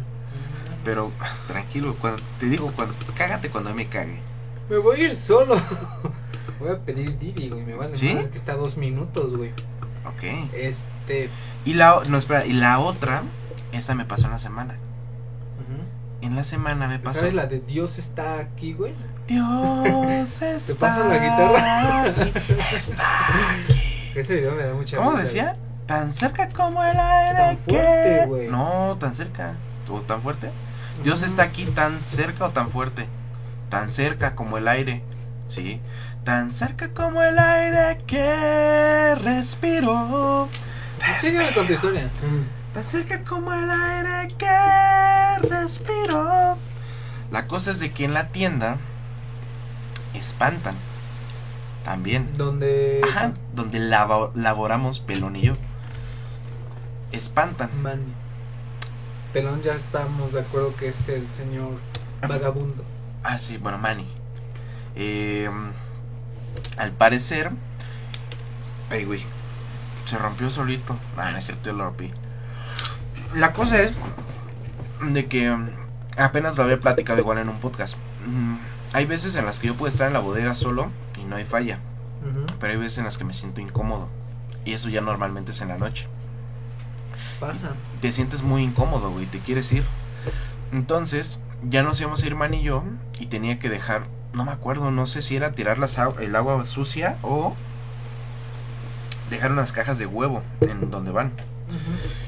Pero 0.83 1.11
tranquilo, 1.47 1.95
cuando, 1.99 2.21
te 2.39 2.47
digo, 2.47 2.71
cuando, 2.75 2.95
cágate 3.15 3.49
cuando 3.49 3.73
me 3.73 3.87
cague. 3.87 4.19
Me 4.69 4.77
voy 4.77 5.01
a 5.01 5.03
ir 5.05 5.15
solo. 5.15 5.55
voy 6.59 6.69
a 6.69 6.81
pedir 6.81 7.17
Didi, 7.19 7.49
güey. 7.49 7.63
Me 7.63 7.75
vale 7.75 7.95
¿Sí? 7.95 8.13
más 8.15 8.27
que 8.29 8.37
está 8.37 8.53
a 8.53 8.55
dos 8.57 8.77
minutos, 8.77 9.35
güey. 9.35 9.51
Ok. 10.05 10.49
Este. 10.53 11.29
Y 11.65 11.73
la, 11.73 12.01
no, 12.09 12.17
espera, 12.17 12.45
y 12.45 12.53
la 12.53 12.79
otra, 12.79 13.23
esta 13.71 13.93
me 13.95 14.05
pasó 14.05 14.25
en 14.25 14.31
la 14.31 14.39
semana. 14.39 14.75
En 16.21 16.35
la 16.35 16.43
semana 16.43 16.87
me 16.87 16.99
pasó. 16.99 17.19
¿Sabes 17.21 17.33
la 17.33 17.47
de 17.47 17.59
Dios 17.61 17.97
está 17.97 18.37
aquí, 18.37 18.73
güey? 18.73 18.93
Dios 19.27 20.41
está. 20.41 20.75
paso 20.87 21.07
la 21.07 21.17
guitarra? 21.17 22.03
aquí, 22.03 22.33
Está 22.75 23.53
aquí. 23.55 24.11
Ese 24.15 24.35
video 24.35 24.53
me 24.53 24.63
da 24.63 24.73
mucha 24.73 24.97
¿Cómo 24.97 25.11
risa, 25.11 25.23
decía? 25.23 25.55
Tan 25.85 26.13
cerca 26.13 26.49
como 26.49 26.83
el 26.83 26.97
aire 26.97 27.37
Tan 27.37 27.57
que. 27.57 27.73
fuerte, 27.73 28.25
güey. 28.27 28.47
No, 28.49 28.97
tan 28.99 29.15
cerca. 29.15 29.55
¿O 29.89 30.01
tan 30.01 30.21
fuerte? 30.21 30.51
Dios 31.03 31.19
Ujú. 31.19 31.25
está 31.27 31.43
aquí 31.43 31.65
tan 31.65 32.05
cerca 32.05 32.45
o 32.45 32.49
tan 32.51 32.69
fuerte. 32.69 33.07
Tan 33.69 33.89
cerca 33.89 34.35
como 34.35 34.57
el 34.57 34.67
aire. 34.67 35.01
Sí. 35.47 35.81
Tan 36.23 36.51
cerca 36.51 36.89
como 36.89 37.21
el 37.23 37.37
aire 37.39 38.01
que 38.05 39.15
respiro. 39.15 40.49
Sígueme 41.19 41.51
con 41.53 41.67
tu 41.67 41.73
historia. 41.73 42.09
Tan 42.73 42.83
cerca 42.83 43.21
como 43.23 43.51
el 43.53 43.69
aire 43.69 44.33
que 44.37 45.47
respiro. 45.49 46.57
La 47.31 47.47
cosa 47.47 47.71
es 47.71 47.79
de 47.79 47.91
que 47.91 48.05
en 48.05 48.13
la 48.13 48.27
tienda 48.29 48.77
espantan. 50.13 50.75
También. 51.83 52.29
Donde. 52.33 53.01
Ajá. 53.03 53.33
Donde 53.53 53.79
labo- 53.79 54.31
laboramos 54.35 54.99
Pelón 54.99 55.35
y 55.35 55.41
yo. 55.41 55.53
Espantan. 57.11 57.69
Manny. 57.81 58.13
Pelón 59.33 59.61
ya 59.61 59.73
estamos 59.73 60.33
de 60.33 60.41
acuerdo 60.41 60.75
que 60.75 60.89
es 60.89 61.09
el 61.09 61.29
señor 61.31 61.79
vagabundo. 62.27 62.83
Ah, 63.23 63.39
sí, 63.39 63.57
bueno, 63.57 63.77
Manny. 63.77 64.05
Eh, 64.95 65.49
al 66.77 66.91
parecer, 66.91 67.51
Ay, 68.89 69.05
güey. 69.05 69.23
Se 70.05 70.17
rompió 70.17 70.49
solito. 70.49 70.97
Ah, 71.15 71.31
no 71.31 71.37
es 71.37 71.45
cierto, 71.45 71.69
yo 71.69 71.73
lo 71.77 71.85
rompí. 71.85 72.11
La 73.35 73.53
cosa 73.53 73.81
es 73.81 73.93
de 75.01 75.25
que 75.27 75.49
mm, 75.49 75.69
apenas 76.17 76.57
lo 76.57 76.63
había 76.63 76.79
platicado 76.79 77.19
igual 77.19 77.37
en 77.37 77.47
un 77.47 77.57
podcast. 77.59 77.95
Hay 78.93 79.05
veces 79.05 79.35
en 79.35 79.45
las 79.45 79.59
que 79.59 79.67
yo 79.67 79.75
puedo 79.75 79.89
estar 79.89 80.07
en 80.07 80.13
la 80.13 80.19
bodega 80.19 80.53
solo 80.53 80.91
y 81.19 81.23
no 81.23 81.35
hay 81.35 81.45
falla. 81.45 81.79
Pero 82.59 82.73
hay 82.73 82.79
veces 82.79 82.99
en 82.99 83.05
las 83.05 83.17
que 83.17 83.23
me 83.23 83.33
siento 83.33 83.61
incómodo. 83.61 84.09
Y 84.65 84.73
eso 84.73 84.89
ya 84.89 85.01
normalmente 85.01 85.51
es 85.51 85.61
en 85.61 85.69
la 85.69 85.77
noche. 85.77 86.07
Pasa. 87.39 87.75
Te 88.01 88.11
sientes 88.11 88.43
muy 88.43 88.63
incómodo, 88.63 89.11
güey. 89.11 89.25
Te 89.25 89.39
quieres 89.39 89.71
ir. 89.71 89.85
Entonces, 90.71 91.39
ya 91.67 91.83
nos 91.83 91.99
íbamos 91.99 92.23
a 92.23 92.27
ir 92.27 92.35
Man 92.35 92.53
y 92.53 92.61
yo. 92.61 92.83
Y 93.19 93.27
tenía 93.27 93.57
que 93.57 93.69
dejar. 93.69 94.03
No 94.33 94.45
me 94.45 94.51
acuerdo, 94.51 94.91
no 94.91 95.07
sé 95.07 95.21
si 95.21 95.35
era 95.35 95.51
tirar 95.51 95.77
las 95.77 95.97
el 96.19 96.35
agua 96.35 96.63
sucia 96.65 97.17
o 97.21 97.55
dejar 99.29 99.51
unas 99.51 99.71
cajas 99.71 99.97
de 99.97 100.05
huevo 100.05 100.43
en 100.61 100.91
donde 100.91 101.11
van. 101.11 101.33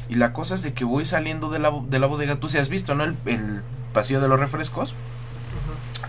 Y 0.09 0.15
la 0.15 0.33
cosa 0.33 0.55
es 0.55 0.63
de 0.63 0.73
que 0.73 0.85
voy 0.85 1.05
saliendo 1.05 1.49
de 1.49 1.59
la, 1.59 1.71
de 1.87 1.99
la 1.99 2.07
bodega. 2.07 2.37
Tú 2.37 2.49
sí 2.49 2.57
has 2.57 2.69
visto, 2.69 2.95
¿no? 2.95 3.03
El, 3.03 3.17
el 3.25 3.63
pasillo 3.93 4.21
de 4.21 4.27
los 4.27 4.39
refrescos. 4.39 4.95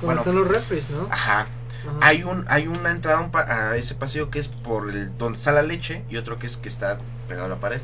Como 0.05 0.15
Bueno. 0.17 0.21
están 0.21 0.35
los 0.37 0.49
refres, 0.49 0.91
¿no? 0.91 1.09
Ajá. 1.11 1.41
Ajá. 1.41 1.49
Hay 2.01 2.23
un 2.25 2.45
hay 2.49 2.67
una 2.67 2.91
entrada 2.91 3.19
a 3.19 3.21
un 3.23 3.31
pa- 3.31 3.47
a 3.71 3.77
ese 3.77 3.95
pasillo 3.95 4.31
que 4.31 4.39
es 4.39 4.49
por 4.49 4.91
el 4.91 5.17
donde 5.19 5.39
está 5.39 5.53
la 5.53 5.63
leche 5.63 6.03
y 6.09 6.17
otro 6.17 6.39
que 6.39 6.47
es 6.47 6.57
que 6.57 6.69
está 6.69 6.99
pegado 7.29 7.47
a 7.47 7.49
la 7.49 7.57
pared. 7.61 7.81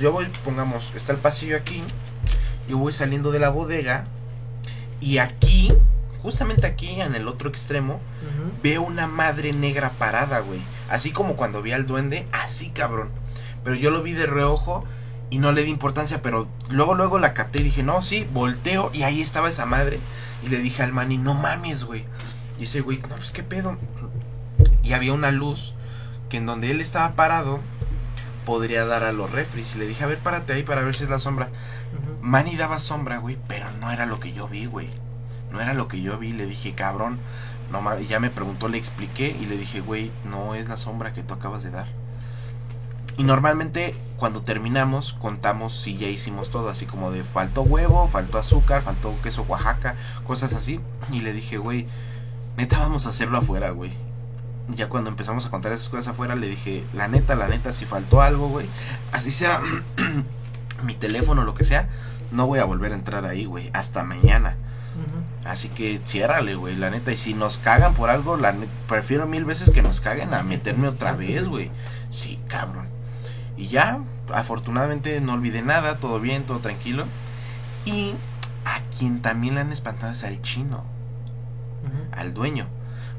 Yo 0.00 0.12
voy, 0.12 0.26
pongamos, 0.44 0.92
está 0.94 1.12
el 1.12 1.18
pasillo 1.18 1.56
aquí. 1.56 1.82
Yo 2.68 2.78
voy 2.78 2.92
saliendo 2.92 3.30
de 3.32 3.38
la 3.38 3.50
bodega 3.50 4.04
y 5.00 5.18
aquí, 5.18 5.72
justamente 6.22 6.66
aquí 6.66 7.00
en 7.00 7.14
el 7.14 7.28
otro 7.28 7.48
extremo, 7.50 8.00
veo 8.62 8.82
una 8.82 9.06
madre 9.06 9.52
negra 9.52 9.92
parada, 9.98 10.40
güey. 10.40 10.62
Así 10.88 11.10
como 11.12 11.36
cuando 11.36 11.60
vi 11.62 11.72
al 11.72 11.86
duende, 11.86 12.26
así 12.32 12.70
cabrón. 12.70 13.10
Pero 13.62 13.76
yo 13.76 13.90
lo 13.90 14.02
vi 14.02 14.12
de 14.12 14.26
reojo 14.26 14.84
y 15.34 15.38
no 15.38 15.50
le 15.50 15.64
di 15.64 15.70
importancia, 15.72 16.22
pero 16.22 16.46
luego 16.70 16.94
luego 16.94 17.18
la 17.18 17.34
capté 17.34 17.58
y 17.58 17.64
dije, 17.64 17.82
"No, 17.82 18.02
sí, 18.02 18.24
volteo 18.32 18.92
y 18.94 19.02
ahí 19.02 19.20
estaba 19.20 19.48
esa 19.48 19.66
madre." 19.66 19.98
Y 20.44 20.48
le 20.48 20.58
dije 20.58 20.84
al 20.84 20.92
mani, 20.92 21.18
"No 21.18 21.34
mames, 21.34 21.82
güey." 21.82 22.04
Y 22.56 22.64
ese 22.64 22.82
güey, 22.82 23.00
"No, 23.00 23.16
pues 23.16 23.32
qué 23.32 23.42
pedo." 23.42 23.76
Y 24.84 24.92
había 24.92 25.12
una 25.12 25.32
luz 25.32 25.74
que 26.28 26.36
en 26.36 26.46
donde 26.46 26.70
él 26.70 26.80
estaba 26.80 27.16
parado 27.16 27.58
podría 28.46 28.86
dar 28.86 29.02
a 29.02 29.10
los 29.10 29.32
refris 29.32 29.74
y 29.74 29.78
le 29.78 29.88
dije, 29.88 30.04
"A 30.04 30.06
ver, 30.06 30.20
párate 30.20 30.52
ahí 30.52 30.62
para 30.62 30.82
ver 30.82 30.94
si 30.94 31.02
es 31.02 31.10
la 31.10 31.18
sombra." 31.18 31.48
Manny 32.20 32.54
daba 32.54 32.78
sombra, 32.78 33.18
güey, 33.18 33.36
pero 33.48 33.66
no 33.80 33.90
era 33.90 34.06
lo 34.06 34.20
que 34.20 34.32
yo 34.34 34.46
vi, 34.46 34.66
güey. 34.66 34.90
No 35.50 35.60
era 35.60 35.74
lo 35.74 35.88
que 35.88 36.00
yo 36.00 36.16
vi. 36.16 36.32
Le 36.32 36.46
dije, 36.46 36.76
cabrón, 36.76 37.18
no 37.72 37.80
ma-". 37.80 37.98
y 37.98 38.06
ya 38.06 38.20
me 38.20 38.30
preguntó, 38.30 38.68
le 38.68 38.78
expliqué 38.78 39.36
y 39.36 39.46
le 39.46 39.56
dije, 39.56 39.80
güey, 39.80 40.12
no 40.24 40.54
es 40.54 40.68
la 40.68 40.76
sombra 40.76 41.12
que 41.12 41.24
tú 41.24 41.34
acabas 41.34 41.64
de 41.64 41.72
dar. 41.72 42.03
Y 43.16 43.22
normalmente 43.22 43.94
cuando 44.16 44.42
terminamos 44.42 45.12
contamos 45.12 45.74
si 45.74 45.96
ya 45.96 46.08
hicimos 46.08 46.50
todo, 46.50 46.68
así 46.68 46.86
como 46.86 47.10
de 47.10 47.24
faltó 47.24 47.62
huevo, 47.62 48.08
faltó 48.08 48.38
azúcar, 48.38 48.82
faltó 48.82 49.14
queso 49.22 49.42
Oaxaca, 49.42 49.96
cosas 50.26 50.52
así. 50.52 50.80
Y 51.12 51.20
le 51.20 51.32
dije, 51.32 51.58
güey, 51.58 51.86
neta 52.56 52.78
vamos 52.78 53.06
a 53.06 53.10
hacerlo 53.10 53.38
afuera, 53.38 53.70
güey. 53.70 53.92
Ya 54.68 54.88
cuando 54.88 55.10
empezamos 55.10 55.44
a 55.46 55.50
contar 55.50 55.72
esas 55.72 55.88
cosas 55.88 56.08
afuera, 56.08 56.36
le 56.36 56.48
dije, 56.48 56.84
la 56.92 57.06
neta, 57.06 57.34
la 57.36 57.48
neta, 57.48 57.72
si 57.72 57.84
faltó 57.84 58.22
algo, 58.22 58.48
güey, 58.48 58.66
así 59.12 59.30
sea 59.30 59.60
mi 60.82 60.94
teléfono, 60.94 61.44
lo 61.44 61.54
que 61.54 61.64
sea, 61.64 61.88
no 62.30 62.46
voy 62.46 62.60
a 62.60 62.64
volver 62.64 62.92
a 62.92 62.96
entrar 62.96 63.26
ahí, 63.26 63.44
güey, 63.44 63.70
hasta 63.74 64.04
mañana. 64.04 64.56
Así 65.44 65.68
que 65.68 66.00
ciérrale, 66.04 66.54
güey, 66.54 66.76
la 66.76 66.90
neta. 66.90 67.12
Y 67.12 67.16
si 67.16 67.34
nos 67.34 67.58
cagan 67.58 67.94
por 67.94 68.10
algo, 68.10 68.36
la 68.36 68.54
prefiero 68.88 69.26
mil 69.26 69.44
veces 69.44 69.70
que 69.70 69.82
nos 69.82 70.00
caguen 70.00 70.32
a 70.32 70.42
meterme 70.42 70.88
otra 70.88 71.12
vez, 71.12 71.48
güey. 71.48 71.70
Sí, 72.10 72.38
cabrón. 72.48 72.93
Y 73.56 73.68
ya, 73.68 74.00
afortunadamente 74.32 75.20
no 75.20 75.34
olvidé 75.34 75.62
nada, 75.62 75.96
todo 75.96 76.20
bien, 76.20 76.44
todo 76.44 76.58
tranquilo. 76.60 77.04
Y 77.84 78.14
a 78.64 78.80
quien 78.96 79.22
también 79.22 79.54
le 79.54 79.60
han 79.60 79.72
espantado 79.72 80.12
es 80.12 80.24
al 80.24 80.40
chino, 80.42 80.84
al 82.12 82.34
dueño. 82.34 82.66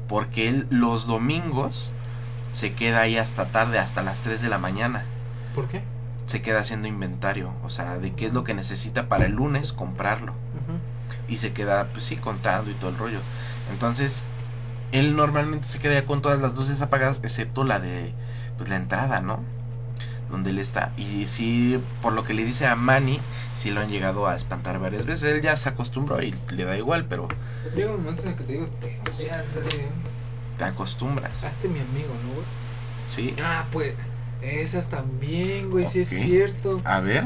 Porque 0.08 0.48
él 0.48 0.66
los 0.70 1.06
domingos 1.06 1.92
se 2.52 2.74
queda 2.74 3.00
ahí 3.00 3.16
hasta 3.16 3.46
tarde, 3.46 3.78
hasta 3.78 4.02
las 4.02 4.20
3 4.20 4.40
de 4.40 4.48
la 4.48 4.58
mañana. 4.58 5.04
¿Por 5.54 5.68
qué? 5.68 5.82
Se 6.26 6.42
queda 6.42 6.60
haciendo 6.60 6.88
inventario, 6.88 7.52
o 7.62 7.70
sea, 7.70 7.98
de 7.98 8.14
qué 8.14 8.26
es 8.26 8.34
lo 8.34 8.44
que 8.44 8.54
necesita 8.54 9.08
para 9.08 9.26
el 9.26 9.32
lunes 9.32 9.72
comprarlo. 9.72 10.34
Y 11.28 11.38
se 11.38 11.52
queda, 11.52 11.88
pues 11.92 12.04
sí, 12.04 12.16
contando 12.16 12.70
y 12.70 12.74
todo 12.74 12.90
el 12.90 12.98
rollo. 12.98 13.20
Entonces, 13.72 14.24
él 14.92 15.16
normalmente 15.16 15.66
se 15.66 15.78
queda 15.78 15.94
ya 15.94 16.06
con 16.06 16.22
todas 16.22 16.40
las 16.40 16.54
luces 16.54 16.80
apagadas, 16.82 17.20
excepto 17.22 17.64
la 17.64 17.80
de, 17.80 18.14
pues 18.56 18.70
la 18.70 18.76
entrada, 18.76 19.20
¿no? 19.20 19.40
Donde 20.30 20.50
él 20.50 20.58
está. 20.58 20.92
Y 20.96 21.26
sí, 21.26 21.80
por 22.02 22.12
lo 22.12 22.24
que 22.24 22.34
le 22.34 22.44
dice 22.44 22.66
a 22.66 22.74
Manny, 22.74 23.20
sí 23.56 23.70
lo 23.70 23.80
han 23.80 23.88
llegado 23.90 24.26
a 24.26 24.34
espantar 24.34 24.78
varias 24.80 25.06
veces. 25.06 25.24
Él 25.34 25.42
ya 25.42 25.54
se 25.56 25.68
acostumbró 25.68 26.20
y 26.22 26.34
le 26.54 26.64
da 26.64 26.76
igual, 26.76 27.06
pero 27.08 27.28
Llega 27.76 27.90
un 27.92 28.02
momento 28.02 28.22
en 28.22 28.28
el 28.30 28.34
que 28.36 28.44
te 28.44 28.52
digo, 28.54 28.68
"Pues 29.04 29.18
ya 29.18 29.42
es 29.42 29.56
así. 29.56 29.78
te 30.58 30.64
acostumbras. 30.64 31.44
Hazte 31.44 31.68
mi 31.68 31.78
amigo, 31.80 32.08
¿no, 32.26 32.34
güey? 32.34 32.46
Sí. 33.08 33.34
Ah, 33.42 33.66
pues. 33.70 33.94
Esas 34.42 34.88
también, 34.88 35.70
güey, 35.70 35.86
sí 35.86 36.00
es 36.00 36.08
cierto. 36.08 36.80
A 36.84 37.00
ver, 37.00 37.24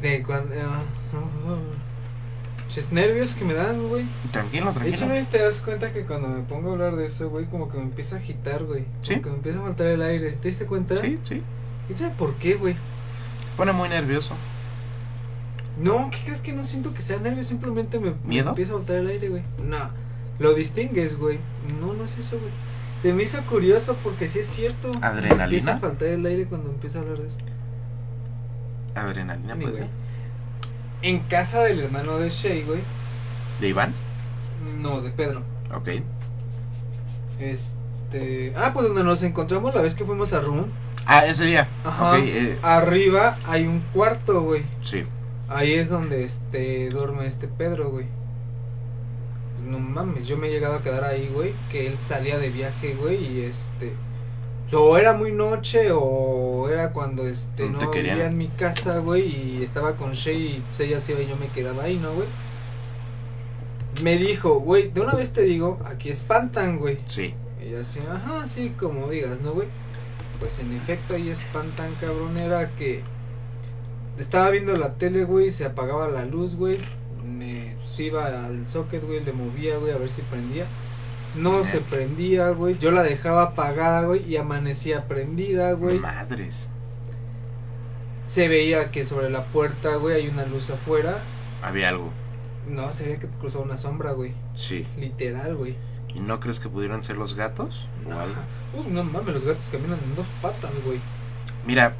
De 0.00 0.22
cuando. 0.22 0.54
ah, 0.60 0.82
ah, 1.14 1.18
ah. 1.48 1.58
Ches 2.68 2.90
nervios 2.92 3.34
que 3.34 3.44
me 3.44 3.54
dan, 3.54 3.88
güey. 3.88 4.06
tranquilo, 4.32 4.66
De 4.72 4.88
hecho, 4.88 5.04
tranquilo. 5.06 5.22
¿no 5.22 5.26
te 5.30 5.38
das 5.38 5.60
cuenta 5.60 5.92
que 5.92 6.04
cuando 6.04 6.28
me 6.28 6.42
pongo 6.42 6.70
a 6.70 6.72
hablar 6.72 6.96
de 6.96 7.04
eso, 7.06 7.28
güey, 7.30 7.46
como 7.46 7.68
que 7.68 7.76
me 7.78 7.84
empieza 7.84 8.16
a 8.16 8.18
agitar, 8.18 8.64
güey? 8.64 8.84
Sí. 9.02 9.14
Como 9.16 9.22
que 9.22 9.30
me 9.30 9.36
empieza 9.36 9.58
a 9.60 9.62
faltar 9.62 9.86
el 9.88 10.02
aire. 10.02 10.30
¿Te 10.32 10.48
diste 10.48 10.66
cuenta? 10.66 10.96
Sí, 10.96 11.18
sí. 11.22 11.42
¿Quién 11.86 11.98
sabe 11.98 12.14
por 12.16 12.34
qué, 12.36 12.54
güey? 12.54 12.76
Pone 13.56 13.72
muy 13.72 13.88
nervioso. 13.88 14.34
No, 15.78 16.08
¿qué 16.10 16.18
crees 16.24 16.40
que 16.40 16.52
no 16.52 16.64
siento 16.64 16.94
que 16.94 17.02
sea 17.02 17.18
nervio? 17.18 17.42
Simplemente 17.42 17.98
me, 17.98 18.14
empieza 18.38 18.72
a 18.72 18.76
faltar 18.76 18.96
el 18.96 19.08
aire, 19.08 19.28
güey. 19.28 19.42
No, 19.62 19.90
lo 20.38 20.54
distingues, 20.54 21.18
güey. 21.18 21.38
No, 21.80 21.94
no 21.94 22.04
es 22.04 22.16
eso, 22.16 22.38
güey. 22.38 22.52
Se 23.02 23.12
me 23.12 23.24
hizo 23.24 23.42
curioso 23.44 23.96
porque 24.02 24.28
sí 24.28 24.38
es 24.38 24.46
cierto. 24.46 24.92
¿Adrenalina? 25.02 25.44
empieza 25.44 25.74
a 25.74 25.78
faltar 25.78 26.08
el 26.08 26.24
aire 26.24 26.46
cuando 26.46 26.70
empieza 26.70 26.98
a 26.98 27.02
hablar 27.02 27.18
de 27.18 27.26
eso. 27.26 27.38
Adrenalina, 28.94 29.56
pues. 29.56 29.72
güey. 29.72 29.88
En 31.02 31.20
casa 31.20 31.62
del 31.64 31.80
hermano 31.80 32.18
de 32.18 32.30
Shay, 32.30 32.62
güey. 32.62 32.80
¿De 33.60 33.68
Iván? 33.68 33.92
No, 34.80 35.02
de 35.02 35.10
Pedro. 35.10 35.42
Ok. 35.74 35.88
Este. 37.38 38.54
Ah, 38.56 38.70
pues 38.72 38.86
donde 38.86 39.04
nos 39.04 39.22
encontramos 39.22 39.74
la 39.74 39.82
vez 39.82 39.94
que 39.94 40.04
fuimos 40.04 40.32
a 40.32 40.40
Room. 40.40 40.70
Ah, 41.06 41.26
ese 41.26 41.44
día. 41.44 41.68
Ajá. 41.84 42.12
Ok, 42.12 42.24
eh, 42.24 42.58
Arriba 42.62 43.38
hay 43.46 43.66
un 43.66 43.80
cuarto, 43.92 44.40
güey. 44.42 44.64
sí. 44.82 45.04
Ahí 45.46 45.74
es 45.74 45.90
donde 45.90 46.24
este 46.24 46.88
duerme 46.88 47.26
este 47.26 47.48
Pedro, 47.48 47.90
güey. 47.90 48.06
Pues 49.54 49.66
no 49.66 49.78
mames, 49.78 50.26
yo 50.26 50.38
me 50.38 50.48
he 50.48 50.50
llegado 50.50 50.74
a 50.76 50.82
quedar 50.82 51.04
ahí, 51.04 51.30
güey. 51.32 51.54
Que 51.70 51.86
él 51.86 51.98
salía 51.98 52.38
de 52.38 52.48
viaje, 52.48 52.94
güey. 52.94 53.22
Y 53.22 53.42
este. 53.42 53.92
O 54.72 54.96
era 54.96 55.12
muy 55.12 55.30
noche 55.32 55.90
o 55.92 56.68
era 56.70 56.92
cuando 56.92 57.28
este 57.28 57.68
No 57.68 57.78
no, 57.78 57.90
vivía 57.90 58.26
en 58.26 58.38
mi 58.38 58.48
casa, 58.48 58.98
güey. 58.98 59.58
Y 59.58 59.62
estaba 59.62 59.96
con 59.96 60.12
Shay 60.12 60.56
y 60.56 60.60
pues 60.66 60.80
ella 60.80 60.98
se 60.98 61.12
iba 61.12 61.20
y 61.20 61.28
yo 61.28 61.36
me 61.36 61.48
quedaba 61.48 61.84
ahí, 61.84 61.98
¿no, 61.98 62.14
güey? 62.14 62.28
Me 64.02 64.16
dijo, 64.16 64.54
güey, 64.60 64.90
de 64.90 65.02
una 65.02 65.12
vez 65.12 65.32
te 65.32 65.42
digo, 65.42 65.78
aquí 65.84 66.08
espantan, 66.08 66.78
güey. 66.78 66.98
Sí. 67.06 67.34
Y 67.64 67.70
yo 67.70 67.80
así, 67.80 68.00
ajá, 68.10 68.46
sí, 68.46 68.74
como 68.76 69.08
digas, 69.08 69.40
¿no, 69.42 69.52
güey? 69.52 69.68
Pues 70.40 70.58
en 70.58 70.72
efecto 70.72 71.14
ahí 71.14 71.30
espantan, 71.30 71.94
cabrón, 72.00 72.36
era 72.38 72.70
que 72.76 73.02
estaba 74.18 74.50
viendo 74.50 74.74
la 74.76 74.94
tele, 74.94 75.24
güey, 75.24 75.50
se 75.50 75.64
apagaba 75.64 76.08
la 76.08 76.24
luz, 76.24 76.56
güey. 76.56 76.78
Me 77.24 77.74
iba 77.98 78.46
al 78.46 78.66
socket, 78.68 79.04
güey, 79.04 79.24
le 79.24 79.32
movía, 79.32 79.78
güey, 79.78 79.92
a 79.92 79.98
ver 79.98 80.10
si 80.10 80.22
prendía. 80.22 80.66
No 81.34 81.64
se 81.64 81.80
prendía, 81.80 82.50
güey. 82.50 82.78
Yo 82.78 82.90
la 82.90 83.02
dejaba 83.02 83.42
apagada, 83.42 84.02
güey, 84.02 84.24
y 84.28 84.36
amanecía 84.36 85.08
prendida, 85.08 85.72
güey. 85.72 85.98
Madres. 85.98 86.68
Se 88.26 88.48
veía 88.48 88.90
que 88.90 89.04
sobre 89.04 89.30
la 89.30 89.46
puerta, 89.46 89.96
güey, 89.96 90.16
hay 90.16 90.28
una 90.28 90.46
luz 90.46 90.70
afuera. 90.70 91.18
Había 91.62 91.88
algo. 91.88 92.10
No, 92.68 92.92
se 92.92 93.04
veía 93.04 93.18
que 93.18 93.26
cruzaba 93.26 93.64
una 93.64 93.76
sombra, 93.76 94.12
güey. 94.12 94.32
Sí. 94.54 94.86
Literal, 94.96 95.56
güey. 95.56 95.76
¿Y 96.14 96.20
no 96.20 96.40
crees 96.40 96.60
que 96.60 96.68
pudieran 96.68 97.02
ser 97.02 97.16
los 97.16 97.34
gatos? 97.34 97.86
O 98.06 98.12
algo. 98.12 98.34
Ajá. 98.34 98.44
Uy, 98.76 98.92
no 98.92 99.04
mames, 99.04 99.34
los 99.34 99.44
gatos 99.44 99.64
caminan 99.70 99.98
en 100.02 100.14
dos 100.14 100.28
patas, 100.40 100.72
güey. 100.84 101.00
Mira, 101.66 101.96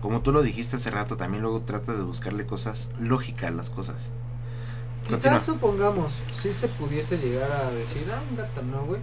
como 0.00 0.20
tú 0.20 0.32
lo 0.32 0.42
dijiste 0.42 0.76
hace 0.76 0.90
rato, 0.90 1.16
también 1.16 1.42
luego 1.42 1.62
tratas 1.62 1.96
de 1.96 2.02
buscarle 2.02 2.46
cosas 2.46 2.90
lógicas 3.00 3.50
a 3.50 3.52
las 3.52 3.70
cosas. 3.70 4.10
Continúa. 5.08 5.18
Quizás 5.18 5.42
supongamos, 5.44 6.12
si 6.34 6.52
se 6.52 6.68
pudiese 6.68 7.18
llegar 7.18 7.52
a 7.52 7.70
decir, 7.70 8.10
ah, 8.12 8.22
un 8.28 8.36
gato 8.36 8.62
no, 8.62 8.84
güey. 8.84 9.00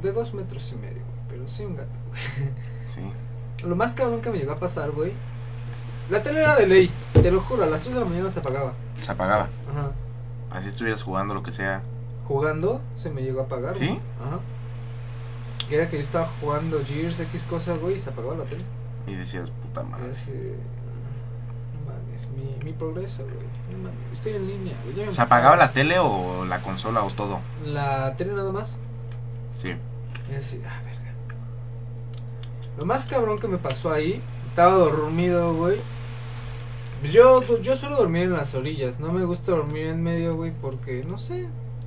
De 0.00 0.12
dos 0.12 0.32
metros 0.34 0.72
y 0.72 0.76
medio, 0.76 1.02
güey. 1.04 1.28
Pero 1.28 1.48
sí 1.48 1.64
un 1.64 1.76
gato, 1.76 1.90
güey. 2.08 2.50
Sí. 2.94 3.66
Lo 3.66 3.76
más 3.76 3.94
cabrón 3.94 4.20
que 4.20 4.30
me 4.30 4.38
llegó 4.38 4.52
a 4.52 4.56
pasar, 4.56 4.92
güey. 4.92 5.12
La 6.10 6.22
tele 6.22 6.40
era 6.40 6.56
de 6.56 6.66
ley, 6.66 6.90
te 7.12 7.30
lo 7.30 7.40
juro, 7.40 7.64
a 7.64 7.66
las 7.66 7.82
3 7.82 7.94
de 7.94 8.00
la 8.00 8.06
mañana 8.06 8.30
se 8.30 8.40
apagaba. 8.40 8.72
Se 9.02 9.12
apagaba. 9.12 9.50
Ajá. 9.70 9.92
Así 10.50 10.68
estuvieras 10.68 11.02
jugando 11.02 11.34
lo 11.34 11.42
que 11.42 11.52
sea. 11.52 11.82
Jugando, 12.28 12.82
se 12.94 13.10
me 13.10 13.22
llegó 13.22 13.40
a 13.40 13.44
apagar, 13.44 13.78
¿Sí? 13.78 13.86
güey. 13.86 13.98
Ajá. 14.20 14.38
Que 15.68 15.76
era 15.76 15.88
que 15.88 15.96
yo 15.96 16.02
estaba 16.02 16.30
jugando 16.40 16.78
Gears 16.84 17.20
X 17.20 17.44
cosas, 17.44 17.78
güey, 17.78 17.96
y 17.96 17.98
se 17.98 18.10
apagaba 18.10 18.36
la 18.36 18.44
tele. 18.44 18.64
Y 19.06 19.14
decías, 19.14 19.50
puta 19.50 19.82
madre. 19.82 20.10
así 20.10 20.30
No 20.30 21.90
mames, 21.92 22.28
mi, 22.30 22.64
mi 22.64 22.72
progreso, 22.72 23.24
güey. 23.24 23.36
No 23.72 23.78
mames, 23.78 23.98
estoy 24.12 24.34
en 24.34 24.46
línea, 24.46 24.74
güey. 24.84 25.10
¿Se 25.10 25.22
apagaba 25.22 25.56
la 25.56 25.72
tele 25.72 25.98
o 25.98 26.44
la 26.44 26.62
consola 26.62 27.02
o 27.02 27.10
todo? 27.10 27.40
La 27.64 28.14
tele 28.16 28.34
nada 28.34 28.52
más. 28.52 28.76
Sí. 29.58 29.74
Y 30.30 30.34
así, 30.34 30.62
ah, 30.66 30.80
verga. 30.84 30.98
Lo 32.78 32.84
más 32.84 33.06
cabrón 33.06 33.38
que 33.38 33.48
me 33.48 33.58
pasó 33.58 33.90
ahí, 33.92 34.22
estaba 34.44 34.74
dormido, 34.74 35.54
güey. 35.54 35.80
Pues 37.00 37.12
Yo, 37.12 37.42
yo 37.60 37.76
suelo 37.76 37.96
dormir 37.96 38.24
en 38.24 38.34
las 38.34 38.54
orillas, 38.54 39.00
no 39.00 39.12
me 39.12 39.24
gusta 39.24 39.52
dormir 39.52 39.86
en 39.86 40.02
medio, 40.02 40.36
güey, 40.36 40.52
porque, 40.52 41.04
no 41.04 41.16
sé, 41.16 41.46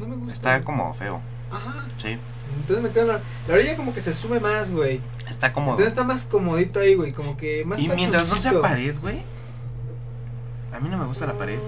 no 0.09 0.15
me 0.17 0.25
gusta. 0.25 0.33
Está 0.55 0.65
como 0.65 0.93
feo. 0.93 1.21
Ajá. 1.51 1.85
Sí. 2.01 2.17
Entonces 2.55 2.83
me 2.83 2.91
quedo 2.91 3.03
en 3.03 3.07
la, 3.09 3.21
la 3.47 3.53
orilla 3.53 3.75
como 3.77 3.93
que 3.93 4.01
se 4.01 4.11
sube 4.13 4.39
más, 4.39 4.71
güey. 4.71 4.99
Está 5.29 5.53
cómodo. 5.53 5.71
Entonces 5.73 5.93
está 5.93 6.03
más 6.03 6.23
comodito 6.25 6.79
ahí, 6.79 6.95
güey, 6.95 7.13
como 7.13 7.37
que 7.37 7.63
más 7.65 7.79
Y 7.79 7.87
mientras 7.87 8.29
no 8.29 8.35
sea 8.35 8.59
pared, 8.61 8.95
güey. 8.99 9.21
A 10.73 10.79
mí 10.79 10.89
no 10.89 10.97
me 10.97 11.05
gusta 11.05 11.25
la 11.25 11.37
pared. 11.37 11.59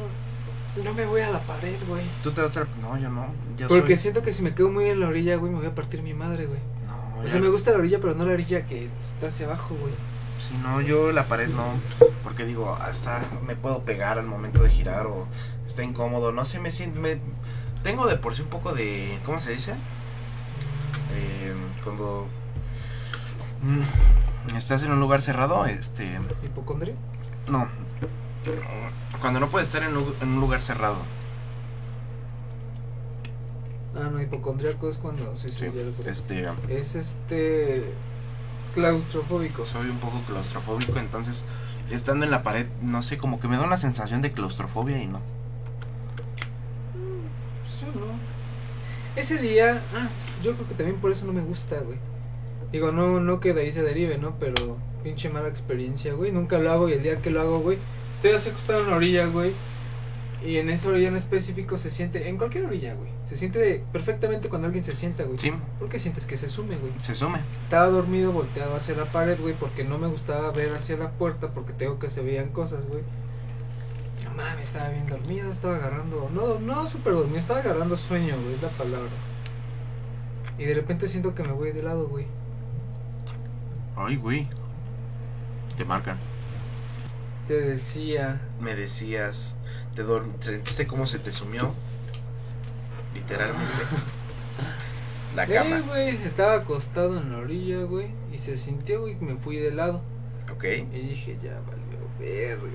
No 0.83 0.93
me 0.93 1.05
voy 1.05 1.21
a 1.21 1.29
la 1.29 1.39
pared, 1.41 1.75
güey. 1.87 2.03
Tú 2.23 2.31
te 2.31 2.41
vas 2.41 2.55
a. 2.57 2.65
No, 2.81 2.97
yo 2.97 3.09
no. 3.09 3.27
Yo 3.57 3.67
Porque 3.67 3.95
soy- 3.95 4.01
siento 4.03 4.23
que 4.23 4.33
si 4.33 4.41
me 4.41 4.55
quedo 4.55 4.69
muy 4.71 4.85
en 4.89 4.99
la 4.99 5.07
orilla, 5.07 5.35
güey, 5.35 5.51
me 5.51 5.59
voy 5.59 5.67
a 5.67 5.75
partir 5.75 6.01
mi 6.01 6.13
madre, 6.13 6.47
güey. 6.47 6.59
No, 6.87 7.19
O 7.19 7.23
ya- 7.23 7.29
sea, 7.29 7.39
me 7.41 7.49
gusta 7.49 7.71
la 7.71 7.77
orilla, 7.77 7.99
pero 8.01 8.15
no 8.15 8.25
la 8.25 8.33
orilla 8.33 8.65
que 8.65 8.89
está 8.99 9.27
hacia 9.27 9.45
abajo, 9.45 9.75
güey. 9.79 9.93
Si 10.39 10.55
no, 10.55 10.81
yo 10.81 11.11
la 11.11 11.27
pared 11.27 11.49
no. 11.49 11.75
Porque 12.23 12.45
digo, 12.45 12.73
hasta 12.73 13.23
me 13.45 13.55
puedo 13.55 13.83
pegar 13.83 14.17
al 14.17 14.25
momento 14.25 14.63
de 14.63 14.69
girar 14.69 15.05
o 15.05 15.27
está 15.67 15.83
incómodo. 15.83 16.31
No 16.31 16.43
sé, 16.43 16.59
me 16.59 16.71
siento. 16.71 16.99
Me, 16.99 17.19
tengo 17.83 18.07
de 18.07 18.17
por 18.17 18.35
sí 18.35 18.41
un 18.41 18.47
poco 18.47 18.73
de. 18.73 19.19
¿Cómo 19.25 19.39
se 19.39 19.51
dice? 19.51 19.73
Eh, 21.13 21.53
cuando. 21.83 22.27
mm, 23.61 24.55
estás 24.55 24.83
en 24.83 24.91
un 24.91 24.99
lugar 24.99 25.21
cerrado, 25.21 25.65
este. 25.65 26.19
¿Hipocondria? 26.43 26.95
No. 27.47 27.67
Cuando 29.21 29.39
no 29.39 29.49
puedes 29.49 29.67
estar 29.67 29.83
en, 29.83 29.95
un 29.95 30.39
lugar 30.39 30.61
cerrado. 30.61 30.97
Ah, 33.95 34.09
no, 34.11 34.19
hipocondriaco 34.19 34.89
es 34.89 34.97
cuando 34.97 35.35
sí, 35.35 35.49
sí, 35.49 35.59
Sí, 35.59 35.65
ya 35.65 35.83
lo 35.83 36.11
este. 36.11 36.45
Es 36.69 36.95
este 36.95 37.93
claustrofóbico. 38.73 39.65
Soy 39.65 39.89
un 39.89 39.99
poco 39.99 40.21
claustrofóbico, 40.25 40.97
entonces 40.97 41.45
estando 41.91 42.25
en 42.25 42.31
la 42.31 42.43
pared, 42.43 42.67
no 42.81 43.03
sé, 43.03 43.17
como 43.17 43.39
que 43.39 43.47
me 43.47 43.57
da 43.57 43.63
una 43.63 43.77
sensación 43.77 44.21
de 44.21 44.31
claustrofobia 44.31 45.01
y 45.01 45.07
no. 45.07 45.21
Yo 47.83 47.99
no. 47.99 48.07
Ese 49.15 49.37
día, 49.37 49.83
ah, 49.93 50.09
yo 50.41 50.53
creo 50.55 50.67
que 50.67 50.73
también 50.73 50.99
por 50.99 51.11
eso 51.11 51.25
no 51.25 51.33
me 51.33 51.41
gusta, 51.41 51.79
güey. 51.81 51.97
Digo, 52.71 52.91
no, 52.91 53.19
no 53.19 53.39
que 53.39 53.53
de 53.53 53.61
ahí 53.61 53.71
se 53.71 53.83
derive, 53.83 54.17
¿no? 54.17 54.39
Pero 54.39 54.77
pinche 55.03 55.29
mala 55.29 55.47
experiencia, 55.49 56.13
güey. 56.13 56.31
Nunca 56.31 56.57
lo 56.57 56.71
hago 56.71 56.89
y 56.89 56.93
el 56.93 57.03
día 57.03 57.21
que 57.21 57.29
lo 57.29 57.41
hago, 57.41 57.59
güey, 57.59 57.77
estoy 58.13 58.31
así 58.31 58.49
acostado 58.49 58.81
en 58.81 58.89
la 58.89 58.95
orilla, 58.95 59.25
güey. 59.27 59.53
Y 60.43 60.57
en 60.57 60.69
esa 60.69 60.89
orilla 60.89 61.07
en 61.07 61.15
específico 61.15 61.77
se 61.77 61.89
siente, 61.89 62.27
en 62.27 62.37
cualquier 62.37 62.65
orilla, 62.65 62.95
güey. 62.95 63.09
Se 63.23 63.37
siente 63.37 63.81
perfectamente 63.93 64.49
cuando 64.49 64.65
alguien 64.65 64.83
se 64.83 64.93
sienta, 64.93 65.23
güey. 65.23 65.37
Sí, 65.37 65.53
¿Por 65.79 65.87
qué 65.87 65.99
sientes 65.99 66.25
que 66.25 66.35
se 66.35 66.49
sume, 66.49 66.75
güey? 66.75 66.91
se 66.97 67.15
sume. 67.15 67.39
Estaba 67.61 67.87
dormido, 67.87 68.33
volteado 68.33 68.75
hacia 68.75 68.95
la 68.95 69.05
pared, 69.05 69.39
güey, 69.39 69.53
porque 69.53 69.85
no 69.85 69.99
me 69.99 70.07
gustaba 70.07 70.51
ver 70.51 70.73
hacia 70.73 70.97
la 70.97 71.11
puerta, 71.11 71.53
porque 71.53 71.71
tengo 71.71 71.97
que 71.97 72.09
se 72.09 72.21
veían 72.21 72.49
cosas, 72.49 72.85
güey. 72.87 73.03
No 74.23 74.31
mames, 74.35 74.67
estaba 74.67 74.89
bien 74.89 75.07
dormido, 75.07 75.51
estaba 75.51 75.75
agarrando, 75.75 76.29
no, 76.33 76.59
no 76.59 76.87
súper 76.87 77.13
dormido, 77.13 77.39
estaba 77.39 77.59
agarrando 77.59 77.97
sueño, 77.97 78.35
güey, 78.41 78.55
es 78.55 78.61
la 78.61 78.69
palabra. 78.69 79.11
Y 80.57 80.65
de 80.65 80.73
repente 80.75 81.07
siento 81.07 81.33
que 81.35 81.43
me 81.43 81.51
voy 81.51 81.71
de 81.71 81.83
lado, 81.83 82.07
güey. 82.07 82.27
Ay, 83.95 84.15
güey. 84.15 84.47
Te 85.75 85.85
marcan. 85.85 86.19
Te 87.47 87.59
decía, 87.59 88.39
Me 88.61 88.75
decías, 88.75 89.55
te 89.95 90.03
sentiste 90.39 90.87
cómo 90.87 91.05
se 91.05 91.19
te 91.19 91.31
sumió. 91.31 91.73
Literalmente. 93.13 93.65
La 95.35 95.47
sí, 95.47 95.53
cama. 95.53 95.79
güey, 95.81 96.23
estaba 96.23 96.53
acostado 96.53 97.17
en 97.17 97.31
la 97.31 97.39
orilla, 97.39 97.81
güey, 97.83 98.11
y 98.31 98.37
se 98.37 98.55
sintió, 98.55 99.01
güey, 99.01 99.17
que 99.17 99.25
me 99.25 99.35
fui 99.35 99.57
de 99.57 99.71
lado. 99.71 100.03
Ok. 100.51 100.63
Y 100.63 100.99
dije, 100.99 101.37
ya 101.41 101.59
valió 101.61 101.97
verga, 102.19 102.61
güey. 102.61 102.73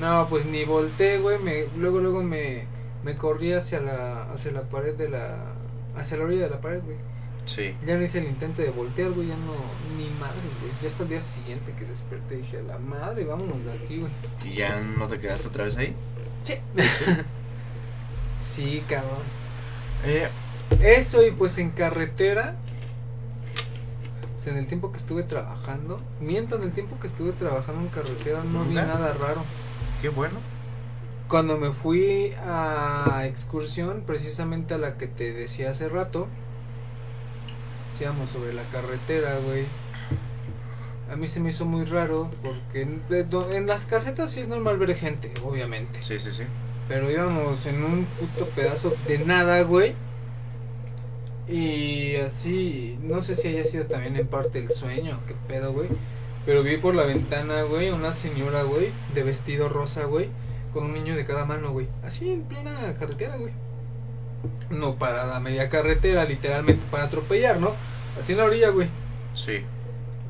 No, 0.00 0.26
pues 0.28 0.46
ni 0.46 0.64
volteé, 0.64 1.18
güey. 1.18 1.38
Me, 1.38 1.66
luego, 1.76 2.00
luego 2.00 2.22
me, 2.22 2.64
me 3.04 3.16
corrí 3.16 3.52
hacia 3.52 3.80
la, 3.80 4.32
hacia 4.32 4.52
la 4.52 4.62
pared 4.62 4.94
de 4.94 5.08
la. 5.08 5.52
Hacia 5.96 6.16
la 6.16 6.24
orilla 6.24 6.44
de 6.44 6.50
la 6.50 6.60
pared, 6.60 6.80
güey. 6.82 6.96
Sí. 7.44 7.74
Ya 7.84 7.96
no 7.96 8.02
hice 8.02 8.18
el 8.18 8.26
intento 8.26 8.62
de 8.62 8.70
voltear, 8.70 9.10
güey. 9.10 9.28
Ya 9.28 9.36
no. 9.36 9.52
Ni 9.96 10.08
madre, 10.18 10.40
güey. 10.60 10.72
Ya 10.80 10.88
hasta 10.88 11.02
el 11.02 11.08
día 11.10 11.20
siguiente 11.20 11.72
que 11.72 11.84
desperté 11.84 12.36
dije, 12.36 12.58
a 12.58 12.62
la 12.62 12.78
madre, 12.78 13.24
vámonos 13.24 13.64
de 13.64 13.72
aquí, 13.72 13.98
güey. 13.98 14.12
¿Y 14.44 14.56
ya 14.56 14.80
no 14.80 15.06
te 15.08 15.18
quedaste 15.18 15.48
otra 15.48 15.64
vez 15.64 15.76
ahí? 15.76 15.94
Sí, 18.38 18.82
cabrón. 18.88 19.22
Eh, 20.04 20.28
Eso 20.80 21.24
y 21.26 21.30
pues 21.30 21.58
en 21.58 21.70
carretera. 21.70 22.56
Pues 24.36 24.46
en 24.48 24.56
el 24.56 24.66
tiempo 24.66 24.90
que 24.90 24.98
estuve 24.98 25.22
trabajando. 25.22 26.00
Miento, 26.20 26.56
en 26.56 26.62
el 26.64 26.72
tiempo 26.72 26.98
que 26.98 27.06
estuve 27.06 27.32
trabajando 27.32 27.82
en 27.82 27.88
carretera 27.88 28.42
no 28.42 28.64
vi 28.64 28.74
nada 28.74 29.12
raro. 29.14 29.44
Qué 30.02 30.08
bueno. 30.08 30.40
Cuando 31.28 31.56
me 31.56 31.70
fui 31.70 32.34
a 32.44 33.24
excursión, 33.26 34.02
precisamente 34.04 34.74
a 34.74 34.78
la 34.78 34.98
que 34.98 35.06
te 35.06 35.32
decía 35.32 35.70
hace 35.70 35.88
rato, 35.88 36.26
íbamos 38.02 38.30
sobre 38.30 38.52
la 38.52 38.64
carretera, 38.64 39.38
güey. 39.38 39.64
A 41.10 41.16
mí 41.16 41.28
se 41.28 41.40
me 41.40 41.50
hizo 41.50 41.64
muy 41.64 41.84
raro 41.84 42.30
porque 42.42 42.82
en, 42.82 43.02
en 43.52 43.66
las 43.66 43.86
casetas 43.86 44.32
sí 44.32 44.40
es 44.40 44.48
normal 44.48 44.76
ver 44.78 44.94
gente, 44.96 45.32
obviamente. 45.44 46.02
Sí, 46.02 46.18
sí, 46.18 46.32
sí. 46.32 46.44
Pero 46.88 47.10
íbamos 47.10 47.64
en 47.66 47.84
un 47.84 48.04
puto 48.06 48.48
pedazo 48.50 48.94
de 49.06 49.18
nada, 49.20 49.62
güey. 49.62 49.94
Y 51.46 52.16
así, 52.16 52.98
no 53.02 53.22
sé 53.22 53.34
si 53.34 53.48
haya 53.48 53.64
sido 53.64 53.84
también 53.84 54.16
en 54.16 54.26
parte 54.26 54.58
el 54.58 54.70
sueño, 54.70 55.20
qué 55.26 55.34
pedo, 55.46 55.72
güey. 55.72 55.88
Pero 56.44 56.62
vi 56.62 56.76
por 56.76 56.94
la 56.94 57.04
ventana, 57.04 57.62
güey, 57.62 57.90
una 57.90 58.12
señora, 58.12 58.62
güey, 58.62 58.90
de 59.14 59.22
vestido 59.22 59.68
rosa, 59.68 60.04
güey, 60.04 60.28
con 60.72 60.84
un 60.84 60.94
niño 60.94 61.14
de 61.14 61.24
cada 61.24 61.44
mano, 61.44 61.70
güey. 61.70 61.88
Así 62.02 62.32
en 62.32 62.42
plena 62.42 62.96
carretera, 62.98 63.36
güey. 63.36 63.52
No 64.70 64.96
parada 64.96 65.36
a 65.36 65.40
media 65.40 65.68
carretera, 65.68 66.24
literalmente 66.24 66.84
para 66.90 67.04
atropellar, 67.04 67.60
¿no? 67.60 67.74
Así 68.18 68.32
en 68.32 68.38
la 68.38 68.44
orilla, 68.44 68.70
güey. 68.70 68.88
Sí. 69.34 69.64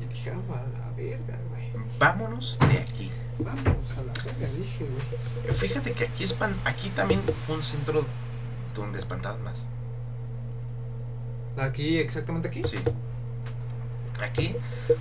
Y 0.01 0.05
dije, 0.05 0.31
ah, 0.31 0.53
a 0.53 0.79
la 0.79 0.91
verga, 0.95 1.39
güey. 1.49 1.71
Vámonos 1.97 2.59
de 2.59 2.77
aquí. 2.77 3.11
Vamos 3.39 3.91
a 3.97 4.01
la 4.03 4.13
verga, 4.23 4.53
dije, 4.55 4.85
güey. 4.85 5.53
Fíjate 5.55 5.93
que 5.93 6.05
aquí, 6.05 6.23
espan 6.23 6.55
aquí 6.65 6.89
también 6.89 7.21
fue 7.35 7.55
un 7.55 7.63
centro 7.63 8.05
donde 8.75 8.99
espantaban 8.99 9.43
más. 9.43 9.55
Aquí, 11.57 11.97
exactamente 11.97 12.47
aquí. 12.47 12.63
Sí. 12.63 12.77
Aquí, 14.21 14.55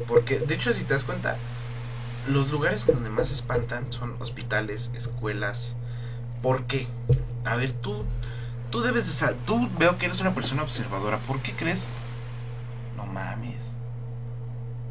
porque 0.08 0.38
de 0.38 0.54
hecho 0.54 0.72
si 0.72 0.84
te 0.84 0.94
das 0.94 1.04
cuenta, 1.04 1.36
los 2.26 2.50
lugares 2.50 2.86
donde 2.86 3.10
más 3.10 3.30
espantan 3.30 3.92
son 3.92 4.16
hospitales, 4.20 4.90
escuelas. 4.94 5.76
¿Por 6.40 6.64
qué? 6.64 6.86
A 7.44 7.56
ver, 7.56 7.72
tú, 7.72 8.04
tú 8.70 8.80
debes 8.80 9.06
de 9.06 9.12
saber, 9.12 9.36
tú 9.46 9.68
veo 9.78 9.98
que 9.98 10.06
eres 10.06 10.20
una 10.20 10.34
persona 10.34 10.62
observadora. 10.62 11.18
¿Por 11.18 11.40
qué 11.40 11.54
crees? 11.54 11.88
No 12.96 13.06
mames. 13.06 13.72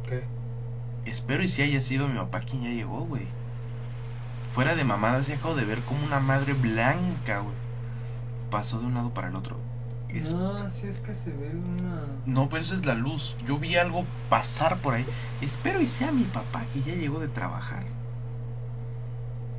¿Qué? 0.06 0.24
Espero 1.04 1.42
y 1.42 1.48
si 1.48 1.62
haya 1.62 1.80
sido 1.80 2.08
mi 2.08 2.18
papá 2.18 2.40
quien 2.40 2.62
ya 2.62 2.70
llegó, 2.70 3.00
güey. 3.00 3.26
Fuera 4.46 4.74
de 4.74 4.84
mamadas, 4.84 5.28
he 5.28 5.34
acabo 5.34 5.54
de 5.54 5.64
ver 5.64 5.80
como 5.82 6.04
una 6.04 6.20
madre 6.20 6.52
blanca, 6.52 7.40
güey. 7.40 7.56
Pasó 8.50 8.78
de 8.78 8.86
un 8.86 8.94
lado 8.94 9.14
para 9.14 9.28
el 9.28 9.36
otro. 9.36 9.56
Es- 10.12 10.32
No, 10.34 10.68
si 10.70 10.86
es 10.88 10.98
que 10.98 11.14
se 11.14 11.30
ve 11.30 11.50
una. 11.54 12.02
No, 12.26 12.48
pero 12.48 12.62
esa 12.62 12.74
es 12.74 12.84
la 12.84 12.94
luz. 12.94 13.36
Yo 13.46 13.58
vi 13.58 13.76
algo 13.76 14.04
pasar 14.28 14.80
por 14.80 14.94
ahí. 14.94 15.06
Espero 15.40 15.80
y 15.80 15.86
sea 15.86 16.12
mi 16.12 16.24
papá 16.24 16.66
que 16.72 16.82
ya 16.82 16.94
llegó 16.94 17.18
de 17.20 17.28
trabajar. 17.28 17.84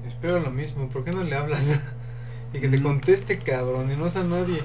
Espero 0.08 0.40
lo 0.40 0.52
mismo, 0.52 0.90
¿por 0.90 1.04
qué 1.04 1.12
no 1.12 1.24
le 1.24 1.36
hablas? 1.36 1.80
y 2.54 2.60
que 2.60 2.70
te 2.70 2.78
Mm. 2.80 2.84
conteste, 2.84 3.40
cabrón, 3.40 3.92
y 3.92 3.96
no 3.96 4.10
sea 4.10 4.24
nadie. 4.24 4.62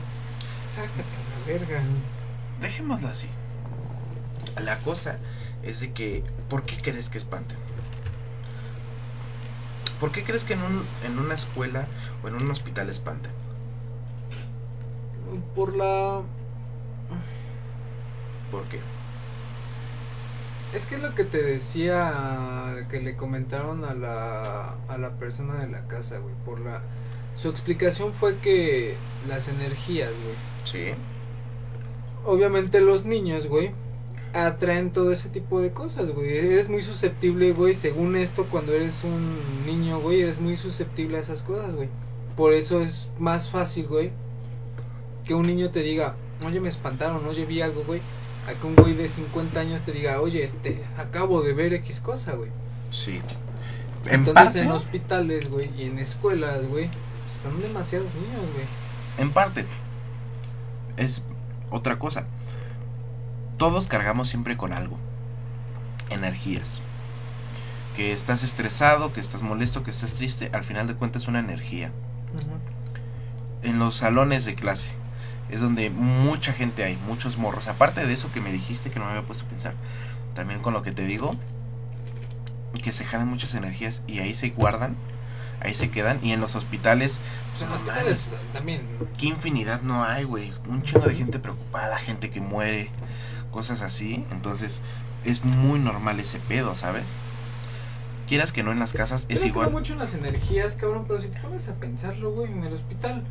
Sácate 0.75 1.01
a 1.03 1.39
la 1.41 1.47
verga. 1.47 1.83
Dejémoslo 2.61 3.09
así. 3.09 3.29
La 4.63 4.77
cosa 4.79 5.19
es 5.63 5.81
de 5.81 5.93
que, 5.93 6.25
¿por 6.51 6.65
qué 6.65 6.77
crees 6.83 7.09
que 7.09 7.19
espanten? 7.19 7.57
¿Por 10.01 10.13
qué 10.13 10.23
crees 10.23 10.45
que 10.45 10.55
en, 10.55 10.63
un, 10.63 10.85
en 11.05 11.19
una 11.19 11.35
escuela 11.35 11.87
o 12.23 12.29
en 12.29 12.35
un 12.35 12.51
hospital 12.51 12.89
espanten? 12.89 13.33
Por 15.55 15.77
la. 15.77 16.23
¿Por 18.51 18.65
qué? 18.65 18.81
Es 20.75 20.87
que 20.87 20.99
lo 20.99 21.15
que 21.15 21.25
te 21.25 21.43
decía 21.43 22.87
que 22.91 23.01
le 23.01 23.15
comentaron 23.15 23.85
a 23.85 23.95
la, 23.95 24.77
a 24.89 24.99
la 24.99 25.11
persona 25.19 25.55
de 25.55 25.69
la 25.69 25.87
casa, 25.87 26.19
güey. 26.19 26.35
Por 26.45 26.61
la. 26.61 26.83
Su 27.35 27.49
explicación 27.49 28.13
fue 28.15 28.39
que 28.39 28.97
las 29.29 29.49
energías, 29.49 30.11
güey. 30.11 30.37
Sí. 30.65 30.95
obviamente 32.25 32.81
los 32.81 33.05
niños, 33.05 33.47
güey, 33.47 33.71
atraen 34.35 34.93
todo 34.93 35.13
ese 35.13 35.29
tipo 35.29 35.61
de 35.61 35.73
cosas, 35.73 36.13
güey. 36.13 36.37
Eres 36.37 36.69
muy 36.69 36.83
susceptible, 36.83 37.53
güey, 37.53 37.75
según 37.75 38.17
esto, 38.17 38.47
cuando 38.51 38.73
eres 38.73 39.05
un 39.05 39.39
niño, 39.67 40.01
güey, 40.01 40.21
eres 40.21 40.41
muy 40.41 40.57
susceptible 40.57 41.19
a 41.19 41.21
esas 41.21 41.43
cosas, 41.43 41.75
güey. 41.75 41.89
Por 42.37 42.53
eso 42.53 42.81
es 42.81 43.11
más 43.19 43.51
fácil, 43.51 43.87
güey, 43.89 44.13
que 45.29 45.35
un 45.35 45.47
niño 45.47 45.69
te 45.69 45.83
diga, 45.83 46.17
oye, 46.45 46.59
me 46.59 46.71
espantaron, 46.71 47.25
oye, 47.27 47.45
vi 47.45 47.61
algo, 47.61 47.85
güey. 47.85 48.01
A 48.49 48.55
que 48.59 48.67
un 48.67 48.75
güey 48.75 48.95
de 48.95 49.07
50 49.07 49.61
años 49.61 49.83
te 49.83 49.93
diga, 49.93 50.23
oye, 50.23 50.43
este, 50.43 50.83
acabo 50.97 51.43
de 51.43 51.53
ver 51.53 51.75
X 51.75 52.01
cosa, 52.01 52.33
güey. 52.33 52.51
Sí. 52.91 53.21
En 54.07 54.15
Entonces 54.15 54.45
parte, 54.45 54.61
en 54.61 54.73
hospitales, 54.73 55.51
güey, 55.51 55.71
y 55.77 55.85
en 55.85 55.99
escuelas, 55.99 56.67
güey, 56.67 56.89
son 57.43 57.61
demasiados 57.61 58.09
niños, 58.15 58.41
güey. 58.55 58.65
en 59.19 59.31
parte, 59.33 59.67
es 60.97 61.23
otra 61.69 61.99
cosa. 61.99 62.25
Todos 63.59 63.87
cargamos 63.87 64.29
siempre 64.29 64.57
con 64.57 64.73
algo. 64.73 64.97
Energías. 66.09 66.81
Que 67.95 68.15
estás 68.15 68.45
estresado, 68.45 69.13
que 69.13 69.21
estás 69.21 69.43
molesto, 69.43 69.83
que 69.83 69.91
estás 69.91 70.15
triste, 70.15 70.49
al 70.55 70.65
final 70.65 70.87
de 70.87 70.95
cuentas 70.95 71.23
es 71.23 71.29
una 71.29 71.41
energía. 71.41 71.93
En 73.63 73.79
los 73.79 73.97
salones 73.97 74.47
de 74.47 74.55
clase 74.55 74.89
es 75.49 75.61
donde 75.61 75.91
mucha 75.91 76.53
gente 76.53 76.85
hay, 76.85 76.97
muchos 76.97 77.39
morros. 77.39 77.69
Aparte 77.69 78.07
de 78.07 78.13
eso 78.13 78.31
que 78.33 78.41
me 78.41 78.53
dijiste 78.53 78.91
que 78.91 78.99
no 78.99 79.07
me 79.07 79.13
había 79.13 79.27
puesto 79.27 79.45
a 79.45 79.49
pensar, 79.49 79.75
también 80.35 80.61
con 80.61 80.75
lo 80.75 80.83
que 80.83 80.93
te 80.93 81.05
digo, 81.05 81.37
que 82.83 82.93
se 82.93 83.05
jalan 83.05 83.29
muchas 83.29 83.55
energías 83.55 84.03
y 84.07 84.21
ahí 84.21 84.35
se 84.35 84.51
guardan, 84.51 84.97
ahí 85.61 85.75
se 85.75 85.91
quedan. 85.91 86.21
Y 86.23 86.33
en 86.33 86.41
los 86.41 86.55
hospitales, 86.55 87.21
pues, 87.51 87.63
En 87.63 87.69
no 87.71 87.75
hospitales 87.77 88.29
también. 88.53 88.83
qué 89.17 89.27
infinidad 89.27 89.83
no 89.83 90.05
hay, 90.05 90.25
güey. 90.25 90.53
Un 90.67 90.83
chingo 90.83 91.07
de 91.07 91.15
gente 91.15 91.39
preocupada, 91.39 91.99
gente 91.99 92.31
que 92.31 92.41
muere, 92.41 92.91
cosas 93.51 93.83
así. 93.83 94.25
Entonces, 94.31 94.83
es 95.25 95.45
muy 95.45 95.79
normal 95.79 96.21
ese 96.21 96.39
pedo, 96.39 96.77
¿sabes? 96.77 97.07
Quieras 98.29 98.53
que 98.53 98.63
no 98.63 98.73
en 98.73 98.79
las 98.79 98.93
casas, 98.93 99.25
es 99.31 99.45
igual. 99.45 99.71
mucho 99.71 99.95
en 99.95 100.01
las 100.01 100.15
energías, 100.15 100.75
cabrón, 100.75 101.07
pero 101.09 101.19
si 101.19 101.29
te 101.29 101.41
pones 101.41 101.67
a 101.71 101.75
pensarlo, 101.77 102.31
güey, 102.33 102.53
en 102.53 102.63
el 102.63 102.75
hospital, 102.75 103.25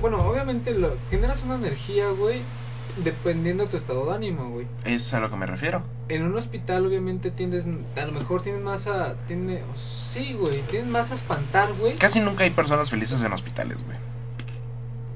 bueno, 0.00 0.18
obviamente 0.28 0.72
lo, 0.74 0.96
generas 1.10 1.42
una 1.44 1.54
energía, 1.56 2.10
güey, 2.10 2.42
dependiendo 3.04 3.64
de 3.64 3.70
tu 3.70 3.76
estado 3.76 4.06
de 4.06 4.14
ánimo, 4.16 4.50
güey. 4.50 4.66
Es 4.84 5.12
a 5.14 5.20
lo 5.20 5.30
que 5.30 5.36
me 5.36 5.46
refiero. 5.46 5.82
En 6.08 6.24
un 6.24 6.36
hospital, 6.36 6.86
obviamente, 6.86 7.30
tiendes, 7.30 7.66
a 7.96 8.06
lo 8.06 8.12
mejor 8.12 8.42
tienes 8.42 8.62
más 8.62 8.86
a, 8.86 9.14
tiene, 9.26 9.62
sí, 9.74 10.34
güey, 10.34 10.62
tienes 10.62 10.90
más 10.90 11.12
a 11.12 11.14
espantar, 11.14 11.72
güey. 11.74 11.94
Casi 11.96 12.20
nunca 12.20 12.44
hay 12.44 12.50
personas 12.50 12.90
felices 12.90 13.20
en 13.22 13.32
hospitales, 13.32 13.78
güey. 13.84 13.96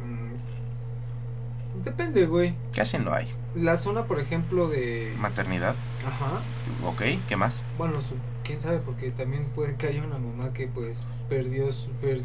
Mm, 0.05 1.83
Depende, 1.85 2.27
güey. 2.27 2.55
Casi 2.75 2.99
no 2.99 3.13
hay. 3.13 3.33
La 3.55 3.77
zona, 3.77 4.05
por 4.05 4.19
ejemplo, 4.19 4.69
de... 4.69 5.15
Maternidad, 5.19 5.75
Ajá. 6.07 6.41
ok, 6.89 7.03
¿qué 7.29 7.37
más? 7.37 7.63
Bueno, 7.79 8.01
su- 8.01 8.17
quién 8.43 8.61
sabe, 8.61 8.79
porque 8.79 9.11
también 9.11 9.47
puede 9.55 9.77
que 9.77 9.87
haya 9.89 10.03
una 10.03 10.19
mamá 10.19 10.53
que, 10.53 10.67
pues, 10.69 11.09
perdió, 11.29 11.73
su, 11.73 11.91
per- 11.93 12.23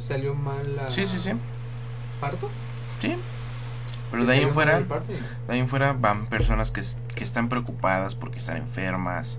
salió 0.00 0.34
mal 0.34 0.76
la... 0.76 0.90
Sí, 0.90 1.04
sí, 1.06 1.18
sí. 1.18 1.30
¿Parto? 2.20 2.48
Sí. 2.98 3.16
Pero 4.10 4.26
de 4.26 4.32
ahí 4.34 4.42
en 4.42 4.52
fuera, 4.52 4.78
de 4.80 5.52
ahí 5.52 5.58
en 5.58 5.68
fuera 5.68 5.94
van 5.94 6.26
personas 6.26 6.70
que, 6.70 6.82
que 7.14 7.24
están 7.24 7.48
preocupadas 7.48 8.14
porque 8.14 8.38
están 8.38 8.58
enfermas, 8.58 9.38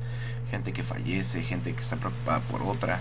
gente 0.49 0.73
que 0.73 0.81
fallece, 0.83 1.43
gente 1.43 1.73
que 1.75 1.81
está 1.81 1.97
preocupada 1.97 2.39
por 2.41 2.63
otra. 2.63 2.99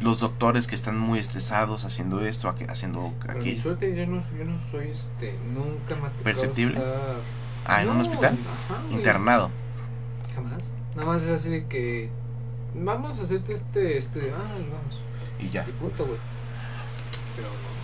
Los 0.00 0.20
doctores 0.20 0.66
que 0.66 0.74
están 0.74 0.98
muy 0.98 1.18
estresados 1.18 1.84
haciendo 1.84 2.20
esto, 2.24 2.52
haciendo 2.68 3.12
Pero 3.20 3.34
mi 3.34 3.40
aquello. 3.40 3.62
suerte, 3.62 3.94
yo 3.94 4.06
no, 4.06 4.22
yo 4.36 4.44
no 4.44 4.58
soy, 4.70 4.88
este, 4.88 5.38
nunca 5.54 5.94
me 5.96 6.08
¿Perceptible? 6.22 6.78
estar- 6.78 7.20
Ah, 7.66 7.82
en 7.82 7.88
un 7.90 8.00
hospital 8.00 8.38
Ajá, 8.70 8.82
internado. 8.90 9.50
Jamás. 10.34 10.72
Nada 10.94 11.06
más 11.06 11.22
es 11.24 11.30
así 11.30 11.50
de 11.50 11.66
que, 11.66 12.10
vamos 12.74 13.18
a 13.18 13.22
hacerte 13.22 13.52
este, 13.52 13.96
este, 13.96 14.32
ah, 14.32 14.54
vamos. 14.58 15.02
Y 15.40 15.48
ya. 15.48 15.64
Y 15.68 15.72
punto, 15.72 16.06
güey. 16.06 16.18
Pero 17.36 17.48
no. 17.48 17.74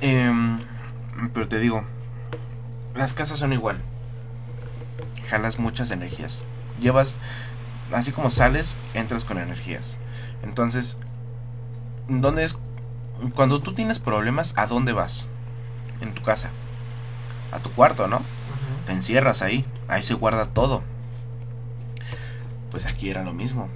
Em, 0.00 0.60
pero 1.32 1.48
te 1.48 1.58
digo, 1.58 1.84
las 2.94 3.12
casas 3.12 3.38
son 3.38 3.52
igual. 3.52 3.80
Jalas 5.28 5.58
muchas 5.58 5.90
energías. 5.90 6.46
Llevas, 6.80 7.18
así 7.92 8.12
como 8.12 8.30
sales, 8.30 8.76
entras 8.94 9.24
con 9.24 9.38
energías. 9.38 9.98
Entonces, 10.42 10.98
¿dónde 12.08 12.44
es? 12.44 12.56
Cuando 13.34 13.60
tú 13.60 13.72
tienes 13.72 13.98
problemas, 13.98 14.54
¿a 14.56 14.66
dónde 14.66 14.92
vas? 14.92 15.26
En 16.00 16.14
tu 16.14 16.22
casa. 16.22 16.50
A 17.50 17.60
tu 17.60 17.70
cuarto, 17.72 18.06
¿no? 18.06 18.20
Te 18.86 18.92
encierras 18.92 19.42
ahí. 19.42 19.64
Ahí 19.88 20.02
se 20.02 20.14
guarda 20.14 20.50
todo. 20.50 20.82
Pues 22.76 22.84
aquí 22.92 23.08
era 23.08 23.22
lo 23.24 23.32
mismo. 23.32 23.70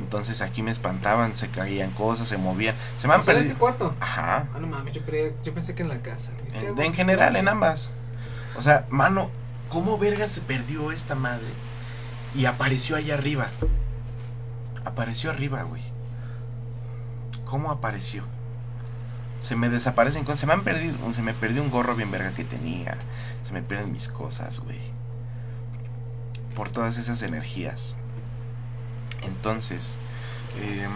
Entonces 0.00 0.40
aquí 0.42 0.60
me 0.64 0.72
espantaban, 0.72 1.36
se 1.36 1.50
caían 1.50 1.92
cosas, 1.92 2.26
se 2.26 2.36
movían. 2.36 2.74
Se 2.96 3.06
me 3.06 3.14
han 3.14 3.20
O 3.20 3.24
sea, 3.24 3.34
¿en 3.34 3.38
este 3.42 3.54
perdido. 3.54 3.60
cuarto? 3.60 3.94
Ajá. 4.00 4.48
Ah, 4.52 4.58
no 4.58 4.66
mames, 4.66 4.92
yo, 4.92 5.02
creía- 5.02 5.30
yo 5.44 5.54
pensé 5.54 5.76
que 5.76 5.82
en 5.82 5.88
la 5.88 6.02
casa. 6.02 6.32
güey. 6.32 6.50
¿Qué 6.50 6.66
En, 6.68 6.80
en 6.82 6.94
general, 6.94 7.36
en 7.36 7.46
ambas. 7.46 7.90
O 8.56 8.62
sea, 8.62 8.86
mano, 8.90 9.30
¿cómo 9.68 9.98
verga 9.98 10.26
se 10.26 10.40
perdió 10.40 10.90
esta 10.90 11.14
madre? 11.14 11.46
Y 12.34 12.46
apareció 12.46 12.96
allá 12.96 13.14
arriba. 13.14 13.46
Apareció 14.84 15.30
arriba, 15.30 15.62
güey. 15.62 15.82
¿Cómo 17.44 17.70
apareció? 17.70 18.24
Se 19.38 19.54
me 19.54 19.68
desaparecen 19.68 20.24
cosas. 20.24 20.40
Se 20.40 20.46
me 20.46 20.54
han 20.54 20.64
perdido. 20.64 20.96
Se 21.12 21.22
me 21.22 21.34
perdió 21.34 21.62
un 21.62 21.70
gorro 21.70 21.94
bien 21.94 22.10
verga 22.10 22.32
que 22.34 22.42
tenía. 22.42 22.98
Se 23.46 23.52
me 23.52 23.62
pierden 23.62 23.92
mis 23.92 24.08
cosas, 24.08 24.58
güey. 24.58 24.80
Por 26.54 26.70
todas 26.70 26.98
esas 26.98 27.22
energías. 27.22 27.94
Entonces, 29.22 29.98
eh, 30.56 30.86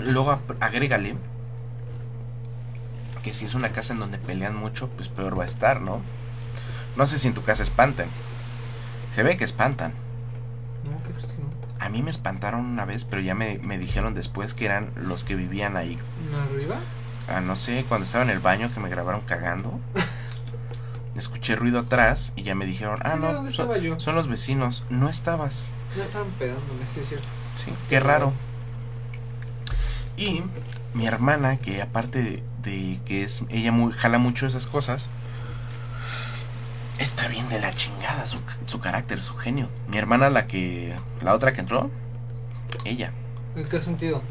luego 0.00 0.40
agrégale 0.60 1.16
que 3.22 3.32
si 3.32 3.44
es 3.44 3.54
una 3.54 3.70
casa 3.70 3.92
en 3.92 3.98
donde 3.98 4.18
pelean 4.18 4.56
mucho, 4.56 4.88
pues 4.88 5.08
peor 5.08 5.38
va 5.38 5.44
a 5.44 5.46
estar, 5.46 5.80
¿no? 5.80 6.00
No 6.96 7.06
sé 7.06 7.18
si 7.18 7.28
en 7.28 7.34
tu 7.34 7.42
casa 7.42 7.62
espantan. 7.62 8.08
Se 9.10 9.22
ve 9.22 9.36
que 9.36 9.44
espantan. 9.44 9.92
No, 10.84 11.02
¿qué 11.02 11.12
crees 11.12 11.32
que 11.34 11.42
no? 11.42 11.48
A 11.78 11.88
mí 11.88 12.02
me 12.02 12.10
espantaron 12.10 12.64
una 12.64 12.84
vez, 12.84 13.04
pero 13.04 13.22
ya 13.22 13.34
me, 13.34 13.58
me 13.58 13.78
dijeron 13.78 14.14
después 14.14 14.54
que 14.54 14.66
eran 14.66 14.90
los 14.96 15.24
que 15.24 15.34
vivían 15.34 15.76
ahí. 15.76 15.98
¿Arriba? 16.50 16.78
Ah, 17.28 17.40
no 17.40 17.56
sé, 17.56 17.84
cuando 17.88 18.04
estaba 18.04 18.24
en 18.24 18.30
el 18.30 18.40
baño 18.40 18.72
que 18.72 18.80
me 18.80 18.88
grabaron 18.88 19.22
cagando. 19.22 19.78
Escuché 21.20 21.54
ruido 21.54 21.80
atrás 21.80 22.32
y 22.34 22.44
ya 22.44 22.54
me 22.54 22.64
dijeron, 22.64 22.96
ah, 23.04 23.12
Sí, 23.12 23.20
no, 23.20 23.34
¿dónde 23.34 23.52
son, 23.52 24.00
son 24.00 24.14
los 24.14 24.26
vecinos. 24.26 24.84
No 24.88 25.10
estabas. 25.10 25.68
Ya 25.94 26.04
estaban 26.04 26.30
pedándome, 26.30 26.86
sí, 26.90 27.00
es 27.00 27.08
cierto. 27.10 27.28
Sí, 27.58 27.70
qué 27.90 28.00
raro. 28.00 28.32
Y 30.16 30.42
mi 30.94 31.06
hermana, 31.06 31.58
que 31.58 31.82
aparte 31.82 32.22
de, 32.22 32.42
de 32.62 33.00
que 33.04 33.22
es 33.22 33.44
ella 33.50 33.70
muy 33.70 33.92
jala 33.92 34.16
mucho 34.16 34.46
esas 34.46 34.66
cosas, 34.66 35.10
está 36.98 37.28
bien 37.28 37.46
de 37.50 37.60
la 37.60 37.70
chingada 37.74 38.26
su, 38.26 38.38
su 38.64 38.80
carácter, 38.80 39.22
su 39.22 39.36
genio. 39.36 39.68
Mi 39.88 39.98
hermana, 39.98 40.30
la 40.30 40.46
que 40.46 40.96
la 41.20 41.34
otra 41.34 41.52
que 41.52 41.60
entró, 41.60 41.90
ella. 42.86 43.12
¿En 43.56 43.68
qué 43.68 43.82
sentido? 43.82 44.22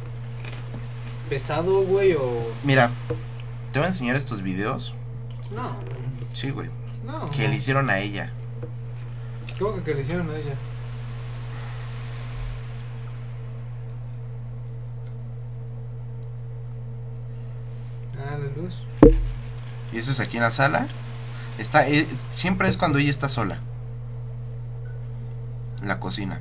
¿Pesado, 1.29 1.83
güey, 1.83 2.13
o...? 2.13 2.51
Mira, 2.63 2.89
te 3.71 3.77
voy 3.77 3.85
a 3.85 3.89
enseñar 3.89 4.15
estos 4.15 4.41
videos. 4.41 4.95
No, 5.53 5.75
Sí, 6.33 6.51
güey. 6.51 6.69
No. 7.09 7.29
Que 7.29 7.47
le 7.47 7.55
hicieron 7.55 7.89
a 7.89 7.99
ella. 7.99 8.27
¿Cómo 9.57 9.75
que, 9.75 9.83
que 9.83 9.95
le 9.95 10.01
hicieron 10.01 10.29
a 10.29 10.35
ella? 10.35 10.55
Ah, 18.17 18.37
la 18.37 18.61
luz. 18.61 18.83
Y 19.91 19.97
eso 19.97 20.11
es 20.11 20.19
aquí 20.19 20.37
en 20.37 20.43
la 20.43 20.51
sala. 20.51 20.87
Está, 21.57 21.87
eh, 21.89 22.07
siempre 22.29 22.69
es 22.69 22.77
cuando 22.77 22.99
ella 22.99 23.09
está 23.09 23.27
sola. 23.27 23.59
En 25.81 25.87
la 25.87 25.99
cocina. 25.99 26.39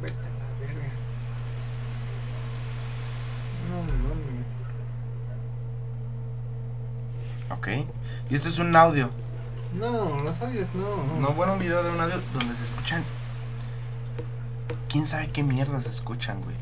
Vete 0.00 0.14
a 0.14 0.22
la 0.22 0.60
verga. 0.60 0.88
No 3.68 3.82
mames. 3.82 4.54
Ok. 7.50 7.68
Y 8.30 8.34
esto 8.34 8.48
es 8.48 8.58
un 8.58 8.74
audio. 8.74 9.10
No, 9.74 10.18
los 10.20 10.40
audios 10.40 10.68
no. 10.74 11.20
No, 11.20 11.34
bueno, 11.34 11.54
un 11.54 11.58
video 11.58 11.82
de 11.82 11.90
un 11.90 12.00
audio 12.00 12.20
donde 12.38 12.54
se 12.54 12.64
escuchan. 12.64 13.04
Quién 14.88 15.06
sabe 15.06 15.30
qué 15.30 15.42
mierda 15.42 15.80
se 15.82 15.90
escuchan, 15.90 16.40
güey. 16.42 16.56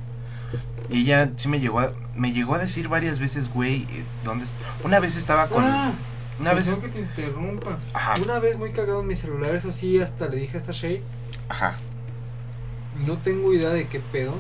Y 0.91 1.03
ella 1.03 1.31
sí 1.37 1.49
me 1.49 1.61
llegó 1.61 1.81
a, 1.81 1.93
me 2.15 2.33
llegó 2.33 2.55
a 2.55 2.59
decir 2.59 2.89
varias 2.89 3.19
veces, 3.19 3.53
güey, 3.53 3.83
eh, 3.91 4.05
¿dónde 4.25 4.45
está? 4.45 4.59
Una 4.83 5.01
vez 5.01 5.17
estaba 5.17 5.49
con. 5.49 5.65
Ah, 5.65 5.93
una 6.41 6.53
vez. 6.53 6.67
perdón 6.67 6.83
que 6.83 6.89
te 6.89 7.01
interrumpa. 7.01 7.79
Ajá. 7.93 8.15
Una 8.23 8.39
vez 8.39 8.59
muy 8.59 8.73
cagado 8.73 9.01
en 9.01 9.07
mi 9.07 9.17
celular, 9.17 9.55
eso 9.55 9.73
sí, 9.73 10.01
hasta 10.01 10.29
le 10.29 10.37
dije 10.37 10.57
a 10.57 10.61
esta 10.61 10.73
Shay. 10.73 11.03
Ajá. 11.49 11.77
No 13.07 13.19
tengo 13.19 13.53
idea 13.53 13.71
de 13.71 13.89
qué 13.89 14.01
pedo. 14.01 14.35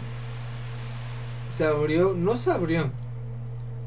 Se 1.48 1.64
abrió, 1.66 2.14
no 2.14 2.36
se 2.36 2.50
abrió. 2.50 2.90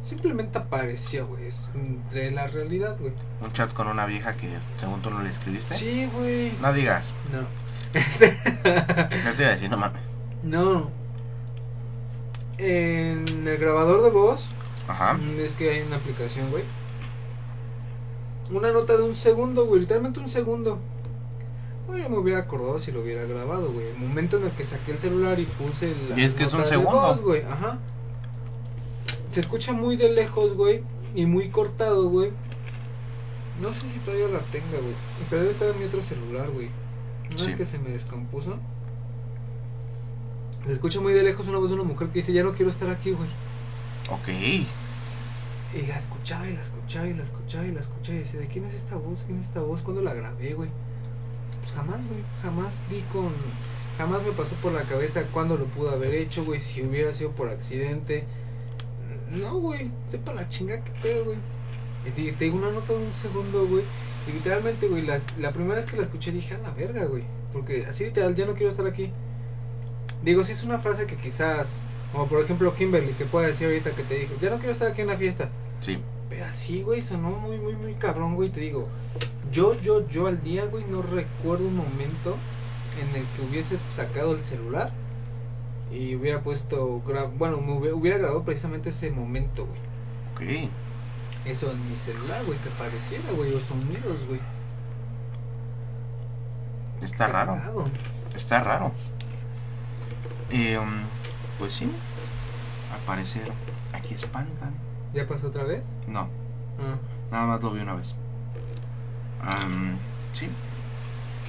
Simplemente 0.08 0.58
apareció, 0.58 1.28
güey. 1.28 1.48
Es 1.48 1.72
entre 1.76 2.32
la 2.32 2.48
realidad, 2.48 2.96
güey. 2.98 3.12
Un 3.42 3.52
chat 3.52 3.74
con 3.74 3.88
una 3.88 4.06
vieja 4.06 4.38
que 4.38 4.48
según 4.76 5.02
tú 5.02 5.10
no 5.10 5.22
le 5.22 5.30
escribiste. 5.30 5.76
Sí, 5.76 6.10
güey. 6.14 6.54
No 6.62 6.72
digas. 6.72 7.14
No. 7.34 7.40
Este, 7.94 8.38
¿Qué 8.64 9.32
te 9.38 9.42
iba 9.44 9.48
a 9.50 9.52
decir? 9.54 9.70
No 9.70 9.78
mames. 9.78 10.02
no. 10.44 10.90
En 12.58 13.26
el 13.48 13.58
grabador 13.58 14.02
de 14.04 14.10
voz, 14.10 14.48
Ajá. 14.88 15.14
mm, 15.16 15.40
es 15.42 15.54
que 15.54 15.70
hay 15.72 15.82
una 15.82 15.98
aplicación, 15.98 16.50
güey. 16.52 16.64
Una 18.52 18.72
nota 18.72 18.96
de 18.98 19.04
un 19.04 19.14
segundo, 19.16 19.66
güey. 19.66 19.82
Literalmente 19.82 20.20
un 20.20 20.30
segundo. 20.30 20.80
Güey, 21.88 22.04
yo 22.04 22.10
me 22.10 22.18
hubiera 22.18 22.40
acordado 22.40 22.80
si 22.80 22.92
lo 22.92 23.02
hubiera 23.02 23.24
grabado, 23.26 23.72
güey. 23.72 23.88
El 23.90 23.98
momento 23.98 24.38
en 24.38 24.46
el 24.46 24.52
que 24.52 24.64
saqué 24.64 24.92
el 24.92 25.00
celular 25.00 25.40
y 25.40 25.46
puse 25.46 25.94
la 26.10 26.18
Y 26.20 26.24
es 26.24 26.34
que 26.34 26.46
es 26.46 26.54
un 26.54 26.66
segundo. 26.66 26.92
voz, 26.92 27.22
güey. 27.22 27.44
Ajá. 27.44 27.78
Se 29.38 29.42
escucha 29.42 29.72
muy 29.72 29.98
de 29.98 30.10
lejos, 30.10 30.56
güey. 30.56 30.82
Y 31.14 31.28
muy 31.28 31.50
cortado, 31.50 32.10
güey. 32.10 32.32
No 33.62 33.72
sé 33.72 33.88
si 33.88 34.00
todavía 34.00 34.28
la 34.30 34.40
tenga, 34.40 34.80
güey. 34.80 34.96
Pero 35.30 35.44
debe 35.44 35.54
estar 35.54 35.70
en 35.70 35.78
mi 35.78 35.86
otro 35.86 36.02
celular, 36.02 36.50
güey. 36.50 36.70
Sí. 37.36 37.46
vez 37.46 37.56
que 37.56 37.66
se 37.68 37.78
me 37.78 37.92
descompuso. 37.92 38.58
Se 40.66 40.72
escucha 40.72 41.02
muy 41.02 41.14
de 41.14 41.22
lejos 41.22 41.48
una 41.48 41.60
voz 41.60 41.70
de 41.70 41.76
una 41.76 41.84
mujer 41.84 42.08
que 42.08 42.16
dice, 42.16 42.34
ya 42.34 42.42
no 42.42 42.56
quiero 42.56 42.72
estar 42.72 42.90
aquí, 42.90 43.12
güey. 43.12 43.30
Ok. 44.10 44.28
Y 44.28 45.86
la 45.88 45.98
escuchaba 45.98 46.50
y 46.50 46.56
la 46.56 46.64
escuchaba 46.64 47.08
y 47.08 47.14
la 47.14 47.22
escuchaba 47.22 47.66
y 47.68 47.72
la 47.74 47.82
escuchaba 47.82 48.16
y 48.18 48.22
decía, 48.22 48.40
¿de 48.40 48.48
quién 48.48 48.66
es 48.66 48.74
esta 48.74 48.96
voz? 48.96 49.20
¿Quién 49.28 49.38
es 49.38 49.46
esta 49.46 49.62
voz? 49.62 49.84
¿Cuándo 49.84 50.02
la 50.02 50.16
grabé, 50.16 50.56
güey? 50.56 50.72
Pues 51.60 51.74
jamás, 51.74 52.00
güey. 52.08 52.24
Jamás 52.42 52.82
di 52.90 53.02
con... 53.12 53.34
Jamás 54.00 54.24
me 54.24 54.32
pasó 54.32 54.56
por 54.56 54.72
la 54.72 54.82
cabeza 54.82 55.22
cuándo 55.32 55.58
lo 55.58 55.66
pude 55.66 55.92
haber 55.92 56.16
hecho, 56.16 56.44
güey. 56.44 56.60
Si 56.60 56.82
hubiera 56.82 57.14
sido 57.14 57.34
por 57.34 57.50
accidente. 57.50 58.26
No, 59.30 59.60
güey. 59.60 59.92
Sepa 60.08 60.34
la 60.34 60.48
chinga 60.50 60.84
que 60.84 60.92
pedo, 61.02 61.26
güey. 61.26 61.38
Y 62.06 62.12
te, 62.12 62.32
te 62.32 62.46
digo 62.46 62.58
una 62.58 62.72
nota 62.72 62.94
de 62.94 63.00
un 63.06 63.14
segundo, 63.14 63.68
güey. 63.68 63.84
Y 64.28 64.32
literalmente, 64.32 64.88
güey, 64.88 65.04
las, 65.04 65.38
la 65.38 65.52
primera 65.52 65.76
vez 65.76 65.86
que 65.86 65.98
la 65.98 66.04
escuché 66.04 66.32
dije, 66.32 66.56
a 66.56 66.58
la 66.60 66.72
verga, 66.72 67.06
güey. 67.06 67.24
Porque 67.54 67.86
así 67.86 68.06
literal, 68.06 68.36
ya 68.36 68.46
no 68.46 68.54
quiero 68.54 68.70
estar 68.70 68.86
aquí. 68.86 69.12
Digo, 70.24 70.44
si 70.44 70.52
es 70.54 70.64
una 70.64 70.80
frase 70.80 71.06
que 71.06 71.18
quizás... 71.18 71.82
Como 72.12 72.28
por 72.28 72.42
ejemplo 72.42 72.74
Kimberly, 72.74 73.14
que 73.14 73.26
puede 73.26 73.48
decir 73.48 73.68
ahorita 73.68 73.92
que 73.92 74.04
te 74.04 74.16
dijo, 74.16 74.34
ya 74.40 74.50
no 74.50 74.58
quiero 74.58 74.72
estar 74.72 74.88
aquí 74.88 75.02
en 75.02 75.08
la 75.08 75.18
fiesta. 75.18 75.50
Sí. 75.82 76.00
Pero 76.30 76.46
así, 76.46 76.82
güey, 76.82 77.02
sonó 77.02 77.32
muy, 77.32 77.58
muy, 77.58 77.76
muy 77.76 77.96
cabrón, 77.96 78.36
güey. 78.36 78.50
Te 78.50 78.62
digo, 78.62 78.88
yo, 79.52 79.80
yo, 79.82 80.08
yo 80.08 80.28
al 80.28 80.42
día, 80.42 80.66
güey, 80.66 80.86
no 80.86 81.02
recuerdo 81.02 81.68
un 81.68 81.76
momento 81.76 82.38
en 83.02 83.16
el 83.16 83.28
que 83.28 83.42
hubiese 83.42 83.78
sacado 83.84 84.34
el 84.34 84.44
celular 84.44 84.92
y 85.92 86.16
hubiera 86.16 86.42
puesto, 86.42 87.02
bueno, 87.38 87.58
me 87.62 87.74
hubiera, 87.74 87.96
hubiera 87.96 88.18
grabado 88.18 88.44
precisamente 88.44 88.90
ese 88.90 89.12
momento, 89.12 89.66
güey. 90.36 90.66
Ok. 90.66 90.70
Eso 91.46 91.72
en 91.72 91.90
mi 91.90 91.96
celular, 91.96 92.44
güey, 92.46 92.58
que 92.60 92.70
pareciera, 92.72 93.32
güey, 93.32 93.52
los 93.52 93.64
sonidos, 93.64 94.26
güey. 94.28 94.40
Está 97.02 97.28
raro. 97.28 97.58
Está 98.36 98.62
raro. 98.64 98.92
Eh, 100.50 100.78
um, 100.78 101.02
pues 101.60 101.74
sí. 101.74 101.90
Al 102.94 103.00
parecer, 103.06 103.52
aquí 103.94 104.14
espantan. 104.14 104.74
¿Ya 105.14 105.26
pasó 105.26 105.48
otra 105.48 105.64
vez? 105.64 105.84
No, 106.08 106.30
Ah. 106.80 106.98
nada 107.32 107.46
más 107.48 107.62
lo 107.62 107.72
vi 107.72 107.82
una 107.82 107.96
vez. 107.96 108.14
Am, 109.42 109.98
sí. 110.34 110.50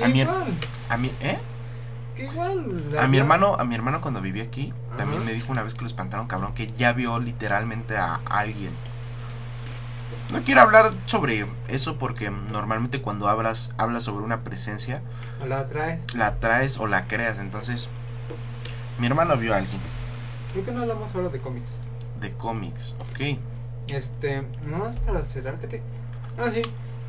A 0.00 0.04
a 0.94 0.96
mi, 0.96 1.08
¿eh? 1.20 1.38
Que 2.18 2.24
igual. 2.32 2.96
A 2.98 3.06
mi 3.06 3.16
hermano, 3.18 3.54
a 3.54 3.64
mi 3.64 3.74
hermano 3.74 4.00
cuando 4.00 4.20
vivía 4.20 4.42
aquí, 4.44 4.72
también 4.96 5.24
me 5.24 5.32
dijo 5.32 5.52
una 5.52 5.62
vez 5.62 5.74
que 5.74 5.80
lo 5.82 5.86
espantaron 5.86 6.26
cabrón, 6.26 6.52
que 6.54 6.66
ya 6.66 6.92
vio 6.92 7.18
literalmente 7.20 7.96
a 7.96 8.20
alguien. 8.28 8.72
No 10.30 10.42
quiero 10.42 10.60
hablar 10.60 10.92
sobre 11.06 11.46
eso 11.68 11.96
porque 11.96 12.30
normalmente 12.30 13.00
cuando 13.00 13.28
hablas, 13.28 13.70
hablas 13.78 14.04
sobre 14.04 14.24
una 14.24 14.40
presencia, 14.42 15.00
La 15.46 15.68
traes. 15.68 16.14
la 16.14 16.36
traes 16.36 16.78
o 16.78 16.86
la 16.86 17.06
creas. 17.06 17.38
Entonces, 17.38 17.88
mi 18.98 19.06
hermano 19.06 19.36
vio 19.36 19.54
a 19.54 19.58
alguien 19.58 19.80
¿Por 20.52 20.64
qué 20.64 20.72
no 20.72 20.82
hablamos 20.82 21.14
ahora 21.14 21.28
de 21.28 21.38
cómics? 21.38 21.78
de 22.20 22.30
cómics, 22.32 22.94
ok. 23.10 23.38
Este, 23.86 24.42
no 24.66 24.78
más 24.78 24.96
para 24.96 25.24
cerrar 25.24 25.58
que 25.60 25.66
te. 25.68 25.82
Ah, 26.36 26.50
sí. 26.50 26.62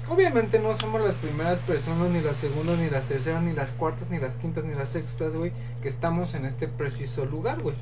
Obviamente 0.10 0.58
no 0.58 0.74
somos 0.74 1.02
las 1.02 1.14
primeras 1.16 1.60
personas, 1.60 2.10
ni 2.10 2.20
las 2.20 2.38
segundas, 2.38 2.80
ni 2.80 2.90
las 2.90 3.06
terceras, 3.06 3.44
ni 3.44 3.54
las 3.54 3.74
cuartas, 3.74 4.10
ni 4.10 4.18
las 4.18 4.38
quintas, 4.38 4.66
ni 4.66 4.74
las 4.74 4.90
sextas, 4.90 5.36
güey, 5.36 5.52
que 5.84 5.88
estamos 5.88 6.34
en 6.34 6.46
este 6.46 6.68
preciso 6.68 7.26
lugar, 7.26 7.62
güey. 7.62 7.76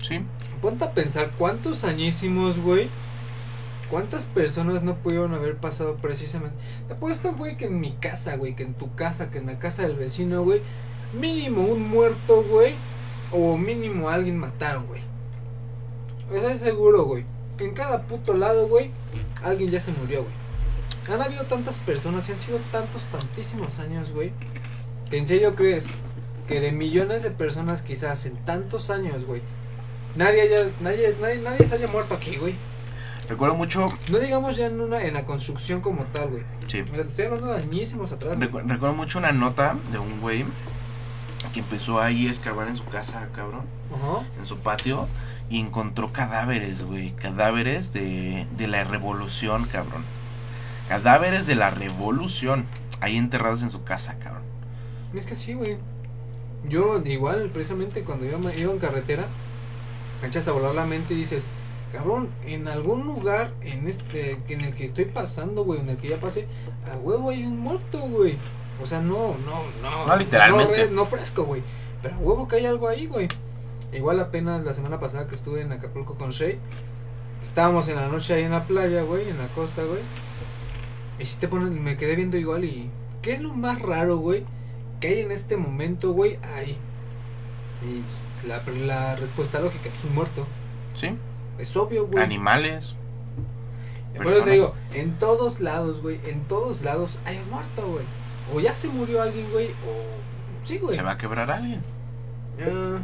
Sí, 0.00 0.20
Ponte 0.62 0.84
a 0.84 0.92
pensar 0.92 1.32
cuántos 1.36 1.82
añísimos, 1.84 2.60
güey. 2.60 2.88
¿Cuántas 3.90 4.26
personas 4.26 4.82
no 4.84 4.94
pudieron 4.94 5.34
haber 5.34 5.56
pasado 5.56 5.96
precisamente? 5.96 6.56
Te 6.86 6.94
apuesto, 6.94 7.32
güey, 7.32 7.56
que 7.56 7.66
en 7.66 7.80
mi 7.80 7.92
casa, 7.96 8.36
güey, 8.36 8.54
que 8.54 8.62
en 8.62 8.74
tu 8.74 8.94
casa, 8.94 9.30
que 9.30 9.38
en 9.38 9.46
la 9.46 9.58
casa 9.58 9.82
del 9.82 9.96
vecino, 9.96 10.42
güey, 10.44 10.62
mínimo 11.12 11.64
un 11.64 11.88
muerto, 11.88 12.44
güey, 12.44 12.76
o 13.32 13.56
mínimo 13.56 14.08
a 14.08 14.14
alguien 14.14 14.38
mataron, 14.38 14.86
güey. 14.86 15.02
Estoy 16.32 16.58
seguro, 16.58 17.04
güey. 17.04 17.24
En 17.58 17.72
cada 17.74 18.02
puto 18.02 18.34
lado, 18.34 18.68
güey, 18.68 18.90
alguien 19.42 19.70
ya 19.70 19.80
se 19.80 19.92
murió, 19.92 20.22
güey. 20.22 20.43
Han 21.10 21.20
habido 21.22 21.44
tantas 21.44 21.76
personas 21.78 22.28
y 22.28 22.32
han 22.32 22.38
sido 22.38 22.58
tantos, 22.72 23.02
tantísimos 23.12 23.78
años, 23.80 24.12
güey, 24.12 24.32
que 25.10 25.18
en 25.18 25.26
serio 25.26 25.54
crees 25.54 25.84
que 26.48 26.60
de 26.60 26.72
millones 26.72 27.22
de 27.22 27.30
personas 27.30 27.82
quizás 27.82 28.24
en 28.26 28.36
tantos 28.44 28.90
años, 28.90 29.24
güey, 29.24 29.42
nadie 30.16 30.42
haya, 30.42 30.70
nadie, 30.80 31.14
nadie, 31.20 31.36
nadie 31.40 31.66
se 31.66 31.74
haya 31.74 31.88
muerto 31.88 32.14
aquí, 32.14 32.36
güey. 32.36 32.54
recuerdo 33.28 33.54
mucho, 33.54 33.86
No 34.10 34.18
digamos 34.18 34.56
ya 34.56 34.66
en 34.66 34.80
una, 34.80 35.02
en 35.02 35.14
la 35.14 35.24
construcción 35.24 35.80
como 35.80 36.04
tal, 36.04 36.28
güey. 36.30 36.42
sí, 36.68 36.80
O 36.80 36.84
sea, 36.84 36.94
te 36.94 37.08
estoy 37.08 37.24
hablando 37.26 37.48
de 37.48 37.58
añísimos 37.62 38.12
atrás. 38.12 38.38
güey. 38.38 38.64
recuerdo 38.66 38.94
mucho 38.94 39.18
una 39.18 39.32
nota 39.32 39.76
de 39.92 39.98
un 39.98 40.20
güey 40.20 40.44
que 41.52 41.60
empezó 41.60 42.00
ahí 42.00 42.26
a 42.26 42.30
escarbar 42.30 42.68
en 42.68 42.76
su 42.76 42.84
casa, 42.86 43.28
cabrón. 43.34 43.66
Ajá. 43.94 44.26
en 44.38 44.46
su 44.46 44.58
patio 44.60 45.06
y 45.50 45.60
encontró 45.60 46.10
cadáveres, 46.12 46.82
güey. 46.84 47.12
Cadáveres 47.12 47.92
de, 47.92 48.46
de 48.56 48.66
la 48.68 48.84
revolución, 48.84 49.66
cabrón. 49.66 50.04
Cadáveres 50.88 51.46
de 51.46 51.54
la 51.54 51.70
revolución. 51.70 52.66
Ahí 53.00 53.16
enterrados 53.16 53.62
en 53.62 53.70
su 53.70 53.84
casa, 53.84 54.18
cabrón. 54.18 54.42
Es 55.14 55.26
que 55.26 55.34
sí, 55.34 55.54
güey. 55.54 55.76
Yo 56.68 57.00
igual, 57.04 57.50
precisamente 57.52 58.02
cuando 58.02 58.24
iba, 58.24 58.38
iba 58.54 58.72
en 58.72 58.78
carretera, 58.78 59.26
me 60.22 60.28
echas 60.28 60.48
a 60.48 60.52
volar 60.52 60.74
la 60.74 60.86
mente 60.86 61.12
y 61.12 61.18
dices, 61.18 61.48
cabrón, 61.92 62.30
en 62.46 62.68
algún 62.68 63.04
lugar 63.04 63.52
en 63.60 63.86
este 63.86 64.38
en 64.48 64.62
el 64.62 64.74
que 64.74 64.84
estoy 64.84 65.04
pasando, 65.04 65.64
güey, 65.64 65.80
en 65.80 65.90
el 65.90 65.96
que 65.98 66.08
ya 66.08 66.16
pasé, 66.16 66.48
a 66.90 66.96
huevo 66.96 67.30
hay 67.30 67.44
un 67.44 67.60
muerto, 67.60 68.00
güey. 68.00 68.36
O 68.82 68.86
sea, 68.86 69.00
no, 69.00 69.36
no, 69.38 69.64
no. 69.82 70.06
No, 70.06 70.16
literalmente. 70.16 70.90
No 70.90 71.06
fresco, 71.06 71.44
güey. 71.44 71.62
Pero 72.02 72.16
a 72.16 72.18
huevo 72.18 72.48
que 72.48 72.56
hay 72.56 72.66
algo 72.66 72.88
ahí, 72.88 73.06
güey. 73.06 73.28
Igual 73.92 74.18
apenas 74.18 74.64
la 74.64 74.74
semana 74.74 74.98
pasada 74.98 75.28
que 75.28 75.36
estuve 75.36 75.60
en 75.60 75.70
Acapulco 75.70 76.16
con 76.16 76.30
Shay, 76.30 76.58
estábamos 77.40 77.88
en 77.88 77.96
la 77.96 78.08
noche 78.08 78.34
ahí 78.34 78.42
en 78.42 78.50
la 78.50 78.64
playa, 78.64 79.02
güey, 79.02 79.28
en 79.28 79.38
la 79.38 79.46
costa, 79.48 79.84
güey. 79.84 80.00
Y 81.18 81.24
si 81.24 81.38
te 81.38 81.48
ponen, 81.48 81.82
me 81.82 81.96
quedé 81.96 82.16
viendo 82.16 82.36
igual 82.36 82.64
y... 82.64 82.90
¿Qué 83.22 83.32
es 83.32 83.40
lo 83.40 83.54
más 83.54 83.80
raro, 83.80 84.18
güey? 84.18 84.44
Que 85.00 85.08
hay 85.08 85.20
en 85.20 85.32
este 85.32 85.56
momento, 85.56 86.12
güey, 86.12 86.38
ahí. 86.56 86.76
Y 87.82 88.00
pues, 88.00 88.46
la, 88.46 88.62
la 88.86 89.16
respuesta 89.16 89.60
lógica, 89.60 89.88
es 89.88 90.04
un 90.04 90.14
muerto. 90.14 90.46
¿Sí? 90.94 91.16
Es 91.58 91.76
obvio, 91.76 92.06
güey. 92.06 92.22
Animales. 92.22 92.94
Por 94.16 94.26
eso 94.28 94.42
te 94.42 94.50
digo, 94.50 94.74
en 94.92 95.18
todos 95.18 95.60
lados, 95.60 96.02
güey, 96.02 96.20
en 96.24 96.42
todos 96.42 96.82
lados 96.82 97.20
hay 97.24 97.38
un 97.38 97.50
muerto, 97.50 97.88
güey. 97.88 98.04
O 98.52 98.60
ya 98.60 98.74
se 98.74 98.88
murió 98.88 99.22
alguien, 99.22 99.50
güey, 99.50 99.68
o... 99.70 100.62
Sí, 100.62 100.78
güey. 100.78 100.94
Se 100.94 101.02
va 101.02 101.12
a 101.12 101.18
quebrar 101.18 101.50
alguien. 101.50 101.80
Ah, 102.60 102.98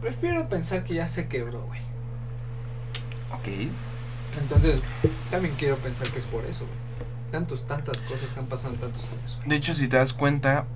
prefiero 0.00 0.48
pensar 0.48 0.84
que 0.84 0.94
ya 0.94 1.06
se 1.06 1.28
quebró, 1.28 1.64
güey. 1.64 1.80
Ok. 3.32 3.72
Entonces, 4.38 4.80
también 5.30 5.54
quiero 5.56 5.76
pensar 5.76 6.08
que 6.08 6.18
es 6.18 6.26
por 6.26 6.44
eso, 6.44 6.66
güey. 6.66 6.79
Tantos, 7.30 7.66
tantas 7.66 8.02
cosas 8.02 8.32
que 8.32 8.40
han 8.40 8.46
pasado 8.46 8.74
en 8.74 8.80
tantos 8.80 9.04
años. 9.10 9.38
De 9.46 9.56
hecho, 9.56 9.74
si 9.74 9.86
te 9.88 9.96
das 9.96 10.12
cuenta, 10.12 10.66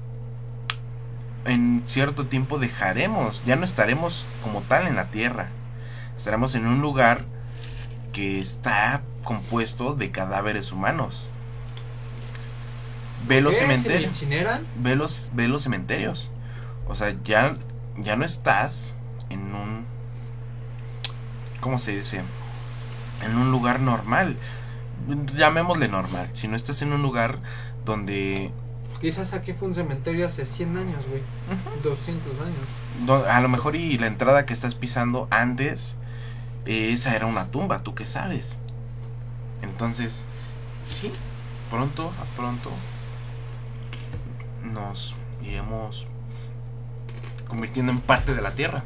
en 1.44 1.82
cierto 1.86 2.26
tiempo 2.26 2.58
dejaremos, 2.58 3.42
ya 3.44 3.56
no 3.56 3.64
estaremos 3.64 4.26
como 4.42 4.62
tal 4.62 4.86
en 4.86 4.96
la 4.96 5.10
tierra. 5.10 5.48
Estaremos 6.16 6.54
en 6.54 6.66
un 6.66 6.80
lugar 6.80 7.24
que 8.12 8.38
está 8.38 9.02
compuesto 9.24 9.94
de 9.94 10.10
cadáveres 10.10 10.70
humanos. 10.70 11.28
Ve 13.26 13.40
los 13.40 13.54
¿Qué? 13.54 13.60
¿Se 13.60 13.66
me 13.66 13.76
cementerios. 13.76 14.24
ve 14.76 14.94
los, 14.96 15.30
ve 15.32 15.48
los 15.48 15.62
cementerios. 15.62 16.30
O 16.86 16.94
sea, 16.94 17.16
ya, 17.24 17.56
ya 17.96 18.16
no 18.16 18.24
estás 18.24 18.96
en 19.30 19.54
un... 19.54 19.86
¿Cómo 21.60 21.78
se 21.78 21.96
dice? 21.96 22.22
En 23.24 23.36
un 23.36 23.50
lugar 23.50 23.80
normal. 23.80 24.36
Llamémosle 25.36 25.88
normal. 25.88 26.28
Si 26.32 26.48
no 26.48 26.56
estás 26.56 26.80
en 26.82 26.92
un 26.92 27.02
lugar 27.02 27.38
donde... 27.84 28.50
Quizás 29.00 29.34
aquí 29.34 29.52
fue 29.52 29.68
un 29.68 29.74
cementerio 29.74 30.26
hace 30.26 30.44
100 30.46 30.76
años, 30.78 31.04
güey. 31.08 31.22
200 31.82 32.38
años. 32.40 33.06
do- 33.06 33.26
a 33.28 33.40
lo 33.40 33.48
mejor 33.48 33.76
y 33.76 33.98
la 33.98 34.06
entrada 34.06 34.46
que 34.46 34.54
estás 34.54 34.74
pisando 34.74 35.28
antes 35.30 35.96
eh, 36.64 36.90
esa 36.92 37.14
era 37.14 37.26
una 37.26 37.50
tumba, 37.50 37.80
¿tú 37.82 37.94
qué 37.94 38.06
sabes? 38.06 38.58
Entonces, 39.62 40.24
sí, 40.84 41.10
pronto, 41.70 42.12
a 42.20 42.36
pronto 42.36 42.70
nos 44.62 45.14
iremos 45.42 46.06
convirtiendo 47.48 47.92
en 47.92 48.00
parte 48.00 48.34
de 48.34 48.40
la 48.40 48.52
tierra. 48.52 48.84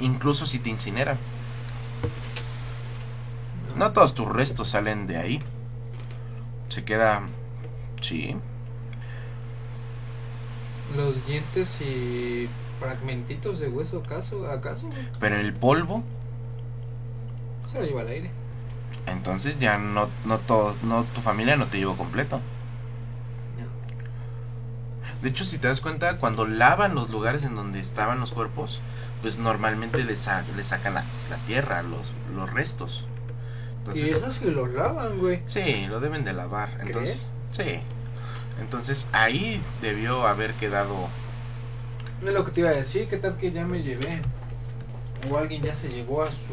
Incluso 0.00 0.46
si 0.46 0.58
te 0.58 0.70
incineran. 0.70 1.18
No 3.76 3.92
todos 3.92 4.14
tus 4.14 4.28
restos 4.28 4.68
salen 4.68 5.06
de 5.06 5.16
ahí. 5.16 5.38
Se 6.68 6.84
queda... 6.84 7.28
Sí. 8.02 8.36
Los 10.96 11.26
dientes 11.26 11.80
y 11.80 12.48
fragmentitos 12.78 13.60
de 13.60 13.68
hueso, 13.68 14.02
¿acaso? 14.04 14.48
¿Acaso? 14.50 14.88
Pero 15.20 15.36
el 15.36 15.52
polvo, 15.54 16.02
Se 17.70 17.78
lo 17.78 17.84
lleva 17.84 18.00
al 18.02 18.08
aire. 18.08 18.30
entonces 19.06 19.58
ya 19.58 19.78
no, 19.78 20.08
no 20.24 20.38
todo, 20.40 20.76
no, 20.82 21.04
tu 21.04 21.20
familia 21.20 21.56
no 21.56 21.66
te 21.66 21.78
llevó 21.78 21.96
completo. 21.96 22.40
De 25.22 25.28
hecho, 25.28 25.44
si 25.44 25.58
te 25.58 25.68
das 25.68 25.82
cuenta, 25.82 26.16
cuando 26.16 26.46
lavan 26.46 26.94
los 26.94 27.10
lugares 27.10 27.42
en 27.44 27.54
donde 27.54 27.78
estaban 27.78 28.20
los 28.20 28.32
cuerpos, 28.32 28.80
pues 29.20 29.36
normalmente 29.38 30.02
le, 30.02 30.16
sa- 30.16 30.42
le 30.56 30.64
sacan 30.64 30.94
la, 30.94 31.04
la 31.28 31.36
tierra, 31.46 31.82
los, 31.82 32.14
los 32.34 32.50
restos. 32.50 33.06
Y 33.94 34.00
eso 34.02 34.32
sí 34.32 34.50
lo 34.50 34.66
lavan, 34.66 35.18
güey. 35.18 35.42
sí, 35.46 35.86
lo 35.88 36.00
deben 36.00 36.24
de 36.24 36.32
lavar. 36.32 36.70
Entonces, 36.80 37.26
sí. 37.50 37.80
Entonces 38.60 39.08
ahí 39.12 39.62
debió 39.80 40.26
haber 40.26 40.54
quedado. 40.54 41.08
Es 42.24 42.34
lo 42.34 42.44
que 42.44 42.52
te 42.52 42.60
iba 42.60 42.70
a 42.70 42.74
decir, 42.74 43.08
¿qué 43.08 43.16
tal 43.16 43.36
que 43.38 43.50
ya 43.50 43.64
me 43.64 43.82
llevé? 43.82 44.20
O 45.30 45.38
alguien 45.38 45.62
ya 45.62 45.74
se 45.74 45.88
llevó 45.88 46.22
a 46.22 46.30
su 46.30 46.52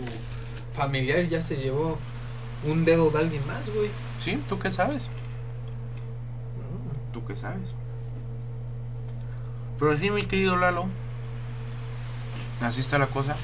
familiar, 0.74 1.26
ya 1.28 1.42
se 1.42 1.58
llevó 1.58 1.98
un 2.66 2.86
dedo 2.86 3.10
de 3.12 3.20
alguien 3.20 3.46
más, 3.46 3.70
güey. 3.70 3.92
Sí, 4.20 4.42
¿tú 4.48 4.58
qué 4.58 4.72
sabes? 4.72 5.10
¿Tú 7.12 7.26
qué 7.26 7.36
sabes? 7.36 7.74
Pero 9.78 9.98
sí, 9.98 10.10
mi 10.10 10.22
querido 10.22 10.56
Lalo. 10.56 10.88
Así 12.62 12.82
está 12.82 12.98
la 12.98 13.08
cosa. 13.08 13.36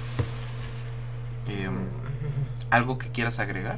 Eh, 1.47 1.69
¿Algo 2.73 2.97
que 2.97 3.09
quieras 3.09 3.37
agregar? 3.39 3.77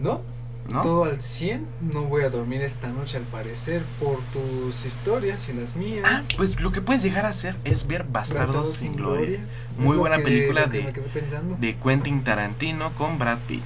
No, 0.00 0.22
¿No? 0.70 0.80
todo 0.82 1.04
al 1.04 1.20
100. 1.20 1.66
No 1.92 2.02
voy 2.04 2.22
a 2.24 2.30
dormir 2.30 2.62
esta 2.62 2.88
noche 2.88 3.18
al 3.18 3.24
parecer 3.24 3.84
por 4.00 4.20
tus 4.32 4.86
historias 4.86 5.46
y 5.50 5.52
las 5.52 5.76
mías. 5.76 6.04
Ah, 6.06 6.22
pues 6.38 6.58
lo 6.60 6.72
que 6.72 6.80
puedes 6.80 7.02
llegar 7.02 7.26
a 7.26 7.28
hacer 7.30 7.54
es 7.64 7.86
ver 7.86 8.04
Bastardos, 8.04 8.72
sin 8.74 8.96
Gloria. 8.96 9.38
Muy 9.78 9.98
buena 9.98 10.16
que- 10.16 10.22
película 10.22 10.64
de-. 10.66 10.92
De 11.60 11.76
Quentin 11.76 12.24
Tarantino 12.24 12.94
con 12.94 13.18
Brad 13.18 13.38
Pitt. 13.46 13.62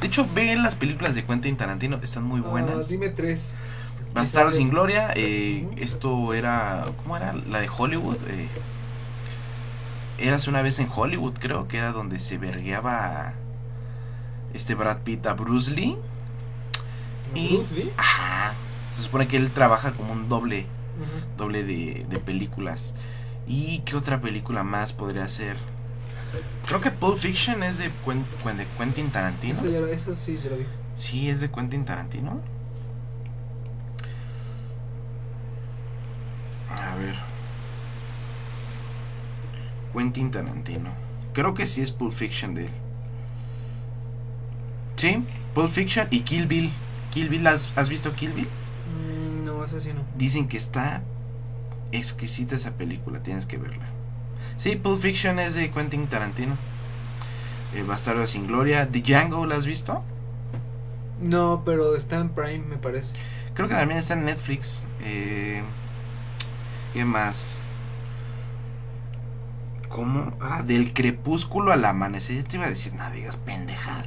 De 0.00 0.06
hecho, 0.06 0.26
ve 0.34 0.56
las 0.56 0.74
películas 0.74 1.14
de 1.14 1.24
Quentin 1.26 1.56
Tarantino, 1.58 2.00
están 2.02 2.24
muy 2.24 2.40
Ah, 2.44 2.48
buenas. 2.48 2.88
dime 2.88 3.10
tres. 3.10 3.52
Bastardos 4.14 4.54
sin 4.54 4.70
Gloria, 4.70 5.10
eh, 5.14 5.68
esto 5.76 6.32
era, 6.32 6.86
¿cómo 7.02 7.18
era? 7.18 7.34
La 7.34 7.60
de 7.60 7.68
Hollywood. 7.68 8.16
Eh, 8.28 8.48
Érase 10.18 10.48
una 10.50 10.62
vez 10.62 10.78
en 10.78 10.88
Hollywood, 10.94 11.34
creo 11.38 11.68
que 11.68 11.78
era 11.78 11.92
donde 11.92 12.18
se 12.18 12.38
vergueaba 12.38 13.34
este 14.54 14.74
Brad 14.74 14.98
Pitt 15.02 15.26
a 15.26 15.34
Bruce 15.34 15.70
Lee. 15.70 15.96
Y- 17.34 17.56
Bruce 17.56 17.74
Lee. 17.74 17.92
Ajá. 17.98 18.54
Se 18.90 19.02
supone 19.02 19.28
que 19.28 19.36
él 19.36 19.50
trabaja 19.50 19.92
como 19.92 20.12
un 20.12 20.28
doble, 20.28 20.62
Ujú. 20.98 21.36
doble 21.36 21.64
de, 21.64 22.06
de 22.08 22.18
películas. 22.18 22.94
¿Y 23.46 23.80
qué 23.80 23.94
otra 23.96 24.20
película 24.20 24.62
más 24.62 24.92
podría 24.94 25.28
ser? 25.28 25.56
Creo 26.66 26.80
que 26.80 26.90
Pulp 26.90 27.16
Fiction 27.16 27.62
es 27.62 27.78
de, 27.78 27.90
Quen- 28.04 28.24
Quen- 28.42 28.56
de 28.56 28.66
Quentin 28.78 29.10
Tarantino. 29.10 29.54
Eso, 29.54 29.70
ya 29.70 29.80
lo- 29.80 29.86
eso 29.86 30.16
sí, 30.16 30.38
ya 30.42 30.50
lo 30.50 30.56
vi. 30.56 30.64
Sí, 30.94 31.28
es 31.28 31.40
de 31.40 31.50
Quentin 31.50 31.84
Tarantino. 31.84 32.40
A 36.70 36.94
ver. 36.96 37.14
Quentin 39.96 40.30
Tarantino. 40.30 40.90
Creo 41.32 41.54
que 41.54 41.66
sí 41.66 41.80
es 41.80 41.90
Pulp 41.90 42.12
Fiction 42.12 42.54
de 42.54 42.66
él. 42.66 42.70
Sí, 44.96 45.22
Pulp 45.54 45.70
Fiction 45.70 46.06
y 46.10 46.20
Kill 46.20 46.46
Bill. 46.46 46.70
Kill 47.12 47.28
Bill, 47.28 47.46
¿has, 47.46 47.72
has 47.76 47.88
visto 47.88 48.12
Kill 48.14 48.32
Bill? 48.32 48.46
Mm, 48.46 49.44
no, 49.46 49.64
eso 49.64 49.80
sí 49.80 49.92
no. 49.94 50.02
Dicen 50.16 50.48
que 50.48 50.56
está 50.56 51.02
exquisita 51.92 52.56
esa 52.56 52.72
película, 52.72 53.22
tienes 53.22 53.46
que 53.46 53.56
verla. 53.56 53.86
Sí, 54.56 54.76
Pulp 54.76 55.00
Fiction 55.00 55.38
es 55.38 55.54
de 55.54 55.70
Quentin 55.70 56.06
Tarantino. 56.08 56.56
Eh, 57.74 57.82
Bastardo 57.82 58.26
sin 58.26 58.46
Gloria. 58.46 58.88
The 58.90 59.00
Django, 59.00 59.46
¿la 59.46 59.56
has 59.56 59.66
visto? 59.66 60.04
No, 61.20 61.62
pero 61.64 61.96
está 61.96 62.16
en 62.16 62.30
Prime, 62.30 62.64
me 62.66 62.76
parece. 62.76 63.14
Creo 63.54 63.68
que 63.68 63.74
también 63.74 63.98
está 63.98 64.14
en 64.14 64.26
Netflix. 64.26 64.84
Eh, 65.02 65.62
¿Qué 66.92 67.04
más? 67.04 67.58
¿Cómo? 69.88 70.36
Ah, 70.40 70.62
del 70.62 70.92
crepúsculo 70.92 71.72
al 71.72 71.84
amanecer. 71.84 72.36
Yo 72.36 72.44
te 72.44 72.56
iba 72.56 72.66
a 72.66 72.70
decir, 72.70 72.94
no 72.94 73.10
digas 73.10 73.36
pendeja. 73.36 74.04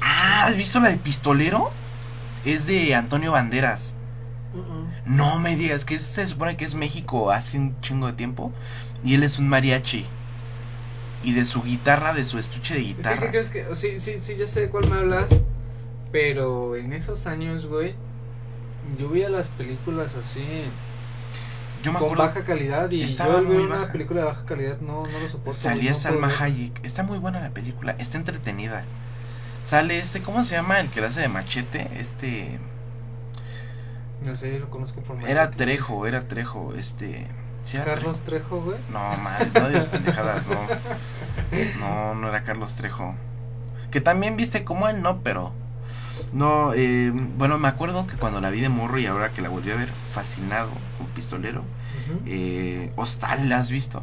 Ah, 0.00 0.46
¿has 0.46 0.56
visto 0.56 0.80
la 0.80 0.88
de 0.88 0.96
Pistolero? 0.96 1.70
Es 2.44 2.66
de 2.66 2.94
Antonio 2.94 3.32
Banderas. 3.32 3.94
No 5.06 5.38
me 5.40 5.56
digas 5.56 5.84
que 5.84 5.98
se 5.98 6.26
supone 6.26 6.56
que 6.56 6.64
es 6.64 6.74
México 6.74 7.30
hace 7.30 7.58
un 7.58 7.80
chingo 7.80 8.06
de 8.08 8.12
tiempo. 8.12 8.52
Y 9.04 9.14
él 9.14 9.22
es 9.22 9.38
un 9.38 9.48
mariachi. 9.48 10.06
Y 11.24 11.32
de 11.32 11.44
su 11.44 11.62
guitarra, 11.62 12.12
de 12.12 12.24
su 12.24 12.38
estuche 12.38 12.74
de 12.74 12.80
¿Qué, 12.80 12.86
qué 12.86 12.94
guitarra. 12.94 13.30
crees 13.30 13.50
que.? 13.50 13.74
Sí, 13.74 13.98
sí, 13.98 14.18
sí, 14.18 14.36
ya 14.36 14.46
sé 14.46 14.60
de 14.62 14.68
cuál 14.70 14.88
me 14.90 14.96
hablas. 14.96 15.40
Pero 16.10 16.76
en 16.76 16.92
esos 16.92 17.26
años, 17.26 17.66
güey. 17.66 17.94
Yo 18.98 19.08
veía 19.08 19.28
las 19.28 19.48
películas 19.48 20.16
así. 20.16 20.42
Yo 21.82 21.92
me 21.92 21.98
con 21.98 22.06
acuerdo. 22.12 22.24
baja 22.24 22.44
calidad. 22.44 22.90
Y 22.90 23.02
estaba 23.02 23.34
yo 23.40 23.42
muy 23.44 23.56
una 23.56 23.76
baja. 23.80 23.92
película 23.92 24.20
de 24.20 24.26
baja 24.26 24.44
calidad 24.44 24.80
no, 24.80 25.04
no 25.06 25.18
lo 25.18 25.28
soporto. 25.28 25.58
Salía 25.58 25.90
no 25.90 25.96
Salma. 25.96 26.28
Hayek. 26.40 26.84
Está 26.84 27.02
muy 27.02 27.18
buena 27.18 27.40
la 27.40 27.50
película. 27.50 27.94
Está 27.98 28.18
entretenida. 28.18 28.84
Sale 29.62 29.98
este, 29.98 30.22
¿cómo 30.22 30.44
se 30.44 30.54
llama? 30.56 30.80
El 30.80 30.90
que 30.90 31.00
le 31.00 31.06
hace 31.08 31.20
de 31.20 31.28
machete. 31.28 31.88
Este. 31.98 32.58
No 34.24 34.36
sé, 34.36 34.52
yo 34.54 34.60
lo 34.60 34.70
conozco 34.70 35.00
por 35.00 35.16
Era 35.28 35.44
Machete. 35.44 35.64
Trejo, 35.64 36.06
era 36.06 36.28
Trejo. 36.28 36.74
Este. 36.74 37.26
¿sí 37.64 37.76
era 37.76 37.86
Carlos 37.86 38.20
Trejo, 38.22 38.60
güey. 38.60 38.78
No, 38.90 39.16
madre, 39.18 39.50
no 39.54 39.68
digas 39.68 39.86
pendejadas, 39.92 40.46
no. 40.46 40.60
No, 41.80 42.14
no 42.14 42.28
era 42.28 42.42
Carlos 42.44 42.74
Trejo. 42.74 43.14
Que 43.90 44.00
también 44.00 44.36
viste 44.36 44.64
como 44.64 44.88
él, 44.88 45.02
no, 45.02 45.22
pero. 45.22 45.52
No, 46.32 46.72
eh, 46.74 47.10
bueno, 47.36 47.58
me 47.58 47.68
acuerdo 47.68 48.06
que 48.06 48.16
cuando 48.16 48.40
la 48.40 48.50
vi 48.50 48.60
de 48.60 48.68
morro 48.68 48.98
y 48.98 49.06
ahora 49.06 49.32
que 49.32 49.42
la 49.42 49.48
volví 49.48 49.70
a 49.70 49.76
ver 49.76 49.88
fascinado 49.88 50.70
con 50.98 51.06
Pistolero. 51.08 51.60
Ujú. 51.60 52.20
Eh, 52.26 52.92
Hostal, 52.96 53.48
¿la 53.48 53.58
has 53.58 53.70
visto? 53.70 54.02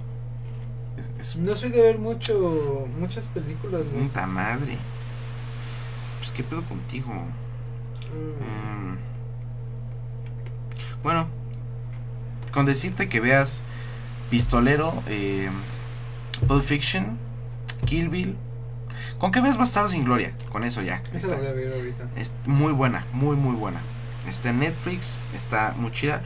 Es, 1.20 1.30
es 1.30 1.36
No 1.38 1.56
soy 1.56 1.70
de 1.72 1.82
ver 1.82 1.98
mucho 2.00 2.88
muchas 3.00 3.28
películas, 3.28 3.82
güey. 3.92 4.04
puta 4.04 4.26
madre. 4.28 4.78
Pues, 6.20 6.32
¿qué 6.32 6.44
pedo 6.44 6.64
contigo? 6.66 7.12
Mm. 7.14 8.92
Mm. 8.94 8.98
Bueno, 11.04 11.28
con 12.52 12.66
decirte 12.66 13.08
que 13.10 13.20
veas 13.20 13.62
Pistolero, 14.30 15.02
eh, 15.08 15.50
Pulp 16.48 16.62
Fiction, 16.64 17.18
Kill 17.86 18.10
Bill, 18.10 18.36
con 19.18 19.32
que 19.32 19.42
veas 19.42 19.58
Bastardos 19.58 19.92
sin 19.92 20.04
Gloria, 20.06 20.34
con 20.52 20.64
eso 20.64 20.82
ya. 20.82 21.02
Esa 21.14 21.28
la 21.30 21.36
voy 21.36 21.46
estás. 21.46 21.52
a 21.52 21.54
ver 21.56 21.74
ahorita. 21.74 22.04
Es 22.16 22.34
muy 22.46 22.74
buena, 22.74 23.06
muy 23.14 23.36
muy 23.36 23.56
buena. 23.56 23.82
Está 24.28 24.50
en 24.50 24.60
Netflix, 24.60 25.18
está 25.34 25.74
muy 25.78 25.92
chida. 25.92 26.22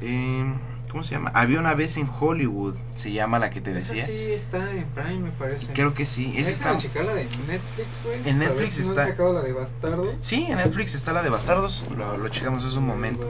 Eh, 0.00 0.44
¿Cómo 0.90 1.04
se 1.04 1.14
llama? 1.14 1.30
Había 1.34 1.60
una 1.60 1.74
vez 1.74 1.98
en 1.98 2.08
Hollywood, 2.08 2.74
se 2.94 3.12
llama 3.12 3.38
la 3.38 3.50
que 3.50 3.60
te 3.60 3.76
Esa 3.76 3.92
decía. 3.92 4.06
sí 4.06 4.32
está 4.32 4.70
en 4.70 4.84
Prime, 4.86 5.18
me 5.18 5.30
parece. 5.32 5.72
Creo 5.74 5.92
que 5.92 6.06
sí, 6.06 6.32
esa 6.34 6.50
está... 6.50 6.76
Checar 6.78 7.04
la 7.04 7.12
de 7.14 7.24
Netflix, 7.24 8.02
güey. 8.04 8.26
En 8.26 8.38
Netflix 8.38 8.70
si 8.70 8.82
no 8.84 8.88
está- 8.92 9.06
sacado 9.08 9.34
la 9.34 9.42
de 9.42 9.52
Bastardo. 9.52 10.14
Sí, 10.20 10.46
en 10.48 10.56
Netflix 10.56 10.94
está 10.94 11.12
la 11.12 11.22
de 11.22 11.28
Bastardos, 11.28 11.84
lo, 11.94 12.16
lo 12.16 12.28
checamos 12.30 12.64
hace 12.64 12.78
un 12.78 12.86
momento. 12.86 13.28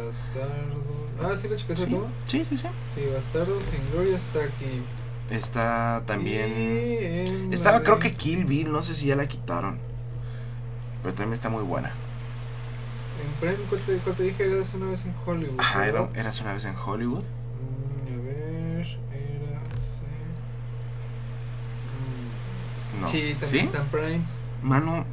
Ah, 1.20 1.34
sí, 1.36 1.48
lo 1.48 1.56
checaste 1.56 1.84
Sí, 1.86 1.90
tú. 1.90 2.06
sí, 2.26 2.44
sí, 2.48 2.56
sí. 2.56 2.68
Sí, 2.94 3.00
Bastardo 3.12 3.60
sin 3.60 3.80
Gloria 3.90 4.14
está 4.14 4.38
aquí. 4.38 4.82
Está 5.30 6.02
también... 6.06 7.52
Estaba 7.52 7.82
creo 7.82 7.98
que 7.98 8.12
Kill 8.12 8.44
Bill, 8.44 8.72
no 8.72 8.82
sé 8.82 8.94
si 8.94 9.06
ya 9.06 9.16
la 9.16 9.26
quitaron. 9.26 9.78
Pero 11.02 11.14
también 11.14 11.34
está 11.34 11.48
muy 11.48 11.62
buena. 11.62 11.92
En 13.22 13.32
Prime, 13.40 13.64
¿cuál 13.68 13.80
te, 13.82 13.98
cuál 13.98 14.16
te 14.16 14.22
dije? 14.24 14.50
Eras 14.50 14.74
una 14.74 14.86
vez 14.86 15.04
en 15.04 15.14
Hollywood. 15.24 15.58
Ajá, 15.58 15.86
eras 15.86 16.40
una 16.40 16.52
vez 16.54 16.64
en 16.64 16.74
Hollywood. 16.76 17.24
Mm, 17.24 18.12
a 18.12 18.22
ver, 18.24 18.86
eras. 19.12 20.02
No. 23.00 23.06
Sí, 23.06 23.36
también 23.40 23.64
¿Sí? 23.64 23.70
está 23.70 23.82
en 23.82 23.88
Prime. 23.88 24.20
Mano, 24.62 25.04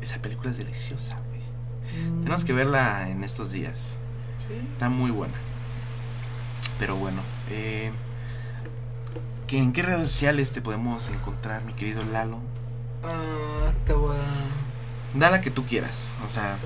esa 0.00 0.20
película 0.20 0.50
es 0.50 0.58
deliciosa, 0.58 1.18
güey. 1.28 1.40
Mm, 2.04 2.20
Tenemos 2.22 2.44
que 2.44 2.52
verla 2.52 3.08
en 3.10 3.22
estos 3.24 3.52
días. 3.52 3.96
Sí. 4.48 4.68
Está 4.70 4.88
muy 4.88 5.10
buena. 5.10 5.34
Pero 6.78 6.96
bueno, 6.96 7.20
eh, 7.50 7.92
¿qué- 9.50 9.58
¿En 9.58 9.72
qué 9.72 9.82
redes 9.82 10.10
sociales 10.10 10.52
te 10.52 10.62
podemos 10.62 11.08
encontrar, 11.10 11.62
mi 11.64 11.74
querido 11.74 12.02
Lalo? 12.12 12.38
Ah, 13.02 13.72
te 13.86 13.92
voy 13.92 14.16
a... 14.16 15.18
Da 15.18 15.30
la 15.30 15.40
que 15.40 15.50
tú 15.50 15.64
quieras, 15.66 16.16
o 16.24 16.28
sea, 16.28 16.56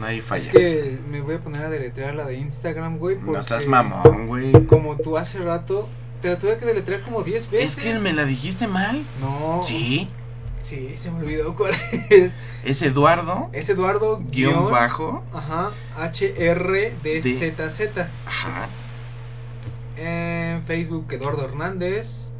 no 0.00 0.06
hay 0.06 0.20
falla. 0.20 0.44
Es 0.44 0.48
que 0.52 0.98
me 1.08 1.20
voy 1.20 1.36
a 1.36 1.38
poner 1.38 1.62
a 1.62 1.70
deletrear 1.70 2.14
la 2.16 2.24
de 2.24 2.34
Instagram, 2.38 2.98
güey. 2.98 3.16
no 3.20 3.40
seas 3.42 3.66
mamón, 3.68 4.26
güey. 4.26 4.66
Como 4.66 4.96
tú 4.96 5.16
hace 5.16 5.38
rato, 5.38 5.88
te 6.20 6.28
la 6.30 6.38
tuve 6.40 6.58
que 6.58 6.66
deletrear 6.66 7.02
como 7.02 7.22
10 7.22 7.50
veces. 7.52 7.78
Es 7.78 7.84
que 7.84 7.96
me 8.00 8.12
la 8.12 8.24
dijiste 8.24 8.66
mal. 8.66 9.06
No. 9.20 9.60
Sí, 9.62 10.08
Sí, 10.60 10.96
se 10.96 11.10
me 11.12 11.18
olvidó 11.18 11.54
cuál 11.56 11.72
es. 12.10 12.32
es 12.64 12.82
Eduardo, 12.82 13.50
Es 13.52 13.68
Eduardo 13.68 14.16
guion 14.18 14.54
guion, 14.54 14.70
bajo, 14.72 15.22
Ajá, 15.32 15.70
HRDZZ. 15.98 17.98
ajá. 18.26 18.68
En 19.96 20.62
Facebook, 20.62 21.12
Eduardo 21.12 21.44
Hernández. 21.44 22.30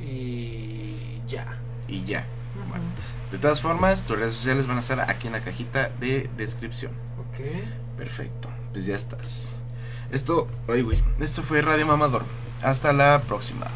Y 0.00 1.20
ya. 1.26 1.58
Y 1.88 2.04
ya. 2.04 2.26
Bueno. 2.68 2.84
De 3.30 3.38
todas 3.38 3.60
formas, 3.60 4.04
tus 4.04 4.18
redes 4.18 4.34
sociales 4.34 4.66
van 4.66 4.76
a 4.76 4.80
estar 4.80 5.00
aquí 5.00 5.26
en 5.26 5.32
la 5.32 5.40
cajita 5.40 5.90
de 6.00 6.28
descripción. 6.36 6.92
Ok. 7.18 7.40
Perfecto, 7.96 8.48
pues 8.72 8.86
ya 8.86 8.94
estás. 8.94 9.52
Esto, 10.10 10.48
oye, 10.68 10.82
güey, 10.82 11.02
esto 11.20 11.42
fue 11.42 11.62
Radio 11.62 11.86
Mamador. 11.86 12.24
Hasta 12.62 12.92
la 12.92 13.22
próxima. 13.26 13.66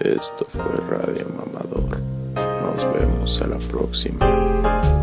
Esto 0.00 0.46
fue 0.50 0.76
Radio 0.88 1.26
Mamador. 1.28 2.00
Nos 2.34 2.94
vemos 2.94 3.40
a 3.42 3.46
la 3.46 3.58
próxima. 3.58 4.95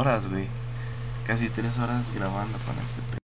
Horas, 0.00 0.28
güey. 0.28 0.48
Casi 1.26 1.50
tres 1.50 1.78
horas 1.78 2.10
grabando 2.14 2.58
con 2.60 2.76
este 2.82 3.02